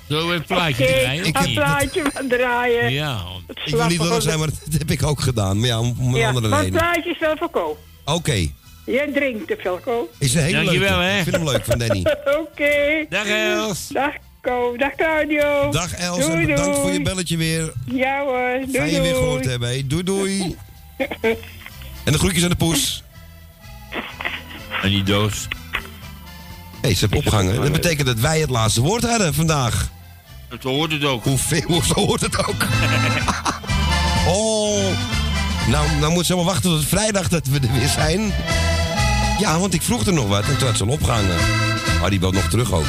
We 0.06 0.14
het 0.16 0.46
plaatje 0.46 0.86
draaien? 0.86 1.24
ik 1.26 1.38
een 1.38 1.52
plaatje 1.54 2.02
van 2.14 2.28
draaien. 2.28 2.92
Ja. 2.92 3.22
Ik 3.64 3.74
wil 3.74 3.86
niet 3.86 4.00
lullig 4.00 4.22
zijn, 4.22 4.38
maar 4.38 4.48
dat 4.48 4.78
heb 4.78 4.90
ik 4.90 5.02
ook 5.02 5.20
gedaan. 5.20 5.58
Maar 5.58 5.68
ja, 5.68 5.78
om, 5.80 5.96
een 6.00 6.14
Ja, 6.14 6.28
andere 6.28 6.48
maar 6.48 6.62
reden. 6.64 6.78
plaatje 6.78 7.10
is 7.10 7.18
wel 7.18 7.36
verkoop. 7.36 7.78
Oké, 8.04 8.46
Jij 8.86 9.12
drinkt 9.12 9.46
te 9.46 9.56
veel, 9.60 9.78
Ko. 9.84 10.08
is 10.18 10.34
een 10.34 10.42
hele 10.42 10.56
Dankjewel, 10.56 10.88
leuke. 10.98 11.04
hè. 11.04 11.16
Ik 11.16 11.22
vind 11.22 11.36
hem 11.36 11.44
leuk 11.44 11.64
van 11.64 11.78
Danny. 11.78 12.02
Oké. 12.40 13.06
Dag 13.08 13.26
Els. 13.26 13.88
Dag 13.88 14.12
Ko. 14.42 14.76
Dag 14.76 14.94
Claudio. 14.94 15.70
Dag 15.70 15.92
Els, 15.94 16.18
Doei, 16.26 16.32
en 16.40 16.46
bedankt 16.46 16.64
doei. 16.64 16.80
voor 16.80 16.92
je 16.92 17.02
belletje 17.02 17.36
weer. 17.36 17.72
Ja 17.84 18.22
hoor. 18.24 18.50
Doei 18.60 18.70
Fijn 18.72 18.90
je 18.92 19.00
weer 19.00 19.14
gehoord 19.14 19.44
hebben. 19.44 19.68
hè. 19.68 19.86
Doei, 19.86 20.02
doei. 20.02 20.56
En 22.04 22.12
de 22.12 22.18
groetjes 22.18 22.42
aan 22.42 22.48
de 22.50 22.56
poes. 22.56 23.02
En 24.82 24.90
die 24.90 25.02
doos. 25.02 25.48
Ze 26.94 27.00
hebben 27.00 27.18
opgehangen. 27.18 27.62
Dat 27.62 27.72
betekent 27.72 28.06
dat 28.06 28.18
wij 28.18 28.40
het 28.40 28.50
laatste 28.50 28.80
woord 28.80 29.04
hadden 29.04 29.34
vandaag. 29.34 29.88
Zo 30.62 30.68
hoort 30.68 30.92
het 30.92 31.04
ook. 31.04 31.24
Hoeveel, 31.24 31.82
zo 31.82 31.94
hoort 31.94 32.20
het 32.20 32.46
ook. 32.46 32.62
oh. 34.28 34.86
Nou, 35.68 35.86
nou 36.00 36.12
moet 36.12 36.26
ze 36.26 36.34
maar 36.34 36.44
wachten 36.44 36.70
tot 36.70 36.84
vrijdag 36.84 37.28
dat 37.28 37.46
we 37.46 37.58
er 37.60 37.72
weer 37.78 37.88
zijn. 37.88 38.32
Ja, 39.38 39.58
want 39.58 39.74
ik 39.74 39.82
vroeg 39.82 40.06
er 40.06 40.12
nog 40.12 40.28
wat 40.28 40.44
en 40.44 40.58
toen 40.58 40.66
had 40.66 40.76
ze 40.76 40.84
al 40.84 40.90
opgehangen. 40.90 41.36
Maar 42.00 42.10
die 42.10 42.18
belt 42.18 42.34
nog 42.34 42.48
terug 42.48 42.72
ook. 42.72 42.86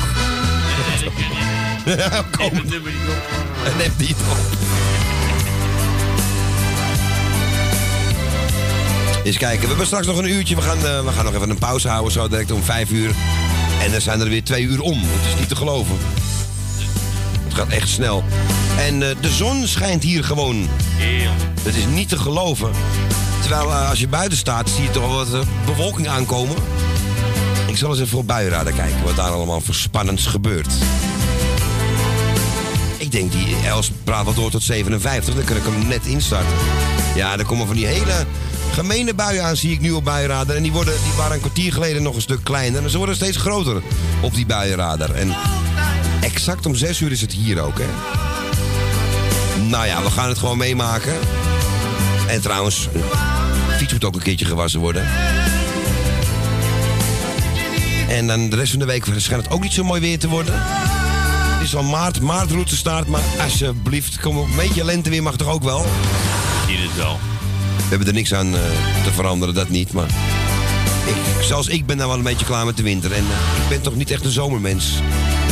Ja, 1.86 2.24
kom. 2.38 2.56
Het. 2.56 2.74
En 3.66 3.78
neemt 3.78 3.98
niet 3.98 4.16
op. 4.30 4.38
Eens 9.24 9.38
kijken, 9.38 9.62
we 9.62 9.68
hebben 9.68 9.86
straks 9.86 10.08
nog 10.08 10.18
een 10.18 10.30
uurtje. 10.30 10.56
We 10.56 10.62
gaan, 10.62 10.78
eh, 10.78 11.04
we 11.04 11.12
gaan 11.12 11.26
nog 11.26 11.34
even 11.34 11.50
een 11.50 11.58
pauze 11.58 11.90
houden, 11.90 12.12
zo 12.12 12.28
direct 12.28 12.52
om 12.52 12.64
vijf 12.64 12.92
uur. 12.92 13.12
En 13.80 13.92
dan 13.92 14.02
zijn 14.02 14.20
er 14.20 14.30
weer 14.30 14.44
twee 14.44 14.64
uur 14.64 14.82
om. 14.82 15.00
Het 15.02 15.34
is 15.34 15.40
niet 15.40 15.50
te 15.50 15.56
geloven. 15.56 15.98
Het 17.44 17.54
gaat 17.54 17.68
echt 17.68 17.88
snel. 17.90 18.24
En 18.78 19.10
eh, 19.10 19.16
de 19.22 19.30
zon 19.30 19.68
schijnt 19.68 20.04
hier 20.04 20.24
gewoon. 20.24 20.68
Het 21.62 21.76
is 21.76 21.86
niet 21.86 22.10
te 22.10 22.18
geloven. 22.18 22.72
Terwijl 23.42 23.70
eh, 23.70 23.90
als 23.90 24.00
je 24.00 24.08
buiten 24.08 24.38
staat, 24.38 24.70
zie 24.70 24.84
je 24.84 24.92
toch 24.92 25.08
wel 25.08 25.16
wat 25.16 25.34
eh, 25.34 25.48
bewolking 25.66 26.08
aankomen. 26.08 26.56
Ik 27.68 27.78
zal 27.78 27.90
eens 27.90 28.00
even 28.00 28.18
op 28.18 28.28
buienradar 28.28 28.74
kijken 28.74 29.04
wat 29.04 29.16
daar 29.16 29.32
allemaal 29.32 29.62
voor 29.62 29.76
spannends 29.76 30.26
gebeurt. 30.26 30.74
Ik 32.98 33.12
denk, 33.12 33.32
die 33.32 33.56
Els 33.66 33.92
praat 34.04 34.26
wel 34.26 34.34
door 34.34 34.52
tot 34.52 34.64
57, 34.64 35.36
dan 35.36 35.44
kan 35.44 35.58
ik 35.58 35.64
hem 35.64 35.88
net 35.88 36.06
instarten. 36.06 36.56
Ja, 37.16 37.38
er 37.38 37.46
komen 37.46 37.68
van 37.68 37.76
die 37.76 37.86
hele 37.86 38.26
gemene 38.72 39.14
buien 39.14 39.44
aan, 39.44 39.56
zie 39.56 39.72
ik 39.72 39.80
nu 39.80 39.92
op 39.92 40.04
buienradar. 40.04 40.56
En 40.56 40.64
die, 40.64 40.72
worden, 40.72 40.94
die 41.04 41.14
waren 41.18 41.34
een 41.34 41.40
kwartier 41.40 41.74
geleden 41.74 42.04
nog 42.04 42.16
een 42.16 42.22
stuk 42.22 42.44
kleiner. 42.44 42.84
En 42.84 42.90
ze 42.90 42.98
worden 42.98 43.16
steeds 43.16 43.38
groter 43.38 43.82
op 44.22 44.34
die 44.34 44.46
buienradar. 44.46 45.12
En 45.12 45.36
exact 46.22 46.66
om 46.66 46.76
6 46.76 47.00
uur 47.00 47.12
is 47.12 47.22
het 47.22 47.32
hier 47.32 47.62
ook, 47.62 47.80
hè. 47.80 47.86
Nou 49.62 49.86
ja, 49.86 50.04
we 50.04 50.10
gaan 50.10 50.30
het 50.30 50.38
gewoon 50.38 50.58
meemaken. 50.58 51.14
En 52.28 52.42
trouwens, 52.42 52.88
de 52.92 53.76
fiets 53.78 53.94
moet 53.94 54.06
ook 54.06 54.16
een 54.16 54.22
keertje 54.22 54.46
gewassen 54.46 54.80
worden. 54.80 55.08
En 58.10 58.28
dan 58.28 58.50
de 58.50 58.56
rest 58.56 58.70
van 58.70 58.80
de 58.80 58.86
week 58.86 59.06
schijnt 59.16 59.44
het 59.44 59.54
ook 59.54 59.62
niet 59.62 59.74
zo 59.74 59.84
mooi 59.84 60.02
weer 60.02 60.20
te 60.20 60.28
worden. 60.28 60.54
Het 60.58 61.68
is 61.68 61.76
al 61.76 61.84
maart, 61.84 62.22
maartroute 62.22 62.76
start, 62.76 63.08
maar 63.08 63.22
alsjeblieft, 63.42 64.20
kom 64.20 64.38
op, 64.38 64.46
een 64.46 64.56
beetje 64.56 64.86
lente 64.86 65.10
weer 65.10 65.24
mag 65.24 65.36
toch 65.36 65.48
ook 65.48 65.64
wel? 65.64 65.86
Je 66.68 66.78
het 66.78 66.96
wel. 66.96 67.20
We 67.90 67.96
hebben 67.96 68.08
er 68.08 68.20
niks 68.20 68.34
aan 68.34 68.56
eh, 68.56 68.62
te 69.04 69.12
veranderen, 69.12 69.54
dat 69.54 69.70
niet, 69.70 69.94
maar... 69.94 70.08
Ik, 71.06 71.44
zelfs 71.44 71.68
ik 71.68 71.86
ben 71.86 71.98
nou 71.98 72.10
wel 72.10 72.18
een 72.18 72.24
beetje 72.24 72.46
klaar 72.46 72.66
met 72.66 72.78
de 72.78 72.84
winter 72.84 73.12
en 73.12 73.24
eh, 73.24 73.64
ik 73.64 73.70
ben 73.70 73.82
toch 73.82 73.96
niet 73.96 74.12
echt 74.12 74.26
een 74.26 74.32
zomermens. 74.32 74.94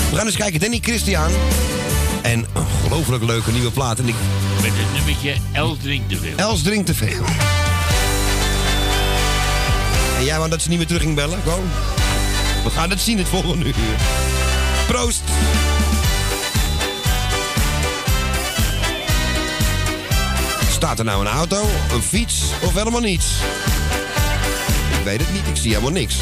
We 0.09 0.15
gaan 0.15 0.25
eens 0.25 0.35
kijken, 0.35 0.59
Danny 0.59 0.79
Christian. 0.81 1.31
En 2.21 2.39
een 2.39 2.63
ongelooflijk 2.63 3.23
leuke 3.23 3.51
nieuwe 3.51 3.71
plaat. 3.71 3.99
En 3.99 4.07
ik, 4.07 4.15
Met 4.61 4.71
het 4.73 4.93
nummertje 4.93 5.35
Els 5.51 5.77
drinkt 5.81 6.09
te 6.09 6.17
veel. 6.17 6.35
Els 6.35 6.61
drinkt 6.61 6.85
te 6.85 6.93
veel. 6.93 7.23
En 10.17 10.25
jij 10.25 10.37
wou 10.37 10.49
dat 10.49 10.61
ze 10.61 10.69
niet 10.69 10.77
meer 10.77 10.87
terug 10.87 11.01
ging 11.01 11.15
bellen? 11.15 11.39
Go. 11.45 11.63
We 12.63 12.69
gaan 12.69 12.89
het 12.89 12.99
zien 12.99 13.17
het 13.17 13.27
volgende 13.27 13.65
uur. 13.65 13.73
Proost! 14.87 15.21
Staat 20.77 20.99
er 20.99 21.05
nou 21.05 21.21
een 21.25 21.33
auto, 21.33 21.61
een 21.93 22.01
fiets 22.01 22.43
of 22.63 22.73
helemaal 22.73 23.01
niets? 23.01 23.27
Ik 24.97 25.03
weet 25.03 25.19
het 25.19 25.31
niet, 25.33 25.47
ik 25.47 25.55
zie 25.55 25.69
helemaal 25.69 25.91
niks. 25.91 26.15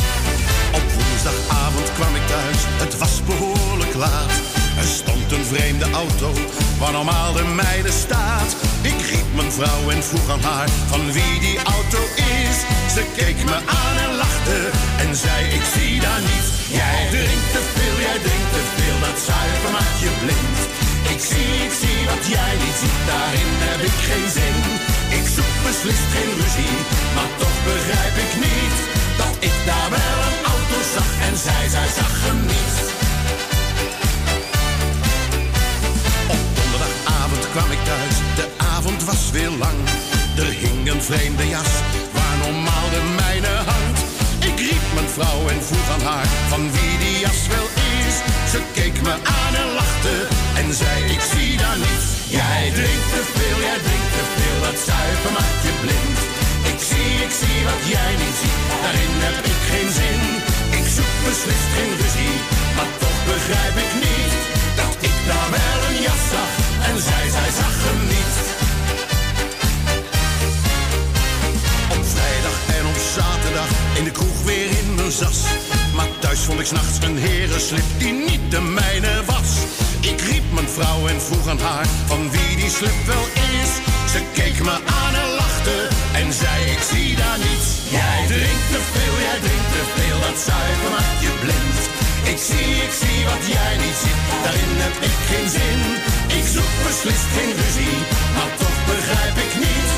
Op 0.73 0.86
woensdagavond 0.91 1.94
kwam 1.94 2.15
ik 2.15 2.27
thuis, 2.27 2.61
het 2.84 2.98
was 2.98 3.23
behoorlijk 3.23 3.94
laat. 3.94 4.32
Er 4.77 4.90
stond 5.02 5.32
een 5.32 5.45
vreemde 5.45 5.88
auto, 5.91 6.34
waar 6.80 6.91
normaal 6.91 7.34
de 7.34 7.44
meiden 7.44 7.94
staat. 7.94 8.56
Ik 8.82 8.99
riep 9.11 9.30
mijn 9.36 9.52
vrouw 9.52 9.90
en 9.90 10.03
vroeg 10.03 10.30
aan 10.30 10.41
haar 10.41 10.69
van 10.69 11.11
wie 11.11 11.40
die 11.40 11.57
auto 11.57 12.02
is. 12.40 12.57
Ze 12.94 13.03
keek 13.15 13.38
me 13.45 13.57
aan 13.82 13.98
en 14.06 14.15
lachte 14.15 14.60
en 15.03 15.15
zei 15.15 15.40
ik 15.57 15.64
zie 15.73 15.99
daar 15.99 16.22
niets. 16.22 16.49
Jij 16.80 17.07
drinkt 17.10 17.52
te 17.56 17.61
veel, 17.73 17.95
jij 18.07 18.19
drinkt 18.27 18.52
te 18.56 18.64
veel, 18.76 18.98
dat 19.06 19.18
zuiver 19.27 19.72
maakt 19.72 19.99
je 20.03 20.11
blind. 20.23 20.85
Ik 21.14 21.19
zie, 21.30 21.53
ik 21.68 21.73
zie 21.82 21.99
wat 22.11 22.23
jij 22.36 22.53
niet 22.64 22.77
ziet, 22.82 22.99
daarin 23.11 23.52
heb 23.69 23.82
ik 23.90 23.98
geen 24.10 24.27
zin. 24.38 24.57
Ik 25.19 25.26
zoek 25.36 25.53
beslist 25.68 26.07
geen 26.15 26.32
ruzie, 26.41 26.76
maar 27.15 27.32
toch 27.41 27.57
begrijp 27.69 28.15
ik 28.26 28.34
niet 28.48 28.77
dat 29.22 29.36
ik 29.49 29.56
daar 29.69 29.90
wel 29.98 30.18
een 30.27 30.40
auto 30.53 30.77
zag 30.95 31.10
en 31.27 31.36
zij, 31.45 31.65
zij 31.76 31.90
zag 31.99 32.14
hem 32.26 32.40
niet. 32.53 32.76
Op 36.34 36.41
donderdagavond 36.57 37.44
kwam 37.53 37.69
ik 37.76 37.82
thuis, 37.90 38.15
de 38.40 38.48
avond 38.76 39.03
was 39.03 39.32
weer 39.32 39.53
lang. 39.64 39.80
Er 40.38 40.52
hing 40.61 40.90
een 40.91 41.02
vreemde 41.02 41.48
jas, 41.48 41.72
waar 42.15 42.38
normaal 42.45 42.88
de 42.95 43.03
mijne 43.15 43.53
hangt. 43.69 43.85
Mijn 44.96 45.10
vrouw 45.10 45.42
en 45.54 45.62
vroeg 45.70 45.90
aan 45.96 46.06
haar 46.10 46.28
van 46.52 46.64
wie 46.72 46.98
die 47.04 47.18
jas 47.26 47.42
wel 47.54 47.68
is. 48.06 48.16
Ze 48.52 48.60
keek 48.78 48.96
me 49.02 49.14
aan 49.40 49.54
en 49.64 49.70
lachte 49.80 50.16
en 50.60 50.68
zei 50.82 50.98
ik 51.16 51.22
zie 51.32 51.58
daar 51.58 51.78
niets. 51.86 52.08
Jij 52.38 52.64
drinkt 52.80 53.10
te 53.14 53.22
veel, 53.36 53.58
jij 53.68 53.80
drinkt 53.88 54.14
te 54.18 54.26
veel, 54.36 54.58
dat 54.68 54.78
zuiver 54.88 55.32
maakt 55.38 55.62
je 55.68 55.74
blind. 55.84 56.20
Ik 56.72 56.80
zie, 56.90 57.12
ik 57.28 57.34
zie 57.42 57.60
wat 57.70 57.84
jij 57.94 58.14
niet 58.24 58.38
ziet, 58.42 58.62
daarin 58.84 59.14
heb 59.26 59.46
ik 59.54 59.60
geen 59.72 59.92
zin. 60.00 60.22
Ik 60.80 60.86
zoek 60.96 61.14
beslist 61.26 61.70
geen 61.78 61.95
s'nachts 76.66 76.98
een 77.08 77.18
herenslip 77.18 77.90
die 77.98 78.14
niet 78.30 78.46
de 78.54 78.62
mijne 78.62 79.14
was. 79.26 79.52
Ik 80.12 80.20
riep 80.30 80.48
mijn 80.58 80.70
vrouw 80.78 81.08
en 81.08 81.22
vroeg 81.22 81.48
aan 81.48 81.60
haar 81.60 81.88
van 82.10 82.32
wie 82.32 82.56
die 82.62 82.70
slip 82.78 83.00
wel 83.06 83.26
is. 83.60 83.72
Ze 84.14 84.20
keek 84.38 84.58
me 84.68 84.76
aan 85.02 85.16
en 85.24 85.32
lachte 85.42 85.78
en 86.22 86.28
zei 86.42 86.58
ik 86.76 86.82
zie 86.92 87.16
daar 87.22 87.40
niets. 87.48 87.68
Jij 87.98 88.20
drinkt 88.34 88.68
te 88.74 88.82
veel, 88.94 89.16
jij 89.28 89.40
drinkt 89.46 89.72
te 89.76 89.84
veel, 89.96 90.18
dat 90.28 90.38
zuiver 90.48 90.92
maakt 90.96 91.20
je 91.26 91.32
blind. 91.44 91.80
Ik 92.32 92.40
zie, 92.48 92.72
ik 92.88 92.94
zie 93.02 93.20
wat 93.32 93.44
jij 93.56 93.74
niet 93.84 93.98
ziet, 94.04 94.22
daarin 94.44 94.74
heb 94.86 94.96
ik 95.10 95.18
geen 95.30 95.50
zin. 95.58 95.82
Ik 96.40 96.46
zoek 96.56 96.74
beslist 96.88 97.28
geen 97.36 97.54
ruzie, 97.62 97.98
maar 98.36 98.52
toch 98.62 98.78
begrijp 98.92 99.36
ik 99.48 99.54
niet 99.66 99.90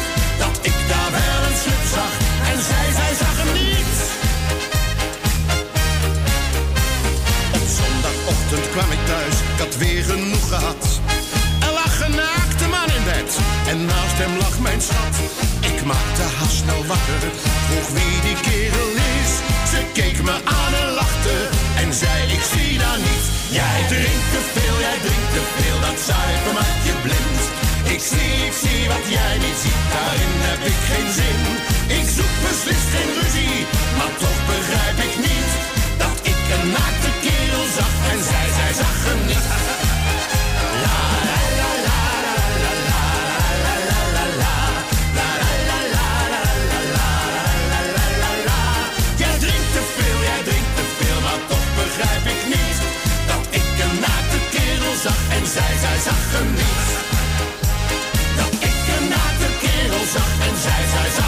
dat 0.43 0.55
ik 0.69 0.77
daar 0.91 1.11
wel 1.19 1.39
een 1.47 1.57
slip 1.63 1.83
zag 1.95 2.13
en 2.51 2.57
zij, 2.69 2.87
zij 2.99 3.13
zag 3.23 3.35
hem 3.41 3.53
niet. 3.57 3.66
Zondagochtend 8.47 8.69
kwam 8.69 8.91
ik 8.91 9.05
thuis, 9.05 9.35
ik 9.53 9.59
had 9.63 9.77
weer 9.77 10.03
genoeg 10.03 10.47
gehad. 10.47 10.83
Er 11.65 11.73
lag 11.79 11.95
een 12.05 12.15
naakte 12.15 12.67
man 12.75 12.89
in 12.97 13.03
bed 13.11 13.31
en 13.71 13.85
naast 13.85 14.17
hem 14.21 14.37
lag 14.37 14.55
mijn 14.59 14.81
schat. 14.81 15.15
Ik 15.71 15.79
maakte 15.91 16.23
haast 16.37 16.57
snel 16.61 16.83
wakker, 16.91 17.23
vroeg 17.67 17.89
wie 17.97 18.15
die 18.25 18.39
kerel 18.47 18.91
is. 19.15 19.31
Ze 19.71 19.79
keek 19.97 20.17
me 20.27 20.35
aan 20.59 20.73
en 20.81 20.91
lachte 21.01 21.35
en 21.81 21.89
zei 22.01 22.17
ik 22.37 22.43
zie 22.53 22.77
daar 22.83 23.01
niet. 23.07 23.25
Jij 23.59 23.79
drinkt 23.93 24.29
te 24.33 24.41
veel, 24.55 24.77
jij 24.87 24.99
drinkt 25.05 25.31
te 25.37 25.43
veel, 25.55 25.77
dat 25.87 25.97
zuiver 26.07 26.53
maakt 26.59 26.83
je 26.87 26.95
blind. 27.05 27.43
Ik 27.93 28.01
zie, 28.11 28.35
ik 28.49 28.55
zie 28.63 28.83
wat 28.93 29.05
jij 29.17 29.35
niet 29.45 29.59
ziet, 29.63 29.83
daarin 29.93 30.35
heb 30.49 30.61
ik 30.71 30.79
geen 30.89 31.09
zin. 31.19 31.41
Ik 31.99 32.05
zoek 32.15 32.35
beslist 32.45 32.89
geen 32.95 33.11
ruzie, 33.19 33.57
maar 33.97 34.13
toch 34.23 34.39
begrijp 34.53 34.97
ik 35.07 35.15
niet 35.27 35.51
dat 36.03 36.17
ik 36.31 36.39
een 36.55 36.67
naakte 36.77 37.11
kerel 37.23 37.46
zag 37.77 37.95
en 38.11 38.23
zij, 38.29 38.47
zij 38.57 38.73
zag 38.81 38.97
hem 39.07 39.19
niet. 39.29 39.45
La 40.83 40.99
la 41.29 41.39
la 41.59 41.69
la 41.87 42.01
la 42.25 42.39
la 42.63 42.73
la 42.93 43.03
la 43.03 43.73
la 43.77 44.01
la 44.15 44.27
la 44.43 44.57
la 44.57 45.35
la 45.69 45.79
la 45.89 46.09
la 46.31 46.41
la 46.95 47.09
la 47.71 47.81
la 47.95 48.05
la 48.23 48.31
la 48.47 48.61
Jij 49.21 49.35
drinkt 49.43 49.71
te 49.75 49.83
veel, 49.95 50.19
jij 50.29 50.41
drinkt 50.49 50.73
te 50.79 50.85
veel, 50.97 51.19
maar 51.25 51.41
toch 51.51 51.67
begrijp 51.81 52.25
ik 52.33 52.41
niet 52.53 52.79
dat 53.31 53.43
ik 53.59 53.67
een 53.85 53.95
naakte 54.07 54.39
kerel 54.55 54.95
zag 55.05 55.21
en 55.37 55.45
zij, 55.55 55.73
zij 55.83 55.97
zag 56.07 56.21
hem 56.35 56.49
niet. 56.61 56.89
Dat 58.39 58.53
ik 58.69 58.79
een 58.95 59.07
naakte 59.15 59.49
kerel 59.63 60.05
zag 60.15 60.31
en 60.47 60.55
zij, 60.65 60.83
zij 60.93 61.09
zag 61.19 61.26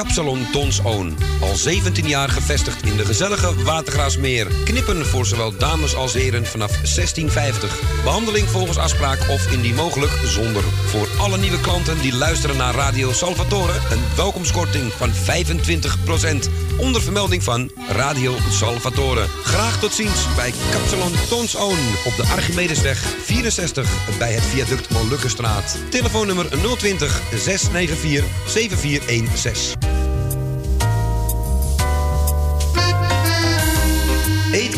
Kapsalon 0.00 0.46
Tons 0.52 0.80
Oon. 0.84 1.16
Al 1.40 1.54
17 1.54 2.08
jaar 2.08 2.28
gevestigd 2.28 2.82
in 2.82 2.96
de 2.96 3.04
gezellige 3.04 3.62
Watergraasmeer. 3.62 4.46
Knippen 4.64 5.06
voor 5.06 5.26
zowel 5.26 5.56
dames 5.56 5.94
als 5.94 6.12
heren 6.12 6.46
vanaf 6.46 6.70
1650. 6.70 7.80
Behandeling 8.04 8.48
volgens 8.48 8.78
afspraak 8.78 9.18
of 9.28 9.52
indien 9.52 9.74
mogelijk 9.74 10.12
zonder. 10.24 10.62
Voor 10.62 11.08
alle 11.20 11.38
nieuwe 11.38 11.60
klanten 11.60 12.00
die 12.00 12.14
luisteren 12.14 12.56
naar 12.56 12.74
Radio 12.74 13.12
Salvatore... 13.12 13.72
een 13.72 14.02
welkomstkorting 14.16 14.92
van 14.92 15.10
25%. 15.12 16.50
Onder 16.78 17.02
vermelding 17.02 17.42
van 17.42 17.70
Radio 17.88 18.36
Salvatore. 18.50 19.26
Graag 19.44 19.78
tot 19.78 19.92
ziens 19.92 20.34
bij 20.36 20.52
Kapsalon 20.70 21.12
Tons 21.28 21.56
Oon. 21.56 21.78
Op 22.04 22.16
de 22.16 22.26
Archimedesweg 22.32 22.98
64 22.98 24.18
bij 24.18 24.32
het 24.32 24.44
viaduct 24.44 24.90
Molukkenstraat. 24.90 25.78
Telefoonnummer 25.90 26.46
020 26.78 27.20
694 27.34 28.24
7416. 28.46 29.99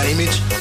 my 0.00 0.06
image 0.08 0.59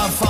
daarvan 0.00 0.29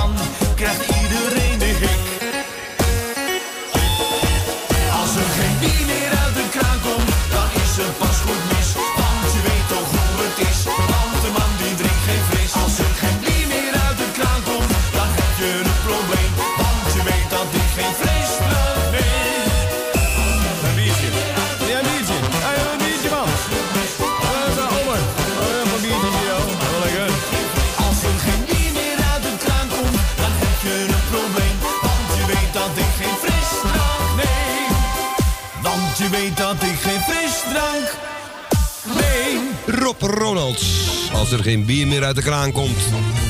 Als 41.31 41.39
er 41.39 41.45
geen 41.45 41.65
bier 41.65 41.87
meer 41.87 42.03
uit 42.03 42.15
de 42.15 42.21
kraan 42.21 42.51
komt. 42.51 42.77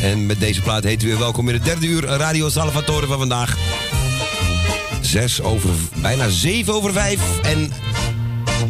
En 0.02 0.26
met 0.26 0.40
deze 0.40 0.62
plaat 0.62 0.84
heet 0.84 1.04
u 1.04 1.08
weer 1.08 1.18
welkom 1.18 1.48
in 1.48 1.54
het 1.54 1.64
derde 1.64 1.88
uur 1.88 2.04
Radio 2.04 2.50
Salvatore 2.50 3.08
van 3.08 3.18
vandaag. 3.18 3.58
Zes 5.02 5.42
over, 5.42 5.70
bijna 6.02 6.30
zeven 6.30 6.74
over 6.74 6.94
vijf. 6.94 7.40
En 7.42 7.72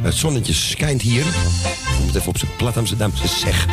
het 0.02 0.14
zonnetje 0.14 0.54
schijnt 0.54 1.02
hier. 1.02 1.24
Om 2.00 2.08
het 2.08 2.16
even 2.16 2.28
op 2.28 2.38
zijn 2.38 2.52
plat 2.58 2.78
Amsterdamse 2.78 3.28
zeg. 3.28 3.66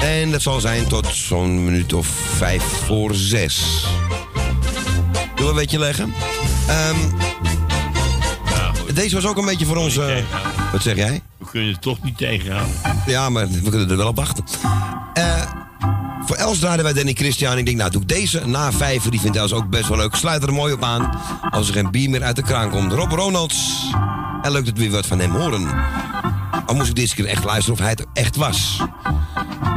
En 0.00 0.30
dat 0.30 0.42
zal 0.42 0.60
zijn 0.60 0.86
tot 0.86 1.06
zo'n 1.06 1.64
minuut 1.64 1.92
of 1.92 2.06
vijf 2.36 2.62
voor 2.62 3.14
zes. 3.14 3.86
Doe 5.34 5.48
een 5.48 5.54
beetje 5.54 5.78
leggen. 5.78 6.14
Ehm, 6.68 6.96
deze 8.94 9.14
was 9.14 9.26
ook 9.26 9.36
een 9.36 9.46
beetje 9.46 9.66
voor 9.66 9.76
ons... 9.76 9.94
wat 10.72 10.82
zeg 10.82 10.96
jij? 10.96 11.22
Kunnen 11.50 11.72
het 11.72 11.82
toch 11.82 12.02
niet 12.02 12.16
tegenhouden. 12.16 12.74
Ja, 13.06 13.30
maar 13.30 13.48
we 13.48 13.70
kunnen 13.70 13.90
er 13.90 13.96
wel 13.96 14.08
op 14.08 14.16
wachten. 14.16 14.44
Eh, 15.12 15.42
voor 16.26 16.36
Els 16.36 16.58
draaiden 16.58 16.84
wij 16.84 16.94
Danny 16.94 17.12
Christian. 17.12 17.58
Ik 17.58 17.64
denk, 17.64 17.76
nou 17.76 17.90
doe 17.90 18.02
ik 18.02 18.08
deze 18.08 18.46
na 18.46 18.72
vijf. 18.72 19.02
Die 19.02 19.20
vindt 19.20 19.36
Els 19.36 19.52
ook 19.52 19.68
best 19.70 19.88
wel 19.88 19.96
leuk. 19.96 20.14
Sluit 20.14 20.42
er 20.42 20.52
mooi 20.52 20.72
op 20.72 20.82
aan. 20.82 21.20
Als 21.50 21.68
er 21.68 21.74
geen 21.74 21.90
bier 21.90 22.10
meer 22.10 22.22
uit 22.22 22.36
de 22.36 22.42
kraan 22.42 22.70
komt. 22.70 22.92
Rob 22.92 23.12
Ronalds. 23.12 23.90
En 24.42 24.52
leuk 24.52 24.64
dat 24.64 24.74
we 24.74 24.80
weer 24.80 24.90
wat 24.90 25.06
van 25.06 25.18
hem 25.18 25.30
horen. 25.30 25.66
Al 26.66 26.74
moest 26.74 26.88
ik 26.88 26.94
deze 26.94 27.14
keer 27.14 27.26
echt 27.26 27.44
luisteren 27.44 27.72
of 27.72 27.78
hij 27.78 27.90
het 27.90 28.06
echt 28.12 28.36
was. 28.36 28.80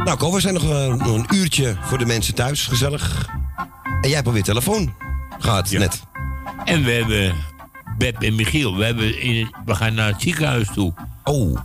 Nou, 0.04 0.16
Ko, 0.16 0.32
we 0.32 0.40
zijn 0.40 0.54
nog, 0.54 0.62
eh, 0.62 0.94
nog 0.94 1.14
een 1.14 1.26
uurtje 1.34 1.76
voor 1.82 1.98
de 1.98 2.06
mensen 2.06 2.34
thuis. 2.34 2.66
Gezellig. 2.66 3.28
En 4.00 4.08
jij 4.08 4.14
hebt 4.14 4.26
alweer 4.26 4.42
telefoon 4.42 4.94
gehad 5.38 5.70
net. 5.70 6.02
En 6.64 6.84
we 6.84 6.90
hebben 6.90 7.34
Beb 7.98 8.22
en 8.22 8.34
Michiel. 8.34 8.76
We, 8.76 8.84
hebben 8.84 9.20
in, 9.22 9.54
we 9.64 9.74
gaan 9.74 9.94
naar 9.94 10.08
het 10.08 10.22
ziekenhuis 10.22 10.68
toe. 10.74 10.94
Oh. 11.24 11.58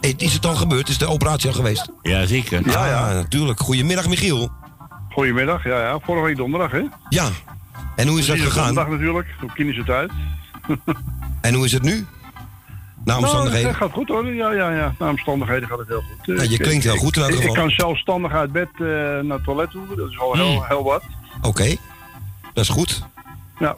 Eh, 0.00 0.12
Is 0.16 0.32
het 0.32 0.46
al 0.46 0.54
gebeurd? 0.54 0.88
Is 0.88 0.98
de 0.98 1.06
operatie 1.08 1.48
al 1.48 1.54
geweest? 1.54 1.88
Ja, 2.02 2.26
zeker. 2.26 2.70
Ja, 2.70 2.86
ja. 2.86 3.12
natuurlijk. 3.12 3.60
Goedemiddag, 3.60 4.08
Michiel. 4.08 4.50
Goedemiddag, 5.10 5.64
ja, 5.64 5.80
ja. 5.80 5.98
Vorige 6.02 6.24
week 6.24 6.36
donderdag, 6.36 6.70
hè? 6.70 6.82
Ja. 7.08 7.28
En 7.96 8.08
hoe 8.08 8.18
is 8.18 8.26
dat 8.26 8.38
gegaan? 8.38 8.64
Donderdag 8.64 8.92
natuurlijk, 8.92 9.26
op 9.42 9.50
klinische 9.50 9.84
tijd. 9.84 10.10
En 11.40 11.54
hoe 11.54 11.64
is 11.64 11.72
het 11.72 11.82
nu? 11.82 12.06
Naar 13.04 13.16
omstandigheden? 13.18 13.62
Nou, 13.70 13.74
het 13.74 13.82
gaat 13.84 13.92
goed 13.92 14.08
hoor, 14.08 14.34
ja, 14.34 14.52
ja, 14.52 14.70
ja. 14.70 14.94
Naar 14.98 15.08
omstandigheden 15.08 15.68
gaat 15.68 15.78
het 15.78 15.88
heel 15.88 16.02
goed. 16.02 16.36
Ja, 16.36 16.42
je 16.42 16.48
Ik- 16.48 16.58
klinkt 16.62 16.84
heel 16.84 16.96
goed 16.96 17.16
in 17.16 17.22
elk 17.22 17.30
ik- 17.30 17.36
geval. 17.36 17.54
Ik 17.54 17.60
kan 17.60 17.70
zelfstandig 17.70 18.32
uit 18.32 18.52
bed 18.52 18.68
eh, 18.74 18.80
naar 18.80 19.24
het 19.36 19.44
toilet 19.44 19.70
toe, 19.70 19.82
dat 19.96 20.10
is 20.10 20.18
al 20.18 20.34
heel, 20.34 20.52
Hmm. 20.54 20.64
heel 20.68 20.82
wat. 20.84 21.02
Oké, 21.42 21.76
dat 22.54 22.64
is 22.64 22.68
goed. 22.68 23.02
Ja. 23.58 23.76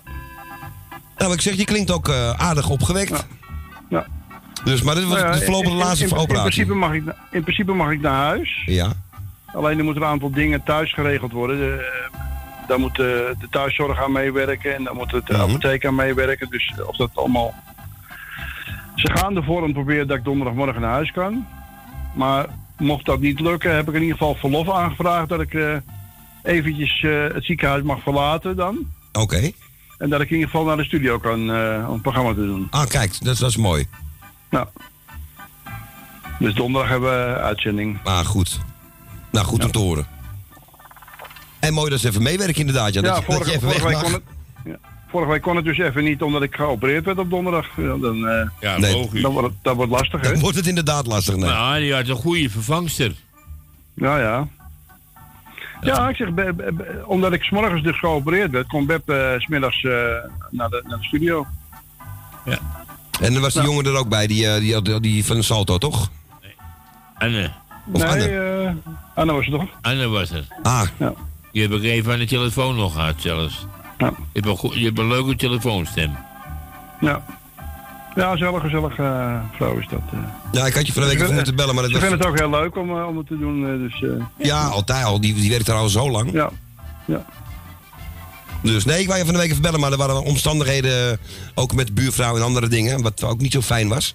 Nou, 1.17 1.33
ik 1.33 1.41
zeg, 1.41 1.55
je 1.55 1.65
klinkt 1.65 1.91
ook 1.91 2.09
eh, 2.09 2.31
aardig 2.31 2.69
opgewekt. 2.69 3.09
Ja. 3.11 3.21
Dus, 4.69 4.83
maar 4.83 4.95
dit 4.95 5.05
was 5.05 5.13
Nou 5.21 5.27
ja, 5.27 5.33
de 5.39 5.45
voorlopige 5.45 5.71
in- 5.71 5.79
in- 5.79 5.85
laatste 5.85 6.05
in, 6.05 6.17
in, 6.21 6.27
principe 6.43 6.75
mag 6.75 6.93
ik, 6.93 7.03
in 7.31 7.43
principe 7.43 7.73
mag 7.73 7.91
ik 7.91 8.01
naar 8.01 8.25
huis. 8.27 8.63
Ja. 8.67 8.93
Alleen 9.47 9.79
er 9.79 9.85
moeten 9.85 10.03
een 10.03 10.09
aantal 10.09 10.31
dingen 10.31 10.63
thuis 10.63 10.93
geregeld 10.95 11.33
worden. 11.33 11.59
De, 11.59 12.01
daar 12.69 12.79
moet 12.79 12.97
de, 12.97 13.35
de 13.41 13.49
thuiszorg 13.51 14.03
aan 14.03 14.13
meewerken 14.13 14.75
en 14.75 14.85
daar 14.85 14.95
moet 14.95 15.11
de 15.11 15.23
Mhm. 15.29 15.41
apotheek 15.41 15.87
aan 15.87 15.95
meewerken. 15.95 16.49
Dus 16.51 16.73
of 16.87 16.97
dat 16.97 17.11
allemaal... 17.15 17.55
Ze 18.95 19.11
gaan 19.17 19.37
ervoor 19.37 19.61
om 19.63 19.67
te 19.67 19.73
proberen 19.73 20.07
dat 20.09 20.17
ik 20.17 20.25
donderdagmorgen 20.25 20.81
naar 20.81 20.91
huis 20.91 21.11
kan. 21.13 21.47
Maar 22.15 22.47
mocht 22.79 23.05
dat 23.05 23.21
niet 23.21 23.41
lukken, 23.41 23.75
heb 23.75 23.89
ik 23.89 23.95
in 23.95 24.01
ieder 24.03 24.17
geval 24.17 24.35
verlof 24.35 24.71
aangevraagd 24.71 25.29
dat 25.29 25.41
ik 25.41 25.55
eh, 25.55 25.77
eventjes 26.43 27.03
eh, 27.03 27.11
het 27.35 27.45
ziekenhuis 27.45 27.83
mag 27.83 28.03
verlaten 28.03 28.57
dan. 28.57 28.79
Oké. 29.13 29.51
En 29.99 30.09
dat 30.11 30.21
ik 30.21 30.29
in 30.31 30.35
ieder 30.37 30.51
geval 30.51 30.65
naar 30.67 30.77
de 30.77 30.85
studio 30.85 31.19
kan 31.19 31.51
eh, 31.53 31.85
om 31.87 31.93
het 31.93 32.03
programma 32.03 32.31
te 32.35 32.47
doen. 32.47 32.67
Ah, 32.71 32.87
kijk, 32.87 33.25
dat, 33.25 33.39
dat 33.39 33.49
is 33.49 33.57
mooi. 33.57 33.87
Ja. 34.51 34.69
Dus 36.39 36.55
donderdag 36.55 36.91
hebben 36.91 37.11
we 37.35 37.41
uitzending. 37.41 37.99
Ah, 38.05 38.19
goed. 38.27 38.61
Nou, 39.33 39.47
goed 39.47 39.65
om 39.65 39.71
te 39.71 39.79
horen. 39.79 40.07
En 41.61 41.75
mooi 41.75 41.91
dat 41.91 42.01
ze 42.01 42.09
even 42.09 42.23
meewerken 42.23 42.61
inderdaad. 42.61 42.95
Ja, 42.95 43.01
dat, 43.01 43.17
je- 43.19 43.25
dat 43.25 43.35
vorige, 43.35 43.51
je 43.51 43.57
even 43.57 43.69
vorige 43.71 43.87
week 43.89 44.03
kon 44.03 44.13
het, 44.13 44.23
ja, 44.65 44.77
vorige 45.11 45.31
week 45.31 45.43
kon 45.43 45.57
het 45.57 45.65
dus 45.65 45.79
even 45.79 46.05
niet 46.05 46.23
omdat 46.23 46.43
ik 46.43 46.55
geopereerd 46.55 47.05
werd 47.05 47.19
op 47.19 47.31
donderdag. 47.31 47.67
Ja, 47.77 47.97
dan, 47.97 48.29
eh, 48.29 48.49
Ja, 48.61 48.79
Nee. 48.79 48.93
logisch. 48.97 49.23
dan 49.23 49.33
wordt 49.33 49.49
het, 49.49 49.57
dat 49.63 49.77
wordt 49.77 49.91
lastig, 49.91 50.21
hè? 50.21 50.31
Dan 50.33 50.41
wordt 50.41 50.57
het 50.57 50.67
inderdaad 50.67 51.07
lastig. 51.07 51.37
Nee. 51.37 51.49
Nou, 51.51 51.79
die 51.81 51.95
had 51.95 52.09
een 52.09 52.17
goede 52.17 52.51
vervangster. 52.51 53.15
Ja, 53.95 54.19
ja. 54.19 54.47
Ja, 55.81 56.09
ik 56.09 56.17
zeg, 56.17 56.35
Be- 56.35 56.53
Be- 56.55 56.73
Be- 56.73 57.03
omdat 57.07 57.33
ik 57.33 57.43
's 57.45 57.51
morgens 57.51 57.83
dus 57.83 57.99
geopereerd 57.99 58.51
werd, 58.51 58.67
kon 58.67 58.87
Beb 58.87 59.09
eh, 59.09 59.17
's 59.39 59.43
smiddags 59.45 59.85
eh, 59.85 59.91
naar, 60.51 60.69
de, 60.69 60.83
naar 60.87 60.99
de 60.99 61.05
studio. 61.05 61.47
En 63.21 63.35
er 63.35 63.41
was 63.41 63.53
die 63.53 63.63
jongen 63.63 63.85
er 63.87 63.97
ook 63.97 64.09
bij, 64.09 64.27
die, 64.27 64.47
eh, 64.49 64.61
die, 64.61 64.83
die, 64.83 65.01
die 65.01 65.25
van 65.25 65.43
Salto, 65.43 65.79
toch? 65.79 66.11
Anne. 67.19 67.51
Of 67.93 68.01
nee, 68.03 68.11
Anne? 68.11 68.25
eh, 68.25 68.93
Anne 69.15 69.33
was 69.33 69.47
het 69.47 69.55
toch? 69.55 69.69
Anne 69.81 70.09
was 70.09 70.31
er. 70.31 70.45
Ah. 70.63 70.83
Ja. 70.97 71.13
Die 71.53 71.63
heb 71.63 71.73
ik 71.73 71.83
even 71.83 72.13
aan 72.13 72.19
de 72.19 72.27
telefoon 72.27 72.77
nog 72.77 72.93
gehad 72.93 73.15
zelfs. 73.19 73.67
Ja. 73.99 74.13
Je, 74.33 74.41
hebt 74.43 74.63
een 74.63 74.79
je 74.79 74.85
hebt 74.85 74.99
een 74.99 75.09
leuke 75.09 75.37
telefoonstem. 75.37 76.17
Ja. 77.01 77.23
Ja, 78.15 78.31
gezellig, 78.31 78.61
gezellig 78.61 78.99
eh, 78.99 79.41
vrouw 79.57 79.79
is 79.79 79.87
dat. 79.91 80.01
eh. 80.13 80.19
Ja, 80.53 80.67
ik 80.67 80.75
had 80.75 80.87
je 80.87 80.93
van 80.93 81.03
de 81.03 81.09
week 81.09 81.21
even 81.21 81.35
moeten 81.35 81.57
bellen, 81.57 81.75
maar 81.75 81.83
dat 81.83 81.93
was... 81.93 82.01
vinden 82.01 82.19
het 82.19 82.29
ook 82.29 82.39
heel 82.39 82.51
leuk 82.51 82.77
om, 82.77 82.91
om 83.03 83.17
het 83.17 83.27
te 83.27 83.39
doen, 83.39 83.79
dus... 83.89 84.03
eh, 84.03 84.47
Ja, 84.47 84.63
altijd 84.67 85.05
al. 85.05 85.21
Die, 85.21 85.35
die 85.35 85.51
werkt 85.51 85.69
er 85.69 85.75
al 85.75 85.89
zo 85.89 86.11
lang. 86.11 86.33
Ja. 86.33 86.51
Ja. 87.05 87.25
Dus 88.63 88.85
nee, 88.85 89.01
ik 89.01 89.07
wou 89.07 89.19
je 89.19 89.25
van 89.25 89.35
de 89.35 89.41
week 89.41 89.51
even 89.51 89.63
bellen, 89.63 89.81
maar 89.81 89.93
er 89.93 89.99
waren 89.99 90.23
omstandigheden, 90.23 91.11
eh, 91.13 91.17
ook 91.55 91.75
met 91.75 91.87
de 91.87 91.93
buurvrouw 91.93 92.37
en 92.37 92.43
andere 92.43 92.69
dingen, 92.69 93.03
wat 93.03 93.23
ook 93.25 93.41
niet 93.41 93.53
zo 93.53 93.61
fijn 93.63 93.89
was. 93.89 94.15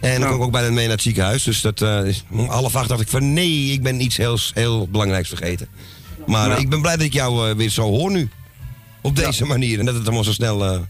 En 0.00 0.10
dan 0.20 0.28
kwam 0.28 0.34
ik 0.40 0.44
ook 0.46 0.52
bijna 0.52 0.70
mee 0.70 0.82
naar 0.84 0.94
het 0.94 1.02
ziekenhuis. 1.02 1.42
Dus 1.42 1.60
dat 1.60 1.80
is 1.82 2.24
om 2.30 2.48
half 2.48 2.76
acht 2.76 2.88
dacht 2.88 3.00
ik 3.00 3.08
van 3.08 3.32
nee, 3.32 3.72
ik 3.72 3.82
ben 3.82 4.00
iets 4.00 4.16
heel, 4.16 4.38
heel 4.54 4.88
belangrijks 4.88 5.28
vergeten. 5.28 5.68
Maar 6.26 6.48
Ja. 6.48 6.56
ik 6.56 6.68
ben 6.68 6.80
blij 6.80 6.96
dat 6.96 7.06
ik 7.06 7.12
jou 7.12 7.50
eh, 7.50 7.56
weer 7.56 7.68
zo 7.70 7.82
hoor 7.82 8.10
nu. 8.10 8.28
Op 9.02 9.16
deze 9.16 9.44
manier. 9.44 9.78
En 9.78 9.84
dat 9.84 9.94
het 9.94 10.04
allemaal 10.04 10.24
zo 10.24 10.32
snel... 10.32 10.86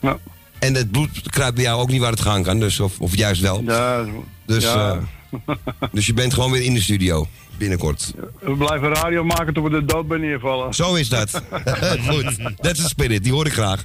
Ja. 0.00 0.18
En 0.58 0.74
het 0.74 0.90
bloed 0.90 1.30
kruipt 1.30 1.54
bij 1.54 1.64
jou 1.64 1.80
ook 1.80 1.90
niet 1.90 2.00
waar 2.00 2.10
het 2.10 2.20
gaan 2.20 2.42
kan. 2.42 2.58
Dus, 2.60 2.80
of, 2.80 3.00
of 3.00 3.16
juist 3.16 3.40
wel. 3.40 3.62
Ja, 3.66 4.04
Dus, 4.46 4.64
ja. 4.64 5.00
Eh, 5.46 5.54
dus 5.92 6.06
je 6.06 6.14
bent 6.14 6.34
gewoon 6.34 6.50
weer 6.50 6.62
in 6.62 6.74
de 6.74 6.80
studio. 6.80 7.26
Binnenkort. 7.58 8.14
We 8.40 8.52
blijven 8.56 8.88
radio 8.94 9.24
maken 9.24 9.54
tot 9.54 9.64
we 9.64 9.70
de 9.70 9.84
dood 9.84 10.08
bij 10.08 10.18
neervallen. 10.18 10.74
Zo 10.74 10.94
is 10.94 11.08
dat. 11.08 11.30
Goed. 12.08 12.38
That's 12.60 12.80
the 12.82 12.88
spirit. 12.88 13.22
Die 13.22 13.32
hoor 13.32 13.46
ik 13.46 13.52
graag. 13.52 13.84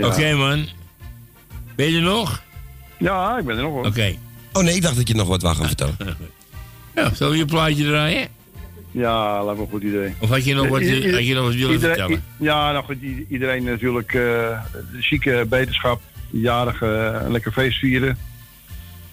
Oké, 0.00 0.34
man. 0.34 0.66
Ben 1.76 1.90
je 1.90 1.96
er 1.96 2.02
nog? 2.02 2.42
Ja, 2.98 3.38
ik 3.38 3.44
ben 3.44 3.56
er 3.56 3.62
nog 3.62 3.72
hoor. 3.72 3.86
Oké. 3.86 4.14
Oh 4.52 4.62
nee, 4.62 4.74
ik 4.74 4.82
dacht 4.82 4.96
dat 4.96 5.08
je 5.08 5.14
nog 5.14 5.28
wat 5.28 5.42
wou 5.42 5.54
gaan 5.56 5.66
vertellen. 5.66 5.96
Ja, 6.94 7.14
zullen 7.14 7.32
we 7.32 7.38
je 7.38 7.44
plaatje 7.44 7.84
draaien? 7.84 8.28
Ja, 8.90 9.42
lijkt 9.44 9.58
me 9.58 9.64
een 9.64 9.70
goed 9.70 9.82
idee. 9.82 10.14
Of 10.18 10.28
had 10.28 10.44
je 10.44 10.54
nog 10.54 10.68
wat, 10.68 10.80
i- 10.80 11.12
had 11.12 11.26
je 11.26 11.34
nog 11.34 11.44
wat 11.44 11.54
willen 11.54 11.72
iedereen- 11.72 11.96
vertellen? 11.96 12.24
Ja, 12.38 12.72
nou 12.72 12.84
goed, 12.84 12.96
iedereen 13.28 13.64
natuurlijk 13.64 14.12
uh, 14.12 14.60
zieke 15.00 15.46
beterschap, 15.48 16.00
jarig, 16.32 16.82
eh, 16.82 17.20
lekker 17.28 17.52
feest 17.52 17.78
vieren. 17.78 18.18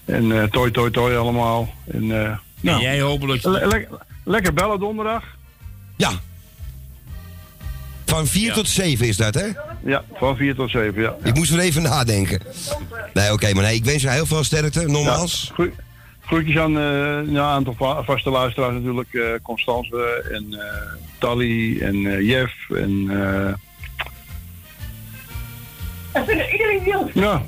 En 0.06 0.32
eh 0.42 0.44
toi, 0.44 0.72
toi, 0.72 0.92
toi 0.92 1.16
allemaal. 1.16 1.74
En, 1.92 2.26
eh, 2.26 2.38
nou, 2.62 2.82
jij 2.82 3.02
hopelijk... 3.02 3.44
le- 3.44 3.68
le- 3.68 3.88
lekker 4.24 4.54
bellen 4.54 4.80
donderdag. 4.80 5.24
Ja. 5.98 6.12
Van 8.06 8.28
4 8.28 8.54
tot 8.54 8.68
7 8.70 9.08
is 9.08 9.18
dat, 9.18 9.34
hè? 9.34 9.46
Ja, 9.86 10.04
van 10.14 10.36
4 10.38 10.56
tot 10.56 10.70
7, 10.70 11.02
ja. 11.02 11.16
Ik 11.24 11.36
moest 11.36 11.52
weer 11.52 11.60
even 11.60 11.82
nadenken. 11.82 12.42
Nee, 13.14 13.32
oké, 13.34 13.54
maar 13.54 13.64
nee, 13.64 13.76
ik 13.76 13.86
wens 13.86 14.02
je 14.02 14.10
heel 14.10 14.26
veel 14.26 14.44
sterkte, 14.44 14.86
nogmaals. 14.86 15.46
Ja, 15.48 15.54
groe- 15.54 15.74
groetjes 16.26 16.58
aan 16.58 16.78
eh, 16.78 16.84
ja, 16.84 17.20
een 17.26 17.38
aantal 17.40 17.74
va- 17.78 18.04
vaste 18.04 18.30
luisteraars 18.30 18.74
natuurlijk. 18.74 19.14
eh 19.14 19.24
Constance 19.42 20.24
en 20.32 20.46
eh 20.54 20.94
Tally 21.18 21.80
en 21.82 22.06
eh, 22.06 22.28
Jeff 22.30 22.54
en... 22.70 23.10
eh 26.12 26.52
Iedereen 26.52 26.84
wil. 26.84 27.10
ja, 27.14 27.46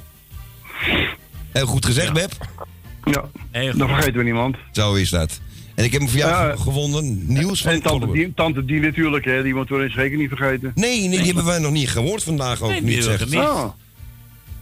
Heel 1.51 1.65
goed 1.65 1.85
gezegd, 1.85 2.13
Beb. 2.13 2.31
ja. 3.03 3.23
dan 3.73 3.87
vergeten 3.87 4.13
we 4.17 4.23
niemand. 4.23 4.55
Zo 4.71 4.93
is 4.93 5.09
dat. 5.09 5.39
En 5.75 5.83
ik 5.83 5.91
heb 5.91 6.01
hem 6.01 6.09
voor 6.09 6.19
jou 6.19 6.31
Ja. 6.47 6.55
ge- 6.55 6.61
gewonnen. 6.61 7.33
Nieuws 7.33 7.61
van 7.61 7.71
En 7.71 7.81
tante 7.81 8.11
die, 8.11 8.33
tante 8.35 8.65
die 8.65 8.79
natuurlijk, 8.79 9.25
hè, 9.25 9.43
die 9.43 9.53
moeten 9.55 9.77
we 9.77 9.89
zeker 9.89 10.17
niet 10.17 10.29
vergeten. 10.29 10.71
Nee, 10.75 10.99
nee, 10.99 11.09
die 11.17 11.25
hebben 11.25 11.45
wij 11.45 11.59
nog 11.59 11.71
niet 11.71 11.89
gehoord 11.89 12.23
vandaag 12.23 12.61
ook 12.61 12.69
Nee, 12.69 12.81
niet, 12.81 13.05
hebben 13.05 13.19
zeg. 13.19 13.29
gemist. 13.29 13.49
Oh. 13.49 13.65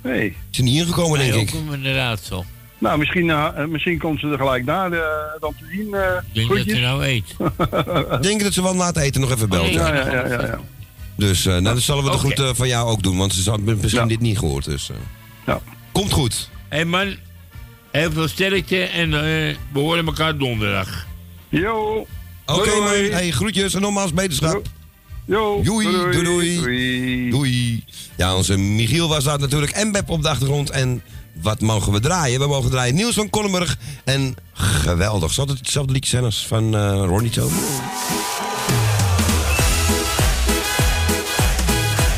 Nee. 0.03 0.35
Is 0.51 0.57
er 0.57 0.63
niet 0.63 0.80
ingekomen, 0.81 1.19
denk 1.19 1.34
Nee, 1.34 1.41
ik. 1.41 1.53
ook 1.55 1.73
inderdaad 1.73 2.19
zo. 2.19 2.45
Nou, 2.77 2.97
misschien, 2.99 3.30
eh, 3.30 3.47
eh, 3.55 3.67
misschien 3.67 3.97
komt 3.97 4.19
ze 4.19 4.27
er 4.27 4.38
gelijk 4.38 4.65
naar 4.65 4.91
eh, 4.91 4.99
dan 5.39 5.53
te 5.59 5.65
zien. 5.71 5.93
eh 5.93 6.01
Ik 6.34 6.34
denk 6.34 6.49
dat 6.67 6.76
ze 6.76 6.81
nou 6.81 7.03
eet. 7.05 7.35
Ik 8.15 8.21
denk 8.21 8.41
dat 8.43 8.53
ze 8.53 8.61
wel 8.63 8.76
na 8.76 8.85
het 8.85 8.97
eten 8.97 9.21
nog 9.21 9.31
even 9.31 9.49
belt. 9.49 9.65
Oh, 9.67 9.71
Ja, 9.73 9.95
ja, 9.95 10.11
ja, 10.11 10.27
ja, 10.27 10.41
ja. 10.45 10.59
Dus 11.19 11.45
eh, 11.45 11.51
nou, 11.53 11.63
dat 11.75 11.83
zullen 11.83 12.03
we 12.03 12.09
de 12.09 12.15
Oké. 12.15 12.25
goed 12.25 12.39
eh, 12.39 12.49
van 12.53 12.67
jou 12.67 12.89
ook 12.89 13.03
doen, 13.03 13.17
want 13.17 13.33
ze 13.33 13.49
hadden 13.49 13.77
misschien 13.81 14.07
dit 14.07 14.19
niet 14.19 14.37
gehoord. 14.37 14.65
Dus, 14.65 14.89
eh. 14.89 14.95
Ja. 15.45 15.61
Komt 15.91 16.11
goed. 16.11 16.49
Hé 16.69 16.75
hey 16.75 16.85
man, 16.85 17.15
heel 17.91 18.11
veel 18.11 18.27
sterkte 18.27 18.83
en 18.83 19.13
eh, 19.13 19.19
we 19.73 19.79
horen 19.79 20.05
elkaar 20.05 20.37
donderdag. 20.37 21.05
Yo. 21.49 22.07
Oké, 22.45 22.75
man. 22.79 22.93
Hey, 22.93 23.31
groetjes 23.31 23.73
en 23.73 23.81
nogmaals 23.81 24.13
beterschap. 24.13 24.67
Yo. 25.25 25.61
Doei, 25.63 25.91
Doei, 25.91 26.11
doei, 26.11 26.23
doei. 26.23 26.55
doei. 26.55 27.29
Doei. 27.29 27.83
Ja, 28.17 28.35
onze 28.35 28.57
Michiel 28.57 29.07
was 29.07 29.23
daar 29.23 29.39
natuurlijk 29.39 29.71
en 29.71 29.91
Beb 29.91 30.09
op 30.09 30.21
de 30.21 30.29
achtergrond. 30.29 30.69
En 30.69 31.01
wat 31.41 31.61
mogen 31.61 31.91
we 31.93 31.99
draaien? 31.99 32.39
We 32.39 32.47
mogen 32.47 32.69
draaien 32.69 32.95
Niels 32.95 33.15
van 33.15 33.29
Kollenburg. 33.29 33.77
En 34.03 34.35
geweldig. 34.53 35.31
Zal 35.33 35.47
het 35.47 35.57
hetzelfde 35.57 35.93
liedje 35.93 36.09
zijn 36.09 36.23
als 36.23 36.47
van 36.47 36.75
eh 36.75 37.03
Ronnie 37.05 37.31
Toon? 37.31 37.51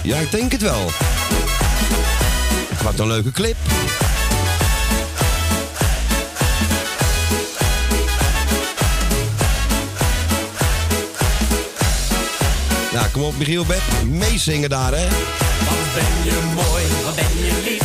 Ja, 0.03 0.18
ik 0.18 0.32
denk 0.32 0.52
het 0.52 0.61
wel. 0.61 0.90
Wat 2.84 2.99
een 2.99 3.07
leuke 3.07 3.32
clip. 3.32 3.56
Nou, 12.94 13.10
kom 13.11 13.22
op 13.22 13.38
Michiel, 13.38 13.65
Beb. 13.65 13.82
Meezingen 14.06 14.69
daar, 14.69 14.91
hè. 14.94 15.06
Wat 15.06 15.94
ben 15.94 16.23
je 16.23 16.40
mooi, 16.56 16.84
wat 17.03 17.15
ben 17.15 17.45
je 17.45 17.61
lief. 17.64 17.81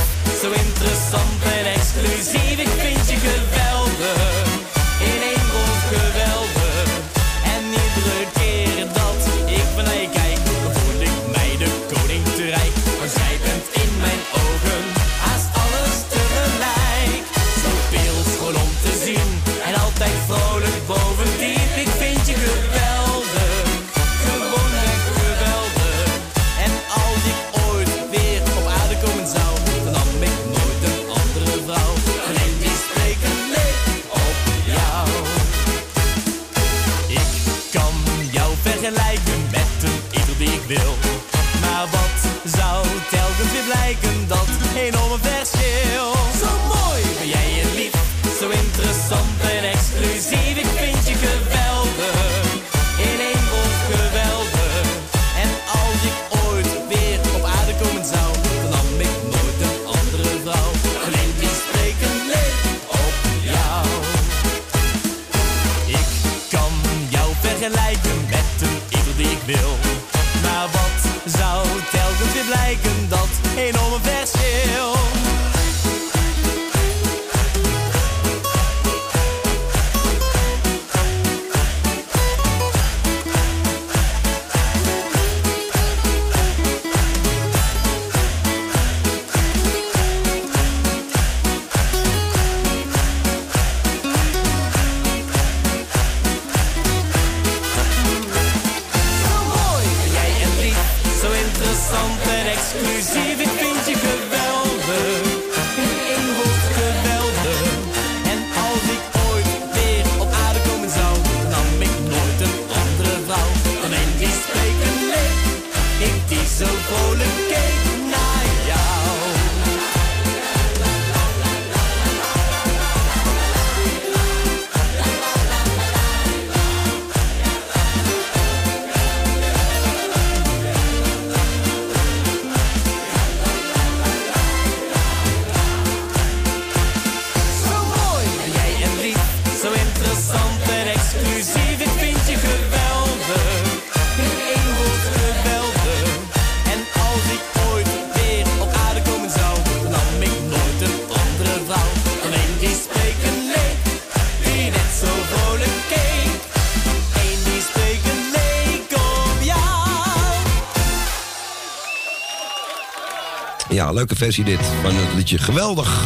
Leuke 163.97 164.17
versie 164.17 164.45
dit 164.45 164.61
van 164.83 164.95
het 164.95 165.15
liedje 165.15 165.39
Geweldig 165.39 166.01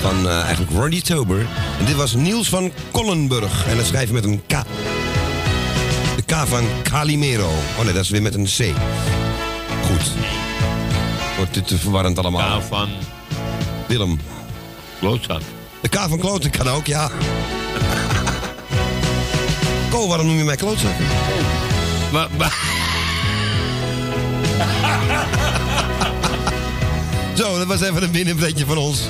van 0.00 0.28
eh, 0.28 0.40
eigenlijk 0.40 0.72
Ronnie 0.72 1.02
Tober. 1.02 1.46
En 1.78 1.84
dit 1.84 1.94
was 1.94 2.14
Niels 2.14 2.48
van 2.48 2.72
Kollenburg 2.90 3.66
en 3.66 3.76
dat 3.76 3.86
schrijf 3.86 4.08
je 4.08 4.14
met 4.14 4.24
een 4.24 4.42
K. 4.46 4.50
De 6.16 6.22
K 6.26 6.34
van 6.46 6.64
Calimero. 6.82 7.48
Oh 7.78 7.84
nee, 7.84 7.92
dat 7.92 8.02
is 8.02 8.10
weer 8.10 8.22
met 8.22 8.34
een 8.34 8.44
C. 8.44 8.58
Goed. 9.86 10.10
Wordt 11.36 11.54
dit 11.54 11.66
te 11.66 11.78
verwarrend 11.78 12.18
allemaal. 12.18 12.60
K 12.60 12.62
van 12.62 12.88
Willem. 13.86 14.20
Klootzak. 14.98 15.40
De 15.80 15.88
K 15.88 15.94
van 15.94 16.18
kloten 16.18 16.50
kan 16.50 16.68
ook, 16.68 16.86
ja. 16.86 17.10
Ko, 19.90 20.08
waarom 20.08 20.26
noem 20.26 20.36
je 20.36 20.44
mij 20.44 20.56
klootzak? 20.56 20.94
Maar, 22.12 22.28
maar... 22.36 22.80
Zo, 27.42 27.58
dat 27.58 27.66
was 27.66 27.80
even 27.80 28.02
een 28.02 28.10
binnenpretje 28.10 28.66
van 28.66 28.76
ons. 28.76 29.00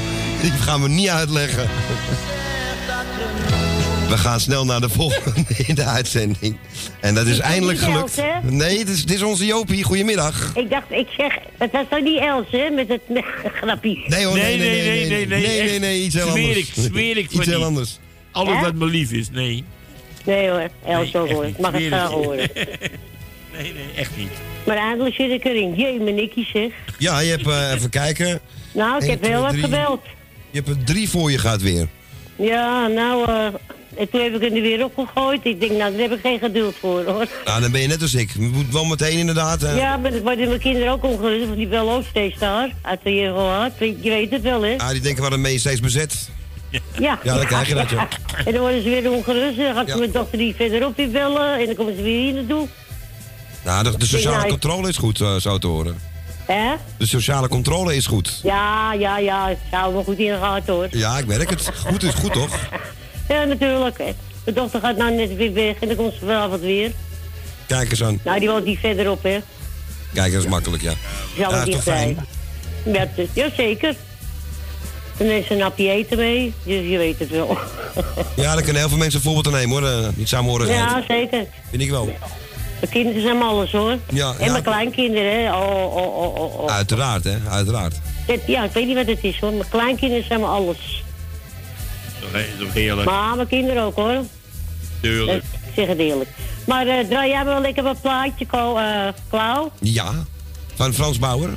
Die 0.40 0.50
gaan 0.50 0.82
we 0.82 0.88
niet 0.88 1.08
uitleggen. 1.08 1.68
We 4.08 4.16
gaan 4.18 4.40
snel 4.40 4.64
naar 4.64 4.80
de 4.80 4.88
volgende 4.88 5.54
in 5.66 5.74
de 5.74 5.84
uitzending. 5.84 6.56
En 7.00 7.14
dat 7.14 7.26
is 7.26 7.38
eindelijk 7.38 7.78
gelukt. 7.78 8.18
Els? 8.18 8.42
Nee, 8.42 8.78
het 8.78 8.88
is, 8.88 9.00
het 9.00 9.12
is 9.12 9.22
onze 9.22 9.46
Jopie. 9.46 9.84
Goedemiddag. 9.84 10.52
Ik 10.54 10.70
dacht, 10.70 10.90
ik 10.90 11.08
zeg, 11.16 11.38
het 11.58 11.72
was 11.72 11.84
toch 11.90 12.00
niet 12.00 12.20
Els, 12.20 12.46
hè, 12.50 12.70
met 12.70 12.88
het 12.88 13.00
met, 13.08 13.24
grapje. 13.60 13.98
Nee 14.06 14.24
hoor, 14.24 14.36
nee, 14.36 14.58
nee, 14.58 14.68
nee, 14.68 15.08
nee, 15.08 15.26
nee, 15.26 15.40
nee, 15.40 15.60
echt. 15.60 15.80
nee, 15.80 16.02
iets 16.02 16.14
heel 16.14 16.30
Zweer 16.30 16.46
anders. 16.46 16.58
ik, 16.58 16.74
zweer 16.74 17.16
ik 17.16 17.30
Iets 17.30 17.46
heel 17.46 17.64
anders. 17.64 17.98
Alles 18.30 18.60
wat 18.60 18.74
me 18.74 18.86
lief 18.86 19.10
is, 19.10 19.30
nee. 19.30 19.64
Nee 20.24 20.48
hoor, 20.48 20.68
Els 20.86 21.12
hoor. 21.12 21.46
Ik 21.46 21.58
mag 21.58 21.72
het 21.72 21.82
graag 21.86 22.10
horen. 22.10 22.50
Nee, 23.58 23.72
nee, 23.72 23.84
echt 23.96 24.10
niet. 24.16 24.51
Maar 24.66 24.76
eindelijk 24.76 25.14
zit 25.14 25.30
ik 25.30 25.44
erin. 25.44 25.74
Jee, 25.74 26.00
mijn 26.00 26.14
nikkie 26.14 26.48
zeg. 26.52 26.70
Ja, 26.98 27.18
je 27.20 27.30
hebt 27.30 27.46
eh, 27.46 27.72
even 27.74 27.90
kijken. 27.90 28.40
Nou, 28.72 29.04
ik 29.04 29.10
heb 29.10 29.26
wel 29.26 29.42
wat 29.42 29.54
gebeld. 29.54 30.00
Je 30.50 30.60
hebt 30.62 30.68
er 30.68 30.84
drie 30.84 31.08
voor 31.08 31.30
je 31.30 31.38
gaat 31.38 31.62
weer. 31.62 31.86
Ja, 32.36 32.86
nou, 32.86 33.28
eh, 33.30 33.44
en 33.96 34.08
toen 34.10 34.20
heb 34.22 34.34
ik 34.34 34.40
hem 34.40 34.54
er 34.56 34.62
weer 34.62 34.84
opgegooid. 34.84 35.40
Ik 35.44 35.60
denk, 35.60 35.72
nou, 35.72 35.90
daar 35.92 36.00
heb 36.00 36.12
ik 36.12 36.20
geen 36.22 36.38
geduld 36.38 36.74
voor, 36.80 37.04
hoor. 37.04 37.26
Nou, 37.44 37.60
dan 37.60 37.70
ben 37.70 37.80
je 37.80 37.86
net 37.86 38.02
als 38.02 38.14
ik. 38.14 38.30
Je 38.30 38.40
moet 38.40 38.72
wel 38.72 38.84
meteen 38.84 39.18
inderdaad. 39.18 39.62
eh, 39.62 39.76
Ja, 39.76 39.96
maar 39.96 40.10
dat 40.10 40.22
worden 40.22 40.48
mijn 40.48 40.60
kinderen 40.60 40.92
ook 40.92 41.04
ongerust, 41.04 41.44
want 41.44 41.56
die 41.56 41.66
bellen 41.66 41.94
ook 41.94 42.04
steeds 42.10 42.38
daar. 42.38 42.70
Uit 42.82 43.00
de 43.02 43.14
Jehovah. 43.14 43.70
Je 43.78 43.96
weet 44.10 44.30
het 44.30 44.42
wel, 44.42 44.62
hè? 44.62 44.76
Ah, 44.78 44.88
die 44.90 45.00
denken 45.00 45.20
waarom 45.22 45.42
ben 45.42 45.52
je 45.52 45.58
steeds 45.58 45.80
bezet? 45.80 46.28
Ja. 46.98 47.18
Ja, 47.22 47.36
dan 47.36 47.46
krijg 47.46 47.68
je 47.68 47.74
dat, 47.74 47.90
ja. 47.90 48.08
En 48.46 48.52
dan 48.52 48.60
worden 48.60 48.82
ze 48.82 48.88
weer 48.88 49.10
ongerust. 49.10 49.58
En 49.58 49.64
dan 49.64 49.74
ga 49.74 49.80
ik 49.80 49.86
Ja. 49.88 49.96
mijn 49.96 50.12
dochter 50.12 50.38
die 50.38 50.54
verderop 50.54 50.96
weer 50.96 51.10
bellen. 51.10 51.58
En 51.58 51.66
dan 51.66 51.74
komen 51.74 51.96
ze 51.96 52.02
weer 52.02 52.20
hier 52.20 52.32
naartoe. 52.32 52.68
Nou, 53.64 53.84
de, 53.84 53.96
de 53.98 54.06
sociale 54.06 54.46
controle 54.48 54.88
is 54.88 54.96
goed, 54.96 55.20
eh, 55.20 55.36
zo 55.36 55.58
te 55.58 55.66
horen. 55.66 55.98
Hè? 56.46 56.74
De 56.96 57.06
sociale 57.06 57.48
controle 57.48 57.96
is 57.96 58.06
goed. 58.06 58.40
Ja, 58.42 58.92
ja, 58.92 59.18
ja. 59.18 59.48
Ik 59.48 59.58
zou 59.70 59.92
wel 59.92 60.04
goed 60.04 60.18
in 60.18 60.32
de 60.32 60.38
gaten, 60.40 60.72
hoor. 60.74 60.86
Ja, 60.90 61.18
ik 61.18 61.26
merk 61.26 61.50
het. 61.50 61.70
Goed 61.86 62.02
is 62.02 62.14
goed, 62.14 62.32
toch? 62.32 62.50
Ja, 63.28 63.44
natuurlijk. 63.44 63.98
Mijn 64.44 64.56
dochter 64.56 64.80
gaat 64.80 64.96
nou 64.96 65.14
net 65.14 65.36
weer 65.36 65.52
weg 65.52 65.76
en 65.80 65.86
dan 65.88 65.96
komt 65.96 66.12
ze 66.12 66.18
vanavond 66.18 66.60
weer. 66.60 66.92
Kijk 67.66 67.90
eens 67.90 68.02
aan. 68.02 68.20
Nou, 68.24 68.38
die 68.38 68.48
woont 68.48 68.64
niet 68.64 68.78
verderop, 68.78 69.22
hè. 69.22 69.38
Kijk, 70.12 70.32
dat 70.32 70.42
is 70.42 70.48
makkelijk, 70.48 70.82
ja. 70.82 70.92
Zal 71.36 71.50
Ja, 71.50 71.58
het 71.58 71.58
is 71.58 71.64
niet 71.64 71.74
toch 71.74 71.82
fijn? 71.94 72.26
Ja, 72.84 73.08
dus- 73.16 73.28
ja, 73.32 73.48
zeker. 73.56 73.94
En 75.16 75.26
dan 75.26 75.36
is 75.36 75.50
een 75.50 75.60
hapje 75.60 75.90
eten 75.90 76.16
mee, 76.16 76.54
dus 76.64 76.88
je 76.90 76.98
weet 76.98 77.18
het 77.18 77.30
wel. 77.30 77.58
Ja, 78.36 78.52
daar 78.54 78.62
kunnen 78.62 78.80
heel 78.80 78.88
veel 78.88 78.98
mensen 78.98 79.18
een 79.18 79.24
voorbeeld 79.24 79.46
aan 79.46 79.52
nemen, 79.52 79.82
hoor. 79.82 79.90
eh, 80.04 80.08
niet 80.14 80.28
samenhorigheid. 80.28 80.78
Ja, 80.78 81.02
zeker. 81.08 81.46
Vind 81.70 81.82
ik 81.82 81.90
wel. 81.90 82.12
Mijn 82.82 82.94
kinderen 82.94 83.22
zijn 83.22 83.38
maar 83.38 83.48
alles, 83.48 83.72
hoor. 83.72 83.98
Ja, 84.12 84.34
En 84.38 84.44
ja. 84.44 84.50
mijn 84.52 84.62
kleinkinderen, 84.64 85.44
hè. 85.44 85.52
Oh, 85.54 85.96
oh, 85.96 86.16
oh, 86.16 86.34
oh, 86.36 86.60
oh. 86.60 86.70
Uiteraard, 86.70 87.24
hè. 87.24 87.36
Uiteraard. 87.50 87.94
Ja, 88.46 88.64
ik 88.64 88.72
weet 88.72 88.86
niet 88.86 88.96
wat 88.96 89.06
het 89.06 89.24
is, 89.24 89.38
hoor. 89.40 89.52
Mijn 89.52 89.68
kleinkinderen 89.68 90.26
zijn 90.26 90.40
maar 90.40 90.48
alles. 90.48 91.02
He- 92.32 92.64
toch 92.64 92.72
heerlijk. 92.72 93.10
Maar 93.10 93.36
mijn 93.36 93.48
kinderen 93.48 93.82
ook, 93.82 93.96
hoor. 93.96 94.22
Tuurlijk. 95.00 95.42
Ik 95.66 95.72
zeg 95.76 95.86
het 95.86 95.98
eerlijk. 95.98 96.30
Maar 96.66 96.86
eh, 96.86 97.06
draai 97.08 97.30
jij 97.30 97.44
wel 97.44 97.60
lekker 97.60 97.82
wat 97.82 98.00
plaatje, 98.00 98.46
Ko, 98.46 98.76
eh, 98.76 99.08
Klauw? 99.30 99.70
Ja. 99.80 100.12
Van 100.74 100.92
Frans 100.92 101.18
Bauer. 101.18 101.50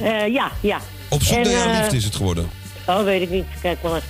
Eh, 0.00 0.26
ja, 0.32 0.50
ja. 0.60 0.80
Op 1.08 1.22
zoek 1.22 1.36
En, 1.36 1.42
naar 1.42 1.52
jouw 1.52 1.72
eh, 1.72 1.78
liefde 1.80 1.96
is 1.96 2.04
het 2.04 2.16
geworden. 2.16 2.50
Oh, 2.86 3.04
weet 3.04 3.22
ik 3.22 3.30
niet. 3.30 3.46
Kijk 3.62 3.82
maar. 3.82 4.02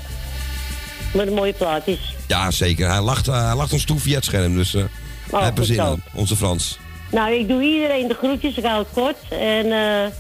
Wat 1.13 1.27
een 1.27 1.35
mooie 1.35 1.53
plaat 1.53 1.87
is. 1.87 2.15
Ja, 2.27 2.51
zeker. 2.51 2.89
Hij 2.91 3.01
lacht, 3.01 3.29
eh, 3.29 3.47
hij 3.47 3.55
lacht 3.57 3.73
ons 3.73 3.85
toe 3.85 3.99
via 4.01 4.15
het 4.15 4.25
scherm, 4.25 4.57
dus 4.57 4.77
er 5.33 5.53
goed 5.57 5.67
zin. 5.67 6.03
Onze 6.15 6.37
Frans. 6.37 6.79
Nou, 7.11 7.33
ik 7.35 7.49
doe 7.49 7.63
iedereen 7.63 8.09
de 8.09 8.15
groetjes. 8.15 8.57
Ik 8.57 8.65
hou 8.65 8.79
het 8.79 8.89
kort. 8.93 9.17
En 9.41 9.65
eh 9.65 10.11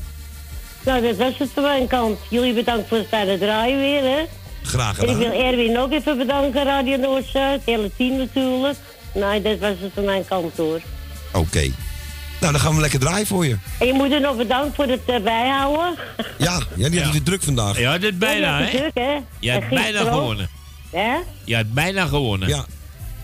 nou, 0.84 1.02
dat 1.02 1.16
was 1.16 1.38
het 1.38 1.50
van 1.54 1.62
mijn 1.62 1.86
kant. 1.86 2.18
Jullie 2.30 2.54
bedankt 2.54 2.88
voor 2.88 2.96
het 2.98 3.06
fijne 3.08 3.38
draaien 3.38 3.78
weer, 3.78 4.02
hè. 4.02 4.24
Graag 4.62 4.98
En 4.98 5.08
ik 5.08 5.14
gedaan. 5.14 5.30
wil 5.30 5.40
Erwin 5.40 5.78
ook 5.78 5.92
even 5.92 6.18
bedanken, 6.18 6.64
Radio 6.64 6.96
Noord-Zuid. 6.96 7.52
Het 7.60 7.62
hele 7.64 7.90
team 7.96 8.16
natuurlijk. 8.16 8.78
Nee, 9.14 9.42
dat 9.42 9.58
was 9.58 9.74
het 9.78 9.90
van 9.94 10.04
mijn 10.04 10.24
kant, 10.28 10.56
hoor. 10.56 10.80
Oké. 11.32 11.70
Nou, 12.40 12.52
dan 12.52 12.60
gaan 12.60 12.74
we 12.74 12.80
lekker 12.80 12.98
draaien 13.00 13.26
voor 13.26 13.46
je. 13.46 13.56
En 13.78 13.86
je 13.86 13.92
moeder 13.92 14.20
nog 14.20 14.36
bedankt 14.36 14.74
voor 14.74 14.86
het 14.86 15.00
eh, 15.06 15.20
bijhouden. 15.22 15.94
Ja, 16.38 16.60
ja 16.76 16.88
die 16.88 17.02
had 17.02 17.14
het 17.14 17.24
druk 17.24 17.42
vandaag. 17.42 17.78
Ja, 17.78 17.98
dit 17.98 18.18
bijna, 18.18 18.58
Ja, 18.58 18.64
hè? 18.64 18.70
druk, 18.78 18.90
hè. 18.94 19.16
Je 19.38 19.50
En 19.50 19.60
hebt 19.60 19.68
bijna 19.74 19.98
gewonnen. 20.10 20.48
Hè? 20.90 21.14
Je 21.44 21.54
hebt 21.54 21.72
bijna 21.72 22.06
gewonnen. 22.06 22.48
Ja. 22.48 22.64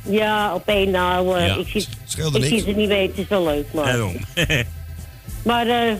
Ja, 0.03 0.55
op 0.55 0.69
één 0.69 0.91
nou. 0.91 1.39
eh, 1.39 1.47
Ja. 1.47 1.55
Ik 1.57 1.67
zie, 1.69 1.87
ik 2.27 2.33
niks. 2.51 2.65
het 2.65 2.77
niet 2.77 2.89
weten, 2.89 3.11
het 3.11 3.19
is 3.19 3.29
wel 3.29 3.45
leuk, 3.45 3.67
maar... 3.73 3.85
Daarom. 3.85 4.17
Maar 5.43 5.67
eh 5.67 5.93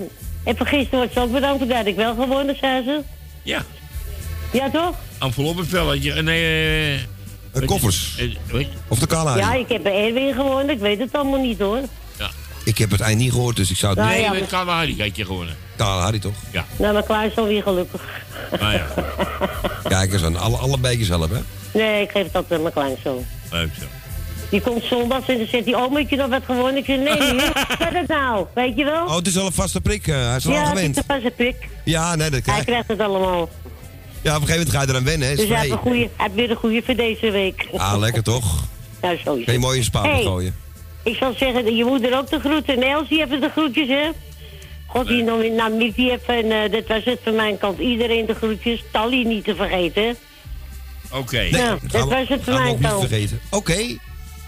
even 0.45 0.67
gisteren 0.67 0.99
wordt 0.99 1.13
ze 1.13 1.21
ook 1.21 1.33
bedankt 1.33 1.69
dat 1.69 1.87
ik 1.87 1.97
wel 1.97 2.15
gewonnen, 2.15 2.57
zei 2.61 2.85
ze. 2.85 3.01
Ja. 3.43 3.63
Ja, 4.53 4.71
toch? 4.71 4.95
Enveloppenvelletje. 5.21 6.23
Nee, 6.23 6.97
eh... 7.53 7.67
Koffers. 7.67 8.15
eh, 8.19 8.25
weet 8.53 8.67
je? 8.67 8.73
Of 8.89 8.99
de 8.99 9.07
Kalahari. 9.07 9.41
Ja, 9.41 9.55
ik 9.55 9.69
heb 9.69 9.83
bij 9.83 10.07
Erwin 10.07 10.35
gewonnen, 10.35 10.71
ik 10.71 10.79
weet 10.79 10.99
het 10.99 11.13
allemaal 11.13 11.41
niet 11.41 11.59
hoor. 11.59 11.81
Ja. 12.19 12.31
Ik 12.65 12.79
heb 12.79 12.91
het 12.91 13.01
eind 13.01 13.19
niet 13.19 13.33
gehoord, 13.33 13.57
dus 13.57 13.71
ik 13.71 13.77
zou 13.77 13.93
het 13.95 14.01
Nou 14.03 14.15
niet... 14.15 14.25
ja, 14.25 14.31
Nee, 14.31 14.41
met 14.41 14.49
Kalahari 14.49 14.97
kijk 14.97 15.17
je 15.17 15.25
gewonnen. 15.25 15.57
Kalahari 15.77 16.19
toch? 16.19 16.35
Ja. 16.53 16.65
Nou, 16.77 16.93
mijn 16.93 17.05
klaar 17.05 17.27
is 17.27 17.37
alweer 17.37 17.63
gelukkig. 17.63 18.03
Nou 18.61 18.73
ja, 18.73 18.87
Kijk 19.89 20.13
eens 20.13 20.23
aan. 20.23 20.37
Alle, 20.37 20.57
alle 20.57 20.79
beekjes 20.79 21.09
helpen, 21.09 21.37
hè? 21.37 21.43
Nee, 21.79 22.03
ik 22.03 22.11
geef 22.11 22.25
het 22.25 22.35
altijd 22.35 22.53
aan 22.55 22.63
mijn 22.63 22.75
kleinzoon. 22.75 23.25
Leuk 23.51 23.71
zo. 23.81 23.85
Die 24.51 24.61
komt 24.61 24.85
zondags 24.85 25.29
en 25.29 25.39
dan 25.39 25.47
zegt 25.47 25.65
hij, 25.65 25.75
oh, 25.75 25.91
moet 25.91 26.11
je 26.11 26.17
nog 26.17 26.29
wat 26.29 26.43
gewonnen? 26.45 26.77
Ik 26.77 26.85
zeg, 26.85 26.97
nee, 26.99 27.33
niet. 27.33 27.53
Wat 27.79 27.93
het 27.93 28.09
nou? 28.09 28.47
Weet 28.55 28.77
je 28.77 28.85
wel? 28.85 29.05
Oh, 29.05 29.17
het 29.17 29.27
is 29.27 29.37
al 29.39 29.47
een 29.47 29.53
vaste 29.53 29.81
prik. 29.81 30.07
eh, 30.07 30.27
hij 30.27 30.37
is 30.37 30.47
al 30.47 30.53
ja, 30.53 30.59
aan 30.59 30.65
het 30.67 30.77
gewend. 30.77 30.97
is 30.97 31.03
pas 31.07 31.23
een 31.25 31.35
prik. 31.37 31.57
Ja, 31.85 32.15
nee, 32.15 32.31
dat 32.31 32.33
Hij 32.33 32.41
krijg 32.41 32.65
krijgt 32.65 32.89
het 32.89 33.01
allemaal. 33.01 33.49
Ja, 34.23 34.35
op 34.37 34.41
een 34.43 34.47
gegeven 34.49 34.57
moment 34.57 34.71
ga 34.71 34.81
je 34.83 34.89
eraan 34.89 35.05
wennen, 35.05 35.27
hè? 35.29 35.33
Is 35.35 35.41
Dus 35.41 35.49
hij 35.49 35.59
heeft, 35.59 35.73
een 35.85 36.11
hij 36.17 36.31
weer 36.35 36.51
een 36.51 36.57
goede 36.57 36.83
voor 36.85 36.95
deze 36.97 37.31
week. 37.31 37.67
Ah, 37.77 37.99
lekker 37.99 38.23
toch? 38.23 38.65
Nou, 39.03 39.17
zo 39.25 39.35
is 39.35 39.45
Kun 39.45 39.45
je 39.45 39.51
het. 39.51 39.61
mooi 39.61 39.79
in 39.79 39.85
Hey. 40.11 40.23
gooien. 40.23 40.55
Ik 41.03 41.17
zal 41.17 41.33
zeggen, 41.39 41.77
je 41.77 41.85
moeder 41.85 42.17
ook 42.19 42.31
de 42.31 42.39
groeten. 42.41 42.79
Nelsie 42.79 43.25
even 43.25 43.41
de 43.41 43.49
groetjes, 43.49 43.89
hè? 43.89 44.09
God, 44.87 45.07
die 45.07 45.23
nog 45.23 45.41
in 45.43 45.55
Namibië 45.55 46.11
even. 46.11 46.35
En 46.35 46.65
eh, 46.65 46.73
dat 46.73 46.87
was 46.87 47.05
het 47.05 47.19
van 47.25 47.35
mijn 47.35 47.59
kant. 47.59 47.79
Iedereen 47.79 48.27
de 48.27 48.35
groetjes. 48.35 48.85
Tally 48.93 49.23
niet 49.27 49.45
te 49.45 49.55
vergeten. 49.55 50.17
Oké. 51.13 51.41
Ja, 51.41 51.79
dat 51.91 52.09
was 52.09 52.29
het 52.29 52.41
van 52.45 52.55
gaan 52.55 52.73
we 52.75 52.77
mijn 52.81 52.93
ook 52.95 53.01
niet 53.01 53.09
vergeten. 53.09 53.41
Oké, 53.51 53.73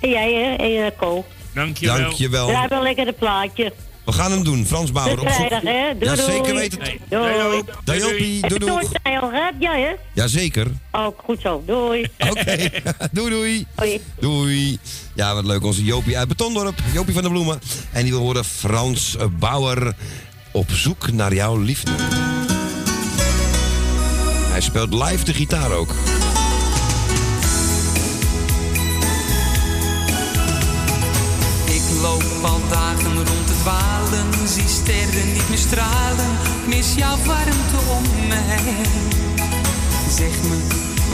En 0.01 0.09
jij, 0.11 0.33
hè? 0.35 0.55
En 0.65 0.71
uh, 0.71 0.87
Ko. 0.99 1.25
Dankjewel. 1.55 1.97
dankjewel. 1.99 2.47
Draai 2.49 2.69
wel 2.69 2.83
lekker 2.83 3.07
een 3.07 3.15
plaatje. 3.15 3.73
We 4.05 4.13
gaan 4.13 4.31
hem 4.31 4.45
doen, 4.45 4.67
Frans 4.67 4.93
Bauer. 4.93 5.13
Op 5.13 5.19
zoek- 5.19 5.29
vrijdag, 5.35 5.63
hè? 5.63 5.99
Doei, 5.99 6.11
Ja, 6.11 6.15
doei. 6.17 6.33
zeker 6.33 6.55
weten. 6.55 6.79
Doei. 7.09 7.63
Dajopie, 7.85 8.41
Heb 8.41 8.49
doei 8.51 8.59
doei. 8.73 8.87
het 8.93 9.23
al 9.23 9.29
gehad? 9.29 9.53
Ja, 9.59 9.73
hè? 9.75 9.91
Jazeker. 10.15 10.67
Oh, 10.93 11.07
goed 11.25 11.41
zo. 11.41 11.63
Doei. 11.67 12.07
Oké, 12.31 12.57
doei 13.13 13.31
doei. 13.31 13.67
Doei. 13.77 14.01
Doei. 14.21 14.79
Ja, 15.15 15.35
wat 15.35 15.45
leuk. 15.45 15.65
Onze 15.65 15.85
Jopie 15.85 16.19
uit 16.19 16.29
Betondorp. 16.29 16.79
Jopie 16.93 17.13
van 17.15 17.23
der 17.23 17.31
Bloemen. 17.31 17.61
En 17.93 18.03
die 18.03 18.13
wil 18.13 18.21
horen 18.21 18.45
Frans 18.45 19.17
Bauer 19.39 19.93
op 20.53 20.71
zoek 20.71 21.13
naar 21.13 21.35
jouw 21.35 21.57
liefde. 21.57 21.91
Hij 24.51 24.61
speelt 24.61 24.95
live 24.95 25.25
de 25.25 25.35
gitaar 25.35 25.73
ook. 25.73 25.95
Loop 32.01 32.25
al 32.43 32.61
dagen 32.69 33.15
rond 33.15 33.47
te 33.47 33.57
dwalen, 33.63 34.49
zie 34.49 34.69
sterren 34.69 35.33
niet 35.33 35.49
meer 35.49 35.59
stralen, 35.59 36.31
mis 36.67 36.95
jouw 36.95 37.17
warmte 37.27 37.79
om 37.97 38.05
heen. 38.31 39.09
Zeg 40.11 40.35
me, 40.49 40.57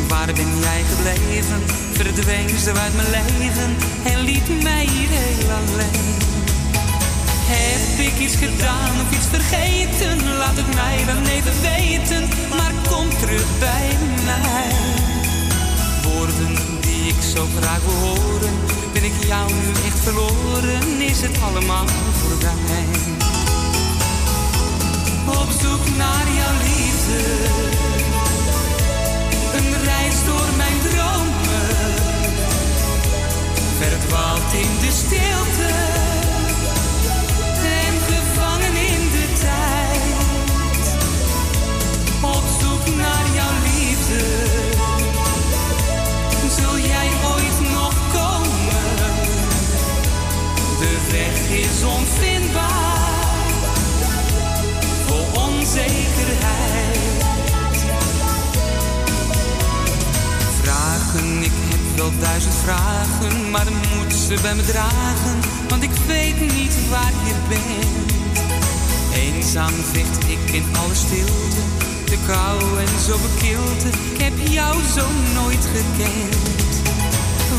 waar 0.09 0.33
ben 0.33 0.53
jij 0.61 0.83
gebleven? 0.91 1.63
Verdween 1.93 2.59
zo 2.59 2.73
uit 2.75 2.95
mijn 2.97 3.11
leven 3.11 3.77
en 4.05 4.21
liet 4.21 4.63
mij 4.63 4.85
hier 4.85 5.09
heel 5.11 5.51
alleen. 5.51 6.15
Heb 7.49 8.07
ik 8.07 8.19
iets 8.19 8.37
gedaan 8.37 8.95
of 9.03 9.17
iets 9.17 9.27
vergeten? 9.27 10.37
Laat 10.39 10.57
het 10.57 10.75
mij 10.75 11.05
dan 11.07 11.25
even 11.37 11.57
weten, 11.61 12.29
maar 12.57 12.73
kom 12.89 13.09
terug 13.21 13.59
bij 13.59 13.89
mij. 14.25 14.71
Woorden 16.03 16.55
die 16.81 17.09
ik 17.09 17.23
zo 17.35 17.47
graag 17.59 17.81
wil 17.85 18.09
horen, 18.09 18.55
ik 19.07 19.25
jou 19.27 19.53
nu 19.53 19.87
echt 19.87 19.99
verloren, 19.99 21.01
is 21.01 21.21
het 21.21 21.41
allemaal 21.43 21.87
voorbij. 22.21 22.85
Op 25.27 25.49
zoek 25.61 25.97
naar 25.97 26.27
jouw 26.39 26.57
liefde, 26.67 27.23
een 29.57 29.85
reis 29.85 30.25
door 30.25 30.49
mijn 30.57 30.79
dromen, 30.89 31.69
verdwaald 33.79 34.53
in 34.53 34.71
de 34.81 34.93
stilte. 34.93 35.96
wel 62.11 62.21
duizend 62.21 62.55
vragen, 62.55 63.51
maar 63.51 63.65
dan 63.65 63.75
moet 63.75 64.15
ze 64.15 64.39
bij 64.43 64.55
me 64.55 64.63
dragen, 64.63 65.37
want 65.69 65.83
ik 65.83 65.91
weet 66.07 66.41
niet 66.41 66.89
waar 66.91 67.15
je 67.29 67.35
bent. 67.49 68.13
Eenzaam 69.15 69.73
vecht 69.93 70.29
ik 70.29 70.55
in 70.55 70.65
alle 70.83 70.95
stilte, 70.95 71.63
te 72.05 72.19
koud 72.27 72.79
en 72.79 73.01
zo 73.07 73.17
bekilte, 73.29 73.89
ik 74.13 74.21
heb 74.21 74.33
jou 74.49 74.75
zo 74.97 75.07
nooit 75.35 75.65
gekend. 75.75 76.37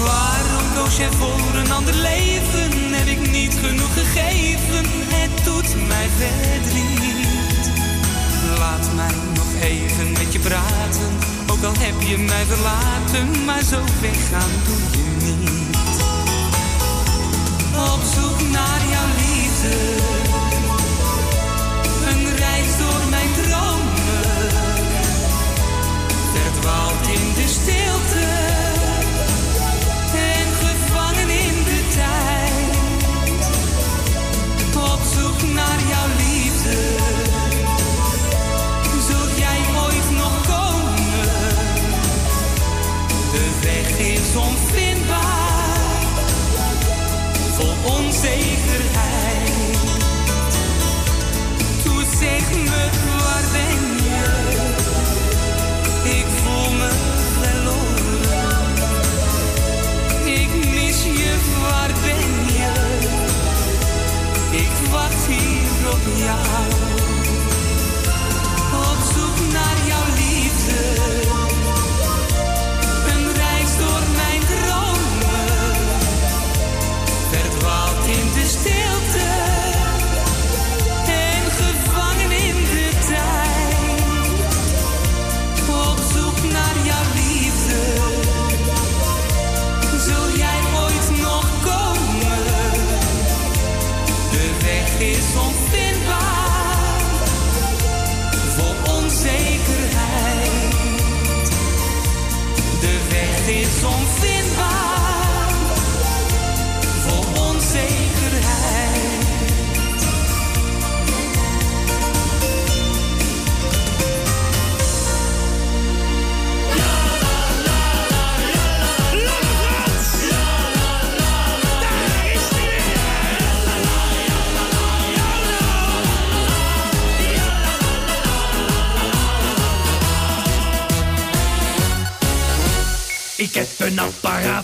Waarom 0.05 0.65
koos 0.75 0.97
jij 0.97 1.11
voor 1.11 1.59
een 1.61 1.71
ander 1.71 1.95
leven? 1.95 2.71
Heb 2.99 3.07
ik 3.07 3.31
niet 3.31 3.53
genoeg 3.63 3.93
gegeven? 3.93 4.85
Het 5.17 5.43
doet 5.43 5.87
mij 5.87 6.07
verdriet. 6.17 7.71
Laat 8.57 8.87
mij 8.95 9.15
nog 9.35 9.61
even 9.61 10.11
met 10.11 10.33
je 10.33 10.39
praten 10.39 11.36
ook 11.51 11.63
al 11.63 11.73
heb 11.79 12.01
je 12.01 12.17
mij 12.17 12.45
verlaten, 12.45 13.45
maar 13.45 13.63
zo 13.63 13.79
weggaan 14.01 14.51
doe 14.65 14.81
je 14.97 15.33
niet. 15.39 15.77
Op 17.93 18.01
zoek 18.15 18.39
naar 18.51 18.81
jouw 18.93 19.09
liefde, 19.21 19.75
een 22.09 22.35
reis 22.35 22.77
door 22.77 23.03
mijn 23.09 23.31
dromen, 23.41 24.27
verdwaald 26.33 27.07
in 27.07 27.26
onzekerheid. 47.89 49.51
Toen 51.83 52.03
zeg 52.19 52.51
me, 52.51 52.89
waar 53.17 53.45
ben 53.51 53.81
je? 54.07 54.23
Ik 56.19 56.25
voel 56.43 56.71
me 56.71 56.89
verloren. 57.39 58.65
Ik 60.25 60.49
mis 60.73 61.03
je, 61.03 61.35
waar 61.61 61.91
ben 62.01 62.31
je? 62.53 62.71
Ik 64.51 64.89
wacht 64.91 65.25
hier 65.25 65.89
op 65.91 66.17
jou. 66.17 66.76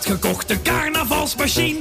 gekochte 0.02 0.58
carnavalsmachine. 0.62 1.80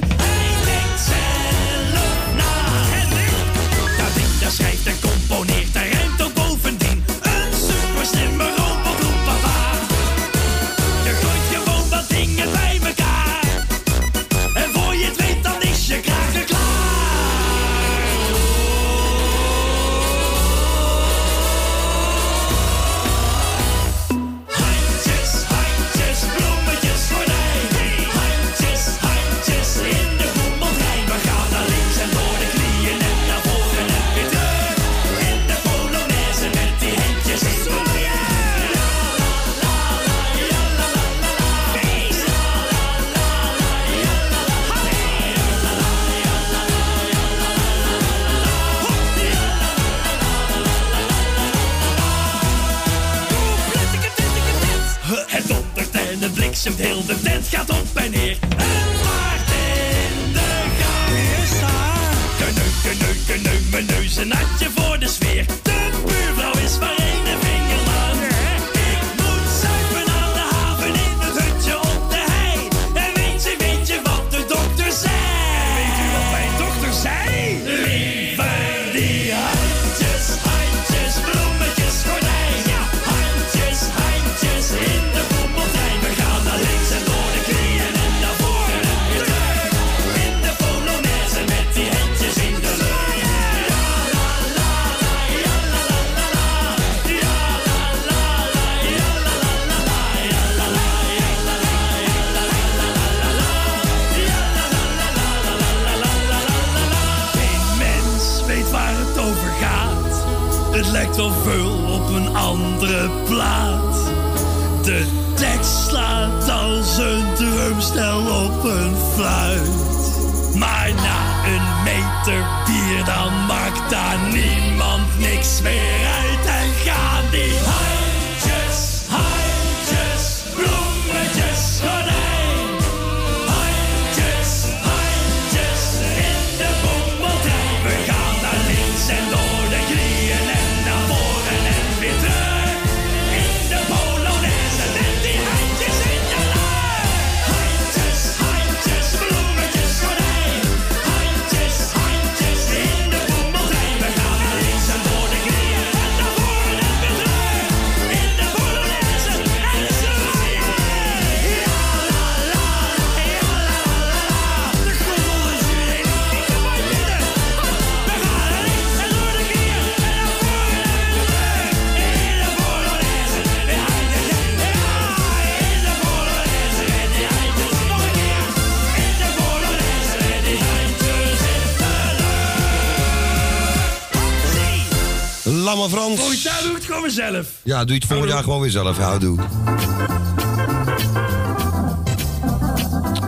Frans. 185.93 186.19
Volgend 186.19 186.41
jaar 186.41 186.59
doe 186.61 186.69
ik 186.69 186.75
het 186.75 186.85
gewoon 186.85 187.01
mezelf. 187.01 187.45
Ja, 187.63 187.79
doe 187.83 187.93
je 187.93 187.99
het 187.99 188.05
volgend 188.05 188.29
jaar 188.29 188.43
gewoon 188.43 188.61
weer 188.61 188.69
zelf. 188.71 188.97
Ja, 188.97 189.17
doe. 189.17 189.39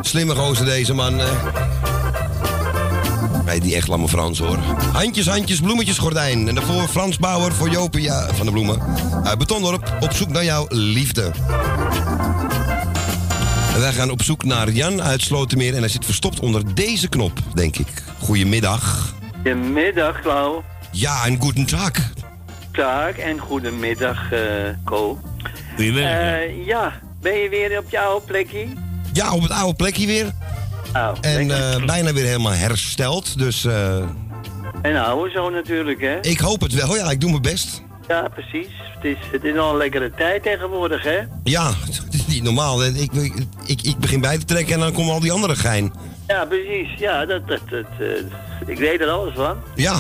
Slimme 0.01 0.35
gozer 0.35 0.65
deze 0.65 0.93
man. 0.93 1.19
eh. 1.19 1.27
Nee, 3.45 3.59
die 3.59 3.75
echt 3.75 3.87
Lamme 3.87 4.07
Frans 4.07 4.39
hoor. 4.39 4.57
Handjes, 4.93 5.27
handjes, 5.27 5.59
bloemetjes, 5.59 5.97
gordijn. 5.97 6.47
En 6.47 6.55
daarvoor 6.55 6.87
Frans 6.87 7.17
Bauer 7.17 7.53
voor 7.53 7.69
Jopia 7.69 8.27
van 8.33 8.45
de 8.45 8.51
Bloemen. 8.51 8.81
Uit 9.23 9.37
Betondorp, 9.37 9.97
op 9.99 10.13
zoek 10.13 10.29
naar 10.29 10.43
jouw 10.43 10.65
liefde. 10.69 11.31
En 13.73 13.79
wij 13.79 13.93
gaan 13.93 14.09
op 14.09 14.21
zoek 14.23 14.43
naar 14.43 14.69
Jan 14.71 15.01
uit 15.01 15.21
Slotermeer. 15.21 15.73
En 15.73 15.79
hij 15.79 15.89
zit 15.89 16.05
verstopt 16.05 16.39
onder 16.39 16.75
deze 16.75 17.07
knop, 17.07 17.39
denk 17.53 17.77
ik. 17.77 17.87
Goedemiddag. 18.19 19.13
Goedemiddag, 19.35 20.21
Klauw. 20.21 20.63
Ja, 20.91 21.25
en 21.25 21.41
guten 21.41 21.65
Tag. 21.65 22.04
Dag 22.75 23.17
en 23.17 23.39
goedemiddag, 23.39 24.31
eh 24.31 24.39
Ko. 24.83 25.19
Goedemiddag. 25.75 26.11
Eh, 26.11 26.65
ja, 26.65 26.93
ben 27.21 27.33
je 27.33 27.49
weer 27.49 27.77
op 27.77 27.89
je 27.89 27.99
oude 27.99 28.25
plekje? 28.25 28.67
Ja, 29.13 29.33
op 29.33 29.41
het 29.41 29.51
oude 29.51 29.75
plekje 29.75 30.05
weer. 30.05 30.31
Oh, 30.93 31.11
En 31.21 31.51
eh, 31.51 31.85
bijna 31.85 32.13
weer 32.13 32.25
helemaal 32.25 32.51
hersteld. 32.51 33.37
Dus 33.37 33.65
eh, 33.65 33.97
En 34.81 34.95
oude 34.95 35.31
zo 35.31 35.49
natuurlijk, 35.49 36.01
hè? 36.01 36.19
ik 36.21 36.39
hoop 36.39 36.61
het 36.61 36.73
wel. 36.73 36.95
Ja, 36.95 37.11
ik 37.11 37.21
doe 37.21 37.29
mijn 37.29 37.41
best. 37.41 37.81
Ja, 38.07 38.27
precies. 38.27 38.67
Het 38.95 39.03
is, 39.03 39.17
het 39.31 39.43
is 39.43 39.57
al 39.57 39.71
een 39.71 39.77
lekkere 39.77 40.11
tijd 40.17 40.43
tegenwoordig, 40.43 41.03
hè? 41.03 41.19
Ja, 41.43 41.71
het 41.85 42.13
is 42.13 42.27
niet 42.27 42.43
normaal. 42.43 42.85
Ik, 42.85 43.11
ik, 43.65 43.81
ik, 43.81 43.97
begin 43.97 44.21
bij 44.21 44.37
te 44.37 44.45
trekken 44.45 44.73
en 44.73 44.79
dan 44.79 44.93
komen 44.93 45.13
al 45.13 45.19
die 45.19 45.31
andere 45.31 45.55
gein. 45.55 45.93
Ja, 46.27 46.45
precies. 46.45 46.99
Ja, 46.99 47.25
dat, 47.25 47.47
dat, 47.47 47.59
dat, 47.69 47.85
ik 48.65 48.77
weet 48.77 49.01
er 49.01 49.09
alles 49.09 49.33
van. 49.35 49.57
Ja, 49.75 49.95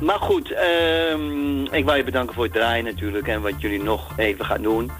Maar 0.00 0.18
goed, 0.18 0.52
ehm, 0.52 1.64
ik 1.74 1.84
wil 1.84 1.94
je 1.94 2.04
bedanken 2.04 2.34
voor 2.34 2.44
het 2.44 2.52
draaien 2.52 2.84
natuurlijk 2.84 3.28
en 3.28 3.42
wat 3.42 3.54
jullie 3.58 3.82
nog 3.82 4.12
even 4.16 4.44
gaan 4.44 4.62
doen. 4.62 4.90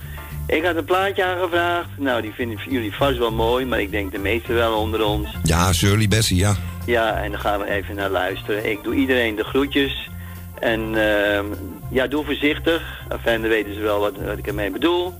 Ik 0.46 0.64
had 0.64 0.76
een 0.76 0.84
plaatje 0.84 1.24
aangevraagd. 1.24 1.88
Nou, 1.96 2.22
die 2.22 2.32
vinden 2.32 2.58
jullie 2.68 2.94
vast 2.94 3.18
wel 3.18 3.32
mooi, 3.32 3.66
maar 3.66 3.80
ik 3.80 3.90
denk 3.90 4.12
de 4.12 4.18
meeste 4.18 4.52
wel 4.52 4.76
onder 4.76 5.04
ons. 5.04 5.28
ja, 5.42 5.72
Shirley 5.72 6.08
Bessie, 6.08 6.36
ja. 6.36 6.56
Ja, 6.86 7.22
en 7.22 7.30
dan 7.30 7.40
gaan 7.40 7.60
we 7.60 7.70
even 7.70 7.94
naar 7.94 8.10
luisteren. 8.10 8.70
Ik 8.70 8.82
doe 8.82 8.94
iedereen 8.94 9.36
de 9.36 9.44
groetjes. 9.44 10.10
En 10.60 10.80
ehm, 10.80 11.44
ja, 11.90 12.06
doe 12.06 12.24
voorzichtig. 12.24 12.82
Enfin, 13.08 13.40
dan 13.40 13.50
weten 13.50 13.74
ze 13.74 13.80
wel 13.80 14.00
wat, 14.00 14.12
wat 14.24 14.38
ik 14.38 14.46
ermee 14.46 14.70
bedoel. 14.70 15.14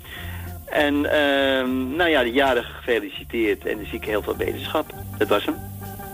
En 0.70 0.94
ehm, 0.94 1.96
nou 1.96 2.10
ja, 2.10 2.22
de 2.22 2.32
jarige 2.32 2.72
gefeliciteerd 2.72 3.66
en 3.66 3.76
dan 3.76 3.86
zie 3.86 3.98
ik 3.98 4.04
heel 4.04 4.22
veel 4.22 4.36
wetenschap. 4.36 4.94
Dat 5.18 5.28
was 5.28 5.44
hem. 5.44 5.54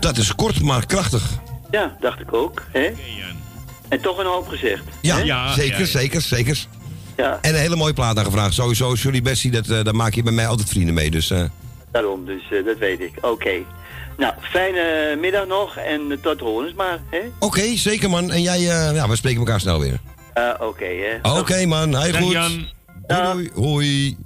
Dat 0.01 0.17
is 0.17 0.35
kort, 0.35 0.63
maar 0.63 0.87
krachtig. 0.87 1.31
Ja, 1.71 1.97
dacht 2.01 2.21
ik 2.21 2.33
ook. 2.33 2.63
Hè? 2.73 2.91
En 3.89 4.01
toch 4.01 4.19
een 4.19 4.27
hoop 4.27 4.49
gezegd. 4.49 4.83
Ja, 5.01 5.17
hè? 5.17 5.53
zeker, 5.55 5.87
zeker, 5.87 6.21
zeker. 6.21 6.67
Ja. 7.17 7.39
En 7.43 7.55
een 7.55 7.61
hele 7.61 7.77
mooie 7.77 7.93
plaat 7.93 8.19
aangevraagd. 8.19 8.55
Sowieso, 8.55 8.95
Shirley 8.95 9.23
Bessie, 9.23 9.51
dat, 9.51 9.69
eh, 9.69 9.85
daar 9.85 9.95
maak 9.95 10.15
je 10.15 10.23
bij 10.23 10.33
mij 10.33 10.47
altijd 10.47 10.69
vrienden 10.69 10.95
mee. 10.95 11.11
Dus 11.11 11.31
eh, 11.31 11.45
Daarom, 11.93 12.25
dus 12.25 12.43
eh, 12.51 12.65
dat 12.65 12.79
weet 12.79 13.01
ik. 13.01 13.13
Oké. 13.21 13.51
Nou, 14.17 14.35
fijne 14.41 15.17
middag 15.21 15.47
nog 15.47 15.77
en 15.77 16.19
tot 16.21 16.41
horens 16.41 16.75
maar, 16.75 16.99
hè? 17.11 17.19
oké, 17.39 17.77
zeker 17.77 18.11
man. 18.11 18.31
En 18.31 18.43
jij, 18.43 18.59
eh, 18.59 18.95
ja, 18.95 19.09
we 19.09 19.17
spreken 19.17 19.39
elkaar 19.39 19.61
snel 19.61 19.81
weer. 19.81 20.01
Ah, 20.35 20.67
Oké, 20.69 20.85
hè? 20.85 21.39
Oké 21.39 21.67
man, 21.67 21.95
hij 21.95 22.13
goed. 22.13 22.33
Jan. 22.33 22.67
Doei, 23.07 23.23
doei, 23.33 23.51
hoi. 23.55 24.17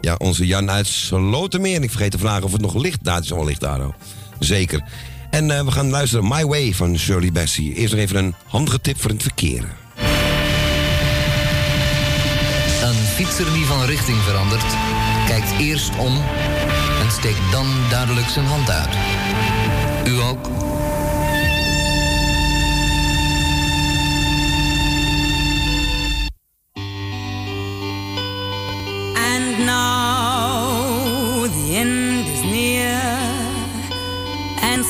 Ja, 0.00 0.14
onze 0.18 0.46
Jan 0.46 0.70
uit 0.70 0.86
Slotermeer. 0.86 1.82
Ik 1.82 1.90
vergeet 1.90 2.10
te 2.10 2.18
vragen 2.18 2.44
of 2.44 2.52
het 2.52 2.60
nog 2.60 2.74
licht... 2.74 3.02
Nou, 3.02 3.16
het 3.16 3.24
is 3.24 3.30
wel 3.30 3.44
licht 3.44 3.60
daar, 3.60 3.80
hoor. 3.80 3.94
Zeker. 4.38 4.80
En 5.36 5.50
eh, 5.50 5.64
we 5.64 5.70
gaan 5.70 5.90
luisteren 5.90 6.28
My 6.28 6.44
Way 6.44 6.74
van 6.74 6.98
Shirley 6.98 7.32
Bessie. 7.32 7.74
Eerst 7.74 7.92
nog 7.92 8.02
even 8.02 8.16
een 8.16 8.34
handige 8.46 8.80
tip 8.80 9.00
voor 9.00 9.10
het 9.10 9.22
verkeer. 9.22 9.62
Een 12.82 12.94
fietser 12.94 13.52
die 13.52 13.64
van 13.64 13.84
richting 13.84 14.16
verandert, 14.18 14.76
kijkt 15.26 15.50
eerst 15.58 15.90
om 15.98 16.16
en 17.02 17.10
steekt 17.10 17.50
dan 17.50 17.66
duidelijk 17.90 18.26
zijn 18.26 18.46
hand 18.46 18.70
uit. 18.70 18.94
U 20.08 20.20
ook? 20.20 20.65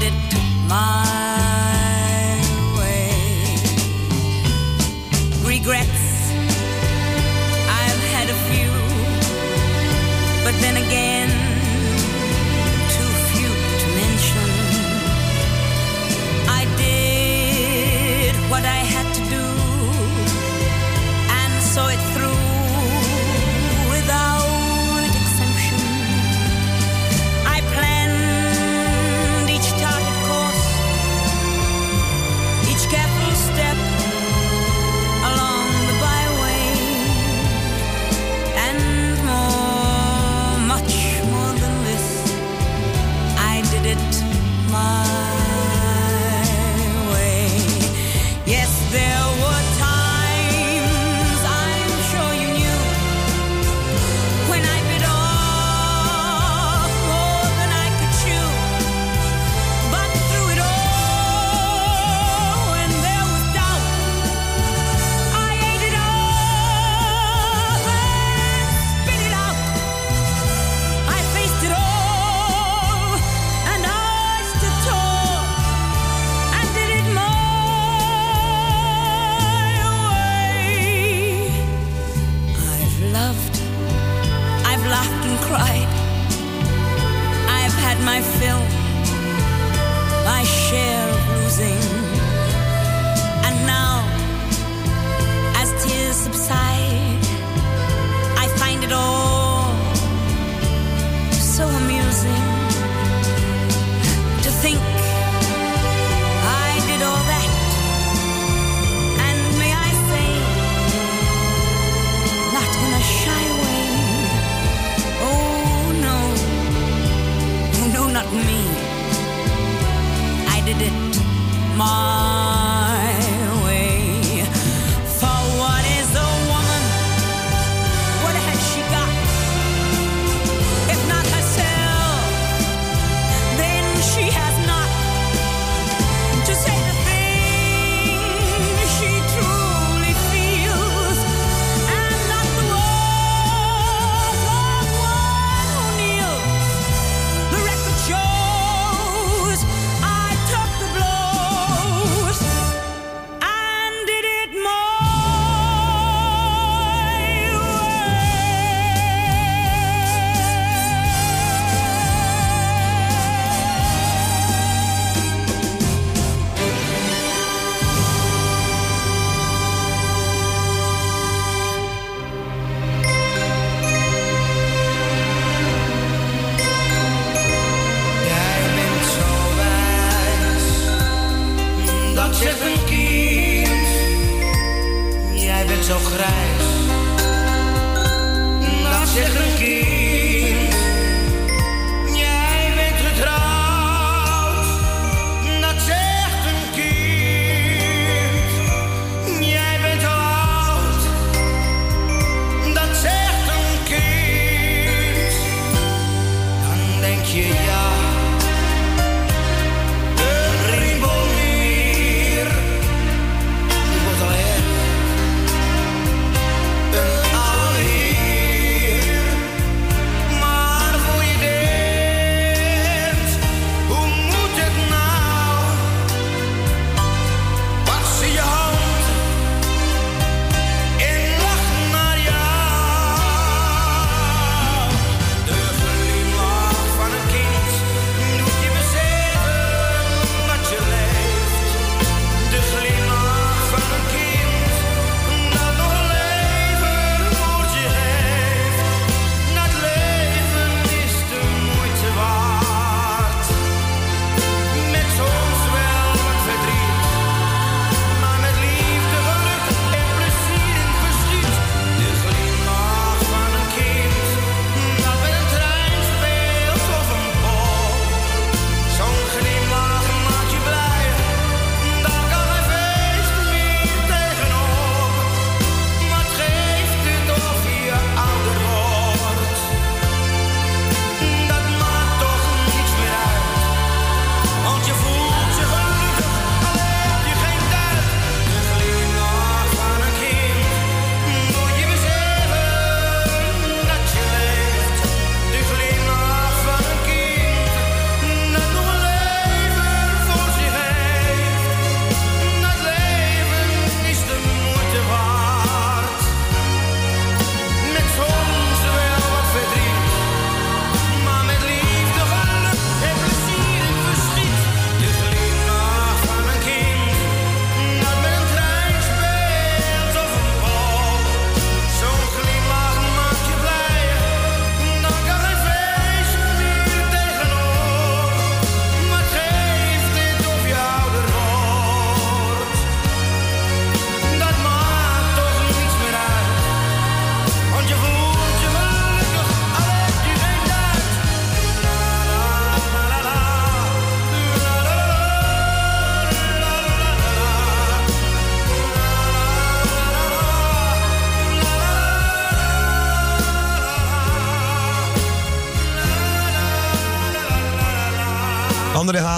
did 0.00 0.14
it 0.14 0.44
my 0.66 2.40
way. 2.78 3.12
Regrets, 5.44 6.32
I've 7.80 8.04
had 8.14 8.28
a 8.30 8.38
few, 8.48 8.70
but 10.44 10.54
then 10.62 10.76
again, 10.78 10.89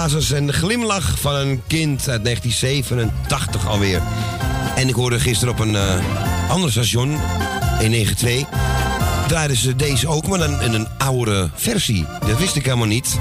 Hazes 0.03 0.31
en 0.31 0.45
de 0.47 0.53
glimlach 0.53 1.19
van 1.19 1.35
een 1.35 1.61
kind 1.67 2.09
uit 2.09 2.23
1987 2.23 3.67
alweer. 3.67 4.01
En 4.75 4.87
ik 4.87 4.93
hoorde 4.95 5.19
gisteren 5.19 5.53
op 5.53 5.59
een 5.59 5.75
eh, 5.75 5.95
ander 6.49 6.71
station, 6.71 7.09
192, 7.79 8.47
draaiden 9.27 9.57
ze 9.57 9.75
deze 9.75 10.07
ook, 10.07 10.27
maar 10.27 10.39
dan 10.39 10.61
in 10.61 10.73
een 10.73 10.87
oude 10.97 11.49
versie. 11.55 12.05
Dat 12.27 12.39
wist 12.39 12.55
ik 12.55 12.65
helemaal 12.65 12.87
niet. 12.87 13.17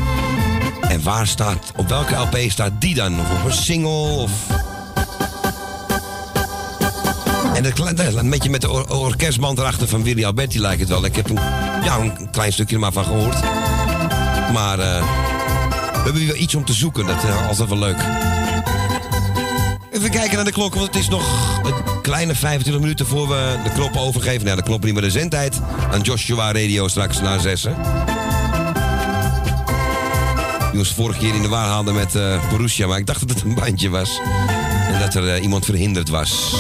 En 0.81 1.03
waar 1.03 1.27
staat, 1.27 1.73
op 1.77 1.89
welke 1.89 2.15
LP 2.15 2.39
staat 2.51 2.73
die 2.79 2.95
dan? 2.95 3.21
Of 3.21 3.31
op 3.31 3.45
een 3.45 3.53
single? 3.53 3.91
Of... 4.23 4.31
En 7.55 7.63
dat, 7.63 7.97
dat- 7.97 8.15
een 8.15 8.31
beetje 8.31 8.51
met 8.51 8.61
de 8.61 8.71
or- 8.71 8.91
orkestband 8.99 9.59
erachter 9.59 9.89
van 9.89 10.03
Willy 10.03 10.25
Alberti 10.25 10.61
lijkt 10.61 10.81
het 10.81 10.89
wel. 10.89 11.05
Ik 11.05 11.17
heb 11.17 11.31
een, 11.31 11.39
ja, 11.85 11.99
een 11.99 12.31
klein 12.31 12.53
stukje 12.53 12.75
er 12.75 12.81
maar 12.81 12.93
van 12.93 13.05
gehoord. 13.05 13.41
Maar 14.53 14.79
eh, 14.79 15.05
hebben 16.05 16.27
weer 16.27 16.37
iets 16.37 16.55
om 16.55 16.65
te 16.65 16.73
zoeken. 16.73 17.07
Dat 17.07 17.17
is 17.23 17.31
altijd 17.49 17.69
wel 17.69 17.79
leuk. 17.79 17.97
Even 19.91 20.11
kijken 20.11 20.37
naar 20.37 20.45
de 20.45 20.53
klok, 20.53 20.75
want 20.75 20.87
het 20.87 20.97
is 20.97 21.09
nog 21.09 21.23
een 21.63 22.01
kleine 22.03 22.35
25 22.35 22.83
minuten 22.83 23.07
voor 23.07 23.29
we 23.29 23.57
de 23.65 23.71
knop 23.71 23.97
overgeven. 23.97 24.45
Nou, 24.45 24.57
de 24.57 24.63
knop 24.63 24.85
niet 24.85 24.93
meer 24.93 25.03
de 25.03 25.11
zendtijd. 25.11 25.61
Aan 25.93 26.01
Joshua 26.01 26.53
Radio 26.53 26.89
straks 26.89 27.21
na 27.21 27.39
zessen. 27.39 27.77
Die 30.71 30.81
ons 30.81 30.93
vorige 30.93 31.19
keer 31.19 31.35
in 31.35 31.43
de 31.43 31.49
war 31.49 31.85
met 31.85 32.15
eh 32.15 32.51
Borussia, 32.51 32.87
maar 32.87 32.99
ik 32.99 33.07
dacht 33.07 33.21
dat 33.21 33.31
het 33.31 33.43
een 33.43 33.55
bandje 33.55 33.89
was. 33.89 34.21
En 34.93 35.01
dat 35.01 35.15
er 35.15 35.29
eh, 35.29 35.43
iemand 35.43 35.65
verhinderd 35.65 36.09
was. 36.09 36.55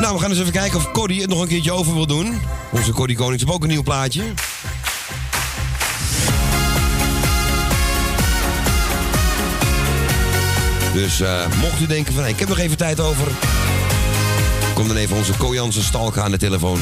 Nou, 0.00 0.14
we 0.14 0.20
gaan 0.20 0.30
eens 0.30 0.40
even 0.40 0.52
kijken 0.52 0.78
of 0.78 0.90
Corrie 0.90 1.20
het 1.20 1.30
nog 1.30 1.40
een 1.40 1.48
keertje 1.48 1.72
over 1.72 1.94
wil 1.94 2.06
doen. 2.06 2.40
Onze 2.72 2.92
Corrie 2.92 3.16
Konings 3.16 3.42
heeft 3.42 3.54
ook 3.54 3.62
een 3.62 3.68
nieuw 3.68 3.82
plaatje. 3.82 4.22
Dus 10.92 11.20
eh, 11.20 11.46
mocht 11.60 11.80
u 11.80 11.86
denken 11.86 12.14
van, 12.14 12.22
hey, 12.22 12.32
ik 12.32 12.38
heb 12.38 12.48
nog 12.48 12.58
even 12.58 12.76
tijd 12.76 13.00
over... 13.00 13.26
Kom 14.74 14.88
dan 14.88 14.96
even 14.96 15.16
onze 15.16 15.32
Ko 15.32 15.54
Jansen 15.54 15.82
Stalka 15.82 16.22
aan 16.22 16.30
de 16.30 16.38
telefoon. 16.38 16.80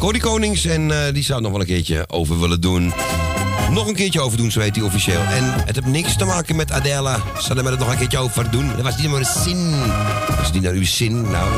Corrie 0.00 0.20
Konings. 0.20 0.64
En 0.64 0.90
eh, 0.90 1.12
die 1.14 1.22
zou 1.22 1.34
het 1.34 1.42
nog 1.42 1.52
wel 1.52 1.60
een 1.60 1.74
keertje 1.74 2.04
over 2.08 2.40
willen 2.40 2.60
doen. 2.60 2.92
Nog 3.70 3.86
een 3.86 3.94
keertje 3.94 4.20
over 4.20 4.38
doen, 4.38 4.50
zo 4.50 4.60
heet 4.60 4.76
hij 4.76 4.84
officieel. 4.84 5.20
En 5.20 5.44
het 5.44 5.74
heeft 5.74 5.86
niks 5.86 6.16
te 6.16 6.24
maken 6.24 6.56
met 6.56 6.72
Adela. 6.72 7.22
Zullen 7.38 7.64
we 7.64 7.70
het 7.70 7.78
nog 7.78 7.90
een 7.90 7.98
keertje 7.98 8.18
over 8.18 8.50
doen? 8.50 8.68
Dat 8.68 8.80
was 8.80 8.96
niet 8.96 9.10
maar 9.10 9.20
een 9.20 9.42
zin. 9.44 9.74
Was 10.36 10.52
die 10.52 10.60
nou 10.60 10.74
uw 10.74 10.84
zin? 10.84 11.30
Nou... 11.30 11.48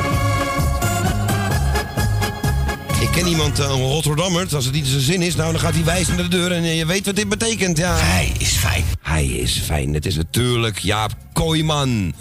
Ik 3.01 3.09
ken 3.11 3.27
iemand, 3.27 3.59
eh, 3.59 3.67
een 3.67 3.81
Rotterdammer. 3.81 4.47
Als 4.55 4.65
het 4.65 4.75
niet 4.75 4.87
zijn 4.87 5.01
zin 5.01 5.23
is, 5.23 5.35
nou, 5.35 5.53
dan 5.53 5.61
gaat 5.61 5.75
hij 5.75 5.85
wijzen 5.85 6.15
naar 6.15 6.25
de 6.25 6.37
deur. 6.37 6.53
En 6.53 6.63
eh, 6.63 6.79
je 6.79 6.87
weet 6.87 7.07
wat 7.07 7.17
dit 7.17 7.29
betekent, 7.29 7.79
ja. 7.79 7.97
Hij 7.97 8.33
is 8.39 8.53
fijn. 8.53 8.85
Hij 9.03 9.27
is 9.27 9.59
fijn. 9.65 9.95
Het 9.95 10.07
is 10.07 10.17
natuurlijk 10.17 10.79
Jaap 10.79 11.17
Kooijman. 11.33 12.15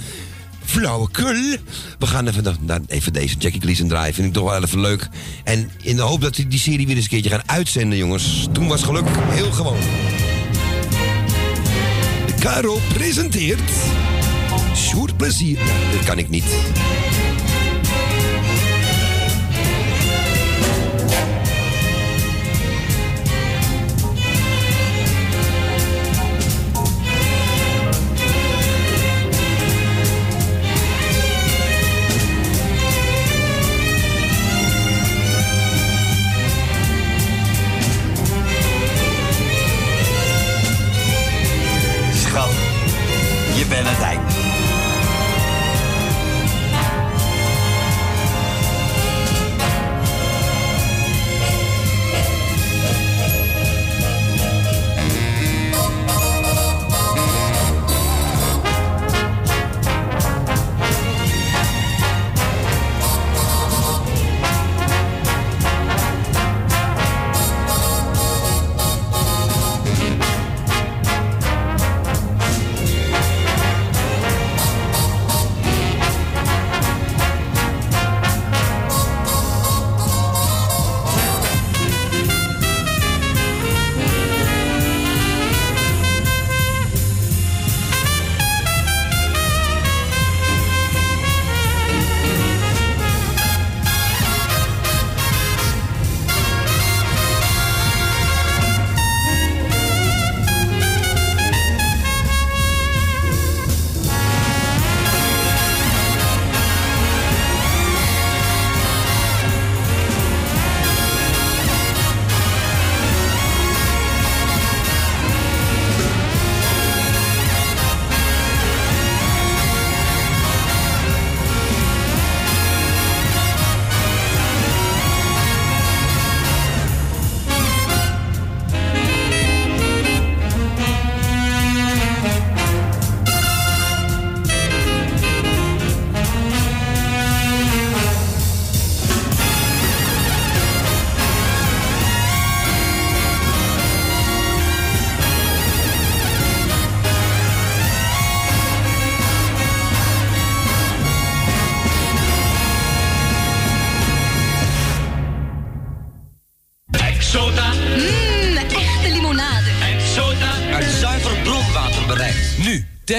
Flauwekul. 0.72 1.58
We 2.00 2.08
gaan 2.08 2.28
even, 2.28 2.86
even 2.88 3.14
deze 3.14 3.36
Jackie 3.38 3.62
Gleason 3.62 3.88
draaien. 3.88 4.14
Vind 4.14 4.28
ik 4.28 4.34
toch 4.34 4.50
wel 4.50 4.64
even 4.64 4.80
leuk. 4.80 5.10
En 5.44 5.72
in 5.82 5.96
de 5.96 6.02
hoop 6.02 6.22
dat 6.22 6.38
we 6.38 6.48
die 6.48 6.60
serie 6.60 6.88
weer 6.88 6.96
eens 6.96 7.04
een 7.04 7.10
keertje 7.10 7.30
gaan 7.30 7.44
uitzenden, 7.46 7.98
jongens. 7.98 8.48
Toen 8.52 8.68
was 8.68 8.84
geluk 8.84 9.08
heel 9.30 9.52
gewoon. 9.52 9.78
Caro 12.40 12.80
presenteert... 12.94 13.72
Sjoerd 14.76 15.18
plezier. 15.18 15.58
Dat 15.92 16.06
kan 16.06 16.18
ik 16.18 16.30
niet. 16.30 16.46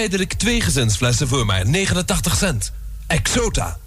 Tijdelijk 0.09 0.33
twee 0.33 0.61
gezinsflessen 0.61 1.29
voor 1.29 1.47
maar 1.47 1.67
89 1.67 2.37
cent. 2.37 2.73
Exota. 3.07 3.79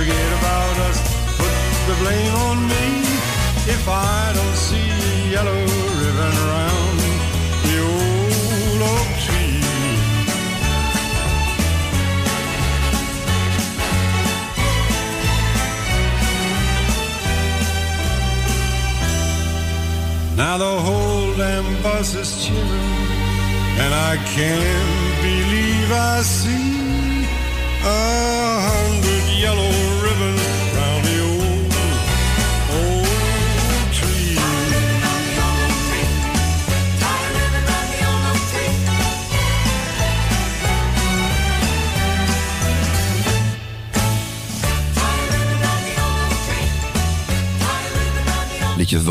Forget 0.00 0.32
about 0.40 0.76
us, 0.88 0.98
put 1.36 1.56
the 1.88 1.96
blame 2.02 2.34
on 2.48 2.56
me. 2.72 2.86
If 3.74 3.84
I 3.86 4.32
don't 4.38 4.58
see 4.66 4.88
a 5.12 5.30
yellow 5.34 5.62
ribbon 6.00 6.34
around 6.44 6.96
the 7.64 7.74
old 7.92 8.80
oak 8.94 9.10
tree. 9.26 9.60
Now 20.42 20.56
the 20.56 20.76
whole 20.86 21.34
damn 21.36 21.82
bus 21.82 22.14
is 22.14 22.30
cheering, 22.42 22.96
and 23.82 23.92
I 24.10 24.16
can't 24.34 25.14
believe 25.28 25.92
I 25.92 26.22
see 26.22 27.26
a 27.84 28.79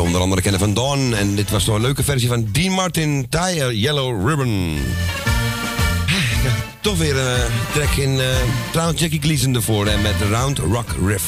onder 0.00 0.20
andere 0.20 0.42
kennen 0.42 0.60
van 0.60 0.74
Dawn. 0.74 1.12
En 1.12 1.34
dit 1.34 1.50
was 1.50 1.64
toch 1.64 1.74
een 1.74 1.80
leuke 1.80 2.02
versie 2.02 2.28
van 2.28 2.48
Dean 2.52 2.72
Martin, 2.72 3.26
Tire 3.28 3.78
Yellow 3.80 4.28
Ribbon. 4.28 4.78
Toch 6.80 6.98
weer 6.98 7.16
een 7.16 7.50
track 7.72 7.90
in... 7.90 8.20
eh 8.20 8.26
trouwens, 8.72 9.00
Jackie 9.00 9.20
Gleason 9.20 9.54
ervoor 9.54 9.86
en 9.86 10.02
met 10.02 10.14
Round 10.30 10.58
Rock 10.58 10.88
Riff. 11.06 11.24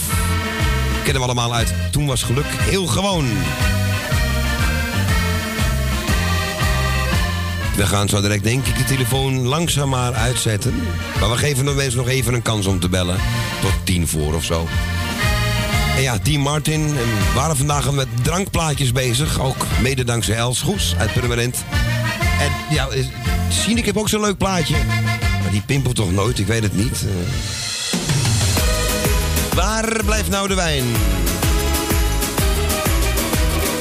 Kennen 1.05 1.23
we 1.23 1.29
allemaal 1.29 1.55
uit. 1.55 1.75
Toen 1.91 2.07
was 2.07 2.23
geluk 2.23 2.47
heel 2.49 2.87
gewoon. 2.87 3.25
We 7.77 7.87
gaan 7.87 8.09
zo 8.09 8.21
direct 8.21 8.45
denk 8.45 8.67
ik 8.67 8.77
de 8.77 8.85
telefoon 8.85 9.43
langzaam 9.43 9.89
maar 9.89 10.15
uitzetten. 10.15 10.75
Maar 11.21 11.31
we 11.31 11.37
geven 11.37 11.65
de 11.65 11.71
mensen 11.73 11.99
nog 11.99 12.09
even 12.09 12.35
een 12.35 12.43
kans 12.43 12.67
om 12.67 12.81
te 12.81 12.89
bellen. 12.89 13.17
Tot 13.61 13.73
tien 13.85 14.09
voor 14.09 14.35
of 14.35 14.45
zo. 14.45 14.69
En 15.97 16.03
ja, 16.03 16.19
Dean 16.23 16.41
Martin. 16.41 16.95
Waren 17.35 17.57
vandaag 17.57 17.93
met 17.93 18.09
drankplaatjes 18.23 18.93
bezig. 18.93 19.41
Ook 19.41 19.67
mede 19.81 20.05
dankzij 20.05 20.35
Els 20.35 20.61
Goes 20.63 20.95
uit 20.99 21.13
Permanent. 21.13 21.65
En 22.41 22.75
ja, 22.75 22.89
Sineke 23.49 23.85
heeft 23.85 23.97
ook 23.97 24.09
zo'n 24.09 24.21
leuk 24.21 24.39
plaatje. 24.39 24.77
Die 25.53 25.63
pimpelt 25.67 25.95
toch 25.97 26.13
nooit? 26.13 26.39
Ik 26.39 26.47
weet 26.47 26.63
het 26.63 26.77
niet. 26.77 27.05
Eh, 27.07 27.15
Waar 29.55 30.05
blijft 30.05 30.29
nou 30.31 30.49
de 30.49 30.55
wijn? 30.55 30.85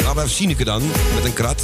Waar 0.03 0.13
blijft 0.13 0.31
Sineke 0.31 0.63
dan? 0.63 0.81
Met 1.15 1.25
een 1.25 1.33
krat. 1.33 1.63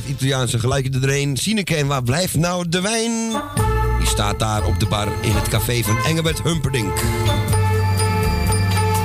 Dat 0.00 0.10
Italiaanse 0.10 0.58
geluidje 0.58 1.00
erheen. 1.00 1.36
Sineke, 1.36 1.76
en 1.76 1.86
waar 1.86 2.02
blijft 2.02 2.36
nou 2.36 2.68
de 2.68 2.80
wijn? 2.80 3.42
Die 3.98 4.08
staat 4.08 4.38
daar 4.38 4.64
op 4.64 4.80
de 4.80 4.86
bar 4.86 5.08
in 5.20 5.32
het 5.32 5.48
café 5.48 5.82
van 5.82 5.96
Engelbert 6.04 6.42
Humperdinck. 6.42 6.98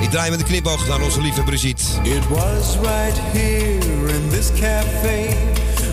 Ik 0.00 0.10
draai 0.10 0.30
met 0.30 0.38
de 0.38 0.44
knipoog 0.44 0.88
naar 0.88 1.02
onze 1.02 1.20
lieve 1.20 1.42
Brigitte. 1.42 1.82
It 2.02 2.28
was 2.28 2.76
right 2.76 3.18
here 3.32 4.14
in 4.14 4.28
this 4.28 4.50
cafe 4.60 5.36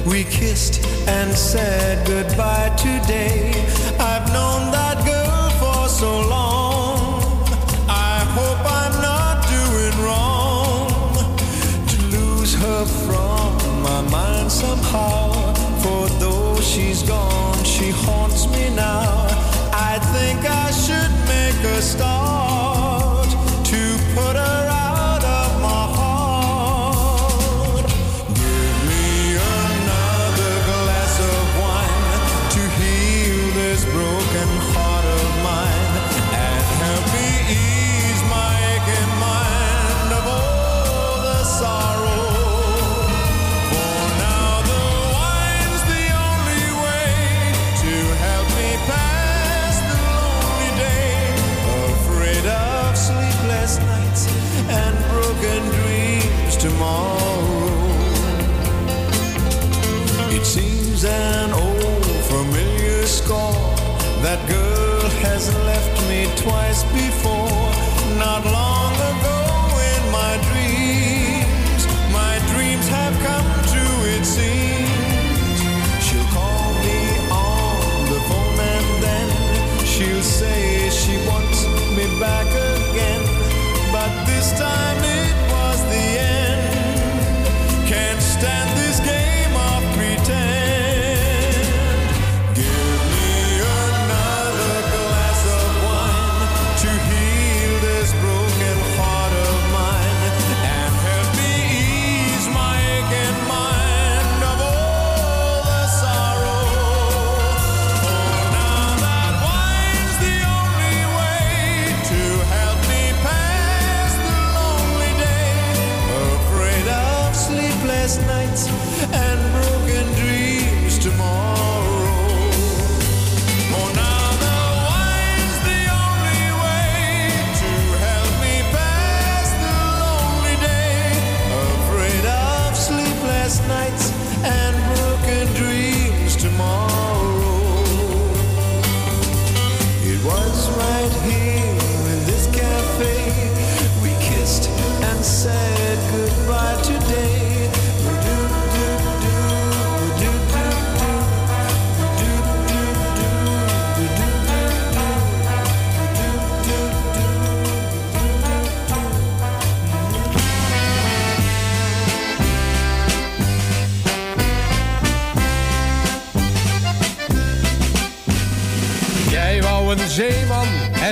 We 0.06 0.24
kissed 0.24 0.80
and 1.08 1.38
said 1.38 2.08
goodbye 2.08 2.72
today. 2.76 3.52
I've 4.00 4.32
known 4.32 4.79
somehow. 14.60 15.54
For 15.82 16.10
though 16.20 16.60
she's 16.60 17.02
gone, 17.04 17.64
she 17.64 17.92
haunts 17.92 18.46
me 18.48 18.70
now. 18.76 19.28
I 19.92 19.94
think 20.14 20.40
I 20.66 20.70
should 20.84 21.14
make 21.34 21.60
a 21.78 21.82
start 21.82 22.79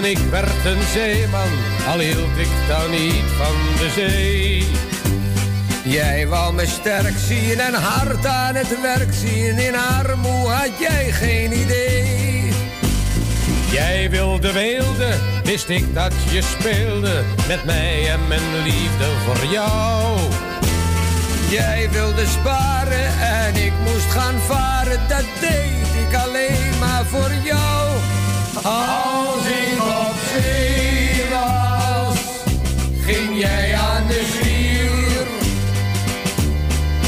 ik 0.09 0.17
werd 0.29 0.65
een 0.65 0.81
zeeman, 0.93 1.49
al 1.87 1.99
hield 1.99 2.37
ik 2.37 2.49
dan 2.67 2.91
niet 2.91 3.23
van 3.37 3.55
de 3.77 3.89
zee. 3.95 4.67
Jij 5.83 6.27
wou 6.27 6.53
me 6.53 6.65
sterk 6.65 7.13
zien 7.17 7.59
en 7.59 7.73
hard 7.73 8.25
aan 8.25 8.55
het 8.55 8.81
werk 8.81 9.13
zien. 9.13 9.57
In 9.57 9.75
armoe 9.75 10.47
had 10.47 10.79
jij 10.79 11.11
geen 11.11 11.51
idee. 11.59 12.51
Jij 13.71 14.09
wilde 14.09 14.51
weelde, 14.51 15.13
wist 15.43 15.69
ik 15.69 15.93
dat 15.93 16.13
je 16.29 16.41
speelde 16.41 17.23
met 17.47 17.65
mij 17.65 18.11
en 18.11 18.27
mijn 18.27 18.63
liefde 18.63 19.05
voor 19.25 19.51
jou. 19.51 20.19
Jij 21.49 21.89
wilde 21.91 22.25
sparen 22.25 23.19
en 23.19 23.55
ik 23.55 23.73
moest 23.85 24.11
gaan 24.11 24.39
varen. 24.39 24.99
Dat 25.07 25.25
deed 25.39 26.07
ik 26.07 26.15
alleen 26.15 26.79
maar 26.79 27.05
voor 27.05 27.31
jou. 27.43 27.76
Als 28.67 29.45
ik 29.45 29.81
op 29.81 30.15
zee 30.33 31.23
was, 31.29 32.19
ging 33.05 33.39
jij 33.39 33.75
aan 33.75 34.07
de 34.07 34.25
zwier. 34.33 35.27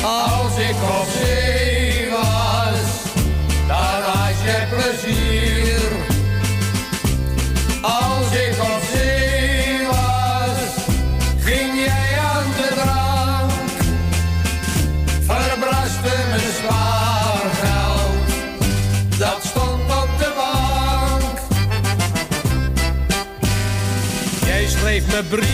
Als 0.04 0.58
ik 0.58 0.76
op 0.76 1.08
zee 1.22 2.10
was, 2.10 2.90
dan 3.68 4.02
had 4.02 4.36
je 4.44 4.66
plezier. 4.70 5.19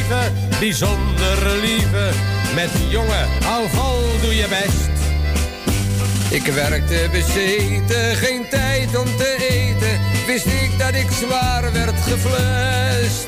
Brieven, 0.07 0.59
bijzonder 0.59 1.57
lieve, 1.61 2.09
met 2.55 2.69
jongen, 2.89 3.27
al 3.47 3.67
vol 3.69 4.19
doe 4.21 4.35
je 4.35 4.47
best. 4.47 4.89
Ik 6.29 6.45
werkte 6.53 7.09
bezeten, 7.11 8.15
geen 8.15 8.45
tijd 8.49 8.97
om 8.97 9.05
te 9.05 9.35
eten. 9.49 9.99
Wist 10.27 10.45
ik 10.45 10.71
dat 10.77 10.93
ik 10.93 11.07
zwaar 11.11 11.73
werd 11.73 12.01
geflust. 12.01 13.27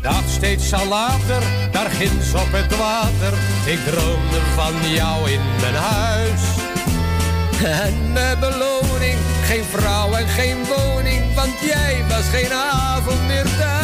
Dat 0.00 0.22
steeds 0.28 0.72
al 0.72 0.86
later, 0.86 1.42
daar 1.70 1.90
ginds 1.90 2.34
op 2.34 2.52
het 2.52 2.76
water. 2.76 3.38
Ik 3.64 3.78
droomde 3.84 4.40
van 4.54 4.92
jou 4.92 5.30
in 5.30 5.40
mijn 5.60 5.74
huis. 5.74 6.42
En 7.64 8.12
mijn 8.12 8.38
beloning, 8.38 9.18
geen 9.44 9.64
vrouw 9.64 10.12
en 10.12 10.28
geen 10.28 10.64
woning, 10.64 11.34
want 11.34 11.54
jij 11.60 12.04
was 12.08 12.28
geen 12.32 12.52
avond 12.52 13.26
meer 13.26 13.46
thuis. 13.58 13.83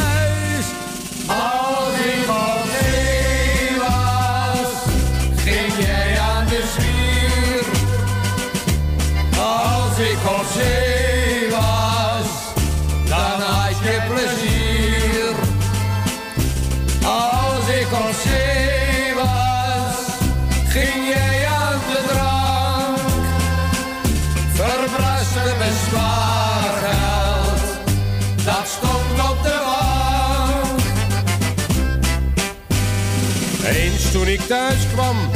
Thuis 34.50 34.86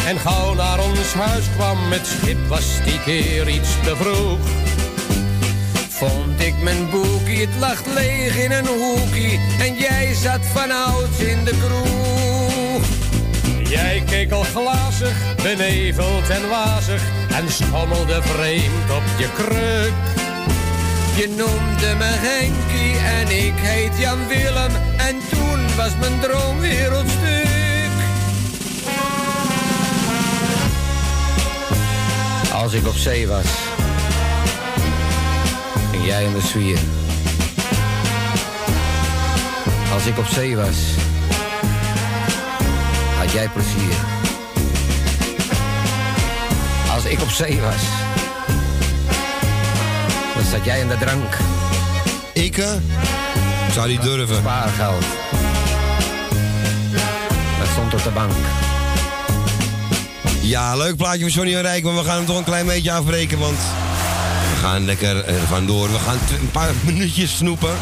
en 0.07 0.19
gauw 0.19 0.55
naar 0.55 0.79
ons 0.79 1.13
huis 1.13 1.45
kwam, 1.57 1.79
het 1.91 2.07
schip 2.07 2.49
was 2.49 2.67
die 2.85 3.01
keer 3.05 3.49
iets 3.49 3.69
te 3.83 3.97
vroeg. 3.97 4.39
Vond 5.89 6.41
ik 6.41 6.55
mijn 6.63 6.91
boekie, 6.91 7.41
het 7.41 7.57
lag 7.59 7.85
leeg 7.95 8.37
in 8.37 8.53
een 8.53 8.67
hoekie. 8.67 9.41
En 9.61 9.75
jij 9.75 10.15
zat 10.15 10.41
vanouds 10.53 11.19
in 11.19 11.45
de 11.45 11.55
kroeg. 11.59 12.85
Jij 13.69 14.03
keek 14.07 14.33
al 14.33 14.43
glazig, 14.43 15.17
beneveld 15.43 16.29
en 16.29 16.49
wazig 16.49 17.03
en 17.29 17.53
schommelde 17.53 18.23
vreemd 18.23 18.91
op 18.91 19.07
je 19.19 19.29
kruk. 19.35 20.03
Je 21.17 21.29
noemde 21.29 21.95
me 21.99 22.11
Henkie 22.29 22.99
en 22.99 23.47
ik 23.47 23.55
heet 23.57 23.99
Jan 23.99 24.27
Willem. 24.29 24.73
En 24.97 25.17
toen 25.31 25.77
was 25.77 25.93
mijn 26.01 26.21
droom 26.21 26.61
wereldstuk. 26.61 27.44
Als 32.65 32.73
ik 32.73 32.87
op 32.87 32.97
zee 32.97 33.27
was, 33.29 33.45
ging 35.91 36.05
jij 36.07 36.25
in 36.25 36.33
de 36.33 36.41
zwier. 36.41 36.79
Als 39.93 40.07
ik 40.07 40.19
op 40.19 40.27
zee 40.27 40.57
was, 40.57 40.77
had 43.19 43.33
jij 43.33 43.49
plezier. 43.49 43.95
Als 46.95 47.05
ik 47.05 47.21
op 47.21 47.31
zee 47.31 47.61
was, 47.61 47.83
dan 50.35 50.45
zat 50.51 50.65
jij 50.65 50.81
in 50.81 50.89
de 50.89 50.99
drank. 50.99 51.37
Ik 52.33 52.65
zou 53.73 53.89
niet 53.89 54.03
durven. 54.03 54.37
Spaargeld. 54.37 55.05
Dat 57.59 57.69
stond 57.73 57.95
op 57.95 58.03
de 58.03 58.11
bank. 58.11 58.33
Ja, 60.45 60.77
leuk 60.77 60.97
plaatje 60.97 61.21
van 61.21 61.31
Johnny 61.31 61.55
en 61.55 61.63
Rijk, 61.63 61.85
maar 61.85 61.95
we 61.95 62.05
gaan 62.05 62.17
hem 62.17 62.27
toch 62.27 62.39
een 62.39 62.45
klein 62.45 62.67
beetje 62.67 62.93
afbreken, 62.93 63.39
want 63.39 63.57
we 64.51 64.57
gaan 64.61 64.85
lekker 64.85 65.25
vandoor. 65.47 65.93
We 65.93 65.99
gaan 65.99 66.19
een 66.41 66.51
paar 66.51 66.73
minuutjes 66.87 67.37
snoepen, 67.37 67.75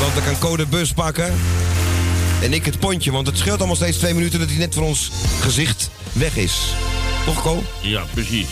want 0.00 0.14
we 0.14 0.22
kan 0.24 0.38
code 0.38 0.66
bus 0.66 0.92
pakken. 0.92 1.34
En 2.42 2.52
ik 2.52 2.64
het 2.64 2.78
pontje, 2.78 3.12
want 3.12 3.26
het 3.26 3.38
scheelt 3.38 3.58
allemaal 3.58 3.76
steeds 3.76 3.98
twee 3.98 4.14
minuten 4.14 4.38
dat 4.38 4.48
hij 4.48 4.58
net 4.58 4.74
van 4.74 4.82
ons 4.82 5.10
gezicht 5.40 5.90
weg 6.12 6.36
is. 6.36 6.74
Toch, 7.24 7.42
Ko? 7.42 7.62
Ja, 7.80 8.02
precies. 8.14 8.46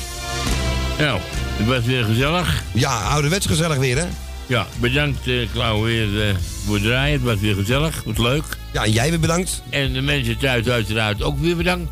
Nou, 0.98 1.20
het 1.56 1.66
was 1.66 1.84
weer 1.84 2.04
gezellig. 2.04 2.62
Ja, 2.72 3.00
ouderwets 3.02 3.46
gezellig 3.46 3.76
weer, 3.76 3.96
hè? 3.96 4.06
Ja, 4.46 4.66
bedankt 4.76 5.26
uh, 5.26 5.48
Klauw 5.52 5.82
weer 5.82 6.28
eh, 6.28 6.34
voor 6.64 6.74
het 6.74 6.84
draaien. 6.84 7.12
Het 7.12 7.22
was 7.22 7.40
weer 7.40 7.54
gezellig, 7.54 8.02
wat 8.04 8.18
leuk. 8.18 8.44
Ja, 8.72 8.84
en 8.84 8.90
jij 8.90 9.10
weer 9.10 9.20
bedankt. 9.20 9.62
En 9.70 9.92
de 9.92 10.00
mensen 10.00 10.38
thuis 10.38 10.68
uiteraard 10.68 11.22
ook 11.22 11.38
weer 11.38 11.56
bedankt 11.56 11.90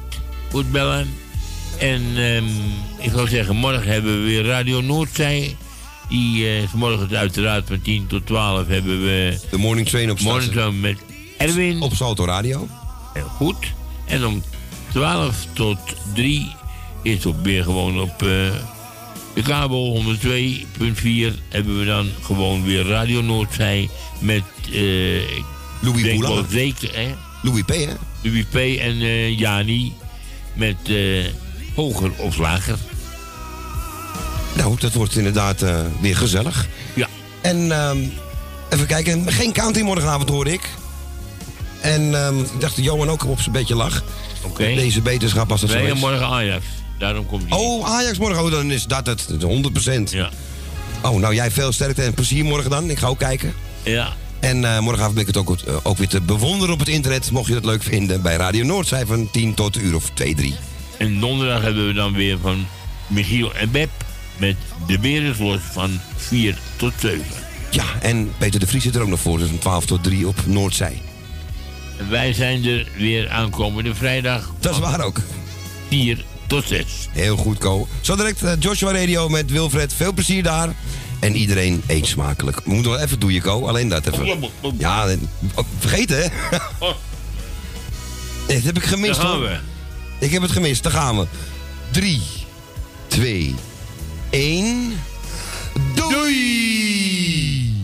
bellen. 0.62 1.14
En 1.78 2.02
ehm, 2.16 2.44
ik 2.98 3.10
wil 3.10 3.26
zeggen, 3.26 3.56
morgen 3.56 3.92
hebben 3.92 4.20
we 4.20 4.26
weer 4.26 4.44
Radio 4.44 4.80
Noordzij. 4.80 5.56
Die 6.08 6.44
eh, 6.44 6.62
is 6.62 6.72
morgen 6.72 7.16
uiteraard 7.16 7.66
van 7.66 7.82
10 7.82 8.06
tot 8.06 8.26
12 8.26 8.66
hebben 8.66 9.02
we... 9.02 9.38
De 9.50 9.56
Morning 9.56 9.88
Train 9.88 10.10
op 10.10 10.20
Morning 10.20 10.52
Train 10.52 10.80
met 10.80 10.98
Erwin. 11.38 11.80
Op 11.80 11.94
Salto 11.94 12.24
Radio. 12.24 12.68
Heel 13.12 13.28
goed. 13.28 13.56
En 14.06 14.26
om 14.26 14.42
12 14.92 15.46
tot 15.52 15.78
3 16.14 16.52
is 17.02 17.24
het 17.24 17.42
weer 17.42 17.62
gewoon 17.62 18.00
op 18.00 18.22
eh, 18.22 18.28
de 19.34 19.42
kabel 19.42 20.02
102.4 20.02 21.38
hebben 21.48 21.78
we 21.78 21.84
dan 21.84 22.08
gewoon 22.22 22.64
weer 22.64 22.86
Radio 22.86 23.20
Noordzij 23.20 23.88
met 24.18 24.42
eh 24.72 24.82
Louis 25.80 26.02
Boulard. 26.02 26.52
Louis 26.52 26.72
P, 26.72 26.94
hè? 26.94 27.94
Louis 28.22 28.44
P. 28.44 28.54
en 28.54 29.00
eh, 29.00 29.38
Jani 29.38 29.92
met 30.54 30.76
eh, 30.84 31.24
hoger 31.74 32.10
of 32.16 32.36
lager. 32.36 32.78
Nou, 34.56 34.76
dat 34.78 34.92
wordt 34.92 35.16
inderdaad 35.16 35.62
eh, 35.62 35.80
weer 36.00 36.16
gezellig. 36.16 36.66
Ja. 36.94 37.08
En 37.40 37.72
ehm, 37.72 37.98
even 38.68 38.86
kijken, 38.86 39.32
geen 39.32 39.52
counting 39.52 39.86
morgenavond 39.86 40.28
hoorde 40.28 40.52
ik. 40.52 40.68
En 41.80 42.14
ehm, 42.14 42.38
ik 42.38 42.60
dacht 42.60 42.76
dat 42.76 42.84
Johan 42.84 43.10
ook 43.10 43.24
op 43.26 43.40
zijn 43.40 43.52
beetje 43.52 43.74
lag. 43.74 44.02
Oké. 44.42 44.64
Deze 44.64 45.02
beterschap 45.02 45.50
als 45.50 45.60
dat 45.60 45.70
zo 45.70 45.78
is. 45.78 45.90
en 45.90 45.98
morgen 45.98 46.26
Ajax. 46.26 46.64
Daarom 46.98 47.26
komt 47.26 47.42
hij. 47.48 47.58
Oh, 47.58 47.88
Ajax 47.88 48.18
morgen. 48.18 48.44
Oh, 48.44 48.50
dan 48.50 48.70
is 48.70 48.84
dat 48.84 49.06
het. 49.06 49.26
100%. 49.30 50.10
Ja. 50.10 50.30
Oh, 51.02 51.20
nou 51.20 51.34
jij 51.34 51.50
veel 51.50 51.72
sterkte 51.72 52.02
en 52.02 52.14
plezier 52.14 52.44
morgen 52.44 52.70
dan. 52.70 52.90
Ik 52.90 52.98
ga 52.98 53.06
ook 53.06 53.18
kijken. 53.18 53.54
Ja. 53.82 54.12
En 54.44 54.64
eh, 54.64 54.80
morgenavond 54.80 55.14
ben 55.14 55.22
ik 55.22 55.34
het 55.34 55.36
ook, 55.36 55.58
eh, 55.58 55.76
ook 55.82 55.98
weer 55.98 56.08
te 56.08 56.20
bewonderen 56.20 56.74
op 56.74 56.78
het 56.78 56.88
internet. 56.88 57.30
Mocht 57.30 57.46
je 57.46 57.54
dat 57.54 57.64
leuk 57.64 57.82
vinden 57.82 58.22
bij 58.22 58.36
Radio 58.36 58.64
Noordzij 58.64 59.06
van 59.06 59.30
10 59.30 59.54
tot 59.54 59.76
een 59.76 59.84
uur 59.84 59.94
of 59.94 60.10
2, 60.14 60.34
3. 60.34 60.54
En 60.98 61.20
donderdag 61.20 61.62
hebben 61.62 61.86
we 61.86 61.92
dan 61.92 62.12
weer 62.12 62.38
van 62.38 62.66
Michiel 63.06 63.54
en 63.54 63.70
Beb 63.70 63.90
met 64.36 64.56
de 64.86 64.98
Berenslos 64.98 65.60
van 65.72 66.00
4 66.16 66.58
tot 66.76 66.92
7. 66.98 67.24
Ja, 67.70 67.84
en 68.00 68.32
Peter 68.38 68.60
de 68.60 68.66
Vries 68.66 68.82
zit 68.82 68.94
er 68.94 69.02
ook 69.02 69.08
nog 69.08 69.20
voor. 69.20 69.38
Dus 69.38 69.48
van 69.48 69.58
12 69.58 69.86
tot 69.86 70.02
3 70.02 70.26
op 70.26 70.46
Noordzij. 70.46 71.02
En 71.98 72.10
wij 72.10 72.32
zijn 72.32 72.64
er 72.64 72.88
weer 72.96 73.30
aankomende 73.30 73.94
vrijdag. 73.94 74.52
Dat 74.60 74.72
is 74.72 74.78
waar 74.78 75.04
ook. 75.04 75.20
4 75.88 76.24
tot 76.46 76.64
6. 76.64 77.08
Heel 77.10 77.36
goed, 77.36 77.58
Co. 77.58 77.88
Zo 78.00 78.16
direct 78.16 78.42
eh, 78.42 78.52
Joshua 78.58 78.92
Radio 78.92 79.28
met 79.28 79.50
Wilfred. 79.50 79.92
Veel 79.92 80.12
plezier 80.12 80.42
daar. 80.42 80.68
En 81.24 81.36
iedereen 81.36 81.82
eet 81.86 82.06
smakelijk. 82.06 82.60
We 82.64 82.72
moeten 82.72 82.90
wel 82.92 83.00
even 83.00 83.20
doen, 83.20 83.40
Co. 83.40 83.66
Alleen 83.66 83.88
dat 83.88 84.06
even. 84.06 84.50
Ja, 84.78 85.06
oh, 85.54 85.64
vergeten, 85.78 86.16
hè? 86.16 86.28
Dat 88.46 88.62
heb 88.62 88.76
ik 88.76 88.82
gemist, 88.84 89.16
Daar 89.16 89.26
gaan 89.26 89.36
hoor. 89.36 89.48
we. 89.48 89.58
Ik 90.26 90.30
heb 90.32 90.42
het 90.42 90.50
gemist. 90.50 90.82
Daar 90.82 90.92
gaan 90.92 91.18
we. 91.18 91.26
3, 91.90 92.22
2, 93.06 93.54
1. 94.30 94.92
Doei! 95.94 97.74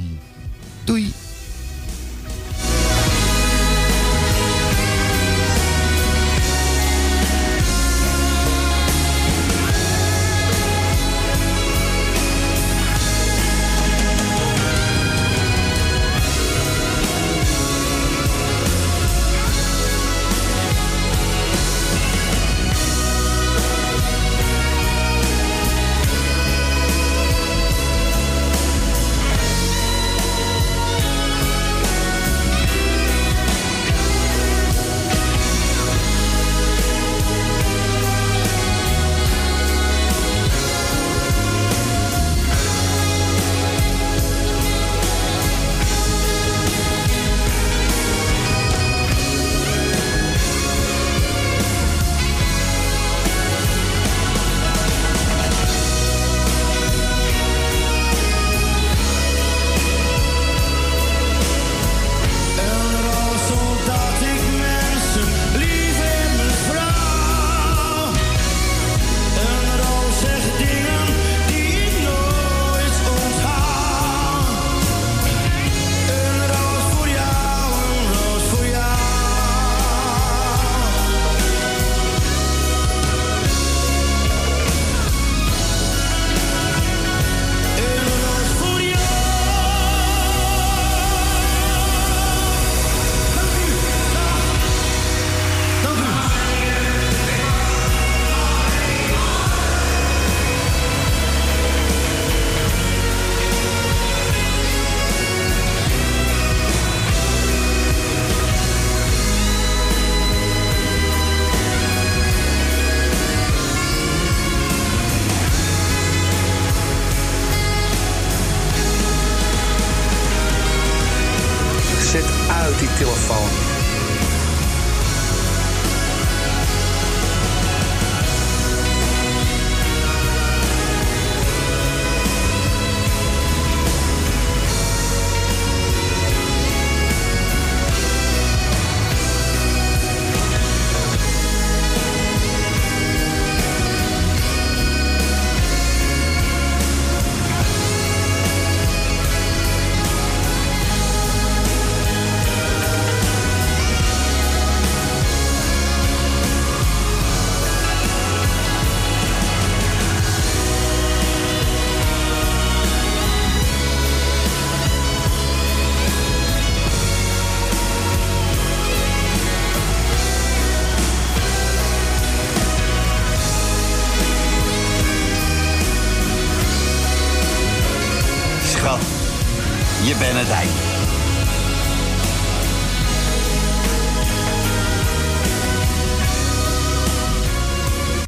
Doei! 0.85 1.13